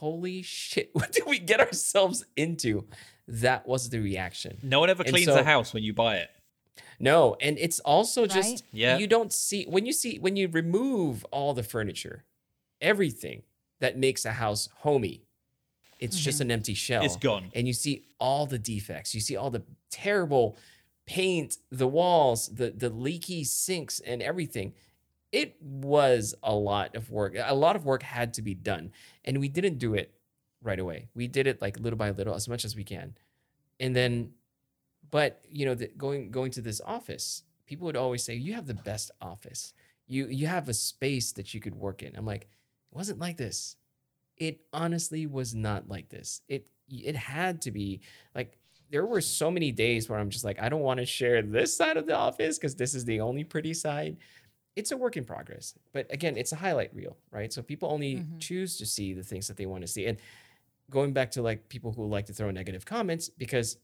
holy 0.04 0.42
shit, 0.42 0.90
what 0.94 1.14
did 1.14 1.26
we 1.26 1.40
get 1.40 1.62
ourselves 1.62 2.26
into? 2.36 2.86
That 3.26 3.66
was 3.66 3.90
the 3.90 4.00
reaction. 4.00 4.58
No 4.62 4.82
one 4.82 4.90
ever 4.90 5.06
cleans 5.06 5.28
so- 5.28 5.40
a 5.40 5.44
house 5.44 5.74
when 5.74 5.82
you 5.84 5.94
buy 5.94 6.18
it. 6.18 6.30
No, 7.00 7.36
and 7.40 7.58
it's 7.58 7.80
also 7.80 8.22
Right? 8.24 8.32
just 8.32 8.66
Yeah. 8.72 8.98
you 8.98 9.08
don't 9.08 9.32
see 9.32 9.66
when 9.66 9.86
you 9.86 9.94
see 9.94 10.20
when 10.20 10.36
you 10.36 10.48
remove 10.48 11.26
all 11.32 11.54
the 11.54 11.64
furniture, 11.64 12.26
everything 12.82 13.44
that 13.80 13.98
makes 13.98 14.26
a 14.26 14.34
house 14.34 14.68
homey, 14.80 15.24
it's 16.00 16.20
just 16.20 16.40
mm-hmm. 16.40 16.48
an 16.48 16.52
empty 16.52 16.74
shell. 16.74 17.04
It's 17.04 17.16
gone. 17.16 17.52
And 17.56 17.66
you 17.68 17.74
see 17.74 18.04
all 18.20 18.46
the 18.46 18.60
defects. 18.60 19.16
You 19.16 19.22
see 19.22 19.38
all 19.38 19.52
the 19.52 19.64
terrible 19.90 20.58
paint, 21.06 21.58
the 21.72 21.88
walls, 21.88 22.50
the 22.50 22.72
the 22.72 22.90
leaky 22.90 23.44
sinks 23.44 24.00
and 24.02 24.22
everything. 24.22 24.74
It 25.34 25.58
was 25.62 26.34
a 26.42 26.56
lot 26.56 26.96
of 26.96 27.12
work. 27.12 27.36
A 27.38 27.54
lot 27.56 27.76
of 27.76 27.86
work 27.86 28.04
had 28.04 28.34
to 28.36 28.42
be 28.42 28.54
done, 28.54 28.94
and 29.26 29.40
we 29.42 29.50
didn't 29.50 29.80
do 29.80 29.96
it 29.96 30.14
right 30.62 30.80
away. 30.80 31.10
We 31.14 31.28
did 31.28 31.48
it 31.48 31.62
like 31.62 31.78
little 31.78 31.98
by 31.98 32.12
little, 32.12 32.36
as 32.36 32.48
much 32.48 32.64
as 32.64 32.74
we 32.76 32.86
can, 32.86 33.16
and 33.82 33.94
then 33.94 34.32
but 35.12 35.44
you 35.50 35.66
know 35.66 35.76
the, 35.76 35.88
going 35.98 36.32
going 36.32 36.52
to 36.52 36.62
this 36.62 36.80
office 36.86 37.44
people 37.66 37.86
would 37.86 37.96
always 37.96 38.24
say 38.24 38.36
you 38.36 38.54
have 38.54 38.68
the 38.68 38.74
best 38.74 39.12
office. 39.22 39.74
You 40.08 40.28
you 40.28 40.48
have 40.48 40.70
a 40.70 40.74
space 40.74 41.32
that 41.34 41.54
you 41.54 41.60
could 41.60 41.76
work 41.76 42.04
in. 42.04 42.16
I'm 42.16 42.26
like 42.26 42.44
it 42.44 42.96
wasn't 42.96 43.20
like 43.20 43.38
this. 43.38 43.78
It 44.38 44.62
honestly 44.72 45.26
was 45.26 45.56
not 45.56 45.88
like 45.90 46.10
this. 46.10 46.42
It 46.48 46.68
it 46.90 47.16
had 47.16 47.62
to 47.64 47.72
be 47.72 48.02
like 48.36 48.58
there 48.92 49.06
were 49.08 49.22
so 49.22 49.50
many 49.50 49.72
days 49.72 50.08
where 50.08 50.20
i'm 50.20 50.30
just 50.30 50.44
like 50.44 50.62
i 50.62 50.68
don't 50.70 50.82
want 50.82 51.00
to 51.00 51.06
share 51.06 51.42
this 51.42 51.76
side 51.76 51.98
of 51.98 52.06
the 52.06 52.16
office 52.16 52.60
because 52.60 52.76
this 52.76 52.94
is 52.94 53.06
the 53.06 53.22
only 53.22 53.44
pretty 53.44 53.74
side 53.74 54.18
it's 54.76 54.92
a 54.92 54.98
work 54.98 55.16
in 55.18 55.24
progress 55.26 55.76
but 55.92 56.12
again 56.12 56.36
it's 56.38 56.52
a 56.52 56.56
highlight 56.56 56.94
reel 56.96 57.16
right 57.32 57.54
so 57.54 57.62
people 57.62 57.90
only 57.90 58.16
Mhm. 58.18 58.40
choose 58.40 58.78
to 58.78 58.86
see 58.86 59.14
the 59.14 59.24
things 59.24 59.48
that 59.48 59.58
they 59.58 59.66
want 59.66 59.82
to 59.82 59.88
see 59.88 60.06
and 60.06 60.18
going 60.90 61.14
back 61.14 61.32
to 61.32 61.42
like 61.42 61.70
people 61.70 61.92
who 61.94 62.06
like 62.08 62.26
to 62.26 62.34
throw 62.34 62.52
negative 62.52 62.86
comments 62.86 63.30
because 63.30 63.78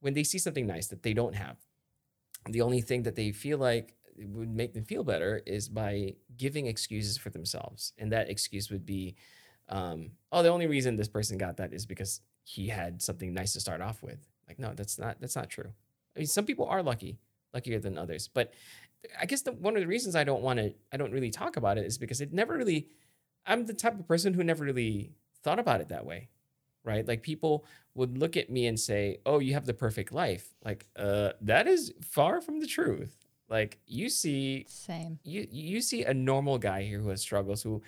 when 0.00 0.14
they 0.14 0.24
see 0.24 0.38
something 0.38 0.66
nice 0.66 0.88
that 0.88 1.02
they 1.02 1.14
don't 1.14 1.34
have, 1.34 1.56
the 2.50 2.60
only 2.60 2.82
thing 2.82 3.04
that 3.04 3.14
they 3.16 3.32
feel 3.32 3.56
like 3.58 3.94
would 4.18 4.50
make 4.54 4.74
them 4.74 4.84
feel 4.84 5.02
better 5.02 5.40
is 5.46 5.68
by 5.68 6.14
giving 6.36 6.66
excuses 6.66 7.16
for 7.16 7.30
themselves. 7.30 7.94
And 7.96 8.12
that 8.12 8.28
excuse 8.28 8.70
would 8.70 8.84
be, 8.84 9.16
um, 9.70 10.10
oh, 10.30 10.42
the 10.42 10.50
only 10.50 10.66
reason 10.66 10.96
this 10.96 11.08
person 11.08 11.38
got 11.38 11.56
that 11.56 11.72
is 11.72 11.86
because 11.86 12.20
he 12.44 12.68
had 12.68 13.00
something 13.00 13.32
nice 13.32 13.54
to 13.54 13.60
start 13.60 13.80
off 13.80 14.02
with. 14.02 14.28
Like, 14.46 14.58
no, 14.58 14.74
that's 14.74 14.98
not 14.98 15.18
that's 15.20 15.34
not 15.36 15.48
true. 15.48 15.72
I 16.14 16.18
mean, 16.20 16.26
some 16.26 16.44
people 16.44 16.66
are 16.66 16.82
lucky, 16.82 17.18
luckier 17.54 17.80
than 17.80 17.96
others. 17.96 18.28
But 18.28 18.52
I 19.20 19.26
guess 19.26 19.42
the, 19.42 19.52
one 19.52 19.76
of 19.76 19.82
the 19.82 19.86
reasons 19.86 20.16
I 20.16 20.24
don't 20.24 20.42
want 20.42 20.58
to, 20.58 20.74
I 20.92 20.96
don't 20.96 21.12
really 21.12 21.30
talk 21.30 21.56
about 21.56 21.78
it 21.78 21.86
is 21.86 21.98
because 21.98 22.20
it 22.20 22.32
never 22.32 22.56
really. 22.56 22.88
I'm 23.46 23.66
the 23.66 23.74
type 23.74 23.98
of 23.98 24.08
person 24.08 24.32
who 24.32 24.42
never 24.42 24.64
really 24.64 25.12
thought 25.42 25.58
about 25.58 25.82
it 25.82 25.88
that 25.88 26.06
way 26.06 26.30
right? 26.84 27.08
Like 27.08 27.22
people 27.22 27.64
would 27.94 28.18
look 28.18 28.36
at 28.36 28.50
me 28.50 28.66
and 28.66 28.78
say, 28.78 29.18
"Oh, 29.26 29.38
you 29.38 29.54
have 29.54 29.64
the 29.66 29.74
perfect 29.74 30.12
life." 30.12 30.54
Like, 30.64 30.86
uh, 30.96 31.32
that 31.40 31.66
is 31.66 31.92
far 32.02 32.40
from 32.40 32.60
the 32.60 32.66
truth. 32.66 33.16
Like 33.48 33.78
you 33.86 34.08
see, 34.08 34.66
Same. 34.68 35.18
you 35.24 35.46
you 35.50 35.80
see 35.80 36.04
a 36.04 36.14
normal 36.14 36.58
guy 36.58 36.82
here 36.82 37.00
who 37.00 37.08
has 37.08 37.20
struggles, 37.20 37.62
who 37.62 37.82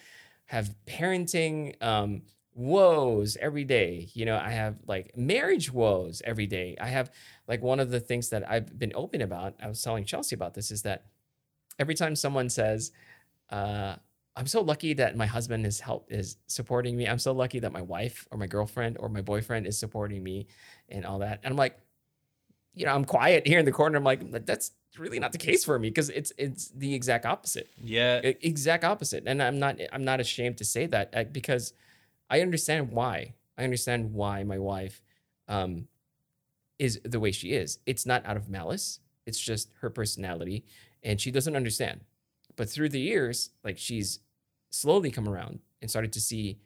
have 0.46 0.74
parenting 0.86 1.80
um, 1.82 2.22
woes 2.57 3.36
every 3.40 3.64
day. 3.64 4.09
You 4.14 4.24
know, 4.24 4.36
I 4.36 4.50
have 4.50 4.76
like 4.86 5.16
marriage 5.16 5.70
woes 5.70 6.22
every 6.24 6.46
day. 6.46 6.76
I 6.80 6.88
have 6.88 7.11
like 7.46 7.62
one 7.62 7.80
of 7.80 7.90
the 7.90 8.00
things 8.00 8.30
that 8.30 8.48
I've 8.50 8.78
been 8.78 8.92
open 8.94 9.20
about. 9.22 9.54
I 9.62 9.68
was 9.68 9.82
telling 9.82 10.04
Chelsea 10.04 10.34
about 10.34 10.54
this 10.54 10.70
is 10.70 10.82
that 10.82 11.04
every 11.78 11.94
time 11.94 12.16
someone 12.16 12.48
says, 12.48 12.92
uh, 13.50 13.96
"I'm 14.34 14.46
so 14.46 14.62
lucky 14.62 14.94
that 14.94 15.16
my 15.16 15.26
husband 15.26 15.66
is 15.66 15.80
help 15.80 16.11
is 16.11 16.38
supporting 16.46 16.96
me. 16.96 17.07
I'm 17.07 17.18
so 17.18 17.32
lucky 17.32 17.61
that 17.61 17.72
my 17.72 17.82
wife 17.82 18.26
or 18.30 18.38
my 18.38 18.46
girlfriend 18.46 18.96
or 18.98 19.09
my 19.09 19.20
boyfriend 19.22 19.66
is 19.66 19.78
supporting 19.78 20.22
me," 20.22 20.46
and 20.88 21.04
all 21.04 21.18
that, 21.20 21.40
and 21.44 21.52
I'm 21.52 21.59
like, 21.59 21.78
you 22.74 22.86
know, 22.86 22.94
I'm 22.94 23.04
quiet 23.04 23.46
here 23.46 23.59
in 23.59 23.64
the 23.64 23.72
corner. 23.72 23.96
I'm 23.98 24.04
like, 24.04 24.46
that's 24.46 24.72
really 24.98 25.18
not 25.18 25.32
the 25.32 25.38
case 25.38 25.64
for 25.64 25.78
me 25.78 25.88
because 25.90 26.09
it's 26.11 26.32
it's 26.38 26.68
the 26.70 26.94
exact 26.94 27.26
opposite 27.26 27.68
Yeah. 27.76 28.16
exact 28.22 28.82
opposite 28.82 29.24
and 29.26 29.42
i'm 29.42 29.59
not 29.59 29.78
i'm 29.92 30.04
not 30.07 30.20
ashamed 30.20 30.57
to 30.57 30.64
say 30.64 30.86
that 30.86 31.11
uh, 31.14 31.24
because 31.24 31.74
i 32.31 32.41
understand 32.41 32.91
why. 32.91 33.35
I 33.59 33.64
understand 33.64 34.12
why 34.12 34.45
my 34.45 34.59
wife 34.59 35.03
um 35.49 35.89
is 36.79 37.01
the 37.05 37.20
way 37.20 37.33
she 37.33 37.53
is. 37.53 37.79
It's 37.87 38.05
not 38.05 38.27
out 38.27 38.37
of 38.37 38.51
malice. 38.51 39.01
It's 39.24 39.41
just 39.41 39.72
her 39.81 39.91
personality 39.91 40.64
and 41.03 41.20
she 41.20 41.31
doesn't 41.31 41.57
understand. 41.57 42.01
But 42.57 42.68
through 42.68 42.91
the 42.91 43.01
years 43.01 43.51
like 43.64 43.79
she's 43.79 44.20
slowly 44.70 45.11
come 45.11 45.29
around 45.29 45.61
and 45.81 45.91
started 45.91 46.12
to 46.14 46.20
see 46.20 46.59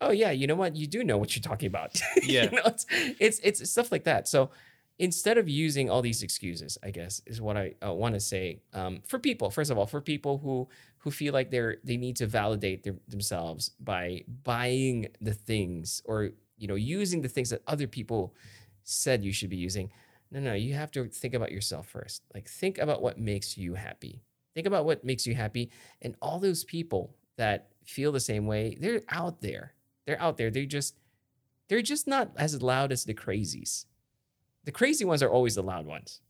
oh 0.00 0.10
yeah 0.10 0.30
you 0.30 0.46
know 0.46 0.54
what? 0.56 0.76
You 0.76 0.86
do 0.86 1.02
know 1.02 1.18
what 1.18 1.34
you're 1.34 1.42
talking 1.42 1.68
about. 1.68 2.00
Yeah. 2.22 2.44
you 2.44 2.50
know, 2.50 2.62
it's, 2.66 2.86
it's 3.18 3.38
it's 3.40 3.70
stuff 3.70 3.90
like 3.90 4.04
that. 4.04 4.28
So 4.28 4.50
instead 4.98 5.38
of 5.38 5.48
using 5.48 5.88
all 5.88 6.02
these 6.02 6.22
excuses 6.22 6.76
i 6.82 6.90
guess 6.90 7.22
is 7.26 7.40
what 7.40 7.56
i 7.56 7.72
uh, 7.86 7.92
want 7.92 8.14
to 8.14 8.20
say 8.20 8.60
um, 8.74 9.00
for 9.06 9.18
people 9.18 9.50
first 9.50 9.70
of 9.70 9.78
all 9.78 9.86
for 9.86 10.00
people 10.00 10.38
who 10.38 10.68
who 10.98 11.10
feel 11.10 11.32
like 11.32 11.50
they're 11.50 11.76
they 11.84 11.96
need 11.96 12.16
to 12.16 12.26
validate 12.26 12.82
their, 12.82 12.94
themselves 13.08 13.70
by 13.80 14.22
buying 14.44 15.06
the 15.20 15.32
things 15.32 16.02
or 16.04 16.30
you 16.56 16.68
know 16.68 16.74
using 16.74 17.22
the 17.22 17.28
things 17.28 17.50
that 17.50 17.62
other 17.66 17.86
people 17.86 18.34
said 18.82 19.24
you 19.24 19.32
should 19.32 19.50
be 19.50 19.56
using. 19.56 19.90
No 20.30 20.40
no 20.40 20.54
you 20.54 20.74
have 20.74 20.90
to 20.92 21.06
think 21.06 21.34
about 21.34 21.52
yourself 21.52 21.88
first. 21.88 22.22
Like 22.34 22.48
think 22.48 22.78
about 22.78 23.02
what 23.02 23.18
makes 23.18 23.56
you 23.56 23.74
happy. 23.74 24.22
Think 24.54 24.66
about 24.66 24.84
what 24.84 25.04
makes 25.04 25.26
you 25.26 25.34
happy. 25.34 25.70
And 26.02 26.16
all 26.20 26.38
those 26.38 26.64
people 26.64 27.14
that 27.36 27.68
feel 27.84 28.12
the 28.12 28.20
same 28.20 28.46
way 28.46 28.76
they're 28.80 29.02
out 29.08 29.40
there. 29.40 29.74
They're 30.06 30.20
out 30.20 30.36
there. 30.36 30.50
They 30.50 30.66
just 30.66 30.96
they're 31.68 31.82
just 31.82 32.06
not 32.06 32.32
as 32.36 32.60
loud 32.62 32.92
as 32.92 33.04
the 33.04 33.14
crazies 33.14 33.84
the 34.64 34.72
crazy 34.72 35.04
ones 35.04 35.22
are 35.22 35.30
always 35.30 35.54
the 35.54 35.62
loud 35.62 35.86
ones 35.86 36.20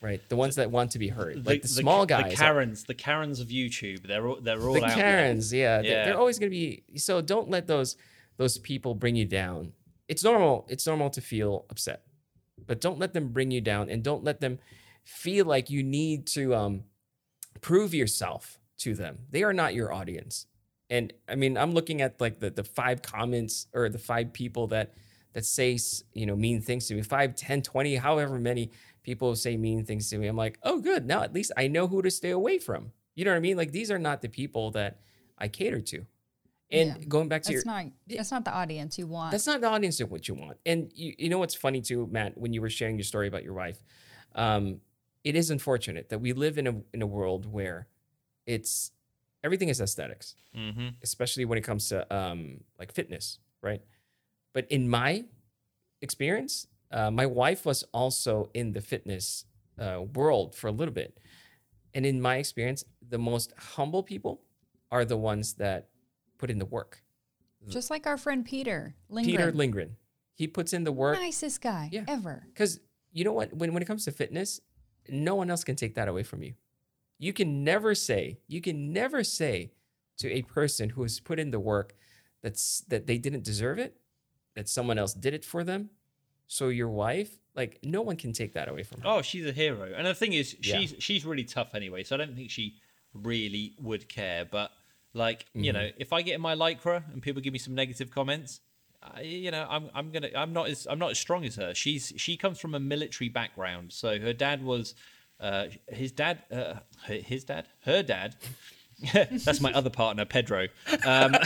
right? 0.00 0.20
The 0.28 0.36
ones 0.36 0.56
that 0.56 0.70
want 0.70 0.92
to 0.92 0.98
be 0.98 1.08
heard, 1.08 1.46
like 1.46 1.62
the, 1.62 1.68
small 1.68 2.06
guys, 2.06 2.30
the 2.30 2.36
Karens, 2.36 2.84
the 2.84 2.94
Karens 2.94 3.40
of 3.40 3.48
YouTube. 3.48 4.06
They're 4.06 4.26
all, 4.26 4.40
they're 4.40 4.60
all 4.60 4.74
the 4.74 4.84
out 4.84 4.92
Karens, 4.92 5.52
yeah, 5.52 5.80
Yeah. 5.80 6.04
they're 6.04 6.18
always 6.18 6.38
going 6.38 6.50
to 6.50 6.56
be. 6.56 6.84
So 6.96 7.20
don't 7.20 7.50
let 7.50 7.66
those 7.66 7.96
those 8.36 8.58
people 8.58 8.94
bring 8.94 9.16
you 9.16 9.24
down. 9.24 9.72
It's 10.08 10.22
normal. 10.22 10.66
It's 10.68 10.86
normal 10.86 11.10
to 11.10 11.20
feel 11.20 11.64
upset, 11.70 12.02
but 12.66 12.80
don't 12.80 12.98
let 12.98 13.14
them 13.14 13.28
bring 13.28 13.50
you 13.50 13.60
down, 13.60 13.88
and 13.90 14.02
don't 14.02 14.22
let 14.24 14.40
them 14.40 14.58
feel 15.04 15.46
like 15.46 15.70
you 15.70 15.82
need 15.82 16.26
to 16.28 16.54
um, 16.54 16.84
prove 17.60 17.94
yourself 17.94 18.58
to 18.78 18.94
them. 18.94 19.18
They 19.30 19.42
are 19.42 19.52
not 19.54 19.74
your 19.74 19.92
audience. 19.92 20.46
And 20.90 21.12
I 21.28 21.34
mean, 21.34 21.56
I'm 21.56 21.72
looking 21.72 22.02
at 22.02 22.20
like 22.20 22.38
the 22.38 22.50
the 22.50 22.64
five 22.64 23.02
comments 23.02 23.66
or 23.72 23.88
the 23.88 23.98
five 23.98 24.32
people 24.32 24.68
that 24.68 24.94
that 25.36 25.44
say 25.44 25.74
s- 25.74 26.02
you 26.14 26.24
know 26.24 26.34
mean 26.34 26.62
things 26.62 26.86
to 26.88 26.94
me. 26.94 27.02
Five, 27.02 27.34
10, 27.34 27.60
20, 27.60 27.94
however 27.96 28.38
many 28.38 28.70
people 29.02 29.36
say 29.36 29.56
mean 29.58 29.84
things 29.84 30.08
to 30.08 30.16
me. 30.18 30.26
I'm 30.26 30.36
like, 30.36 30.58
oh, 30.62 30.80
good. 30.80 31.06
Now 31.06 31.20
at 31.22 31.34
least 31.34 31.52
I 31.58 31.68
know 31.68 31.86
who 31.86 32.00
to 32.00 32.10
stay 32.10 32.30
away 32.30 32.58
from. 32.58 32.90
You 33.14 33.24
know 33.26 33.32
what 33.32 33.36
I 33.36 33.40
mean? 33.40 33.56
Like 33.58 33.70
these 33.70 33.90
are 33.90 33.98
not 33.98 34.22
the 34.22 34.28
people 34.30 34.70
that 34.72 34.98
I 35.36 35.48
cater 35.48 35.82
to. 35.92 36.06
And 36.72 36.88
Yeah. 36.98 37.04
going 37.06 37.28
back 37.28 37.42
to 37.42 37.52
That's 37.52 37.64
your 37.66 37.74
not 37.74 37.84
that's 38.08 38.30
not 38.32 38.44
the 38.46 38.52
audience 38.52 38.98
you 38.98 39.06
want. 39.06 39.30
that's 39.32 39.46
not 39.46 39.60
the 39.60 39.68
audience 39.68 40.00
of 40.00 40.10
what 40.10 40.26
you 40.26 40.34
want. 40.34 40.56
And 40.64 40.90
you, 40.94 41.14
you 41.18 41.28
know 41.28 41.38
what's 41.38 41.54
funny 41.54 41.82
too, 41.82 42.08
Matt, 42.10 42.38
when 42.38 42.52
you 42.54 42.62
were 42.62 42.70
sharing 42.70 42.96
your 42.96 43.04
story 43.04 43.28
about 43.28 43.44
your 43.44 43.52
wife, 43.54 43.78
um, 44.34 44.80
it 45.22 45.36
is 45.36 45.50
unfortunate 45.50 46.08
that 46.08 46.20
we 46.20 46.32
live 46.32 46.56
in 46.58 46.66
a 46.66 46.74
in 46.94 47.02
a 47.02 47.06
world 47.06 47.44
where 47.52 47.86
it's 48.46 48.90
everything 49.44 49.68
is 49.68 49.80
aesthetics, 49.82 50.34
Mm-hmm. 50.56 50.88
especially 51.02 51.44
when 51.44 51.58
it 51.58 51.62
comes 51.64 51.88
to 51.90 51.98
um, 52.14 52.60
like 52.78 52.90
fitness, 52.92 53.38
right? 53.62 53.82
But 54.56 54.66
in 54.70 54.88
my 54.88 55.26
experience, 56.00 56.66
uh, 56.90 57.10
my 57.10 57.26
wife 57.26 57.66
was 57.66 57.84
also 57.92 58.48
in 58.54 58.72
the 58.72 58.80
fitness 58.80 59.44
uh, 59.78 60.00
world 60.14 60.54
for 60.54 60.68
a 60.68 60.72
little 60.72 60.94
bit, 60.94 61.18
and 61.92 62.06
in 62.06 62.22
my 62.22 62.36
experience, 62.36 62.82
the 63.06 63.18
most 63.18 63.52
humble 63.58 64.02
people 64.02 64.40
are 64.90 65.04
the 65.04 65.18
ones 65.18 65.52
that 65.56 65.90
put 66.38 66.50
in 66.50 66.58
the 66.58 66.64
work. 66.64 67.02
Just 67.68 67.90
like 67.90 68.06
our 68.06 68.16
friend 68.16 68.46
Peter 68.46 68.94
Lindgren. 69.10 69.36
Peter 69.36 69.52
Lindgren, 69.52 69.96
he 70.32 70.46
puts 70.46 70.72
in 70.72 70.84
the 70.84 70.92
work. 70.92 71.18
nicest 71.20 71.60
guy 71.60 71.90
Yeah. 71.92 72.04
ever. 72.08 72.46
Because 72.46 72.80
you 73.12 73.24
know 73.24 73.34
what? 73.34 73.52
When 73.52 73.74
when 73.74 73.82
it 73.82 73.86
comes 73.86 74.06
to 74.06 74.10
fitness, 74.10 74.62
no 75.06 75.34
one 75.34 75.50
else 75.50 75.64
can 75.64 75.76
take 75.76 75.96
that 75.96 76.08
away 76.08 76.22
from 76.22 76.42
you. 76.42 76.54
You 77.18 77.34
can 77.34 77.62
never 77.62 77.94
say, 77.94 78.38
you 78.48 78.62
can 78.62 78.90
never 78.94 79.22
say 79.22 79.72
to 80.16 80.32
a 80.32 80.40
person 80.40 80.88
who 80.88 81.02
has 81.02 81.20
put 81.20 81.38
in 81.38 81.50
the 81.50 81.60
work 81.60 81.94
that's 82.42 82.80
that 82.88 83.06
they 83.06 83.18
didn't 83.18 83.44
deserve 83.44 83.78
it, 83.78 84.00
that 84.56 84.68
someone 84.68 84.98
else 84.98 85.14
did 85.14 85.32
it 85.34 85.44
for 85.44 85.62
them. 85.62 85.90
So 86.48 86.68
your 86.68 86.88
wife, 86.88 87.38
like 87.54 87.78
no 87.84 88.02
one 88.02 88.16
can 88.16 88.32
take 88.32 88.54
that 88.54 88.68
away 88.68 88.82
from 88.82 89.00
her. 89.02 89.08
Oh, 89.08 89.22
she's 89.22 89.46
a 89.46 89.52
hero. 89.52 89.92
And 89.96 90.06
the 90.06 90.14
thing 90.14 90.32
is, 90.32 90.56
Yeah. 90.60 90.78
she's 90.78 90.94
she's 90.98 91.24
really 91.24 91.44
tough 91.44 91.74
anyway. 91.74 92.02
So 92.02 92.16
I 92.16 92.18
don't 92.18 92.34
think 92.34 92.50
she 92.50 92.74
really 93.14 93.74
would 93.80 94.08
care. 94.08 94.44
But 94.44 94.72
like, 95.14 95.46
you 95.54 95.72
Mm-hmm. 95.72 95.80
know, 95.82 95.90
if 95.98 96.12
I 96.12 96.22
get 96.22 96.34
in 96.34 96.40
my 96.40 96.54
lycra 96.56 97.02
and 97.12 97.22
people 97.22 97.40
give 97.40 97.52
me 97.52 97.58
some 97.58 97.74
negative 97.74 98.10
comments, 98.10 98.60
I, 99.02 99.20
you 99.22 99.50
know, 99.50 99.66
I'm 99.68 99.88
I'm 99.94 100.10
gonna 100.10 100.30
I'm 100.36 100.52
not 100.52 100.68
as 100.68 100.86
I'm 100.90 100.98
not 100.98 101.10
as 101.12 101.18
strong 101.18 101.44
as 101.44 101.56
her. 101.56 101.74
She's 101.74 102.12
she 102.16 102.36
comes 102.36 102.58
from 102.58 102.74
a 102.74 102.80
military 102.80 103.28
background. 103.28 103.92
So 103.92 104.18
her 104.18 104.32
dad 104.32 104.62
was, 104.64 104.94
uh, 105.40 105.66
his 105.88 106.12
dad, 106.12 106.42
uh, 106.52 106.74
his 107.06 107.44
dad, 107.44 107.66
her 107.84 108.02
dad. 108.02 108.36
That's 109.12 109.60
my 109.60 109.72
other 109.74 109.90
partner, 109.90 110.24
Pedro. 110.24 110.68
Um, 111.04 111.34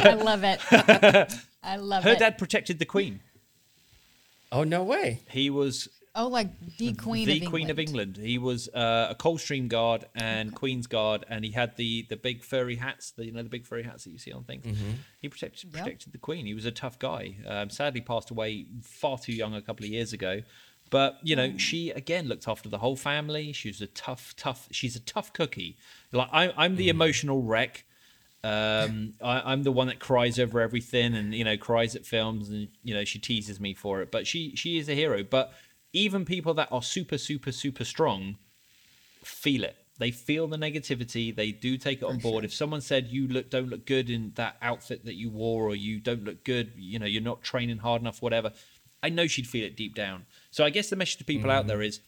I 0.00 0.14
love 0.14 0.42
it. 0.44 0.60
I 1.62 1.76
love 1.76 2.04
her 2.04 2.12
it. 2.12 2.18
dad 2.18 2.38
protected 2.38 2.78
the 2.78 2.86
queen. 2.86 3.20
Oh 4.50 4.64
no 4.64 4.82
way! 4.82 5.20
He 5.28 5.50
was 5.50 5.88
oh, 6.14 6.28
like 6.28 6.48
the 6.78 6.92
Queen 6.94 7.26
the 7.26 7.32
of 7.32 7.42
England. 7.42 7.50
Queen 7.50 7.70
of 7.70 7.78
England. 7.78 8.16
He 8.16 8.38
was 8.38 8.68
uh, 8.68 9.08
a 9.10 9.14
Coldstream 9.14 9.68
Guard 9.68 10.06
and 10.14 10.54
Queen's 10.54 10.86
Guard, 10.86 11.24
and 11.28 11.44
he 11.44 11.50
had 11.52 11.76
the 11.76 12.06
the 12.08 12.16
big 12.16 12.42
furry 12.42 12.76
hats, 12.76 13.10
the 13.12 13.26
you 13.26 13.32
know 13.32 13.42
the 13.42 13.48
big 13.48 13.66
furry 13.66 13.82
hats 13.82 14.04
that 14.04 14.10
you 14.10 14.18
see 14.18 14.32
on 14.32 14.44
things. 14.44 14.66
He 15.20 15.28
protected 15.28 15.70
Yep. 15.72 15.84
protected 15.84 16.12
the 16.12 16.18
Queen. 16.18 16.46
He 16.46 16.54
was 16.54 16.64
a 16.64 16.70
tough 16.70 16.98
guy. 16.98 17.36
Um, 17.46 17.70
sadly, 17.70 18.00
passed 18.00 18.30
away 18.30 18.66
far 18.82 19.18
too 19.18 19.32
young 19.32 19.54
a 19.54 19.62
couple 19.62 19.84
of 19.84 19.90
years 19.90 20.12
ago. 20.12 20.42
But 20.90 21.18
you 21.22 21.36
know, 21.36 21.58
she 21.58 21.90
again 21.90 22.28
looked 22.28 22.48
after 22.48 22.68
the 22.68 22.78
whole 22.78 22.96
family. 22.96 23.52
She 23.52 23.68
was 23.68 23.80
a 23.80 23.86
tough, 23.86 24.34
tough. 24.36 24.68
She's 24.70 24.96
a 24.96 25.00
tough 25.00 25.32
cookie. 25.32 25.76
Like 26.12 26.28
I, 26.32 26.52
I'm 26.56 26.76
the 26.76 26.88
emotional 26.88 27.42
wreck. 27.42 27.84
Um, 28.44 29.14
I, 29.22 29.52
I'm 29.52 29.64
the 29.64 29.72
one 29.72 29.88
that 29.88 29.98
cries 29.98 30.38
over 30.38 30.60
everything, 30.60 31.14
and 31.14 31.34
you 31.34 31.44
know, 31.44 31.56
cries 31.56 31.96
at 31.96 32.06
films, 32.06 32.48
and 32.48 32.68
you 32.82 32.94
know, 32.94 33.04
she 33.04 33.18
teases 33.18 33.60
me 33.60 33.74
for 33.74 34.00
it. 34.00 34.10
But 34.10 34.26
she, 34.26 34.54
she 34.56 34.78
is 34.78 34.88
a 34.88 34.94
hero. 34.94 35.22
But 35.24 35.52
even 35.92 36.24
people 36.24 36.54
that 36.54 36.68
are 36.70 36.82
super, 36.82 37.18
super, 37.18 37.52
super 37.52 37.84
strong 37.84 38.36
feel 39.24 39.64
it. 39.64 39.76
They 39.98 40.12
feel 40.12 40.46
the 40.46 40.56
negativity. 40.56 41.34
They 41.34 41.50
do 41.50 41.76
take 41.76 42.02
it 42.02 42.04
on 42.04 42.18
board. 42.18 42.44
If 42.44 42.54
someone 42.54 42.80
said 42.80 43.08
you 43.08 43.26
look 43.26 43.50
don't 43.50 43.68
look 43.68 43.84
good 43.84 44.10
in 44.10 44.32
that 44.36 44.56
outfit 44.62 45.04
that 45.06 45.14
you 45.14 45.28
wore, 45.28 45.64
or 45.64 45.74
you 45.74 45.98
don't 45.98 46.22
look 46.22 46.44
good, 46.44 46.72
you 46.76 47.00
know, 47.00 47.06
you're 47.06 47.22
not 47.22 47.42
training 47.42 47.78
hard 47.78 48.00
enough, 48.00 48.22
whatever. 48.22 48.52
I 49.02 49.08
know 49.08 49.26
she'd 49.26 49.46
feel 49.46 49.64
it 49.64 49.76
deep 49.76 49.94
down. 49.94 50.26
So 50.50 50.64
I 50.64 50.70
guess 50.70 50.90
the 50.90 50.96
message 50.96 51.18
to 51.18 51.24
people 51.24 51.50
out 51.50 51.66
there 51.66 51.82
is 51.82 52.00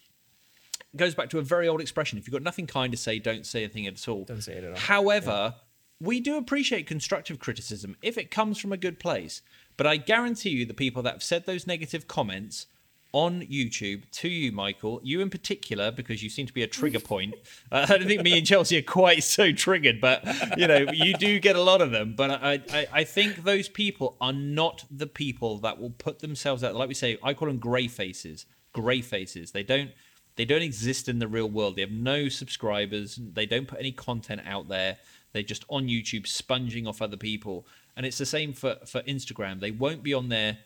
it 0.92 0.96
goes 0.96 1.14
back 1.14 1.30
to 1.30 1.38
a 1.38 1.42
very 1.42 1.68
old 1.68 1.80
expression. 1.80 2.18
If 2.18 2.26
you've 2.26 2.32
got 2.32 2.42
nothing 2.42 2.66
kind 2.66 2.92
to 2.92 2.96
say, 2.96 3.18
don't 3.18 3.44
say 3.44 3.64
anything 3.64 3.86
at 3.86 4.08
all. 4.08 4.24
Don't 4.24 4.42
say 4.42 4.54
it 4.54 4.64
at 4.64 4.70
all. 4.70 4.78
However, 4.78 5.54
we 6.01 6.20
do 6.20 6.36
appreciate 6.36 6.86
constructive 6.86 7.38
criticism 7.38 7.96
if 8.03 8.16
it 8.16 8.30
comes 8.30 8.59
from 8.59 8.72
a 8.72 8.76
good 8.76 8.98
place. 8.98 9.42
But 9.76 9.86
I 9.86 9.96
guarantee 9.96 10.51
you, 10.51 10.66
the 10.66 10.74
people 10.74 11.03
that 11.03 11.14
have 11.14 11.22
said 11.22 11.46
those 11.46 11.66
negative 11.66 12.09
comments 12.09 12.66
on 13.12 13.42
YouTube 13.42 14.09
to 14.11 14.28
you, 14.28 14.53
Michael, 14.53 15.01
you 15.03 15.20
in 15.20 15.30
particular, 15.30 15.90
because 15.90 16.22
you 16.22 16.30
seem 16.30 16.46
to 16.46 16.53
be 16.53 16.62
a 16.62 16.66
trigger 16.66 17.01
point. 17.01 17.34
Uh, 17.72 17.86
I 17.88 17.98
don't 17.98 18.09
think 18.09 18.22
me 18.22 18.36
and 18.36 18.44
Chelsea 18.44 18.78
are 18.78 18.82
quite 18.82 19.22
so 19.22 19.53
triggered, 19.53 20.01
but 20.01 20.24
you 20.59 20.66
know, 20.66 20.86
you 20.92 21.14
do 21.14 21.38
get 21.38 21.55
a 21.55 21.62
lot 21.62 21.80
of 21.80 21.92
them. 21.92 22.14
But 22.16 22.30
I, 22.30 22.61
I, 22.72 22.86
I 22.92 23.05
think 23.05 23.44
those 23.44 23.68
people 23.68 24.16
are 24.20 24.32
not 24.32 24.84
the 24.90 25.07
people 25.07 25.59
that 25.59 25.78
will 25.78 25.90
put 25.90 26.18
themselves 26.18 26.64
out. 26.64 26.74
Like 26.74 26.88
we 26.88 26.94
say, 26.94 27.16
I 27.22 27.32
call 27.32 27.46
them 27.46 27.59
grey 27.59 27.86
faces. 27.86 28.44
Grey 28.72 29.03
faces. 29.03 29.53
They 29.53 29.62
don't. 29.62 29.90
They 30.34 30.44
don't 30.44 30.62
exist 30.62 31.09
in 31.09 31.20
the 31.20 31.28
real 31.28 31.48
world. 31.48 31.76
They 31.76 31.82
have 31.82 31.92
no 31.92 32.28
subscribers. 32.28 33.20
They 33.22 33.46
don't 33.46 33.68
put 33.68 33.78
any 33.78 33.92
content 33.92 34.40
out 34.44 34.68
there. 34.68 34.96
They're 35.32 35.42
just 35.42 35.64
on 35.68 35.86
YouTube 35.88 36.26
sponging 36.26 36.86
off 36.86 37.00
other 37.00 37.16
people. 37.16 37.66
And 37.96 38.04
it's 38.06 38.18
the 38.18 38.26
same 38.26 38.52
for, 38.52 38.76
for 38.86 39.02
Instagram. 39.02 39.60
They 39.60 39.70
won't 39.70 40.02
be 40.02 40.14
on 40.14 40.28
there 40.28 40.58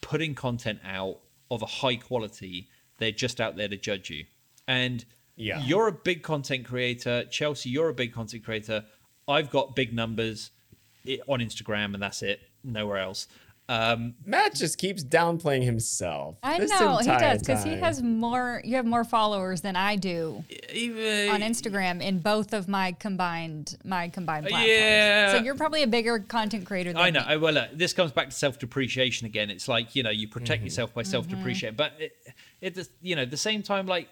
putting 0.00 0.34
content 0.34 0.80
out 0.84 1.18
of 1.50 1.62
a 1.62 1.66
high 1.66 1.96
quality. 1.96 2.68
They're 2.98 3.10
just 3.12 3.40
out 3.40 3.56
there 3.56 3.68
to 3.68 3.76
judge 3.76 4.10
you. 4.10 4.24
And 4.68 5.04
Yeah. 5.36 5.62
you're 5.64 5.88
a 5.88 5.92
big 5.92 6.22
content 6.22 6.64
creator. 6.66 7.24
Chelsea, 7.24 7.70
you're 7.70 7.88
a 7.88 7.94
big 7.94 8.12
content 8.12 8.44
creator. 8.44 8.84
I've 9.28 9.50
got 9.50 9.74
big 9.76 9.92
numbers 9.92 10.50
eh, 11.06 11.18
on 11.28 11.40
Instagram, 11.40 11.94
and 11.94 12.02
that's 12.02 12.22
it. 12.22 12.40
Nowhere 12.64 12.98
else. 12.98 13.26
Um, 13.72 14.14
Matt 14.26 14.54
just 14.54 14.76
keeps 14.76 15.02
downplaying 15.02 15.62
himself. 15.62 16.36
I 16.42 16.58
know 16.58 16.98
he 16.98 17.06
does 17.06 17.40
because 17.40 17.64
he 17.64 17.76
has 17.76 18.02
more. 18.02 18.60
You 18.64 18.76
have 18.76 18.84
more 18.84 19.02
followers 19.04 19.62
than 19.62 19.76
I 19.76 19.96
do 19.96 20.44
even 20.72 21.30
on 21.30 21.40
Instagram 21.40 22.02
in 22.02 22.18
both 22.18 22.52
of 22.52 22.68
my 22.68 22.92
combined 22.92 23.78
my 23.84 24.08
combined 24.08 24.46
platforms. 24.46 24.68
Yeah. 24.68 25.32
So 25.32 25.38
you're 25.38 25.54
probably 25.54 25.82
a 25.82 25.86
bigger 25.86 26.18
content 26.18 26.66
creator. 26.66 26.92
than 26.92 27.00
I 27.00 27.08
know. 27.10 27.20
me. 27.20 27.26
I, 27.28 27.36
well, 27.36 27.56
uh, 27.56 27.66
this 27.72 27.94
comes 27.94 28.12
back 28.12 28.28
to 28.28 28.34
self 28.36 28.58
depreciation 28.58 29.26
again. 29.26 29.48
It's 29.48 29.68
like 29.68 29.96
you 29.96 30.02
know 30.02 30.10
you 30.10 30.28
protect 30.28 30.52
Mm-hmm. 30.52 30.66
yourself 30.66 30.92
by 30.92 31.02
self 31.02 31.28
depreciating, 31.28 31.76
but 31.76 31.92
it, 31.98 32.12
it 32.60 32.88
you 33.00 33.16
know 33.16 33.22
at 33.22 33.30
the 33.30 33.36
same 33.38 33.62
time 33.62 33.86
like 33.86 34.08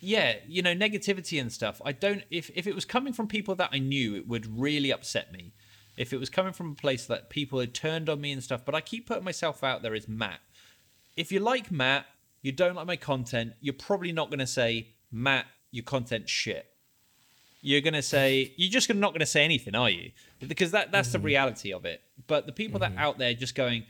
yeah 0.00 0.36
you 0.48 0.62
know 0.62 0.74
negativity 0.74 1.38
and 1.38 1.52
stuff. 1.52 1.82
I 1.84 1.92
don't 1.92 2.22
if 2.30 2.50
if 2.54 2.66
it 2.66 2.74
was 2.74 2.86
coming 2.86 3.12
from 3.12 3.26
people 3.26 3.54
that 3.56 3.70
I 3.72 3.78
knew, 3.78 4.16
it 4.16 4.26
would 4.26 4.58
really 4.58 4.90
upset 4.90 5.32
me. 5.32 5.52
If 5.96 6.12
it 6.12 6.18
was 6.18 6.30
coming 6.30 6.52
from 6.52 6.72
a 6.72 6.74
place 6.74 7.06
that 7.06 7.30
people 7.30 7.60
had 7.60 7.74
turned 7.74 8.08
on 8.08 8.20
me 8.20 8.32
and 8.32 8.42
stuff, 8.42 8.64
but 8.64 8.74
I 8.74 8.80
keep 8.80 9.06
putting 9.06 9.24
myself 9.24 9.62
out 9.62 9.82
there 9.82 9.94
as 9.94 10.08
Matt. 10.08 10.40
If 11.16 11.30
you 11.30 11.40
like 11.40 11.70
Matt, 11.70 12.06
you 12.42 12.52
don't 12.52 12.74
like 12.74 12.86
my 12.86 12.96
content, 12.96 13.52
you're 13.60 13.74
probably 13.74 14.12
not 14.12 14.30
going 14.30 14.38
to 14.38 14.46
say 14.46 14.88
Matt, 15.10 15.46
your 15.70 15.84
content's 15.84 16.30
shit. 16.30 16.66
You're 17.62 17.82
going 17.82 17.94
to 17.94 18.02
say 18.02 18.54
you're 18.56 18.70
just 18.70 18.92
not 18.94 19.10
going 19.10 19.20
to 19.20 19.26
say 19.26 19.44
anything 19.44 19.74
are 19.74 19.90
you? 19.90 20.12
Because 20.46 20.70
that 20.70 20.92
that's 20.92 21.12
the 21.12 21.18
mm-hmm. 21.18 21.26
reality 21.26 21.72
of 21.74 21.84
it. 21.84 22.00
But 22.26 22.46
the 22.46 22.52
people 22.52 22.80
that 22.80 22.92
mm-hmm. 22.92 23.00
out 23.00 23.18
there 23.18 23.34
just 23.34 23.54
going 23.54 23.84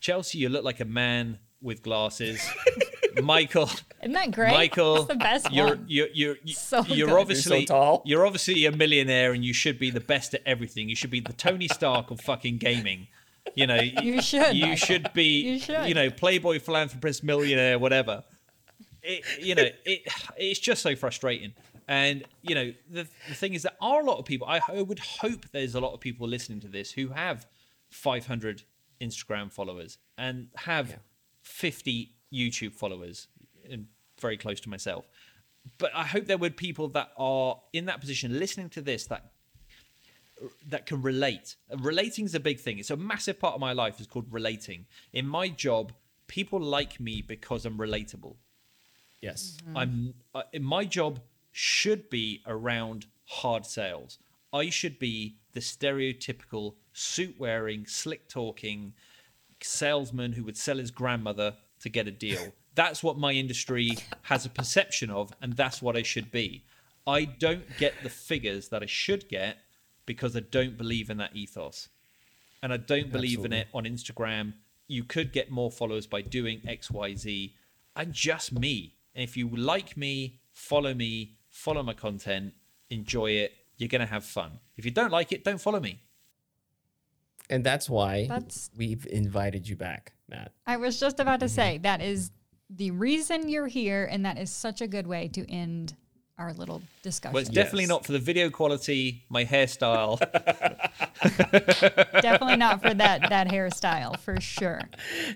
chelsea 0.00 0.38
you 0.38 0.48
look 0.48 0.64
like 0.64 0.80
a 0.80 0.84
man 0.86 1.38
with 1.60 1.82
glasses. 1.82 2.40
Michael 3.22 3.68
Isn't 4.02 4.12
that 4.14 4.30
great? 4.32 4.50
michael 4.52 4.94
That's 5.04 5.06
the 5.08 5.14
best 5.16 5.52
you're 5.52 5.66
one. 5.68 5.84
you're 5.88 6.08
you're, 6.12 6.36
So 6.46 6.82
you're 6.84 7.08
good. 7.08 7.20
obviously 7.20 7.58
You're 7.58 7.66
so 7.66 7.74
tall. 7.74 8.02
you're 8.06 8.26
obviously 8.26 8.64
a 8.66 8.72
millionaire 8.72 9.32
and 9.32 9.44
you 9.44 9.52
should 9.52 9.78
be 9.78 9.90
the 9.90 10.00
best 10.00 10.34
at 10.34 10.42
everything 10.46 10.88
you 10.88 10.96
should 10.96 11.10
be 11.10 11.20
the 11.20 11.32
tony 11.34 11.68
stark 11.68 12.10
of 12.10 12.20
fucking 12.20 12.58
gaming 12.58 13.08
you 13.54 13.66
know 13.66 13.80
You 14.02 14.22
should, 14.22 14.54
you 14.54 14.62
Michael. 14.62 14.76
should 14.76 15.12
be 15.12 15.40
You 15.52 15.58
should. 15.58 15.86
you 15.88 15.94
know 15.94 16.10
playboy 16.10 16.58
philanthropist 16.60 17.22
millionaire 17.24 17.78
whatever 17.78 18.24
it, 19.02 19.24
you 19.40 19.54
know, 19.54 19.64
it 19.86 20.02
it's 20.36 20.60
just 20.60 20.82
so 20.82 20.94
frustrating. 20.94 21.54
And 21.88 22.22
you 22.42 22.54
know, 22.54 22.72
the, 22.90 23.08
the 23.28 23.34
thing 23.34 23.54
is, 23.54 23.62
there 23.62 23.72
are 23.80 24.02
a 24.02 24.04
lot 24.04 24.18
of 24.18 24.26
people. 24.26 24.46
I, 24.46 24.60
I 24.68 24.82
would 24.82 24.98
hope 24.98 25.46
there's 25.52 25.74
a 25.74 25.80
lot 25.80 25.94
of 25.94 26.00
people 26.00 26.28
listening 26.28 26.60
to 26.60 26.68
this 26.68 26.92
who 26.92 27.08
have 27.08 27.46
500 27.88 28.62
Instagram 29.00 29.50
followers 29.50 29.96
and 30.18 30.48
have 30.54 30.98
50 31.40 32.12
YouTube 32.32 32.74
followers. 32.74 33.26
And 33.68 33.86
very 34.20 34.36
close 34.36 34.60
to 34.60 34.68
myself. 34.68 35.08
But 35.78 35.90
I 35.94 36.04
hope 36.04 36.26
there 36.26 36.38
were 36.38 36.50
people 36.50 36.88
that 36.88 37.10
are 37.18 37.60
in 37.72 37.86
that 37.86 38.00
position 38.00 38.38
listening 38.38 38.70
to 38.70 38.80
this 38.80 39.06
that 39.06 39.32
that 40.66 40.86
can 40.86 41.02
relate. 41.02 41.56
Relating 41.78 42.24
is 42.24 42.34
a 42.34 42.40
big 42.40 42.60
thing. 42.60 42.78
It's 42.78 42.90
a 42.90 42.96
massive 42.96 43.38
part 43.38 43.54
of 43.54 43.60
my 43.60 43.72
life. 43.72 43.96
It's 43.98 44.08
called 44.08 44.26
relating. 44.30 44.86
In 45.12 45.26
my 45.26 45.48
job, 45.48 45.92
people 46.28 46.60
like 46.60 46.98
me 46.98 47.20
because 47.20 47.66
I'm 47.66 47.76
relatable. 47.76 48.36
Yes. 49.20 49.58
I'm 49.76 50.14
uh, 50.34 50.42
my 50.60 50.84
job 50.84 51.20
should 51.52 52.08
be 52.08 52.40
around 52.46 53.06
hard 53.26 53.66
sales. 53.66 54.18
I 54.52 54.70
should 54.70 54.98
be 54.98 55.36
the 55.52 55.60
stereotypical 55.60 56.74
suit 56.92 57.34
wearing, 57.38 57.86
slick 57.86 58.28
talking 58.28 58.94
salesman 59.62 60.32
who 60.32 60.44
would 60.44 60.56
sell 60.56 60.78
his 60.78 60.90
grandmother 60.90 61.54
to 61.80 61.88
get 61.88 62.08
a 62.08 62.10
deal. 62.10 62.52
That's 62.74 63.02
what 63.02 63.18
my 63.18 63.32
industry 63.32 63.90
has 64.22 64.46
a 64.46 64.48
perception 64.48 65.10
of, 65.10 65.32
and 65.42 65.54
that's 65.54 65.82
what 65.82 65.96
I 65.96 66.02
should 66.02 66.30
be. 66.30 66.64
I 67.06 67.24
don't 67.24 67.64
get 67.78 67.94
the 68.02 68.10
figures 68.10 68.68
that 68.68 68.82
I 68.82 68.86
should 68.86 69.28
get 69.28 69.58
because 70.06 70.36
I 70.36 70.40
don't 70.40 70.76
believe 70.78 71.10
in 71.10 71.16
that 71.18 71.34
ethos. 71.34 71.88
And 72.62 72.72
I 72.72 72.76
don't 72.76 73.10
believe 73.10 73.44
in 73.44 73.52
it 73.52 73.68
on 73.74 73.84
Instagram. 73.84 74.52
You 74.86 75.04
could 75.04 75.32
get 75.32 75.50
more 75.50 75.70
followers 75.70 76.06
by 76.06 76.20
doing 76.20 76.60
XYZ. 76.60 77.52
I'm 77.96 78.12
just 78.12 78.52
me. 78.52 78.94
And 79.14 79.24
if 79.24 79.36
you 79.36 79.48
like 79.48 79.96
me, 79.96 80.40
follow 80.52 80.94
me, 80.94 81.36
follow 81.48 81.82
my 81.82 81.94
content, 81.94 82.52
enjoy 82.90 83.30
it, 83.32 83.52
you're 83.78 83.88
going 83.88 84.00
to 84.02 84.06
have 84.06 84.24
fun. 84.24 84.60
If 84.76 84.84
you 84.84 84.90
don't 84.90 85.10
like 85.10 85.32
it, 85.32 85.42
don't 85.42 85.60
follow 85.60 85.80
me. 85.80 86.00
And 87.48 87.64
that's 87.64 87.90
why 87.90 88.26
That's- 88.28 88.70
we've 88.76 89.06
invited 89.06 89.68
you 89.68 89.74
back, 89.76 90.12
Matt. 90.28 90.52
I 90.66 90.76
was 90.76 91.00
just 91.00 91.18
about 91.18 91.40
to 91.40 91.46
Mm-hmm. 91.46 91.54
say 91.54 91.78
that 91.78 92.00
is 92.00 92.30
the 92.76 92.90
reason 92.92 93.48
you're 93.48 93.66
here, 93.66 94.08
and 94.10 94.24
that 94.24 94.38
is 94.38 94.50
such 94.50 94.80
a 94.80 94.86
good 94.86 95.06
way 95.06 95.28
to 95.28 95.50
end 95.50 95.94
our 96.38 96.54
little 96.54 96.80
discussion. 97.02 97.34
Well, 97.34 97.42
it's 97.42 97.50
definitely 97.50 97.82
Yes. 97.82 97.90
not 97.90 98.06
for 98.06 98.12
the 98.12 98.18
video 98.18 98.48
quality, 98.48 99.24
my 99.28 99.44
hairstyle. 99.44 100.18
definitely 102.22 102.56
not 102.56 102.80
for 102.80 102.94
that 102.94 103.28
that 103.28 103.48
hairstyle 103.48 104.18
for 104.18 104.40
sure. 104.40 104.80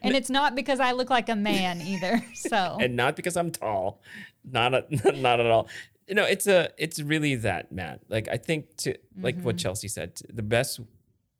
And 0.03 0.17
it's 0.17 0.31
not 0.31 0.55
because 0.55 0.81
I 0.81 0.93
look 0.93 1.11
like 1.11 1.29
a 1.29 1.37
man 1.37 1.83
either. 1.83 2.23
So 2.35 2.79
and 2.81 2.97
not 2.97 3.17
because 3.17 3.37
I'm 3.37 3.51
tall, 3.51 4.01
not 4.45 4.75
a, 4.75 4.85
not 5.17 5.41
at 5.41 5.47
all. 5.47 5.69
You 6.07 6.15
know, 6.15 6.25
it's 6.25 6.47
a 6.47 6.71
it's 6.79 7.01
really 7.01 7.35
that 7.37 7.71
Matt. 7.71 8.01
Like 8.09 8.29
I 8.29 8.39
think 8.39 8.77
to 8.79 8.97
like 9.21 9.41
what 9.41 9.57
mm-hmm. 9.57 9.63
Chelsea 9.63 9.89
said, 9.89 10.21
the 10.29 10.43
best, 10.43 10.81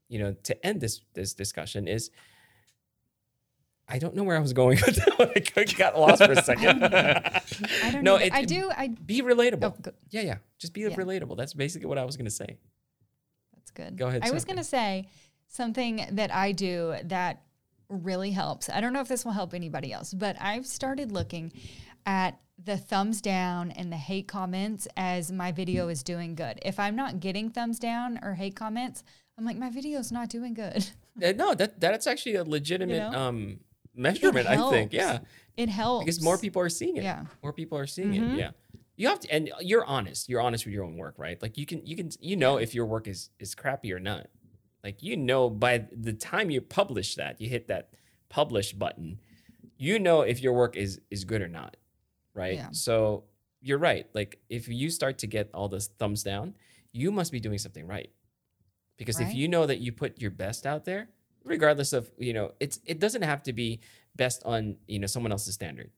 you 0.09 0.19
know, 0.19 0.35
to 0.45 0.67
end 0.67 0.81
this 0.81 1.01
this 1.15 1.35
discussion 1.35 1.89
is. 1.89 2.11
I 3.89 3.99
don't 3.99 4.15
know 4.15 4.23
where 4.25 4.37
I 4.37 4.41
was 4.41 4.53
going 4.53 4.79
with 4.87 4.97
that 4.97 5.19
one. 5.19 5.31
I 5.57 5.65
got 5.75 5.99
lost 5.99 6.25
for 6.25 6.33
a 6.33 6.43
second. 6.43 6.83
I 6.85 7.43
don't 7.93 8.03
No, 8.03 8.17
know. 8.17 8.23
it- 8.23 8.33
I 8.33 8.45
do. 8.45 8.71
I 8.77 8.89
be 8.89 9.21
relatable. 9.23 9.75
Oh. 9.87 9.93
Yeah, 10.11 10.23
yeah. 10.23 10.37
Just 10.59 10.73
be 10.73 10.83
Yeah. 10.83 10.91
relatable. 10.97 11.37
That's 11.37 11.53
basically 11.55 11.87
what 11.89 11.99
I 11.99 12.05
was 12.05 12.17
going 12.17 12.25
to 12.27 12.31
say. 12.31 12.57
That's 13.55 13.71
good. 13.71 13.97
Go 13.97 14.07
ahead, 14.09 14.23
I 14.25 14.31
was 14.31 14.45
going 14.45 14.57
to 14.59 14.65
say 14.65 15.09
something 15.49 16.07
that 16.13 16.35
I 16.35 16.53
do 16.53 16.95
that 17.05 17.43
really 17.89 18.31
helps. 18.31 18.71
I 18.71 18.81
don't 18.81 18.93
know 18.93 19.01
if 19.01 19.09
this 19.09 19.25
will 19.25 19.33
help 19.33 19.53
anybody 19.55 19.93
else, 19.93 20.15
but 20.15 20.37
I've 20.41 20.67
started 20.67 21.13
looking 21.13 21.53
at 22.07 22.39
the 22.63 22.77
thumbs 22.77 23.21
down 23.21 23.71
and 23.73 23.93
the 23.93 23.97
hate 23.97 24.29
comments 24.29 24.89
as 24.97 25.31
my 25.31 25.53
video 25.53 25.89
is 25.89 26.03
doing 26.03 26.35
good. 26.35 26.59
If 26.63 26.79
I'm 26.79 26.97
not 26.97 27.21
getting 27.21 27.51
thumbs 27.51 27.79
down 27.79 28.19
or 28.23 28.35
hate 28.35 28.57
comments, 28.57 29.03
I'm 29.37 29.45
like, 29.45 29.57
my 29.59 29.69
video's 29.71 30.11
not 30.13 30.29
doing 30.31 30.55
good. 30.55 30.89
Uh, 31.23 31.33
no, 31.33 31.55
that 31.55 31.81
that's 31.81 32.07
actually 32.07 32.37
a 32.37 32.45
legitimate 32.45 33.13
know? 33.13 33.19
um 33.19 33.61
measurement. 33.95 34.47
I 34.47 34.71
think. 34.71 34.93
Yeah, 34.93 35.21
It 35.57 35.69
helps. 35.69 36.05
because 36.05 36.23
more 36.23 36.39
people 36.39 36.61
are 36.63 36.69
seeing 36.69 36.97
it. 36.97 37.05
Yeah. 37.05 37.17
Mm-hmm. 37.17 37.33
more 37.43 37.53
people 37.53 37.79
are 37.79 37.87
seeing 37.87 38.15
it. 38.15 38.39
Yeah, 38.39 38.51
you 38.97 39.09
have 39.09 39.21
to, 39.21 39.33
and 39.33 39.51
you're 39.61 39.85
honest. 39.85 40.29
You're 40.29 40.41
honest 40.41 40.65
with 40.65 40.75
your 40.75 40.85
own 40.85 40.97
work, 40.97 41.15
right? 41.19 41.41
Like 41.41 41.57
you 41.59 41.67
can, 41.67 41.85
you 41.87 41.97
can, 41.97 42.11
you 42.21 42.37
know 42.37 42.59
if 42.59 42.75
your 42.75 42.87
work 42.87 43.09
is 43.09 43.31
is 43.39 43.55
crappy 43.55 43.93
or 43.93 44.01
not. 44.01 44.27
Like 44.83 45.03
you 45.03 45.17
know 45.17 45.49
by 45.49 45.87
the 45.93 46.13
time 46.13 46.51
you 46.51 46.61
publish 46.61 47.15
that, 47.17 47.41
you 47.41 47.49
hit 47.49 47.69
that 47.69 47.91
publish 48.29 48.73
button, 48.73 49.21
you 49.77 49.99
know 49.99 50.21
if 50.23 50.41
your 50.43 50.53
work 50.53 50.77
is 50.77 51.01
is 51.11 51.25
good 51.25 51.41
or 51.43 51.49
not, 51.49 51.77
right? 52.35 52.55
Yeah. 52.55 52.69
So 52.73 53.25
you're 53.63 53.79
right. 53.79 54.07
Like 54.15 54.41
if 54.51 54.69
you 54.69 54.91
start 54.91 55.19
to 55.19 55.27
get 55.27 55.51
all 55.55 55.69
this 55.69 55.89
thumbs 55.99 56.23
down, 56.23 56.55
you 56.93 57.11
must 57.11 57.33
be 57.33 57.41
doing 57.41 57.59
something 57.59 57.87
right. 57.87 58.11
Because 58.97 59.19
if 59.19 59.35
you 59.35 59.49
know 59.49 59.67
that 59.67 59.79
you 59.81 59.91
put 59.91 60.21
your 60.21 60.31
best 60.31 60.67
out 60.67 60.85
there, 60.85 61.09
regardless 61.45 61.93
of, 61.93 62.11
you 62.19 62.33
know, 62.33 62.53
it's 62.61 62.81
it 62.85 62.99
doesn't 62.99 63.23
have 63.23 63.43
to 63.45 63.53
be 63.53 63.81
best 64.17 64.43
on, 64.45 64.77
you 64.87 64.99
know, 64.99 65.07
someone 65.07 65.33
else's 65.33 65.55
standard. 65.55 65.91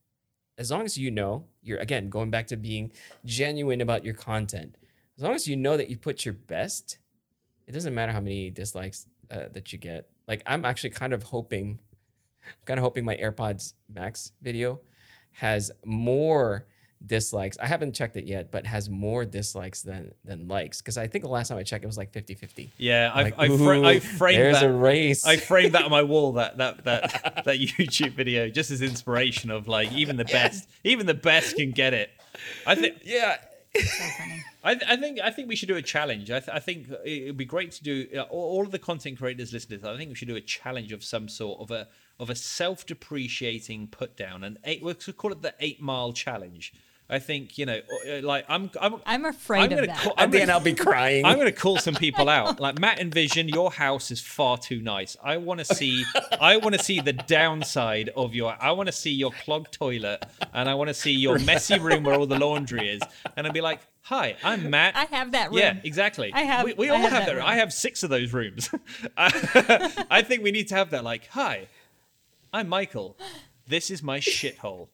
As 0.59 0.71
long 0.71 0.85
as 0.85 0.97
you 0.97 1.11
know, 1.11 1.45
you're 1.63 1.79
again 1.79 2.09
going 2.09 2.31
back 2.31 2.47
to 2.49 2.57
being 2.57 2.93
genuine 3.25 3.81
about 3.81 4.05
your 4.05 4.15
content. 4.15 4.77
As 5.17 5.23
long 5.23 5.35
as 5.35 5.47
you 5.47 5.57
know 5.57 5.77
that 5.77 5.89
you 5.89 5.97
put 5.97 6.25
your 6.25 6.35
best, 6.35 6.99
it 7.67 7.73
doesn't 7.73 7.95
matter 7.95 8.13
how 8.13 8.21
many 8.21 8.51
dislikes 8.51 9.07
uh, 9.31 9.49
that 9.53 9.73
you 9.73 9.79
get. 9.79 10.09
Like 10.29 10.43
I'm 10.47 10.65
actually 10.65 10.91
kind 10.91 11.13
of 11.13 11.23
hoping 11.23 11.79
kind 12.65 12.79
of 12.79 12.85
hoping 12.85 13.05
my 13.05 13.17
AirPods 13.17 13.75
Max 13.93 14.33
video 14.43 14.81
has 15.33 15.71
more 15.85 16.67
dislikes. 17.05 17.59
I 17.59 17.67
haven't 17.67 17.95
checked 17.95 18.17
it 18.17 18.25
yet, 18.27 18.51
but 18.51 18.67
has 18.67 18.89
more 18.89 19.25
dislikes 19.25 19.83
than 19.83 20.13
than 20.25 20.49
likes 20.49 20.81
because 20.81 20.97
I 20.97 21.07
think 21.07 21.25
the 21.25 21.31
last 21.31 21.49
time 21.49 21.59
I 21.59 21.63
checked 21.63 21.85
it 21.85 21.87
was 21.87 21.99
like 21.99 22.13
50-50. 22.13 22.71
Yeah, 22.79 23.11
I've, 23.15 23.37
Like, 23.37 23.51
I, 23.51 23.57
fra- 23.57 23.81
I 23.83 24.01
framed 24.01 24.39
there's 24.41 24.61
that. 24.61 24.71
a 24.71 24.73
race. 24.73 25.27
I 25.27 25.37
framed 25.37 25.73
that 25.75 25.85
on 25.85 25.91
my 25.91 26.03
wall. 26.03 26.33
That 26.33 26.57
that 26.59 26.85
that 26.85 27.43
that 27.45 27.59
YouTube 27.59 28.13
video 28.15 28.49
just 28.49 28.71
as 28.71 28.83
inspiration 28.83 29.51
of 29.51 29.69
like 29.69 29.93
even 29.93 30.17
the 30.17 30.25
best, 30.25 30.69
even 30.85 31.07
the 31.07 31.15
best 31.15 31.57
can 31.57 31.71
get 31.73 31.93
it. 31.95 32.11
I 32.67 32.75
think 32.75 32.99
yeah. 33.05 33.37
so 33.75 33.83
funny. 34.19 34.43
I, 34.65 34.75
th- 34.75 34.91
I 34.91 34.97
think 34.97 35.21
I 35.21 35.31
think 35.31 35.49
we 35.49 35.55
should 35.57 35.69
do 35.69 35.77
a 35.77 35.83
challenge. 35.83 36.31
I, 36.31 36.41
th- 36.41 36.51
I 36.53 36.59
think 36.59 36.89
it 37.05 37.27
would 37.27 37.37
be 37.37 37.45
great 37.45 37.71
to 37.73 37.85
do. 37.85 38.07
Uh, 38.17 38.23
all 38.23 38.57
all 38.59 38.63
of 38.65 38.71
the 38.73 38.79
content 38.79 39.19
creators 39.19 39.53
listening. 39.53 39.79
to 39.81 39.85
this, 39.85 39.95
I 39.95 39.97
think 39.97 40.09
we 40.09 40.17
should 40.17 40.29
do 40.29 40.37
a 40.37 40.41
challenge 40.41 40.93
of 40.93 41.05
some 41.05 41.29
sort 41.29 41.61
of 41.61 41.71
a 41.71 41.87
of 42.19 42.31
a 42.31 42.35
self 42.35 42.85
depreciating 42.87 43.89
put 43.89 44.17
down, 44.17 44.43
and 44.43 44.59
eight. 44.65 44.83
We'll 44.83 44.95
call 44.95 45.31
it 45.33 45.43
the 45.43 45.55
eight 45.61 45.81
mile 45.81 46.13
challenge. 46.13 46.73
I 47.09 47.21
think 47.21 47.57
you 47.57 47.67
know, 47.67 47.81
uh, 48.09 48.21
like 48.23 48.45
I'm 48.49 48.69
I'm 48.81 48.97
I'm 49.07 49.25
afraid 49.27 49.61
I'm 49.61 49.65
of 49.67 49.71
gonna 49.71 49.87
that. 49.87 49.99
call, 49.99 50.15
I'm 50.17 50.31
then 50.33 50.41
gonna, 50.43 50.53
I'll 50.55 50.61
be 50.65 50.75
crying. 50.75 51.25
I'm 51.25 51.37
going 51.37 51.47
to 51.47 51.53
call 51.53 51.79
some 51.79 51.95
people 51.95 52.29
out. 52.29 52.59
Like 52.67 52.81
Matt 52.81 52.99
and 52.99 53.15
Vision, 53.15 53.49
your 53.49 53.71
house 53.71 54.11
is 54.11 54.21
far 54.21 54.59
too 54.59 54.81
nice. 54.81 55.17
I 55.23 55.37
want 55.37 55.61
to 55.61 55.65
see. 55.65 56.05
I 56.41 56.57
want 56.57 56.75
to 56.77 56.83
see 56.83 57.01
the 57.01 57.13
downside 57.13 58.11
of 58.17 58.35
your. 58.35 58.57
I 58.61 58.73
want 58.73 58.89
to 58.89 58.93
see 58.93 59.13
your 59.13 59.31
clogged 59.31 59.73
toilet, 59.73 60.25
and 60.53 60.69
I 60.69 60.75
want 60.75 60.89
to 60.89 60.95
see 60.95 61.13
your 61.13 61.39
messy 61.39 61.79
room 61.79 62.03
where 62.03 62.17
all 62.19 62.27
the 62.27 62.39
laundry 62.39 62.89
is. 62.89 63.03
And 63.37 63.47
I'd 63.47 63.53
be 63.55 63.61
like, 63.61 63.81
"Hi, 64.03 64.35
I'm 64.43 64.69
Matt. 64.71 64.97
I 64.97 65.05
have 65.05 65.31
that 65.33 65.51
room. 65.51 65.59
Yeah, 65.59 65.77
exactly. 65.85 66.33
I 66.35 66.43
have- 66.43 66.65
We, 66.65 66.73
we 66.75 66.89
I 66.91 66.95
all 66.95 66.99
have 66.99 67.11
have, 67.13 67.21
that 67.21 67.27
that. 67.27 67.33
room. 67.37 67.43
room. 67.45 67.53
I 67.53 67.57
have 67.57 67.73
six 67.73 68.03
of 68.03 68.11
those 68.11 68.33
rooms. 68.33 68.69
I 69.17 70.23
think 70.27 70.43
we 70.43 70.51
need 70.51 70.67
to 70.69 70.75
have 70.75 70.91
that. 70.91 71.05
Like, 71.05 71.29
hi, 71.29 71.69
I'm 72.53 72.69
Michael. 72.69 73.17
This 73.69 73.91
is 73.91 74.03
my 74.03 74.19
shithole. 74.19 74.89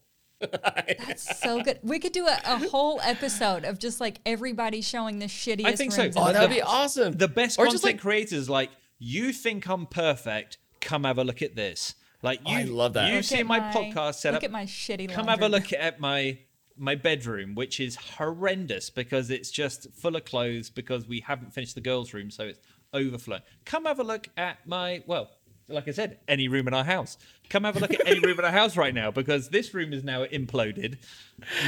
That's 0.51 1.41
so 1.41 1.61
good. 1.65 1.79
We 1.83 1.99
could 1.99 2.13
do 2.13 2.27
a, 2.27 2.39
a 2.45 2.69
whole 2.69 3.01
episode 3.03 3.65
of 3.65 3.79
just 3.79 4.01
like 4.01 4.21
everybody 4.27 4.81
showing 4.81 5.19
the 5.19 5.27
shittiest. 5.27 5.67
I 5.67 5.77
think 5.77 5.93
so. 5.93 6.03
rooms 6.03 6.17
in 6.17 6.23
oh, 6.23 6.27
the 6.27 6.33
that'd 6.33 6.51
be 6.51 6.63
awesome. 6.63 7.15
The 7.15 7.29
best 7.29 7.59
or 7.59 7.65
content 7.65 7.73
just 7.73 7.85
like 7.85 8.01
creators 8.01 8.49
like 8.49 8.71
you 8.99 9.33
think 9.33 9.69
I'm 9.69 9.87
perfect. 9.87 10.59
Come 10.81 11.05
have 11.05 11.19
a 11.19 11.25
look 11.25 11.43
at 11.43 11.57
this. 11.57 11.95
Like 12.23 12.41
you, 12.47 12.57
I 12.57 12.63
love 12.63 12.95
that. 12.95 13.09
You 13.09 13.17
Look 13.17 13.25
see 13.25 13.41
at 13.41 13.47
my, 13.47 13.59
podcast 13.59 14.15
setup. 14.15 14.43
Look 14.43 14.45
at 14.45 14.53
my 14.53 14.65
shitty. 14.65 15.11
come 15.11 15.27
have 15.27 15.43
a 15.43 15.49
look 15.49 15.73
at 15.73 15.99
my 15.99 16.39
my 16.77 16.95
bedroom, 16.95 17.55
which 17.55 17.81
is 17.81 17.97
horrendous 17.97 18.91
because 18.91 19.31
it's 19.31 19.51
just 19.51 19.93
full 19.93 20.17
of 20.17 20.25
clothes 20.25 20.71
because 20.71 21.07
we 21.07 21.21
haven't 21.21 21.53
finished 21.53 21.75
the 21.75 21.81
girls' 21.81 22.15
room, 22.15 22.31
so 22.31 22.45
it's 22.45 22.61
overflowing. 22.95 23.43
Come 23.65 23.85
have 23.87 23.99
a 23.99 24.05
look 24.05 24.29
at 24.37 24.67
my 24.67 25.03
well, 25.07 25.31
like 25.69 25.89
I 25.89 25.91
said, 25.91 26.19
any 26.29 26.49
room 26.49 26.69
in 26.69 26.75
our 26.75 26.85
house. 26.85 27.19
Come 27.53 27.65
have 27.65 27.77
a 27.77 27.81
look 27.81 27.93
at 27.93 28.07
any 28.07 28.19
room 28.21 28.39
in 28.39 28.45
our 28.47 28.51
house 28.51 28.77
right 28.79 28.95
now 28.95 29.11
because 29.11 29.51
this 29.51 29.75
room 29.75 29.93
is 29.93 30.03
now 30.03 30.25
imploded. 30.25 30.97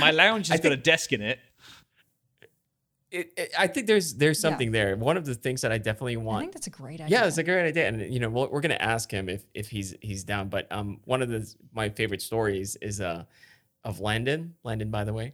My 0.01 0.11
lounge 0.12 0.48
has 0.48 0.59
got 0.61 0.73
a 0.73 0.77
desk 0.78 1.12
in 1.12 1.20
it. 1.20 1.39
it, 3.11 3.32
it- 3.36 3.52
I 3.59 3.66
think 3.66 3.86
there's 3.86 4.15
there's 4.15 4.39
Yeah. 4.39 4.48
something 4.51 4.73
there. 4.73 4.97
One 4.97 5.16
of 5.16 5.24
the 5.27 5.35
things 5.35 5.61
that 5.61 5.70
I 5.73 5.78
definitely 5.78 6.16
want. 6.16 6.39
I 6.39 6.40
think 6.40 6.52
that's 6.55 6.66
a 6.66 6.70
great 6.70 7.01
idea. 7.01 7.19
Yeah, 7.20 7.27
it's 7.27 7.39
a 7.39 7.43
great 7.43 7.66
idea, 7.69 7.86
and 7.86 8.12
you 8.12 8.19
know 8.19 8.28
we're, 8.31 8.48
we're 8.48 8.61
gonna 8.62 8.74
ask 8.81 9.11
him 9.11 9.28
if 9.28 9.44
if 9.55 9.69
he's 9.69 9.94
he's 10.01 10.24
down. 10.24 10.48
But 10.48 10.66
um, 10.73 11.01
one 11.05 11.23
of 11.23 11.28
the 11.28 11.47
my 11.73 11.90
favorite 11.90 12.23
stories 12.23 12.77
is 12.81 13.01
uh 13.01 13.24
of 13.85 14.01
Landon. 14.01 14.55
Landon, 14.65 14.90
by 14.90 15.05
the 15.05 15.12
way, 15.12 15.27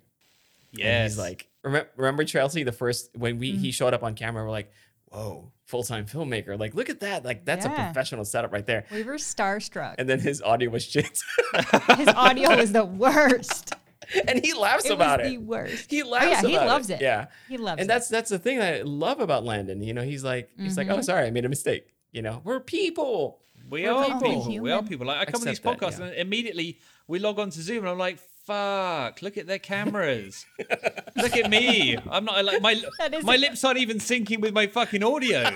And 0.72 0.78
Yes, 0.81 1.12
he's 1.12 1.18
like, 1.18 1.47
remember, 1.62 1.89
remember 1.97 2.24
Chelsea 2.24 2.64
the 2.64 2.72
first 2.72 3.10
when 3.16 3.39
we 3.39 3.52
Mm-hmm. 3.52 3.60
he 3.62 3.70
showed 3.70 3.94
up 3.94 4.02
on 4.02 4.14
camera. 4.14 4.43
We're 4.44 4.51
like, 4.51 4.72
whoa, 5.06 5.52
full 5.71 5.85
time 5.85 6.05
filmmaker. 6.07 6.59
Like, 6.59 6.75
look 6.75 6.91
at 6.91 7.01
that. 7.01 7.25
Like 7.25 7.45
that's 7.45 7.65
a 7.65 7.71
professional 7.71 8.25
setup 8.25 8.53
right 8.53 8.67
there. 8.67 8.85
we 8.93 9.03
were 9.05 9.15
starstruck. 9.15 9.95
And 9.99 10.09
then 10.09 10.21
his 10.21 10.43
audio 10.43 10.71
was 10.71 10.85
shit, 10.85 11.19
His 11.97 12.09
audio 12.09 12.57
was 12.57 12.73
the 12.73 12.85
worst. 12.85 13.75
and 14.29 14.45
he 14.45 14.53
laughs 14.55 14.87
It 14.87 14.93
about 14.93 15.21
was 15.21 15.29
it. 15.29 15.31
the 15.31 15.39
worst. 15.39 15.91
He 15.91 16.03
laughs. 16.03 16.25
Oh, 16.27 16.31
laughs. 16.31 16.43
yeah, 16.43 16.49
he 16.49 16.55
about 16.57 16.67
loves 16.67 16.91
it. 16.91 17.01
Yeah, 17.01 17.27
He 17.49 17.57
loves 17.57 17.73
and 17.73 17.79
it. 17.79 17.83
And 17.83 17.91
that's 17.91 18.09
that's 18.09 18.31
the 18.31 18.39
thing 18.41 18.59
that 18.59 18.75
I 18.75 18.83
love 18.83 19.21
about 19.21 19.45
Landon. 19.45 19.83
You 19.83 19.95
know, 19.95 20.03
he's 20.03 20.25
like 20.25 20.51
he's 20.59 20.77
like, 20.77 20.89
Mm-hmm. 20.89 20.99
oh, 20.99 21.03
sorry, 21.03 21.27
I 21.27 21.31
made 21.31 21.45
a 21.45 21.49
mistake. 21.49 21.87
You 22.13 22.23
know, 22.23 22.41
we're 22.45 22.61
people. 22.61 23.39
We 23.69 23.83
We're 23.85 23.93
are 23.93 24.05
people. 24.07 24.21
people. 24.47 24.59
We 24.65 24.73
are 24.73 24.83
people. 24.83 25.07
Like 25.07 25.19
I 25.19 25.31
come 25.31 25.43
on 25.43 25.47
these 25.47 25.59
Accept 25.59 25.79
that, 25.81 25.91
podcasts 25.93 25.99
yeah. 26.01 26.07
and 26.07 26.15
immediately 26.17 26.79
we 27.07 27.21
log 27.21 27.39
on 27.39 27.51
to 27.51 27.63
Zoom 27.63 27.81
and 27.85 27.89
I'm 27.91 27.99
like, 27.99 28.19
fuck! 28.51 29.22
Look 29.22 29.36
at 29.36 29.47
their 29.47 29.59
cameras. 29.60 30.44
Look 31.16 31.36
at 31.36 31.48
me. 31.48 31.97
I'm 32.10 32.24
not 32.24 32.44
like 32.44 32.60
my 32.60 32.74
That 32.98 33.14
is- 33.14 33.24
my 33.24 33.36
lips 33.36 33.62
aren't 33.62 33.78
even 33.78 33.98
syncing 33.98 34.40
with 34.40 34.52
my 34.52 34.66
fucking 34.66 35.05
audio. 35.05 35.43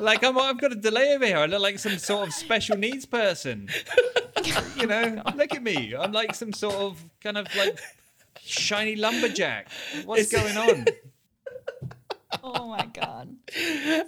like 0.00 0.24
I'm, 0.24 0.38
I've 0.38 0.58
got 0.58 0.72
a 0.72 0.76
delay 0.76 1.14
over 1.14 1.26
here. 1.26 1.38
I 1.38 1.46
look 1.46 1.60
like 1.60 1.78
some 1.78 1.98
sort 1.98 2.28
of 2.28 2.34
special 2.34 2.76
needs 2.78 3.04
person. 3.04 3.68
You 4.76 4.86
know, 4.86 5.22
look 5.34 5.54
at 5.54 5.62
me. 5.62 5.94
I'm 5.94 6.12
like 6.12 6.34
some 6.34 6.52
sort 6.52 6.76
of 6.76 7.04
kind 7.22 7.36
of 7.36 7.46
like 7.56 7.78
shiny 8.40 8.96
lumberjack. 8.96 9.68
What's 10.04 10.32
going 10.32 10.56
on? 10.56 10.86
Oh 12.42 12.68
my 12.68 12.86
god. 12.86 13.36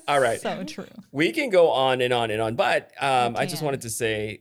All 0.08 0.20
right. 0.20 0.40
So 0.40 0.64
true. 0.64 0.86
we 1.12 1.32
can 1.32 1.50
go 1.50 1.70
on 1.70 2.00
and 2.00 2.12
on 2.12 2.30
and 2.30 2.40
on, 2.40 2.56
but 2.56 2.90
um, 3.00 3.36
I 3.36 3.46
just 3.46 3.62
wanted 3.62 3.82
to 3.82 3.90
say, 3.90 4.40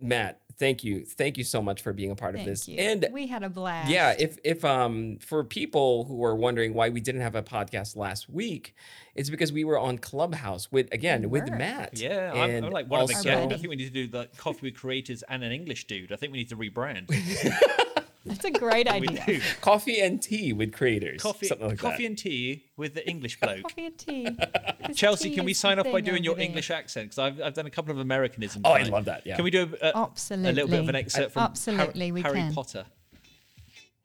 Matt, 0.00 0.40
thank 0.58 0.82
you, 0.84 1.04
thank 1.04 1.38
you 1.38 1.44
so 1.44 1.60
much 1.62 1.82
for 1.82 1.92
being 1.92 2.10
a 2.10 2.14
part 2.16 2.34
of 2.34 2.38
Thank 2.40 2.48
this. 2.48 2.68
you. 2.68 2.78
And 2.78 3.06
we 3.12 3.26
had 3.26 3.42
a 3.42 3.48
blast. 3.48 3.90
yeah, 3.90 4.14
if 4.18 4.38
if 4.44 4.64
um 4.64 5.18
for 5.20 5.44
people 5.44 6.04
who 6.04 6.24
are 6.24 6.34
wondering 6.34 6.74
why 6.74 6.88
we 6.88 7.00
didn't 7.00 7.20
have 7.22 7.34
a 7.34 7.42
podcast 7.42 7.96
last 7.96 8.28
week, 8.28 8.74
it's 9.14 9.30
because 9.30 9.52
we 9.52 9.64
were 9.64 9.78
on 9.78 9.98
Clubhouse 9.98 10.70
with 10.72 10.92
again 10.92 11.22
We 11.22 11.40
with. 11.40 11.50
Matt. 11.50 11.98
Yeah, 11.98 12.32
I'm, 12.34 12.50
and 12.50 12.66
I'm 12.66 12.72
like 12.72 12.88
one 12.90 13.02
of 13.02 13.08
the 13.08 13.14
also- 13.14 13.28
guests. 13.28 13.52
I 13.54 13.56
think 13.58 13.68
we 13.68 13.76
need 13.76 13.86
to 13.86 13.90
do 13.90 14.08
the 14.08 14.28
coffee 14.36 14.66
with 14.68 14.76
creators 14.76 15.22
and 15.28 15.42
an 15.44 15.52
English 15.52 15.86
dude. 15.86 16.12
I 16.12 16.16
think 16.16 16.32
we 16.32 16.38
need 16.38 16.48
to 16.50 16.56
rebrand. 16.56 17.08
That's 18.24 18.44
a 18.44 18.50
great 18.50 18.86
we 19.00 19.08
idea. 19.08 19.24
do 19.26 19.40
coffee 19.60 20.00
and 20.00 20.20
tea 20.22 20.52
with 20.52 20.72
creators. 20.72 21.20
coffee, 21.22 21.46
something 21.46 21.68
like 21.68 21.78
coffee 21.78 22.04
that. 22.04 22.08
and 22.08 22.18
tea 22.18 22.64
with 22.76 22.94
the 22.94 23.06
English 23.08 23.38
bloke. 23.40 23.62
Coffee 23.64 23.86
and 23.86 23.98
tea. 23.98 24.28
This 24.86 24.96
Chelsea, 24.96 25.28
tea 25.30 25.36
can 25.36 25.44
we 25.44 25.54
sign 25.54 25.78
off 25.78 25.90
by 25.90 26.00
doing 26.00 26.24
your 26.24 26.34
there. 26.34 26.44
English 26.44 26.70
accent? 26.70 27.06
Because 27.10 27.18
I've, 27.18 27.40
I've 27.40 27.54
done 27.54 27.66
a 27.66 27.70
couple 27.70 27.92
of 27.92 27.98
Americanisms. 27.98 28.62
Oh, 28.64 28.72
I 28.72 28.82
love 28.84 29.04
that, 29.06 29.26
yeah. 29.26 29.36
Can 29.36 29.44
we 29.44 29.50
do 29.50 29.68
a, 29.82 29.88
a, 29.88 30.10
a 30.30 30.36
little 30.36 30.68
bit 30.68 30.80
of 30.80 30.88
an 30.88 30.94
excerpt 30.94 31.32
from 31.32 31.42
Absolutely, 31.42 32.06
Harry, 32.06 32.12
we 32.12 32.22
Harry 32.22 32.38
can. 32.38 32.54
Potter? 32.54 32.86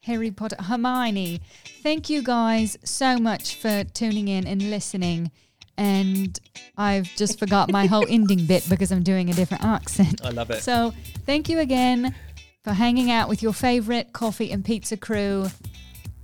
Harry 0.04 0.32
Potter, 0.32 0.56
Hermione. 0.60 1.42
Thank 1.84 2.10
you 2.10 2.24
guys 2.24 2.78
so 2.84 3.18
much 3.18 3.56
for 3.56 3.84
tuning 3.84 4.28
in 4.28 4.48
and 4.48 4.70
listening. 4.70 5.32
And 5.78 6.38
I've 6.78 7.06
just 7.16 7.40
forgot 7.40 7.72
my 7.72 7.86
whole 7.86 8.06
ending 8.10 8.46
bit 8.46 8.66
because 8.70 8.92
I'm 8.92 9.04
doing 9.04 9.30
a 9.30 9.34
different 9.34 9.64
accent. 9.64 10.22
I 10.26 10.32
love 10.32 10.52
it. 10.52 10.62
So 10.62 10.94
thank 11.26 11.48
you 11.48 11.60
again 11.60 12.16
for 12.64 12.74
hanging 12.74 13.10
out 13.12 13.30
with 13.30 13.42
your 13.42 13.54
favorite 13.54 14.14
coffee 14.14 14.52
and 14.52 14.64
pizza 14.64 14.98
crew. 14.98 15.48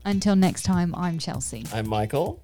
Until 0.04 0.36
next 0.36 0.64
time, 0.64 0.94
I'm 0.96 1.18
Chelsea. 1.18 1.66
I'm 1.74 1.88
Michael. 1.88 2.44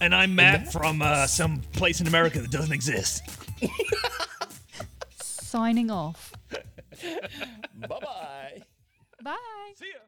And 0.00 0.14
I'm 0.14 0.34
Matt 0.34 0.70
from 0.70 1.02
uh, 1.02 1.26
some 1.26 1.60
place 1.72 2.00
in 2.00 2.06
America 2.06 2.40
that 2.40 2.50
doesn't 2.52 2.72
exist. 2.72 3.22
Signing 5.20 5.90
off. 5.90 6.32
bye 6.50 7.88
bye. 7.88 8.62
Bye. 9.22 9.72
See 9.74 9.86
ya. 9.86 10.00